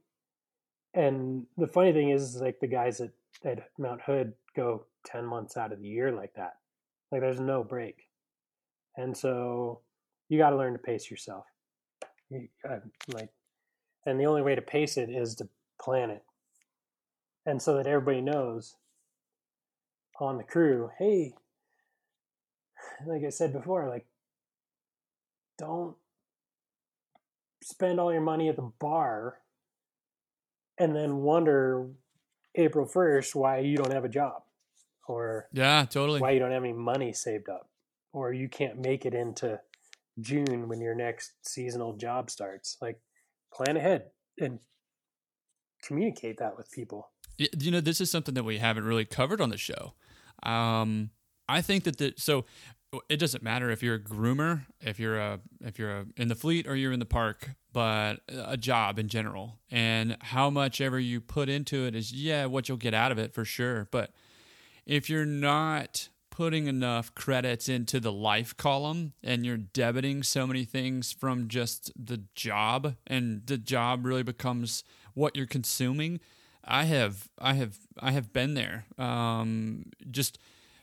And 0.95 1.47
the 1.57 1.67
funny 1.67 1.93
thing 1.93 2.11
is, 2.11 2.35
is 2.35 2.41
like 2.41 2.59
the 2.59 2.67
guys 2.67 3.01
at, 3.01 3.11
at 3.45 3.69
mount 3.79 4.01
hood 4.01 4.33
go 4.57 4.87
10 5.05 5.25
months 5.25 5.57
out 5.57 5.73
of 5.73 5.81
the 5.81 5.89
year 5.89 6.11
like 6.11 6.35
that. 6.35 6.57
Like 7.13 7.21
there's 7.21 7.39
no 7.39 7.63
break. 7.63 8.09
And 8.97 9.17
so 9.17 9.81
you 10.29 10.39
got 10.39 10.51
to 10.51 10.57
learn 10.57 10.73
to 10.73 10.79
pace 10.79 11.11
yourself. 11.11 11.45
You, 12.31 12.49
uh, 12.69 12.79
like, 13.13 13.31
and 14.05 14.19
the 14.19 14.27
only 14.27 14.43
way 14.43 14.55
to 14.55 14.63
pace 14.63 14.97
it 14.97 15.11
is 15.11 15.35
to 15.37 15.49
plan 15.81 16.11
it, 16.11 16.25
and 17.45 17.61
so 17.61 17.77
that 17.77 17.87
everybody 17.87 18.21
knows 18.21 18.77
on 20.21 20.39
the 20.39 20.45
crew, 20.45 20.91
hey, 20.99 21.35
like 23.07 23.23
I 23.25 23.31
said 23.31 23.53
before, 23.53 23.89
like, 23.89 24.07
don't 25.59 25.97
spend 27.63 27.99
all 27.99 28.13
your 28.13 28.23
money 28.23 28.49
at 28.49 28.57
the 28.57 28.71
bar 28.79 29.39
and 30.79 30.95
then 30.95 31.17
wonder 31.19 31.89
April 32.55 32.87
1st 32.87 33.35
why 33.35 33.59
you 33.59 33.77
don't 33.77 33.93
have 33.93 34.05
a 34.05 34.09
job 34.09 34.43
or 35.09 35.49
yeah, 35.53 35.85
totally. 35.85 36.21
Why 36.21 36.33
you 36.33 36.39
don't 36.39 36.53
have 36.53 36.63
any 36.63 36.73
money 36.73 37.13
saved 37.13 37.49
up 37.49 37.69
or 38.13 38.33
you 38.33 38.49
can't 38.49 38.79
make 38.79 39.05
it 39.05 39.15
into 39.15 39.61
June 40.21 40.69
when 40.69 40.81
your 40.81 40.95
next 40.95 41.33
seasonal 41.43 41.97
job 41.97 42.31
starts. 42.31 42.77
Like 42.81 43.01
plan 43.53 43.77
ahead 43.77 44.05
and 44.39 44.59
communicate 45.83 46.39
that 46.39 46.57
with 46.57 46.71
people. 46.71 47.11
You 47.39 47.71
know, 47.71 47.81
this 47.81 48.01
is 48.01 48.11
something 48.11 48.35
that 48.35 48.45
we 48.45 48.59
haven't 48.59 48.85
really 48.85 49.05
covered 49.05 49.41
on 49.41 49.51
the 49.51 49.59
show. 49.59 49.95
Um, 50.43 51.11
I 51.49 51.61
think 51.61 51.85
that 51.85 51.99
the 51.99 52.15
so 52.17 52.45
it 53.09 53.19
doesn't 53.19 53.43
matter 53.43 53.71
if 53.71 53.83
you're 53.83 53.97
a 53.97 54.01
groomer, 54.01 54.67
if 54.81 54.99
you're 54.99 55.19
a 55.19 55.41
if 55.61 55.79
you're 55.79 55.99
a, 55.99 56.07
in 56.17 56.29
the 56.29 56.35
fleet 56.35 56.67
or 56.67 56.77
you're 56.77 56.93
in 56.93 56.99
the 56.99 57.07
park, 57.07 57.51
but 57.73 58.21
a 58.29 58.57
job 58.57 58.99
in 58.99 59.09
general, 59.09 59.61
and 59.71 60.17
how 60.21 60.51
much 60.51 60.81
ever 60.81 60.99
you 60.99 61.21
put 61.21 61.49
into 61.49 61.85
it 61.85 61.95
is 61.95 62.13
yeah 62.13 62.47
what 62.47 62.69
you'll 62.69 62.79
get 62.79 62.95
out 62.95 63.13
of 63.13 63.19
it 63.19 63.35
for 63.35 63.45
sure. 63.45 63.89
But 63.91 64.13
if 64.87 65.11
you're 65.11 65.27
not 65.27 66.09
putting 66.37 66.67
enough 66.67 67.15
credits 67.15 67.67
into 67.67 67.99
the 67.99 68.13
life 68.13 68.55
column 68.59 69.15
and 69.25 69.47
you're 69.47 69.57
debiting 69.57 70.23
so 70.23 70.47
many 70.47 70.67
things 70.67 71.11
from 71.11 71.49
just 71.49 71.91
the 71.97 72.23
job 72.35 72.95
and 73.07 73.41
the 73.47 73.57
job 73.57 74.05
really 74.05 74.23
becomes 74.23 74.85
what 75.15 75.35
you're 75.35 75.47
consuming 75.47 76.21
i 76.63 76.85
have 76.85 77.31
i 77.39 77.55
have 77.55 77.79
i 78.01 78.11
have 78.11 78.35
been 78.35 78.53
there. 78.53 78.85
Um, 78.99 79.87
just 80.11 80.39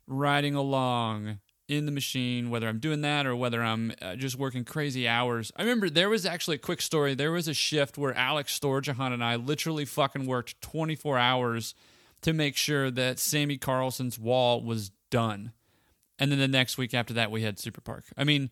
riding 0.07 0.55
along 0.55 1.37
in 1.67 1.85
the 1.85 1.91
machine 1.91 2.49
whether 2.49 2.67
i'm 2.67 2.79
doing 2.79 3.01
that 3.01 3.27
or 3.27 3.35
whether 3.35 3.63
i'm 3.63 3.93
uh, 4.01 4.15
just 4.15 4.35
working 4.35 4.65
crazy 4.65 5.07
hours. 5.07 5.51
I 5.55 5.61
remember 5.61 5.87
there 5.87 6.09
was 6.09 6.25
actually 6.25 6.55
a 6.55 6.59
quick 6.59 6.81
story. 6.81 7.13
There 7.13 7.31
was 7.31 7.47
a 7.47 7.53
shift 7.53 7.95
where 7.95 8.15
alex 8.15 8.57
storjahan 8.59 9.13
and 9.13 9.23
i 9.23 9.35
literally 9.35 9.85
fucking 9.85 10.25
worked 10.25 10.59
24 10.61 11.19
hours 11.19 11.75
to 12.23 12.33
make 12.33 12.55
sure 12.55 12.91
that 12.91 13.19
sammy 13.19 13.57
carlson's 13.57 14.17
wall 14.19 14.63
was 14.63 14.91
done. 15.09 15.53
And 16.19 16.31
then 16.31 16.39
the 16.39 16.47
next 16.47 16.77
week 16.77 16.93
after 16.93 17.13
that, 17.13 17.31
we 17.31 17.41
had 17.41 17.59
Super 17.59 17.81
Park. 17.81 18.05
I 18.17 18.23
mean, 18.23 18.49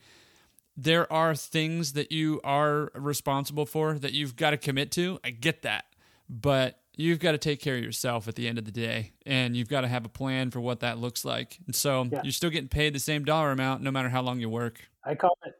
there 0.75 1.11
are 1.11 1.35
things 1.35 1.93
that 1.93 2.11
you 2.11 2.41
are 2.43 2.91
responsible 2.95 3.65
for 3.65 3.97
that 3.99 4.13
you've 4.13 4.35
got 4.35 4.51
to 4.51 4.57
commit 4.57 4.91
to. 4.93 5.19
I 5.23 5.31
get 5.31 5.61
that. 5.61 5.85
But 6.29 6.79
you've 6.95 7.19
got 7.19 7.33
to 7.33 7.37
take 7.37 7.59
care 7.59 7.75
of 7.75 7.83
yourself 7.83 8.27
at 8.27 8.35
the 8.35 8.47
end 8.47 8.57
of 8.57 8.65
the 8.65 8.71
day 8.71 9.11
and 9.25 9.55
you've 9.55 9.69
got 9.69 9.81
to 9.81 9.87
have 9.87 10.05
a 10.05 10.09
plan 10.09 10.51
for 10.51 10.59
what 10.61 10.79
that 10.81 10.97
looks 10.97 11.25
like. 11.25 11.59
And 11.65 11.75
so 11.75 12.07
yeah. 12.11 12.21
you're 12.23 12.31
still 12.31 12.49
getting 12.49 12.69
paid 12.69 12.93
the 12.93 12.99
same 12.99 13.25
dollar 13.25 13.51
amount 13.51 13.81
no 13.81 13.91
matter 13.91 14.09
how 14.09 14.21
long 14.21 14.39
you 14.39 14.49
work. 14.49 14.79
I 15.03 15.15
call 15.15 15.37
it 15.45 15.53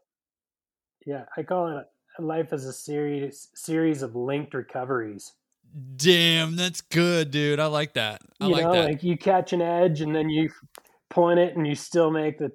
yeah, 1.04 1.24
I 1.36 1.42
call 1.42 1.78
it 1.78 1.86
life 2.18 2.52
as 2.52 2.66
a 2.66 2.72
series 2.72 3.48
series 3.54 4.02
of 4.02 4.14
linked 4.14 4.54
recoveries. 4.54 5.32
Damn, 5.96 6.56
that's 6.56 6.80
good, 6.80 7.30
dude. 7.30 7.60
I 7.60 7.66
like 7.66 7.94
that. 7.94 8.20
I 8.40 8.46
you 8.46 8.52
like 8.52 8.64
know, 8.64 8.72
that. 8.72 8.84
Like 8.84 9.02
you 9.02 9.16
catch 9.16 9.52
an 9.52 9.62
edge 9.62 10.00
and 10.00 10.14
then 10.14 10.28
you 10.28 10.50
point 11.10 11.38
it 11.38 11.56
and 11.56 11.66
you 11.66 11.74
still 11.74 12.10
make 12.10 12.38
the 12.38 12.52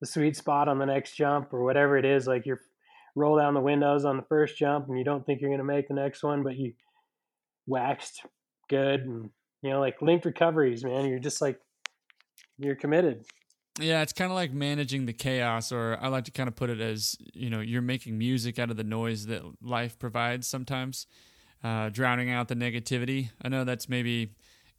the 0.00 0.06
sweet 0.06 0.36
spot 0.36 0.66
on 0.66 0.78
the 0.78 0.84
next 0.84 1.14
jump 1.14 1.52
or 1.54 1.62
whatever 1.62 1.96
it 1.96 2.04
is 2.04 2.26
like 2.26 2.44
you 2.44 2.56
roll 3.14 3.38
down 3.38 3.54
the 3.54 3.60
windows 3.60 4.04
on 4.04 4.16
the 4.16 4.24
first 4.24 4.58
jump 4.58 4.88
and 4.88 4.98
you 4.98 5.04
don't 5.04 5.24
think 5.24 5.40
you're 5.40 5.48
going 5.48 5.58
to 5.58 5.64
make 5.64 5.86
the 5.86 5.94
next 5.94 6.24
one 6.24 6.42
but 6.42 6.56
you 6.56 6.72
waxed 7.66 8.22
good 8.68 9.00
and 9.02 9.30
you 9.62 9.70
know 9.70 9.78
like 9.78 10.02
linked 10.02 10.24
recoveries 10.24 10.82
man 10.82 11.06
you're 11.06 11.20
just 11.20 11.40
like 11.40 11.60
you're 12.58 12.74
committed 12.74 13.24
yeah 13.78 14.02
it's 14.02 14.12
kind 14.12 14.32
of 14.32 14.34
like 14.34 14.52
managing 14.52 15.06
the 15.06 15.12
chaos 15.12 15.70
or 15.70 15.96
i 16.00 16.08
like 16.08 16.24
to 16.24 16.32
kind 16.32 16.48
of 16.48 16.56
put 16.56 16.68
it 16.68 16.80
as 16.80 17.16
you 17.32 17.48
know 17.48 17.60
you're 17.60 17.80
making 17.80 18.18
music 18.18 18.58
out 18.58 18.70
of 18.70 18.76
the 18.76 18.84
noise 18.84 19.26
that 19.26 19.42
life 19.62 19.96
provides 20.00 20.48
sometimes 20.48 21.06
uh, 21.62 21.88
drowning 21.88 22.30
out 22.30 22.48
the 22.48 22.56
negativity 22.56 23.30
i 23.42 23.48
know 23.48 23.64
that's 23.64 23.88
maybe 23.88 24.30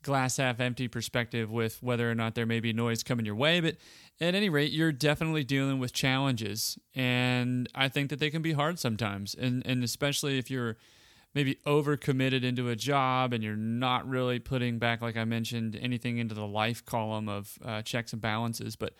glass 0.04 0.38
half 0.38 0.60
empty 0.60 0.88
perspective 0.88 1.50
with 1.50 1.82
whether 1.82 2.10
or 2.12 2.14
not 2.14 2.36
there 2.36 2.46
may 2.46 2.60
be 2.60 2.74
noise 2.74 3.02
coming 3.04 3.26
your 3.26 3.36
way. 3.36 3.60
But 3.60 3.78
at 4.22 4.36
any 4.36 4.50
rate, 4.50 4.72
you're 4.72 4.92
definitely 4.92 5.44
dealing 5.44 5.80
with 5.80 5.94
challenges. 5.94 6.78
And 6.94 7.68
I 7.74 7.88
think 7.88 8.10
that 8.10 8.20
they 8.20 8.30
can 8.30 8.42
be 8.42 8.54
hard 8.54 8.78
sometimes. 8.78 9.34
And, 9.34 9.66
and 9.66 9.84
especially 9.84 10.38
if 10.38 10.52
you're 10.52 10.78
maybe 11.34 11.56
overcommitted 11.66 12.44
into 12.44 12.70
a 12.70 12.76
job 12.76 13.34
and 13.34 13.44
you're 13.44 13.56
not 13.56 14.08
really 14.08 14.38
putting 14.38 14.78
back, 14.78 15.02
like 15.02 15.18
I 15.18 15.26
mentioned, 15.26 15.80
anything 15.82 16.20
into 16.20 16.36
the 16.36 16.46
life 16.46 16.86
column 16.86 17.28
of 17.28 17.58
uh, 17.66 17.82
checks 17.82 18.14
and 18.14 18.22
balances. 18.22 18.76
But 18.76 18.94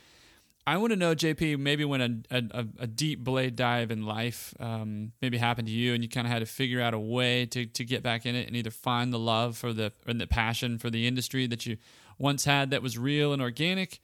I 0.66 0.78
want 0.78 0.92
to 0.92 0.96
know, 0.96 1.14
JP, 1.14 1.60
maybe 1.60 1.84
when 1.84 2.24
a, 2.32 2.38
a, 2.38 2.66
a 2.80 2.88
deep 2.88 3.22
blade 3.22 3.58
dive 3.58 3.92
in 3.92 4.06
life 4.06 4.54
um, 4.62 5.12
maybe 5.22 5.38
happened 5.38 5.68
to 5.68 5.74
you 5.74 5.94
and 5.94 6.02
you 6.02 6.10
kind 6.10 6.26
of 6.26 6.32
had 6.32 6.40
to 6.40 6.46
figure 6.46 6.80
out 6.80 6.94
a 6.94 7.00
way 7.00 7.46
to, 7.48 7.66
to 7.66 7.84
get 7.84 8.02
back 8.02 8.26
in 8.26 8.34
it 8.34 8.48
and 8.48 8.56
either 8.56 8.72
find 8.72 9.12
the 9.12 9.20
love 9.20 9.58
for 9.58 9.74
the, 9.74 9.92
and 10.08 10.22
the 10.22 10.28
passion 10.28 10.78
for 10.78 10.90
the 10.90 11.06
industry 11.06 11.48
that 11.48 11.66
you 11.66 11.76
once 12.18 12.46
had 12.46 12.70
that 12.72 12.82
was 12.82 12.98
real 12.98 13.34
and 13.34 13.42
organic, 13.42 14.00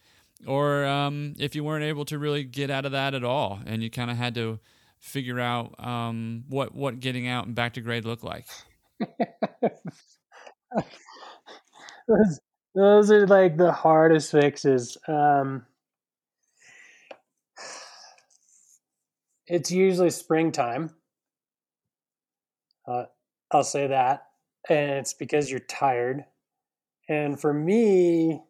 or 0.46 0.86
um, 0.86 1.34
if 1.40 1.56
you 1.56 1.64
weren't 1.64 1.86
able 1.86 2.04
to 2.06 2.20
really 2.20 2.44
get 2.44 2.70
out 2.70 2.86
of 2.86 2.92
that 2.92 3.14
at 3.14 3.24
all 3.24 3.60
and 3.66 3.82
you 3.82 3.90
kind 3.90 4.12
of 4.12 4.18
had 4.18 4.36
to 4.36 4.60
figure 5.00 5.40
out 5.40 5.74
um, 5.80 6.44
what, 6.50 6.76
what 6.76 7.00
getting 7.00 7.26
out 7.26 7.46
and 7.46 7.56
back 7.56 7.74
to 7.76 7.82
grade 7.82 8.04
looked 8.04 8.24
like. 8.26 8.46
those, 12.08 12.40
those 12.76 13.12
are 13.12 13.26
like 13.28 13.56
the 13.56 13.72
hardest 13.72 14.32
fixes. 14.32 14.98
Um, 15.08 15.66
it's 19.50 19.72
usually 19.72 20.12
springtime. 20.12 20.92
Uh, 22.88 23.06
I'll 23.52 23.64
say 23.64 23.88
that. 23.88 24.28
And 24.70 24.92
it's 24.92 25.14
because 25.14 25.50
you're 25.50 25.60
tired. 25.62 26.26
And 27.08 27.40
for 27.40 27.54
me, 27.54 28.44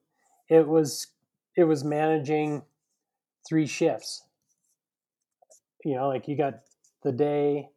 it 0.49 0.67
was 0.67 1.07
it 1.55 1.63
was 1.63 1.83
managing 1.83 2.63
three 3.47 3.65
shifts. 3.65 4.23
You 5.85 5.95
know, 5.95 6.09
like 6.09 6.27
you 6.27 6.35
got 6.35 6.59
the 7.03 7.11
day, 7.11 7.69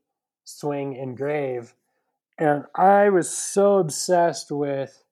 swing, 0.44 0.98
and 0.98 1.16
grave. 1.16 1.74
And 2.38 2.64
I 2.74 3.10
was 3.10 3.30
so 3.30 3.78
obsessed 3.78 4.50
with 4.50 5.04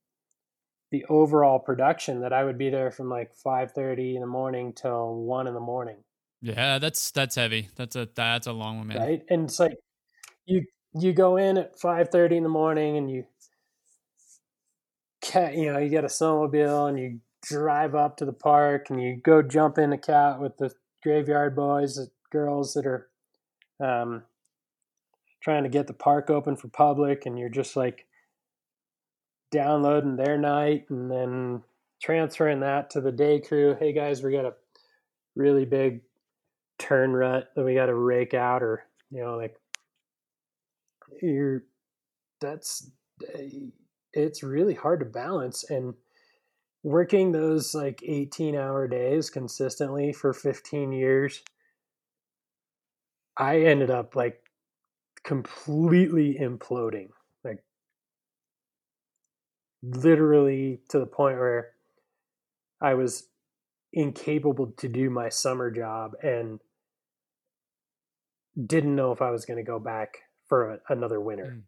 the 0.91 1.05
overall 1.09 1.61
production 1.61 2.23
that 2.23 2.33
I 2.33 2.43
would 2.43 2.59
be 2.59 2.71
there 2.71 2.91
from 2.91 3.09
like 3.09 3.33
5:30 3.33 4.17
in 4.17 4.21
the 4.21 4.27
morning 4.27 4.73
till 4.73 5.15
1 5.15 5.47
in 5.47 5.55
the 5.55 5.61
morning. 5.61 6.03
Yeah, 6.43 6.79
that's 6.79 7.11
that's 7.11 7.35
heavy. 7.35 7.69
That's 7.77 7.97
a 7.97 8.09
that's 8.15 8.47
a 8.47 8.53
long 8.53 8.79
one, 8.79 8.87
man. 8.89 8.99
Right? 8.99 9.23
And 9.29 9.45
it's 9.45 9.61
like 9.61 9.77
you 10.47 10.65
you 10.95 11.13
go 11.13 11.37
in 11.37 11.59
at 11.59 11.79
5:30 11.79 12.37
in 12.39 12.43
the 12.43 12.49
morning 12.49 12.97
and 12.97 13.11
you 13.11 13.25
cat 15.21 15.55
you 15.55 15.73
know, 15.73 15.79
you 15.79 15.91
get 15.91 16.05
a 16.05 16.09
snowmobile 16.09 16.89
and 16.89 16.99
you 16.99 17.21
drive 17.43 17.95
up 17.95 18.17
to 18.19 18.25
the 18.25 18.33
park 18.33 18.91
and 18.91 19.03
you 19.03 19.17
go 19.17 19.43
jump 19.43 19.79
in 19.79 19.93
a 19.93 19.99
cat 19.99 20.41
with 20.41 20.57
the 20.57 20.73
graveyard 21.03 21.55
boys, 21.55 21.95
the 21.95 22.11
girls 22.31 22.75
that 22.75 22.87
are 22.87 23.09
um, 23.81 24.23
trying 25.43 25.63
to 25.63 25.69
get 25.69 25.87
the 25.87 25.93
park 25.93 26.31
open 26.31 26.57
for 26.57 26.69
public 26.69 27.27
and 27.27 27.39
you're 27.39 27.49
just 27.49 27.77
like 27.77 28.07
downloading 29.51 30.17
their 30.17 30.39
night 30.39 30.85
and 30.91 31.11
then 31.11 31.63
transferring 32.03 32.61
that 32.61 32.91
to 32.91 33.01
the 33.01 33.13
day 33.13 33.41
crew. 33.41 33.77
Hey 33.79 33.93
guys, 33.93 34.23
we 34.23 34.33
got 34.33 34.45
a 34.45 34.55
really 35.35 35.65
big 35.65 36.01
turn 36.81 37.13
rut 37.13 37.51
that 37.55 37.65
we 37.65 37.75
got 37.75 37.87
to 37.87 37.95
rake 37.95 38.35
out, 38.35 38.63
or 38.63 38.85
you 39.11 39.23
know, 39.23 39.37
like 39.37 39.55
you're 41.23 41.65
that's 42.41 42.91
eh, 43.35 43.49
it's 44.13 44.43
really 44.43 44.75
hard 44.75 45.01
to 45.01 45.07
balance 45.07 45.69
and 45.71 45.95
working 46.83 47.33
those 47.33 47.75
like 47.75 48.03
18 48.05 48.57
hour 48.57 48.89
days 48.89 49.31
consistently 49.31 50.13
for 50.13 50.33
15 50.33 50.93
years 50.93 51.43
i 53.37 53.61
ended 53.61 53.91
up 53.91 54.17
like 54.17 54.41
completely 55.23 56.39
imploding 56.41 57.09
like 57.45 57.63
literally 59.83 60.81
to 60.89 60.99
the 60.99 61.07
point 61.07 61.39
where 61.39 61.73
i 62.81 62.95
was 62.95 63.29
incapable 63.93 64.73
to 64.79 64.89
do 64.89 65.11
my 65.11 65.29
summer 65.29 65.71
job 65.71 66.13
and 66.23 66.61
didn't 68.67 68.97
know 68.97 69.13
if 69.13 69.23
I 69.23 69.31
was 69.31 69.45
going 69.45 69.59
to 69.59 69.71
go 69.71 69.79
back 69.79 70.19
for 70.49 70.73
a, 70.73 70.79
another 70.89 71.21
winter. 71.21 71.57
Mm. 71.57 71.63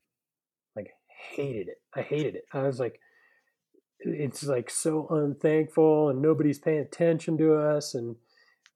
Like 0.77 0.91
hated 1.35 1.69
it. 1.69 1.79
I 1.95 2.03
hated 2.03 2.35
it. 2.37 2.45
I 2.53 2.63
was 2.63 2.81
like 2.81 2.99
it's 4.05 4.45
like 4.45 4.71
so 4.71 5.07
unthankful 5.11 6.09
and 6.09 6.21
nobody's 6.21 6.59
paying 6.59 6.81
attention 6.81 7.39
to 7.39 7.55
us 7.55 7.95
and 7.95 8.17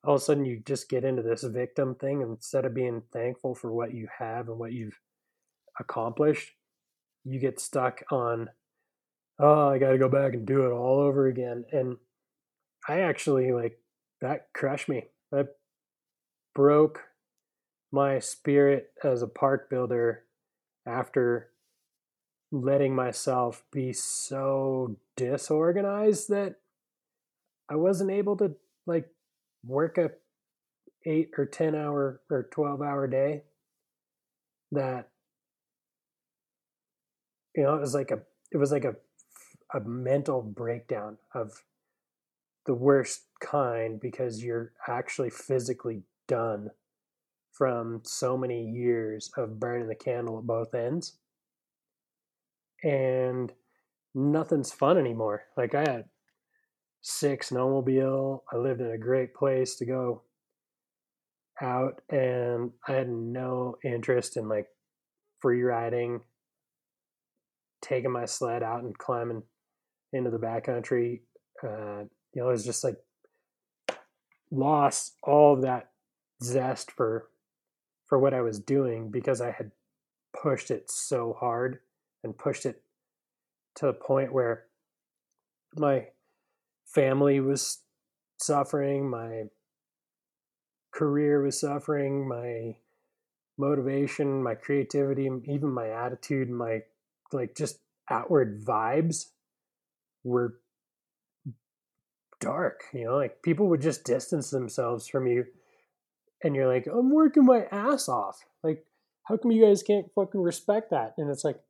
all 0.04 0.14
of 0.14 0.20
a 0.20 0.24
sudden 0.24 0.44
you 0.44 0.62
just 0.64 0.88
get 0.88 1.04
into 1.04 1.22
this 1.22 1.42
victim 1.42 1.94
thing 1.94 2.20
instead 2.20 2.64
of 2.64 2.74
being 2.74 3.02
thankful 3.12 3.54
for 3.54 3.72
what 3.72 3.92
you 3.92 4.06
have 4.18 4.48
and 4.48 4.58
what 4.58 4.72
you've 4.72 5.00
accomplished 5.80 6.52
you 7.24 7.40
get 7.40 7.60
stuck 7.60 8.02
on 8.10 8.48
oh 9.40 9.68
i 9.68 9.78
got 9.78 9.90
to 9.90 9.98
go 9.98 10.08
back 10.08 10.32
and 10.32 10.46
do 10.46 10.64
it 10.64 10.70
all 10.70 11.00
over 11.00 11.26
again 11.26 11.64
and 11.72 11.96
i 12.88 13.00
actually 13.00 13.52
like 13.52 13.78
that 14.20 14.46
crushed 14.54 14.88
me 14.88 15.04
that 15.32 15.48
broke 16.54 17.00
my 17.92 18.18
spirit 18.18 18.90
as 19.04 19.22
a 19.22 19.26
park 19.26 19.70
builder 19.70 20.24
after 20.86 21.50
letting 22.52 22.94
myself 22.94 23.64
be 23.72 23.92
so 23.92 24.96
disorganized 25.16 26.28
that 26.28 26.56
I 27.68 27.76
wasn't 27.76 28.10
able 28.10 28.36
to 28.38 28.54
like 28.86 29.08
work 29.64 29.98
a 29.98 30.10
8 31.04 31.30
or 31.38 31.46
10 31.46 31.74
hour 31.74 32.20
or 32.30 32.48
12 32.50 32.82
hour 32.82 33.06
day 33.06 33.42
that 34.72 35.08
you 37.54 37.62
know 37.62 37.74
it 37.74 37.80
was 37.80 37.94
like 37.94 38.10
a 38.10 38.20
it 38.52 38.56
was 38.56 38.72
like 38.72 38.84
a 38.84 38.96
a 39.74 39.80
mental 39.80 40.42
breakdown 40.42 41.18
of 41.34 41.64
the 42.66 42.74
worst 42.74 43.22
kind 43.40 44.00
because 44.00 44.42
you're 44.42 44.72
actually 44.88 45.30
physically 45.30 46.02
done 46.28 46.70
from 47.56 48.00
so 48.04 48.36
many 48.36 48.64
years 48.64 49.30
of 49.36 49.58
burning 49.58 49.88
the 49.88 49.94
candle 49.94 50.38
at 50.38 50.44
both 50.44 50.74
ends. 50.74 51.14
And 52.84 53.52
nothing's 54.14 54.72
fun 54.72 54.98
anymore. 54.98 55.44
Like 55.56 55.74
I 55.74 55.80
had 55.80 56.04
six 57.00 57.50
snowmobile. 57.50 58.40
I 58.52 58.56
lived 58.56 58.80
in 58.80 58.90
a 58.90 58.98
great 58.98 59.34
place 59.34 59.76
to 59.76 59.86
go 59.86 60.22
out 61.62 62.02
and 62.10 62.72
I 62.86 62.92
had 62.92 63.08
no 63.08 63.76
interest 63.82 64.36
in 64.36 64.48
like 64.48 64.66
free 65.40 65.62
riding, 65.62 66.20
taking 67.80 68.12
my 68.12 68.26
sled 68.26 68.62
out 68.62 68.82
and 68.82 68.96
climbing 68.96 69.42
into 70.12 70.30
the 70.30 70.38
backcountry. 70.38 71.20
Uh, 71.62 72.04
you 72.34 72.42
know, 72.42 72.48
it 72.48 72.52
was 72.52 72.66
just 72.66 72.84
like 72.84 72.96
lost 74.50 75.14
all 75.22 75.60
that 75.62 75.90
zest 76.42 76.90
for 76.90 77.28
for 78.06 78.18
what 78.18 78.34
I 78.34 78.40
was 78.40 78.58
doing 78.58 79.10
because 79.10 79.40
I 79.40 79.50
had 79.50 79.72
pushed 80.40 80.70
it 80.70 80.90
so 80.90 81.36
hard 81.38 81.80
and 82.22 82.36
pushed 82.36 82.66
it 82.66 82.82
to 83.76 83.86
the 83.86 83.92
point 83.92 84.32
where 84.32 84.64
my 85.76 86.06
family 86.86 87.40
was 87.40 87.78
suffering, 88.38 89.08
my 89.10 89.44
career 90.92 91.42
was 91.42 91.60
suffering, 91.60 92.26
my 92.28 92.76
motivation, 93.58 94.42
my 94.42 94.54
creativity, 94.54 95.28
even 95.44 95.70
my 95.70 95.90
attitude, 95.90 96.48
my 96.48 96.82
like 97.32 97.54
just 97.54 97.80
outward 98.08 98.64
vibes 98.64 99.26
were 100.24 100.58
dark, 102.40 102.84
you 102.92 103.04
know, 103.04 103.16
like 103.16 103.42
people 103.42 103.68
would 103.68 103.80
just 103.80 104.04
distance 104.04 104.50
themselves 104.50 105.08
from 105.08 105.26
you 105.26 105.46
and 106.42 106.54
you're 106.54 106.72
like, 106.72 106.86
I'm 106.86 107.10
working 107.10 107.44
my 107.44 107.66
ass 107.70 108.08
off. 108.08 108.44
Like, 108.62 108.84
how 109.24 109.36
come 109.36 109.50
you 109.50 109.64
guys 109.64 109.82
can't 109.82 110.06
fucking 110.14 110.40
respect 110.40 110.90
that? 110.90 111.14
And 111.18 111.30
it's 111.30 111.44
like, 111.44 111.60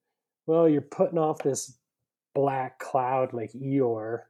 well, 0.46 0.68
you're 0.68 0.80
putting 0.80 1.18
off 1.18 1.38
this 1.38 1.76
black 2.34 2.78
cloud 2.78 3.32
like 3.32 3.52
Eeyore, 3.52 4.22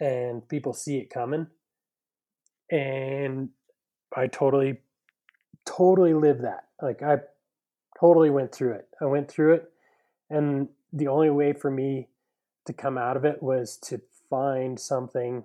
and 0.00 0.46
people 0.48 0.72
see 0.72 0.98
it 0.98 1.10
coming. 1.10 1.46
And 2.70 3.50
I 4.16 4.26
totally, 4.26 4.78
totally 5.66 6.14
lived 6.14 6.44
that. 6.44 6.64
Like, 6.80 7.02
I 7.02 7.18
totally 7.98 8.30
went 8.30 8.52
through 8.52 8.72
it. 8.72 8.88
I 9.00 9.06
went 9.06 9.30
through 9.30 9.54
it. 9.54 9.70
And 10.28 10.68
the 10.92 11.08
only 11.08 11.30
way 11.30 11.52
for 11.52 11.70
me 11.70 12.08
to 12.66 12.72
come 12.72 12.98
out 12.98 13.16
of 13.16 13.24
it 13.24 13.42
was 13.42 13.76
to 13.78 14.00
find 14.28 14.78
something 14.78 15.44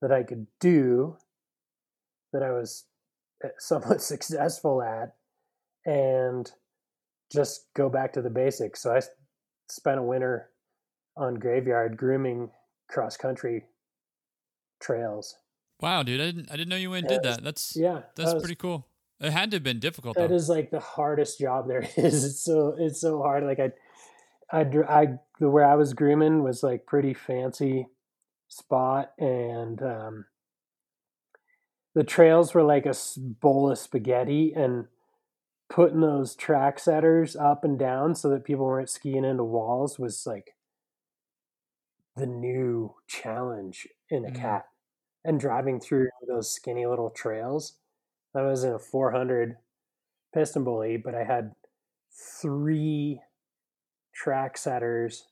that 0.00 0.12
I 0.12 0.22
could 0.22 0.46
do 0.60 1.16
that 2.32 2.42
I 2.42 2.50
was 2.50 2.84
somewhat 3.58 4.00
successful 4.02 4.82
at 4.82 5.14
and 5.84 6.50
just 7.32 7.66
go 7.74 7.88
back 7.88 8.12
to 8.12 8.22
the 8.22 8.30
basics. 8.30 8.82
So 8.82 8.94
I 8.94 9.00
spent 9.68 9.98
a 9.98 10.02
winter 10.02 10.50
on 11.16 11.34
graveyard 11.34 11.96
grooming 11.96 12.50
cross 12.88 13.16
country 13.16 13.64
trails. 14.80 15.36
Wow, 15.80 16.02
dude! 16.02 16.20
I 16.20 16.26
didn't 16.26 16.50
I 16.50 16.56
didn't 16.56 16.68
know 16.68 16.76
you 16.76 16.90
went 16.90 17.10
and 17.10 17.22
did 17.22 17.22
that. 17.24 17.42
That's 17.42 17.74
yeah, 17.74 18.02
that's 18.14 18.30
that 18.30 18.34
was, 18.36 18.42
pretty 18.42 18.54
cool. 18.54 18.86
It 19.20 19.32
had 19.32 19.50
to 19.50 19.56
have 19.56 19.64
been 19.64 19.80
difficult. 19.80 20.16
That 20.16 20.28
though. 20.28 20.34
is 20.34 20.48
like 20.48 20.70
the 20.70 20.80
hardest 20.80 21.38
job 21.38 21.66
there 21.66 21.80
is. 21.96 22.24
It's 22.24 22.44
so 22.44 22.76
it's 22.78 23.00
so 23.00 23.20
hard. 23.20 23.44
Like 23.44 23.58
I, 23.58 23.72
I, 24.56 24.60
I 24.88 25.06
the 25.40 25.50
where 25.50 25.64
I 25.64 25.74
was 25.74 25.92
grooming 25.92 26.42
was 26.42 26.62
like 26.62 26.86
pretty 26.86 27.14
fancy 27.14 27.88
spot, 28.48 29.12
and 29.18 29.82
um, 29.82 30.24
the 31.94 32.04
trails 32.04 32.54
were 32.54 32.62
like 32.62 32.86
a 32.86 32.94
bowl 33.18 33.70
of 33.70 33.78
spaghetti 33.78 34.52
and 34.54 34.86
putting 35.68 36.00
those 36.00 36.34
track 36.34 36.78
setters 36.78 37.34
up 37.36 37.64
and 37.64 37.78
down 37.78 38.14
so 38.14 38.28
that 38.28 38.44
people 38.44 38.64
weren't 38.66 38.90
skiing 38.90 39.24
into 39.24 39.44
walls 39.44 39.98
was 39.98 40.26
like 40.26 40.54
the 42.16 42.26
new 42.26 42.94
challenge 43.06 43.88
in 44.10 44.24
a 44.24 44.30
Mm. 44.30 44.34
cat 44.34 44.68
and 45.24 45.40
driving 45.40 45.80
through 45.80 46.08
those 46.26 46.50
skinny 46.50 46.86
little 46.86 47.10
trails 47.10 47.78
i 48.34 48.42
was 48.42 48.64
in 48.64 48.72
a 48.74 48.78
400 48.78 49.56
PistenBully 50.34 51.02
but 51.02 51.14
i 51.14 51.24
had 51.24 51.54
three 52.10 53.20
track 54.12 54.58
setters 54.58 55.28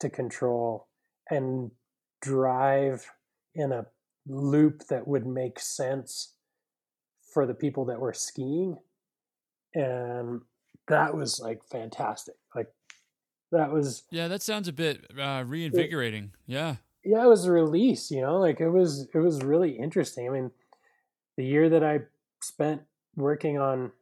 to 0.00 0.10
control 0.10 0.88
and 1.30 1.70
drive 2.20 3.10
in 3.54 3.72
a 3.72 3.86
loop 4.26 4.86
that 4.88 5.06
would 5.06 5.26
make 5.26 5.58
sense 5.58 6.34
for 7.32 7.46
the 7.46 7.54
people 7.54 7.84
that 7.86 8.00
were 8.00 8.12
skiing. 8.12 8.76
And 9.74 10.42
that 10.88 11.14
was 11.14 11.40
like 11.40 11.64
fantastic. 11.64 12.34
Like 12.54 12.72
that 13.50 13.72
was 13.72 14.04
Yeah, 14.10 14.28
that 14.28 14.42
sounds 14.42 14.68
a 14.68 14.72
bit 14.72 15.06
uh, 15.18 15.44
reinvigorating. 15.46 16.32
Yeah. 16.46 16.76
yeah 17.04 17.24
it 17.24 17.28
was 17.28 17.46
a 17.46 17.52
release 17.52 18.10
you 18.10 18.20
know? 18.20 18.38
Like 18.38 18.60
it 18.60 18.70
was 18.70 19.08
it 19.14 19.18
was 19.18 19.42
really 19.42 19.70
interesting. 19.70 20.28
I 20.28 20.30
mean 20.30 20.50
the 21.36 21.44
year 21.44 21.68
that 21.68 21.84
i 21.84 22.00
spent 22.40 22.82
working 23.16 23.58
on 23.58 23.92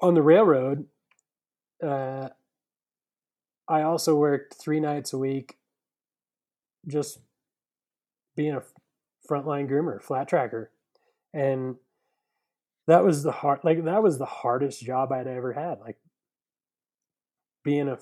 on 0.00 0.14
the 0.14 0.22
railroad 0.22 0.86
uh 1.82 2.28
i 3.68 3.82
also 3.82 4.14
worked 4.16 4.54
three 4.54 4.80
nights 4.80 5.12
a 5.12 5.18
week 5.18 5.58
just 6.86 7.18
being 8.36 8.54
a 8.54 8.62
frontline 9.28 9.68
groomer 9.68 10.00
flat 10.02 10.28
tracker. 10.28 10.70
And 11.34 11.76
that 12.86 13.04
was 13.04 13.22
the 13.22 13.32
hard 13.32 13.60
like 13.62 13.84
that 13.84 14.02
was 14.02 14.18
the 14.18 14.26
hardest 14.26 14.82
job 14.82 15.12
i'd 15.12 15.26
ever 15.26 15.52
had 15.52 15.78
like 15.80 15.96
being 17.64 17.88
a 17.88 17.98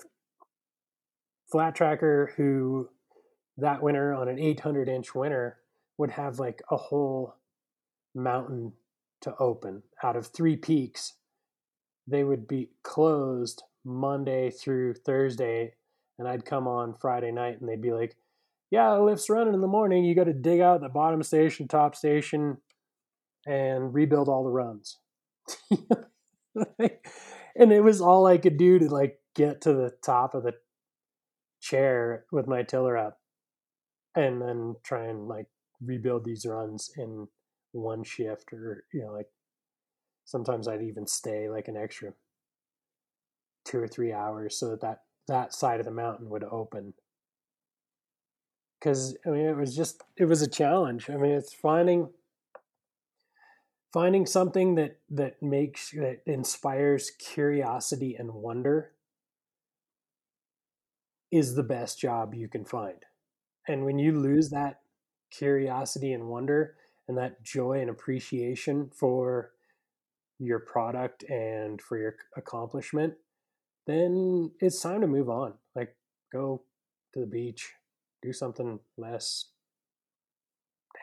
flat 1.51 1.75
tracker 1.75 2.33
who 2.37 2.89
that 3.57 3.83
winter 3.83 4.13
on 4.13 4.27
an 4.27 4.39
800 4.39 4.89
inch 4.89 5.13
winter 5.13 5.57
would 5.97 6.11
have 6.11 6.39
like 6.39 6.61
a 6.71 6.77
whole 6.77 7.35
mountain 8.15 8.73
to 9.21 9.35
open. 9.37 9.83
Out 10.01 10.15
of 10.15 10.27
three 10.27 10.55
peaks 10.55 11.13
they 12.07 12.23
would 12.23 12.47
be 12.47 12.69
closed 12.81 13.63
monday 13.85 14.49
through 14.49 14.93
thursday 14.93 15.73
and 16.17 16.27
i'd 16.27 16.45
come 16.45 16.67
on 16.67 16.95
friday 16.99 17.31
night 17.31 17.59
and 17.59 17.69
they'd 17.69 17.81
be 17.81 17.93
like 17.93 18.15
yeah 18.71 18.95
the 18.95 19.01
lift's 19.01 19.29
running 19.29 19.53
in 19.53 19.61
the 19.61 19.67
morning 19.67 20.03
you 20.03 20.15
got 20.15 20.23
to 20.23 20.33
dig 20.33 20.59
out 20.59 20.81
the 20.81 20.89
bottom 20.89 21.21
station 21.21 21.67
top 21.67 21.95
station 21.95 22.57
and 23.47 23.93
rebuild 23.93 24.29
all 24.29 24.43
the 24.43 24.51
runs. 24.51 24.99
And 27.55 27.71
it 27.71 27.81
was 27.81 28.01
all 28.01 28.25
i 28.25 28.37
could 28.37 28.57
do 28.57 28.79
to 28.79 28.89
like 28.89 29.19
get 29.35 29.61
to 29.61 29.73
the 29.73 29.91
top 30.03 30.33
of 30.33 30.43
the 30.43 30.53
chair 31.59 32.25
with 32.31 32.47
my 32.47 32.63
tiller 32.63 32.97
up 32.97 33.19
and 34.15 34.41
then 34.41 34.75
try 34.83 35.05
and 35.05 35.27
like 35.27 35.47
rebuild 35.81 36.25
these 36.25 36.45
runs 36.45 36.91
in 36.97 37.27
one 37.71 38.03
shift 38.03 38.51
or 38.51 38.83
you 38.93 39.01
know 39.01 39.11
like 39.11 39.27
sometimes 40.25 40.67
i'd 40.67 40.81
even 40.81 41.07
stay 41.07 41.49
like 41.49 41.67
an 41.67 41.77
extra 41.77 42.13
two 43.63 43.79
or 43.79 43.87
three 43.87 44.11
hours 44.11 44.57
so 44.57 44.69
that 44.69 44.81
that, 44.81 44.99
that 45.27 45.53
side 45.53 45.79
of 45.79 45.85
the 45.85 45.91
mountain 45.91 46.29
would 46.29 46.43
open 46.43 46.93
because 48.81 49.15
i 49.25 49.29
mean 49.29 49.45
it 49.45 49.55
was 49.55 49.75
just 49.75 50.01
it 50.17 50.25
was 50.25 50.41
a 50.41 50.49
challenge. 50.49 51.09
I 51.09 51.17
mean 51.17 51.31
it's 51.31 51.53
finding 51.53 52.09
finding 53.93 54.25
something 54.25 54.75
that 54.75 54.97
that 55.09 55.41
makes 55.41 55.91
that 55.91 56.21
inspires 56.25 57.11
curiosity 57.11 58.15
and 58.17 58.33
wonder 58.33 58.91
is 61.31 61.55
the 61.55 61.63
best 61.63 61.99
job 61.99 62.33
you 62.33 62.47
can 62.47 62.65
find. 62.65 63.05
And 63.67 63.85
when 63.85 63.99
you 63.99 64.19
lose 64.19 64.49
that 64.49 64.81
curiosity 65.29 66.11
and 66.11 66.27
wonder 66.27 66.75
and 67.07 67.17
that 67.17 67.41
joy 67.43 67.79
and 67.79 67.89
appreciation 67.89 68.89
for 68.93 69.51
your 70.39 70.59
product 70.59 71.23
and 71.29 71.81
for 71.81 71.97
your 71.97 72.15
accomplishment 72.35 73.13
then 73.87 74.51
it's 74.59 74.81
time 74.81 75.01
to 75.01 75.07
move 75.07 75.29
on. 75.29 75.53
Like 75.75 75.95
go 76.31 76.63
to 77.13 77.19
the 77.19 77.25
beach 77.25 77.73
do 78.21 78.33
something 78.33 78.79
less 78.97 79.45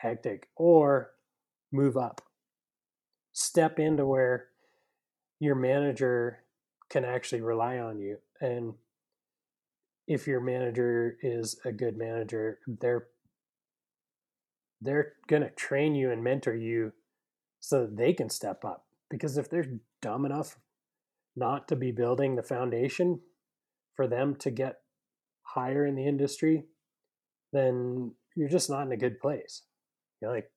hectic 0.01 0.49
or 0.55 1.11
move 1.71 1.97
up. 1.97 2.21
Step 3.33 3.79
into 3.79 4.05
where 4.05 4.47
your 5.39 5.55
manager 5.55 6.39
can 6.89 7.05
actually 7.05 7.41
rely 7.41 7.77
on 7.77 7.99
you 7.99 8.17
and 8.41 8.73
if 10.07 10.27
your 10.27 10.41
manager 10.41 11.17
is 11.21 11.59
a 11.63 11.71
good 11.71 11.95
manager 11.95 12.59
they're 12.81 13.07
they're 14.81 15.13
going 15.27 15.41
to 15.41 15.49
train 15.51 15.93
you 15.93 16.09
and 16.11 16.23
mentor 16.23 16.55
you 16.55 16.91
so 17.59 17.81
that 17.81 17.97
they 17.97 18.11
can 18.11 18.29
step 18.29 18.65
up 18.65 18.85
because 19.09 19.37
if 19.37 19.49
they're 19.49 19.79
dumb 20.01 20.25
enough 20.25 20.57
not 21.35 21.67
to 21.67 21.75
be 21.75 21.91
building 21.91 22.35
the 22.35 22.43
foundation 22.43 23.19
for 23.95 24.07
them 24.07 24.35
to 24.35 24.49
get 24.49 24.79
higher 25.43 25.85
in 25.85 25.95
the 25.95 26.07
industry 26.07 26.63
then 27.51 28.11
you're 28.35 28.49
just 28.49 28.69
not 28.69 28.85
in 28.85 28.91
a 28.91 28.97
good 28.97 29.19
place 29.19 29.63
you 30.21 30.27
know, 30.27 30.33
like 30.33 30.51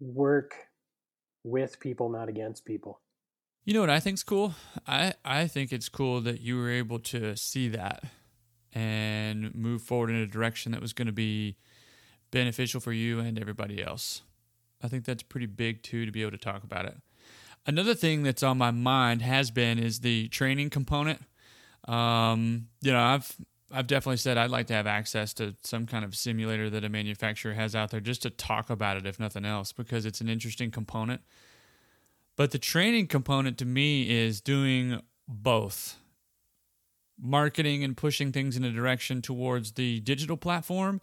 work 0.00 0.54
with 1.44 1.78
people 1.80 2.08
not 2.08 2.28
against 2.28 2.64
people 2.64 3.00
You 3.64 3.74
know 3.74 3.80
what 3.80 3.90
I 3.90 4.00
think's 4.00 4.22
cool? 4.22 4.54
I 4.86 5.14
I 5.24 5.46
think 5.46 5.72
it's 5.72 5.88
cool 5.88 6.20
that 6.22 6.40
you 6.40 6.56
were 6.58 6.70
able 6.70 6.98
to 7.00 7.36
see 7.36 7.68
that 7.68 8.04
and 8.72 9.54
move 9.54 9.82
forward 9.82 10.10
in 10.10 10.16
a 10.16 10.26
direction 10.26 10.72
that 10.72 10.80
was 10.80 10.92
going 10.92 11.06
to 11.06 11.12
be 11.12 11.56
beneficial 12.30 12.80
for 12.80 12.92
you 12.92 13.20
and 13.20 13.38
everybody 13.38 13.82
else. 13.82 14.22
I 14.82 14.88
think 14.88 15.04
that's 15.04 15.22
pretty 15.22 15.46
big 15.46 15.82
too 15.82 16.04
to 16.04 16.12
be 16.12 16.22
able 16.22 16.32
to 16.32 16.38
talk 16.38 16.64
about 16.64 16.84
it. 16.84 16.96
Another 17.66 17.94
thing 17.94 18.22
that's 18.22 18.42
on 18.42 18.58
my 18.58 18.70
mind 18.70 19.22
has 19.22 19.50
been 19.50 19.78
is 19.78 20.00
the 20.00 20.28
training 20.28 20.68
component. 20.68 21.22
Um, 21.88 22.68
you 22.82 22.92
know, 22.92 23.00
I've 23.00 23.36
I've 23.74 23.86
definitely 23.86 24.18
said 24.18 24.38
I'd 24.38 24.50
like 24.50 24.68
to 24.68 24.74
have 24.74 24.86
access 24.86 25.34
to 25.34 25.56
some 25.62 25.86
kind 25.86 26.04
of 26.04 26.14
simulator 26.14 26.70
that 26.70 26.84
a 26.84 26.88
manufacturer 26.88 27.54
has 27.54 27.74
out 27.74 27.90
there 27.90 28.00
just 28.00 28.22
to 28.22 28.30
talk 28.30 28.70
about 28.70 28.96
it, 28.96 29.06
if 29.06 29.18
nothing 29.18 29.44
else, 29.44 29.72
because 29.72 30.06
it's 30.06 30.20
an 30.20 30.28
interesting 30.28 30.70
component. 30.70 31.22
But 32.36 32.52
the 32.52 32.58
training 32.58 33.08
component 33.08 33.58
to 33.58 33.64
me 33.64 34.10
is 34.10 34.40
doing 34.40 35.00
both 35.26 35.96
marketing 37.20 37.82
and 37.82 37.96
pushing 37.96 38.32
things 38.32 38.56
in 38.56 38.64
a 38.64 38.70
direction 38.70 39.22
towards 39.22 39.72
the 39.72 40.00
digital 40.00 40.36
platform 40.36 41.00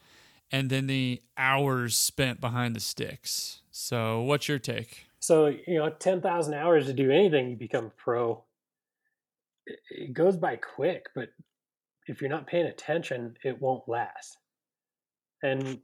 and 0.52 0.69
then 0.69 0.88
the 0.88 1.22
hours 1.38 1.95
spent 1.95 2.41
behind 2.41 2.76
the 2.76 2.80
sticks. 2.80 3.61
So, 3.72 4.22
what's 4.22 4.48
your 4.48 4.60
take? 4.60 5.06
So, 5.19 5.48
you 5.48 5.77
know, 5.77 5.89
10,000 5.89 6.53
hours 6.53 6.88
to 6.88 6.93
do 6.93 7.11
anything, 7.11 7.49
you 7.49 7.56
become 7.56 7.85
a 7.85 7.89
pro. 7.89 8.43
It 9.89 10.14
goes 10.14 10.35
by 10.35 10.57
quick, 10.57 11.06
but 11.15 11.30
if 12.07 12.22
you're 12.22 12.30
not 12.30 12.48
paying 12.48 12.65
attention, 12.65 13.36
it 13.44 13.61
won't 13.61 13.88
last. 13.88 14.38
And 15.44 15.80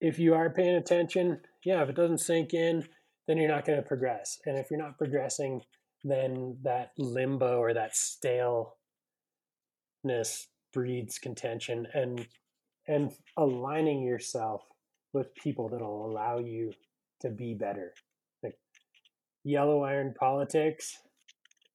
if 0.00 0.18
you 0.18 0.34
are 0.34 0.50
paying 0.50 0.76
attention, 0.76 1.40
yeah, 1.64 1.82
if 1.82 1.88
it 1.88 1.96
doesn't 1.96 2.18
sink 2.18 2.54
in, 2.54 2.84
then 3.26 3.38
you're 3.38 3.48
not 3.50 3.64
going 3.64 3.80
to 3.80 3.86
progress. 3.86 4.38
And 4.46 4.56
if 4.58 4.70
you're 4.70 4.80
not 4.80 4.98
progressing, 4.98 5.62
then 6.04 6.58
that 6.62 6.92
limbo 6.98 7.58
or 7.58 7.74
that 7.74 7.96
staleness 7.96 8.68
breeds 10.72 11.18
contention 11.18 11.86
and 11.94 12.26
and 12.88 13.10
aligning 13.36 14.02
yourself 14.02 14.62
with 15.12 15.34
people 15.34 15.68
that'll 15.68 16.06
allow 16.06 16.38
you 16.38 16.72
to 17.20 17.30
be 17.30 17.54
better 17.54 17.94
like 18.42 18.58
yellow 19.42 19.82
iron 19.82 20.14
politics 20.18 20.98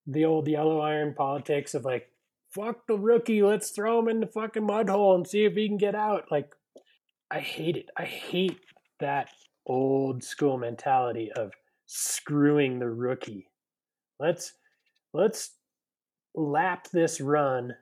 the 0.06 0.24
old 0.24 0.48
yellow 0.48 0.80
iron 0.80 1.14
politics 1.16 1.74
of 1.74 1.84
like 1.84 2.11
fuck 2.54 2.88
the 2.88 2.98
rookie 2.98 3.44
let's 3.44 3.72
throw 3.72 4.00
him 4.00 4.08
in 4.08 4.20
the 4.20 4.28
fucking 4.28 4.66
mud 4.66 4.90
hole 4.90 5.16
and 5.16 5.28
see 5.28 5.46
if 5.46 5.54
he 5.54 5.68
can 5.68 5.78
get 5.78 5.96
out. 5.96 6.26
Like 6.32 6.54
i 7.32 7.40
hate 7.40 7.78
it. 7.78 7.90
I 7.98 8.04
hate 8.04 8.60
that 9.00 9.30
old 9.66 10.24
school 10.24 10.58
mentality 10.58 11.32
of 11.36 11.52
screwing 11.86 12.80
the 12.80 12.90
rookie. 12.90 13.48
Let's 14.20 14.54
let's 15.14 15.52
lap 16.36 16.88
this 16.92 17.20
run 17.20 17.74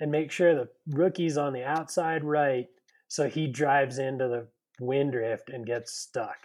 and 0.00 0.10
make 0.10 0.30
sure 0.30 0.54
the 0.54 0.68
rookie's 0.88 1.36
on 1.36 1.52
the 1.52 1.64
outside 1.64 2.22
right 2.22 2.66
so 3.08 3.28
he 3.28 3.46
drives 3.46 3.98
into 3.98 4.28
the 4.28 4.46
wind 4.80 5.12
drift 5.12 5.50
and 5.50 5.66
gets 5.66 5.92
stuck 5.92 6.36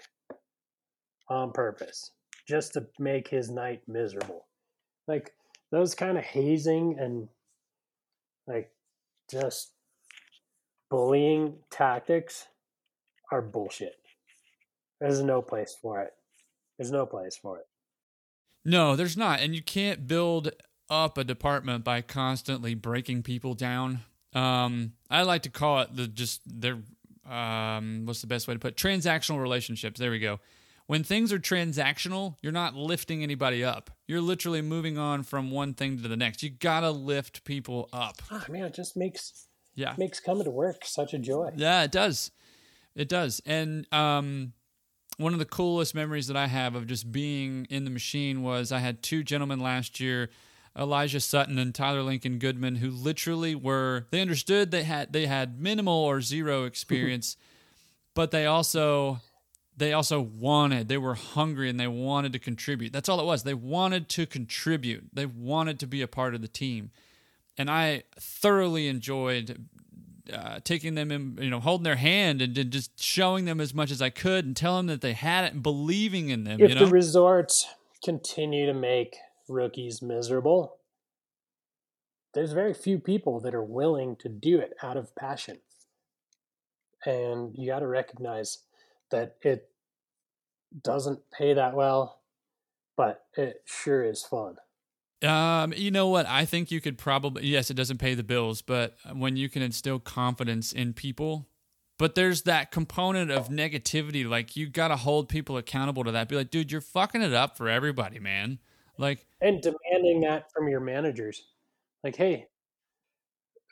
on 1.30 1.52
purpose 1.52 2.12
just 2.48 2.74
to 2.74 2.88
make 3.00 3.28
his 3.28 3.50
night 3.50 3.82
miserable. 3.88 4.48
Like 5.08 5.32
those 5.72 5.96
kind 5.96 6.18
of 6.18 6.24
hazing 6.24 6.98
and 7.00 7.28
like 8.48 8.72
just 9.30 9.72
bullying 10.90 11.56
tactics 11.70 12.48
are 13.32 13.42
bullshit. 13.42 13.96
There's 15.00 15.22
no 15.22 15.42
place 15.42 15.76
for 15.82 16.02
it. 16.02 16.14
There's 16.78 16.92
no 16.92 17.06
place 17.06 17.38
for 17.42 17.58
it. 17.58 17.68
No, 18.66 18.96
there's 18.96 19.18
not. 19.18 19.40
And 19.40 19.54
you 19.54 19.62
can't 19.62 20.08
build 20.08 20.52
up 20.90 21.18
a 21.18 21.24
department 21.24 21.84
by 21.84 22.02
constantly 22.02 22.74
breaking 22.74 23.24
people 23.24 23.54
down. 23.54 24.00
Um, 24.34 24.94
I 25.10 25.24
like 25.24 25.44
to 25.44 25.50
call 25.50 25.82
it 25.82 25.96
the 25.96 26.08
just 26.08 26.42
their 26.46 26.78
um, 27.30 28.06
what's 28.06 28.22
the 28.22 28.28
best 28.28 28.48
way 28.48 28.54
to 28.54 28.60
put 28.60 28.74
it? 28.74 28.78
transactional 28.78 29.42
relationships. 29.42 30.00
There 30.00 30.12
we 30.12 30.20
go. 30.20 30.40
When 30.88 31.04
things 31.04 31.34
are 31.34 31.40
transactional, 31.40 32.36
you're 32.42 32.54
not 32.54 32.74
lifting 32.76 33.22
anybody 33.22 33.64
up. 33.64 33.92
You're 34.08 34.22
literally 34.22 34.62
moving 34.62 34.98
on 34.98 35.24
from 35.24 35.52
one 35.52 35.74
thing 35.74 35.98
to 36.02 36.08
the 36.08 36.16
next. 36.18 36.42
You 36.42 36.50
gotta 36.50 36.92
lift 36.92 37.44
people 37.44 37.90
up. 37.92 38.22
Ah, 38.32 38.46
man, 38.50 38.64
it 38.64 38.74
just 38.74 38.96
makes 38.96 39.48
Yeah. 39.76 39.94
makes 39.98 40.20
coming 40.22 40.46
to 40.46 40.50
work 40.52 40.86
such 40.86 41.14
a 41.14 41.20
joy. 41.20 41.52
Yeah, 41.56 41.84
it 41.84 41.92
does. 41.92 42.32
It 42.96 43.10
does. 43.10 43.42
And 43.46 43.86
um, 43.94 44.54
one 45.18 45.34
of 45.34 45.40
the 45.40 45.46
coolest 45.46 45.94
memories 45.94 46.28
that 46.28 46.38
I 46.38 46.48
have 46.48 46.74
of 46.74 46.88
just 46.88 47.12
being 47.12 47.68
in 47.70 47.84
the 47.84 47.92
machine 47.92 48.42
was 48.42 48.72
I 48.72 48.80
had 48.80 49.04
two 49.04 49.24
gentlemen 49.24 49.60
last 49.60 50.00
year, 50.00 50.30
Elijah 50.78 51.20
Sutton 51.20 51.58
and 51.60 51.76
Tyler 51.76 52.02
Lincoln 52.02 52.40
Goodman, 52.40 52.78
who 52.78 52.90
literally 52.92 53.56
were 53.56 54.08
they 54.12 54.22
understood 54.22 54.72
they 54.72 54.84
had 54.84 55.12
they 55.12 55.26
had 55.26 55.60
minimal 55.60 55.94
or 55.94 56.22
zero 56.22 56.64
experience, 56.72 57.36
but 58.14 58.32
they 58.32 58.46
also 58.46 59.20
they 59.78 59.94
also 59.94 60.20
wanted 60.20 60.88
they 60.88 60.98
were 60.98 61.14
hungry 61.14 61.70
and 61.70 61.80
they 61.80 61.88
wanted 61.88 62.34
to 62.34 62.40
contribute. 62.40 62.92
That's 62.92 63.08
all 63.08 63.20
it 63.20 63.26
was. 63.26 63.44
They 63.44 63.54
wanted 63.54 64.10
to 64.10 64.26
contribute. 64.26 65.06
They 65.14 65.28
wanted 65.28 65.80
to 65.80 65.88
be 65.88 66.02
a 66.02 66.08
part 66.08 66.34
of 66.34 66.42
the 66.42 66.48
team. 66.48 66.92
And 67.58 67.70
I 67.70 68.04
thoroughly 68.20 68.88
enjoyed 68.88 69.68
uh, 70.34 70.60
taking 70.64 70.96
them 70.96 71.12
in, 71.12 71.38
you 71.40 71.50
know, 71.50 71.60
holding 71.60 71.84
their 71.84 71.96
hand 71.96 72.42
and, 72.42 72.58
and 72.58 72.72
just 72.72 73.02
showing 73.02 73.46
them 73.46 73.62
as 73.62 73.74
much 73.74 73.92
as 73.92 74.02
I 74.02 74.10
could 74.10 74.46
and 74.46 74.56
telling 74.56 74.88
them 74.88 74.96
that 74.96 75.02
they 75.02 75.14
had 75.14 75.46
it 75.46 75.54
and 75.54 75.64
believing 75.64 76.30
in 76.30 76.44
them. 76.44 76.60
If 76.60 76.70
you 76.70 76.76
know, 76.76 76.86
the 76.86 76.92
resorts 76.92 77.68
continue 78.04 78.66
to 78.66 78.74
make 78.74 79.16
rookies 79.48 80.02
miserable, 80.02 80.78
there's 82.34 82.52
very 82.52 82.74
few 82.74 83.00
people 83.00 83.40
that 83.42 83.56
are 83.56 83.64
willing 83.64 84.16
to 84.18 84.30
do 84.30 84.60
it 84.60 84.74
out 84.84 84.98
of 84.98 85.16
passion. 85.16 85.60
And 87.06 87.56
you 87.56 87.68
got 87.68 87.80
to 87.80 87.88
recognize 87.88 88.60
that 89.12 89.38
it 89.42 89.70
doesn't 90.84 91.20
pay 91.32 91.54
that 91.54 91.74
well, 91.74 92.22
but 92.96 93.26
it 93.36 93.62
sure 93.66 94.04
is 94.04 94.24
fun. 94.24 94.58
Um, 95.24 95.74
you 95.76 95.90
know 95.90 96.10
what? 96.10 96.28
I 96.28 96.46
think 96.46 96.70
you 96.70 96.80
could 96.80 96.98
probably 96.98 97.48
yes, 97.48 97.72
it 97.72 97.74
doesn't 97.74 97.98
pay 97.98 98.14
the 98.14 98.24
bills, 98.24 98.62
but 98.62 98.96
when 99.14 99.36
you 99.36 99.50
can 99.50 99.62
instill 99.62 100.00
confidence 100.00 100.72
in 100.72 100.94
people, 100.94 101.48
but 101.98 102.14
there's 102.14 102.44
that 102.44 102.72
component 102.72 103.32
of 103.32 103.50
negativity. 103.50 104.28
Like 104.28 104.56
you 104.56 104.70
got 104.70 104.90
to 104.90 104.96
hold 104.96 105.30
people 105.30 105.58
accountable 105.58 106.04
to 106.04 106.12
that. 106.12 106.30
Be 106.30 106.36
like, 106.36 106.52
dude, 106.52 106.72
you're 106.72 106.82
fucking 106.82 107.22
it 107.22 107.34
up 107.34 107.58
for 107.58 107.68
everybody, 107.68 108.20
man. 108.20 108.60
Like, 109.00 109.26
And 109.42 109.62
demanding 109.62 110.22
that 110.22 110.52
from 110.52 110.68
your 110.68 110.80
managers. 110.80 111.44
Like, 112.04 112.16
hey, 112.16 112.48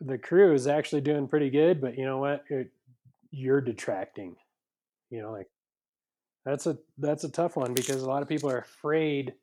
the 0.01 0.17
crew 0.17 0.53
is 0.53 0.67
actually 0.67 1.01
doing 1.01 1.27
pretty 1.27 1.49
good, 1.49 1.79
but 1.79 1.97
you 1.97 2.05
know 2.05 2.17
what? 2.17 2.43
It, 2.49 2.71
you're 3.31 3.61
detracting. 3.61 4.35
You 5.09 5.21
know, 5.21 5.31
like 5.31 5.47
that's 6.45 6.67
a 6.67 6.77
that's 6.97 7.23
a 7.23 7.31
tough 7.31 7.55
one 7.55 7.73
because 7.73 8.01
a 8.01 8.09
lot 8.09 8.21
of 8.21 8.29
people 8.29 8.49
are 8.49 8.59
afraid 8.59 9.33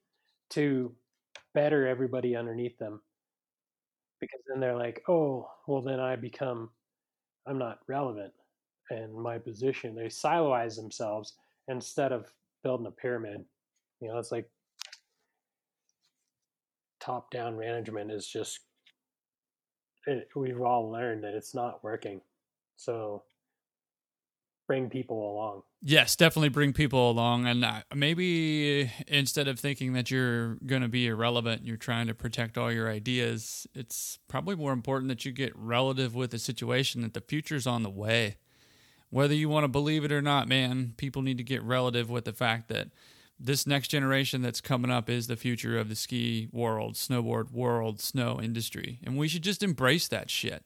to 0.50 0.94
better 1.54 1.86
everybody 1.86 2.36
underneath 2.36 2.78
them 2.78 3.00
because 4.22 4.40
then 4.48 4.60
they're 4.60 4.76
like, 4.76 5.02
oh, 5.08 5.50
well, 5.66 5.82
then 5.82 5.98
I 5.98 6.14
become, 6.14 6.70
I'm 7.46 7.58
not 7.58 7.80
relevant, 7.88 8.32
and 8.88 9.12
my 9.12 9.36
position. 9.36 9.96
They 9.96 10.06
siloize 10.06 10.76
themselves 10.76 11.34
instead 11.66 12.12
of 12.12 12.32
building 12.62 12.86
a 12.86 12.92
pyramid. 12.92 13.44
You 14.00 14.08
know, 14.08 14.18
it's 14.18 14.30
like 14.30 14.48
top 17.00 17.30
down 17.32 17.58
management 17.58 18.12
is 18.12 18.26
just. 18.26 18.60
It, 20.06 20.28
we've 20.34 20.60
all 20.60 20.90
learned 20.90 21.24
that 21.24 21.34
it's 21.34 21.54
not 21.54 21.82
working, 21.82 22.20
so 22.76 23.24
bring 24.66 24.88
people 24.88 25.32
along. 25.32 25.62
Yes, 25.82 26.14
definitely 26.14 26.48
bring 26.48 26.72
people 26.72 27.10
along. 27.10 27.46
And 27.46 27.64
uh, 27.64 27.82
maybe 27.94 28.90
instead 29.08 29.48
of 29.48 29.58
thinking 29.58 29.92
that 29.94 30.10
you're 30.10 30.54
going 30.66 30.82
to 30.82 30.88
be 30.88 31.08
irrelevant, 31.08 31.60
and 31.60 31.68
you're 31.68 31.76
trying 31.76 32.06
to 32.06 32.14
protect 32.14 32.56
all 32.56 32.70
your 32.70 32.88
ideas, 32.88 33.66
it's 33.74 34.18
probably 34.28 34.54
more 34.54 34.72
important 34.72 35.08
that 35.08 35.24
you 35.24 35.32
get 35.32 35.52
relative 35.56 36.14
with 36.14 36.30
the 36.30 36.38
situation, 36.38 37.02
that 37.02 37.14
the 37.14 37.20
future's 37.20 37.66
on 37.66 37.82
the 37.82 37.90
way. 37.90 38.36
Whether 39.10 39.34
you 39.34 39.48
want 39.48 39.64
to 39.64 39.68
believe 39.68 40.04
it 40.04 40.12
or 40.12 40.22
not, 40.22 40.48
man, 40.48 40.94
people 40.96 41.20
need 41.20 41.38
to 41.38 41.44
get 41.44 41.62
relative 41.62 42.08
with 42.08 42.24
the 42.24 42.32
fact 42.32 42.68
that 42.68 42.88
this 43.38 43.66
next 43.66 43.88
generation 43.88 44.40
that's 44.40 44.60
coming 44.60 44.90
up 44.90 45.10
is 45.10 45.26
the 45.26 45.36
future 45.36 45.76
of 45.78 45.88
the 45.88 45.96
ski 45.96 46.48
world, 46.52 46.94
snowboard 46.94 47.50
world, 47.50 48.00
snow 48.00 48.40
industry. 48.40 49.00
And 49.04 49.18
we 49.18 49.26
should 49.26 49.42
just 49.42 49.62
embrace 49.62 50.06
that 50.08 50.30
shit. 50.30 50.64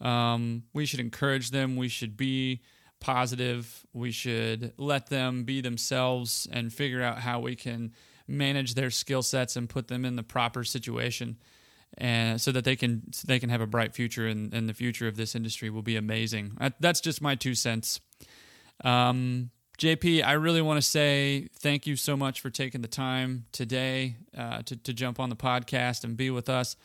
Um, 0.00 0.62
we 0.72 0.86
should 0.86 1.00
encourage 1.00 1.50
them. 1.50 1.76
We 1.76 1.88
should 1.88 2.16
be 2.16 2.60
positive. 3.02 3.84
We 3.92 4.12
should 4.12 4.72
let 4.78 5.08
them 5.08 5.44
be 5.44 5.60
themselves 5.60 6.48
and 6.50 6.72
figure 6.72 7.02
out 7.02 7.18
how 7.18 7.40
we 7.40 7.56
can 7.56 7.92
manage 8.26 8.74
their 8.74 8.90
skill 8.90 9.22
sets 9.22 9.56
and 9.56 9.68
put 9.68 9.88
them 9.88 10.04
in 10.04 10.16
the 10.16 10.22
proper 10.22 10.64
situation, 10.64 11.36
and 11.98 12.40
so 12.40 12.52
that 12.52 12.64
they 12.64 12.76
can 12.76 13.12
so 13.12 13.26
they 13.26 13.38
can 13.38 13.50
have 13.50 13.60
a 13.60 13.66
bright 13.66 13.94
future. 13.94 14.26
And, 14.26 14.54
and 14.54 14.68
the 14.68 14.74
future 14.74 15.08
of 15.08 15.16
this 15.16 15.34
industry 15.34 15.68
will 15.68 15.82
be 15.82 15.96
amazing. 15.96 16.56
That's 16.80 17.00
just 17.00 17.20
my 17.20 17.34
two 17.34 17.54
cents. 17.54 18.00
Um, 18.84 19.50
JP, 19.78 20.24
I 20.24 20.32
really 20.32 20.62
want 20.62 20.78
to 20.78 20.86
say 20.86 21.48
thank 21.58 21.86
you 21.86 21.96
so 21.96 22.16
much 22.16 22.40
for 22.40 22.50
taking 22.50 22.82
the 22.82 22.88
time 22.88 23.46
today 23.52 24.16
uh, 24.36 24.62
to 24.62 24.76
to 24.76 24.92
jump 24.92 25.18
on 25.18 25.28
the 25.28 25.36
podcast 25.36 26.04
and 26.04 26.16
be 26.16 26.30
with 26.30 26.48
us. 26.48 26.76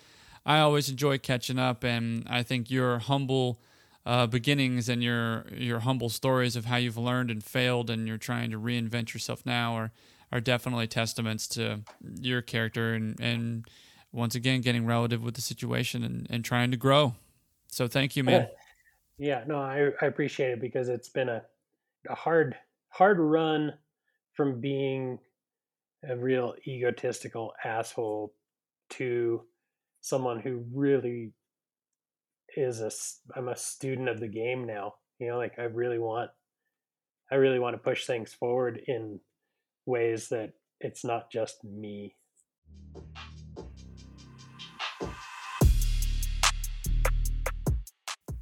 I 0.46 0.60
always 0.60 0.90
enjoy 0.90 1.20
catching 1.20 1.60
up, 1.60 1.84
and 1.84 2.26
I 2.28 2.42
think 2.42 2.72
your 2.72 3.00
humble 3.00 3.62
uh, 4.08 4.26
beginnings 4.26 4.88
and 4.88 5.04
your 5.04 5.46
your 5.52 5.80
humble 5.80 6.08
stories 6.10 6.56
of 6.56 6.66
how 6.66 6.78
you've 6.78 6.98
learned 6.98 7.30
and 7.30 7.44
failed, 7.44 7.90
and 7.90 8.08
you're 8.08 8.18
trying 8.18 8.50
to 8.52 8.60
reinvent 8.60 9.14
yourself 9.14 9.46
now, 9.46 9.76
are 9.76 9.92
are 10.32 10.40
definitely 10.40 10.88
testaments 10.88 11.46
to 11.50 11.82
your 12.22 12.42
character 12.42 12.94
and 12.94 13.20
and 13.20 13.68
once 14.14 14.34
again 14.34 14.62
getting 14.62 14.86
relative 14.86 15.22
with 15.22 15.36
the 15.36 15.42
situation 15.42 16.04
and, 16.04 16.26
and 16.30 16.46
trying 16.46 16.72
to 16.72 16.78
grow. 16.78 17.16
So 17.68 17.88
thank 17.88 18.16
you, 18.16 18.24
man. 18.24 18.48
Yeah, 19.18 19.44
no, 19.46 19.58
I, 19.60 19.90
I 20.02 20.06
appreciate 20.06 20.52
it 20.52 20.62
because 20.62 20.88
it's 20.88 21.10
been 21.10 21.28
a, 21.28 21.44
a 22.10 22.16
hard 22.16 22.56
hard 22.90 23.20
run 23.20 23.74
from 24.34 24.62
being 24.62 25.20
a 26.08 26.16
real 26.16 26.56
egotistical 26.66 27.54
asshole 27.66 28.34
to 28.92 29.42
someone 30.00 30.40
who 30.40 30.64
really 30.72 31.34
is 32.58 32.82
a 32.82 32.92
I'm 33.38 33.50
a 33.50 33.56
student 33.56 34.10
of 34.10 34.20
the 34.20 34.28
game 34.28 34.66
now. 34.66 34.96
You 35.20 35.30
know, 35.30 35.38
like 35.38 35.54
I 35.60 35.64
really 35.64 36.00
want 36.00 36.32
I 37.32 37.36
really 37.36 37.60
want 37.60 37.76
to 37.76 37.78
push 37.78 38.06
things 38.06 38.34
forward 38.34 38.82
in 38.88 39.20
ways 39.86 40.30
that 40.30 40.54
it's 40.80 41.06
not 41.06 41.32
just 41.32 41.64
me. 41.64 42.16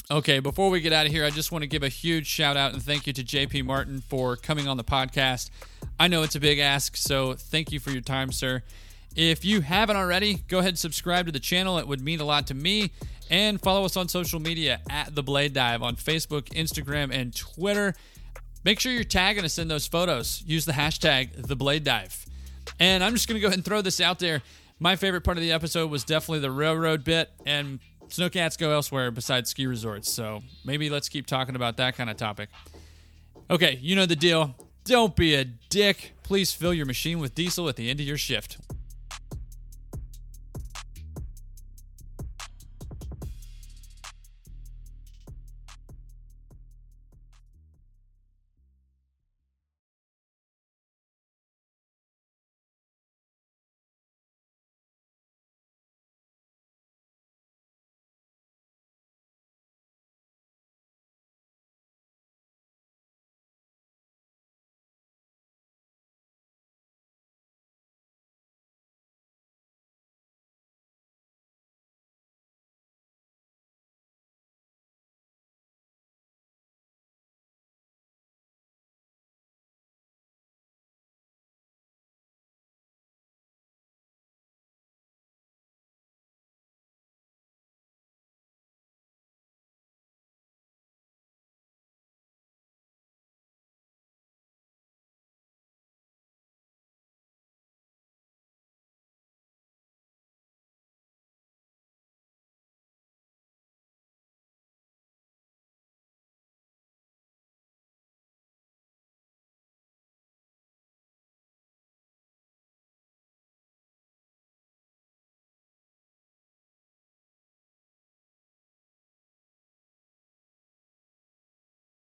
Okay, 0.09 0.39
before 0.39 0.69
we 0.69 0.81
get 0.81 0.93
out 0.93 1.07
of 1.07 1.11
here, 1.11 1.25
I 1.25 1.31
just 1.31 1.51
want 1.51 1.63
to 1.63 1.67
give 1.67 1.81
a 1.83 1.89
huge 1.89 2.27
shout 2.27 2.55
out 2.55 2.73
and 2.73 2.81
thank 2.81 3.07
you 3.07 3.13
to 3.13 3.23
JP 3.23 3.65
Martin 3.65 4.01
for 4.01 4.35
coming 4.35 4.67
on 4.67 4.77
the 4.77 4.83
podcast. 4.83 5.49
I 5.99 6.07
know 6.07 6.21
it's 6.21 6.35
a 6.35 6.39
big 6.39 6.59
ask, 6.59 6.95
so 6.95 7.33
thank 7.33 7.71
you 7.71 7.79
for 7.79 7.89
your 7.89 8.01
time, 8.01 8.31
sir. 8.31 8.61
If 9.15 9.45
you 9.45 9.61
haven't 9.61 9.95
already, 9.95 10.35
go 10.47 10.59
ahead 10.59 10.69
and 10.69 10.79
subscribe 10.79 11.25
to 11.27 11.31
the 11.31 11.39
channel. 11.39 11.77
It 11.77 11.87
would 11.87 12.01
mean 12.01 12.19
a 12.19 12.25
lot 12.25 12.47
to 12.47 12.53
me. 12.53 12.91
And 13.29 13.59
follow 13.59 13.85
us 13.85 13.97
on 13.97 14.07
social 14.07 14.39
media 14.39 14.81
at 14.89 15.15
The 15.15 15.23
Blade 15.23 15.53
Dive 15.53 15.81
on 15.81 15.95
Facebook, 15.95 16.49
Instagram, 16.49 17.11
and 17.11 17.35
Twitter. 17.35 17.95
Make 18.63 18.79
sure 18.79 18.91
you're 18.91 19.03
tagging 19.03 19.45
us 19.45 19.57
in 19.57 19.67
those 19.67 19.87
photos. 19.87 20.43
Use 20.45 20.65
the 20.65 20.73
hashtag 20.73 21.47
The 21.47 21.55
Blade 21.55 21.83
Dive. 21.83 22.25
And 22.79 23.03
I'm 23.03 23.13
just 23.13 23.27
going 23.27 23.35
to 23.35 23.39
go 23.39 23.47
ahead 23.47 23.57
and 23.57 23.65
throw 23.65 23.81
this 23.81 23.99
out 23.99 24.19
there. 24.19 24.41
My 24.79 24.95
favorite 24.95 25.21
part 25.21 25.37
of 25.37 25.41
the 25.41 25.51
episode 25.51 25.89
was 25.89 26.03
definitely 26.03 26.39
the 26.39 26.51
railroad 26.51 27.03
bit, 27.03 27.31
and 27.45 27.79
snowcats 28.09 28.57
go 28.57 28.71
elsewhere 28.71 29.09
besides 29.09 29.49
ski 29.49 29.67
resorts. 29.67 30.11
So 30.11 30.41
maybe 30.65 30.89
let's 30.89 31.07
keep 31.07 31.25
talking 31.25 31.55
about 31.55 31.77
that 31.77 31.95
kind 31.95 32.09
of 32.09 32.17
topic. 32.17 32.49
Okay, 33.49 33.79
you 33.81 33.95
know 33.95 34.05
the 34.05 34.15
deal. 34.15 34.55
Don't 34.83 35.15
be 35.15 35.33
a 35.35 35.45
dick. 35.45 36.13
Please 36.23 36.51
fill 36.51 36.73
your 36.73 36.85
machine 36.85 37.19
with 37.19 37.33
diesel 37.33 37.69
at 37.69 37.75
the 37.75 37.89
end 37.89 37.99
of 37.99 38.05
your 38.05 38.17
shift. 38.17 38.57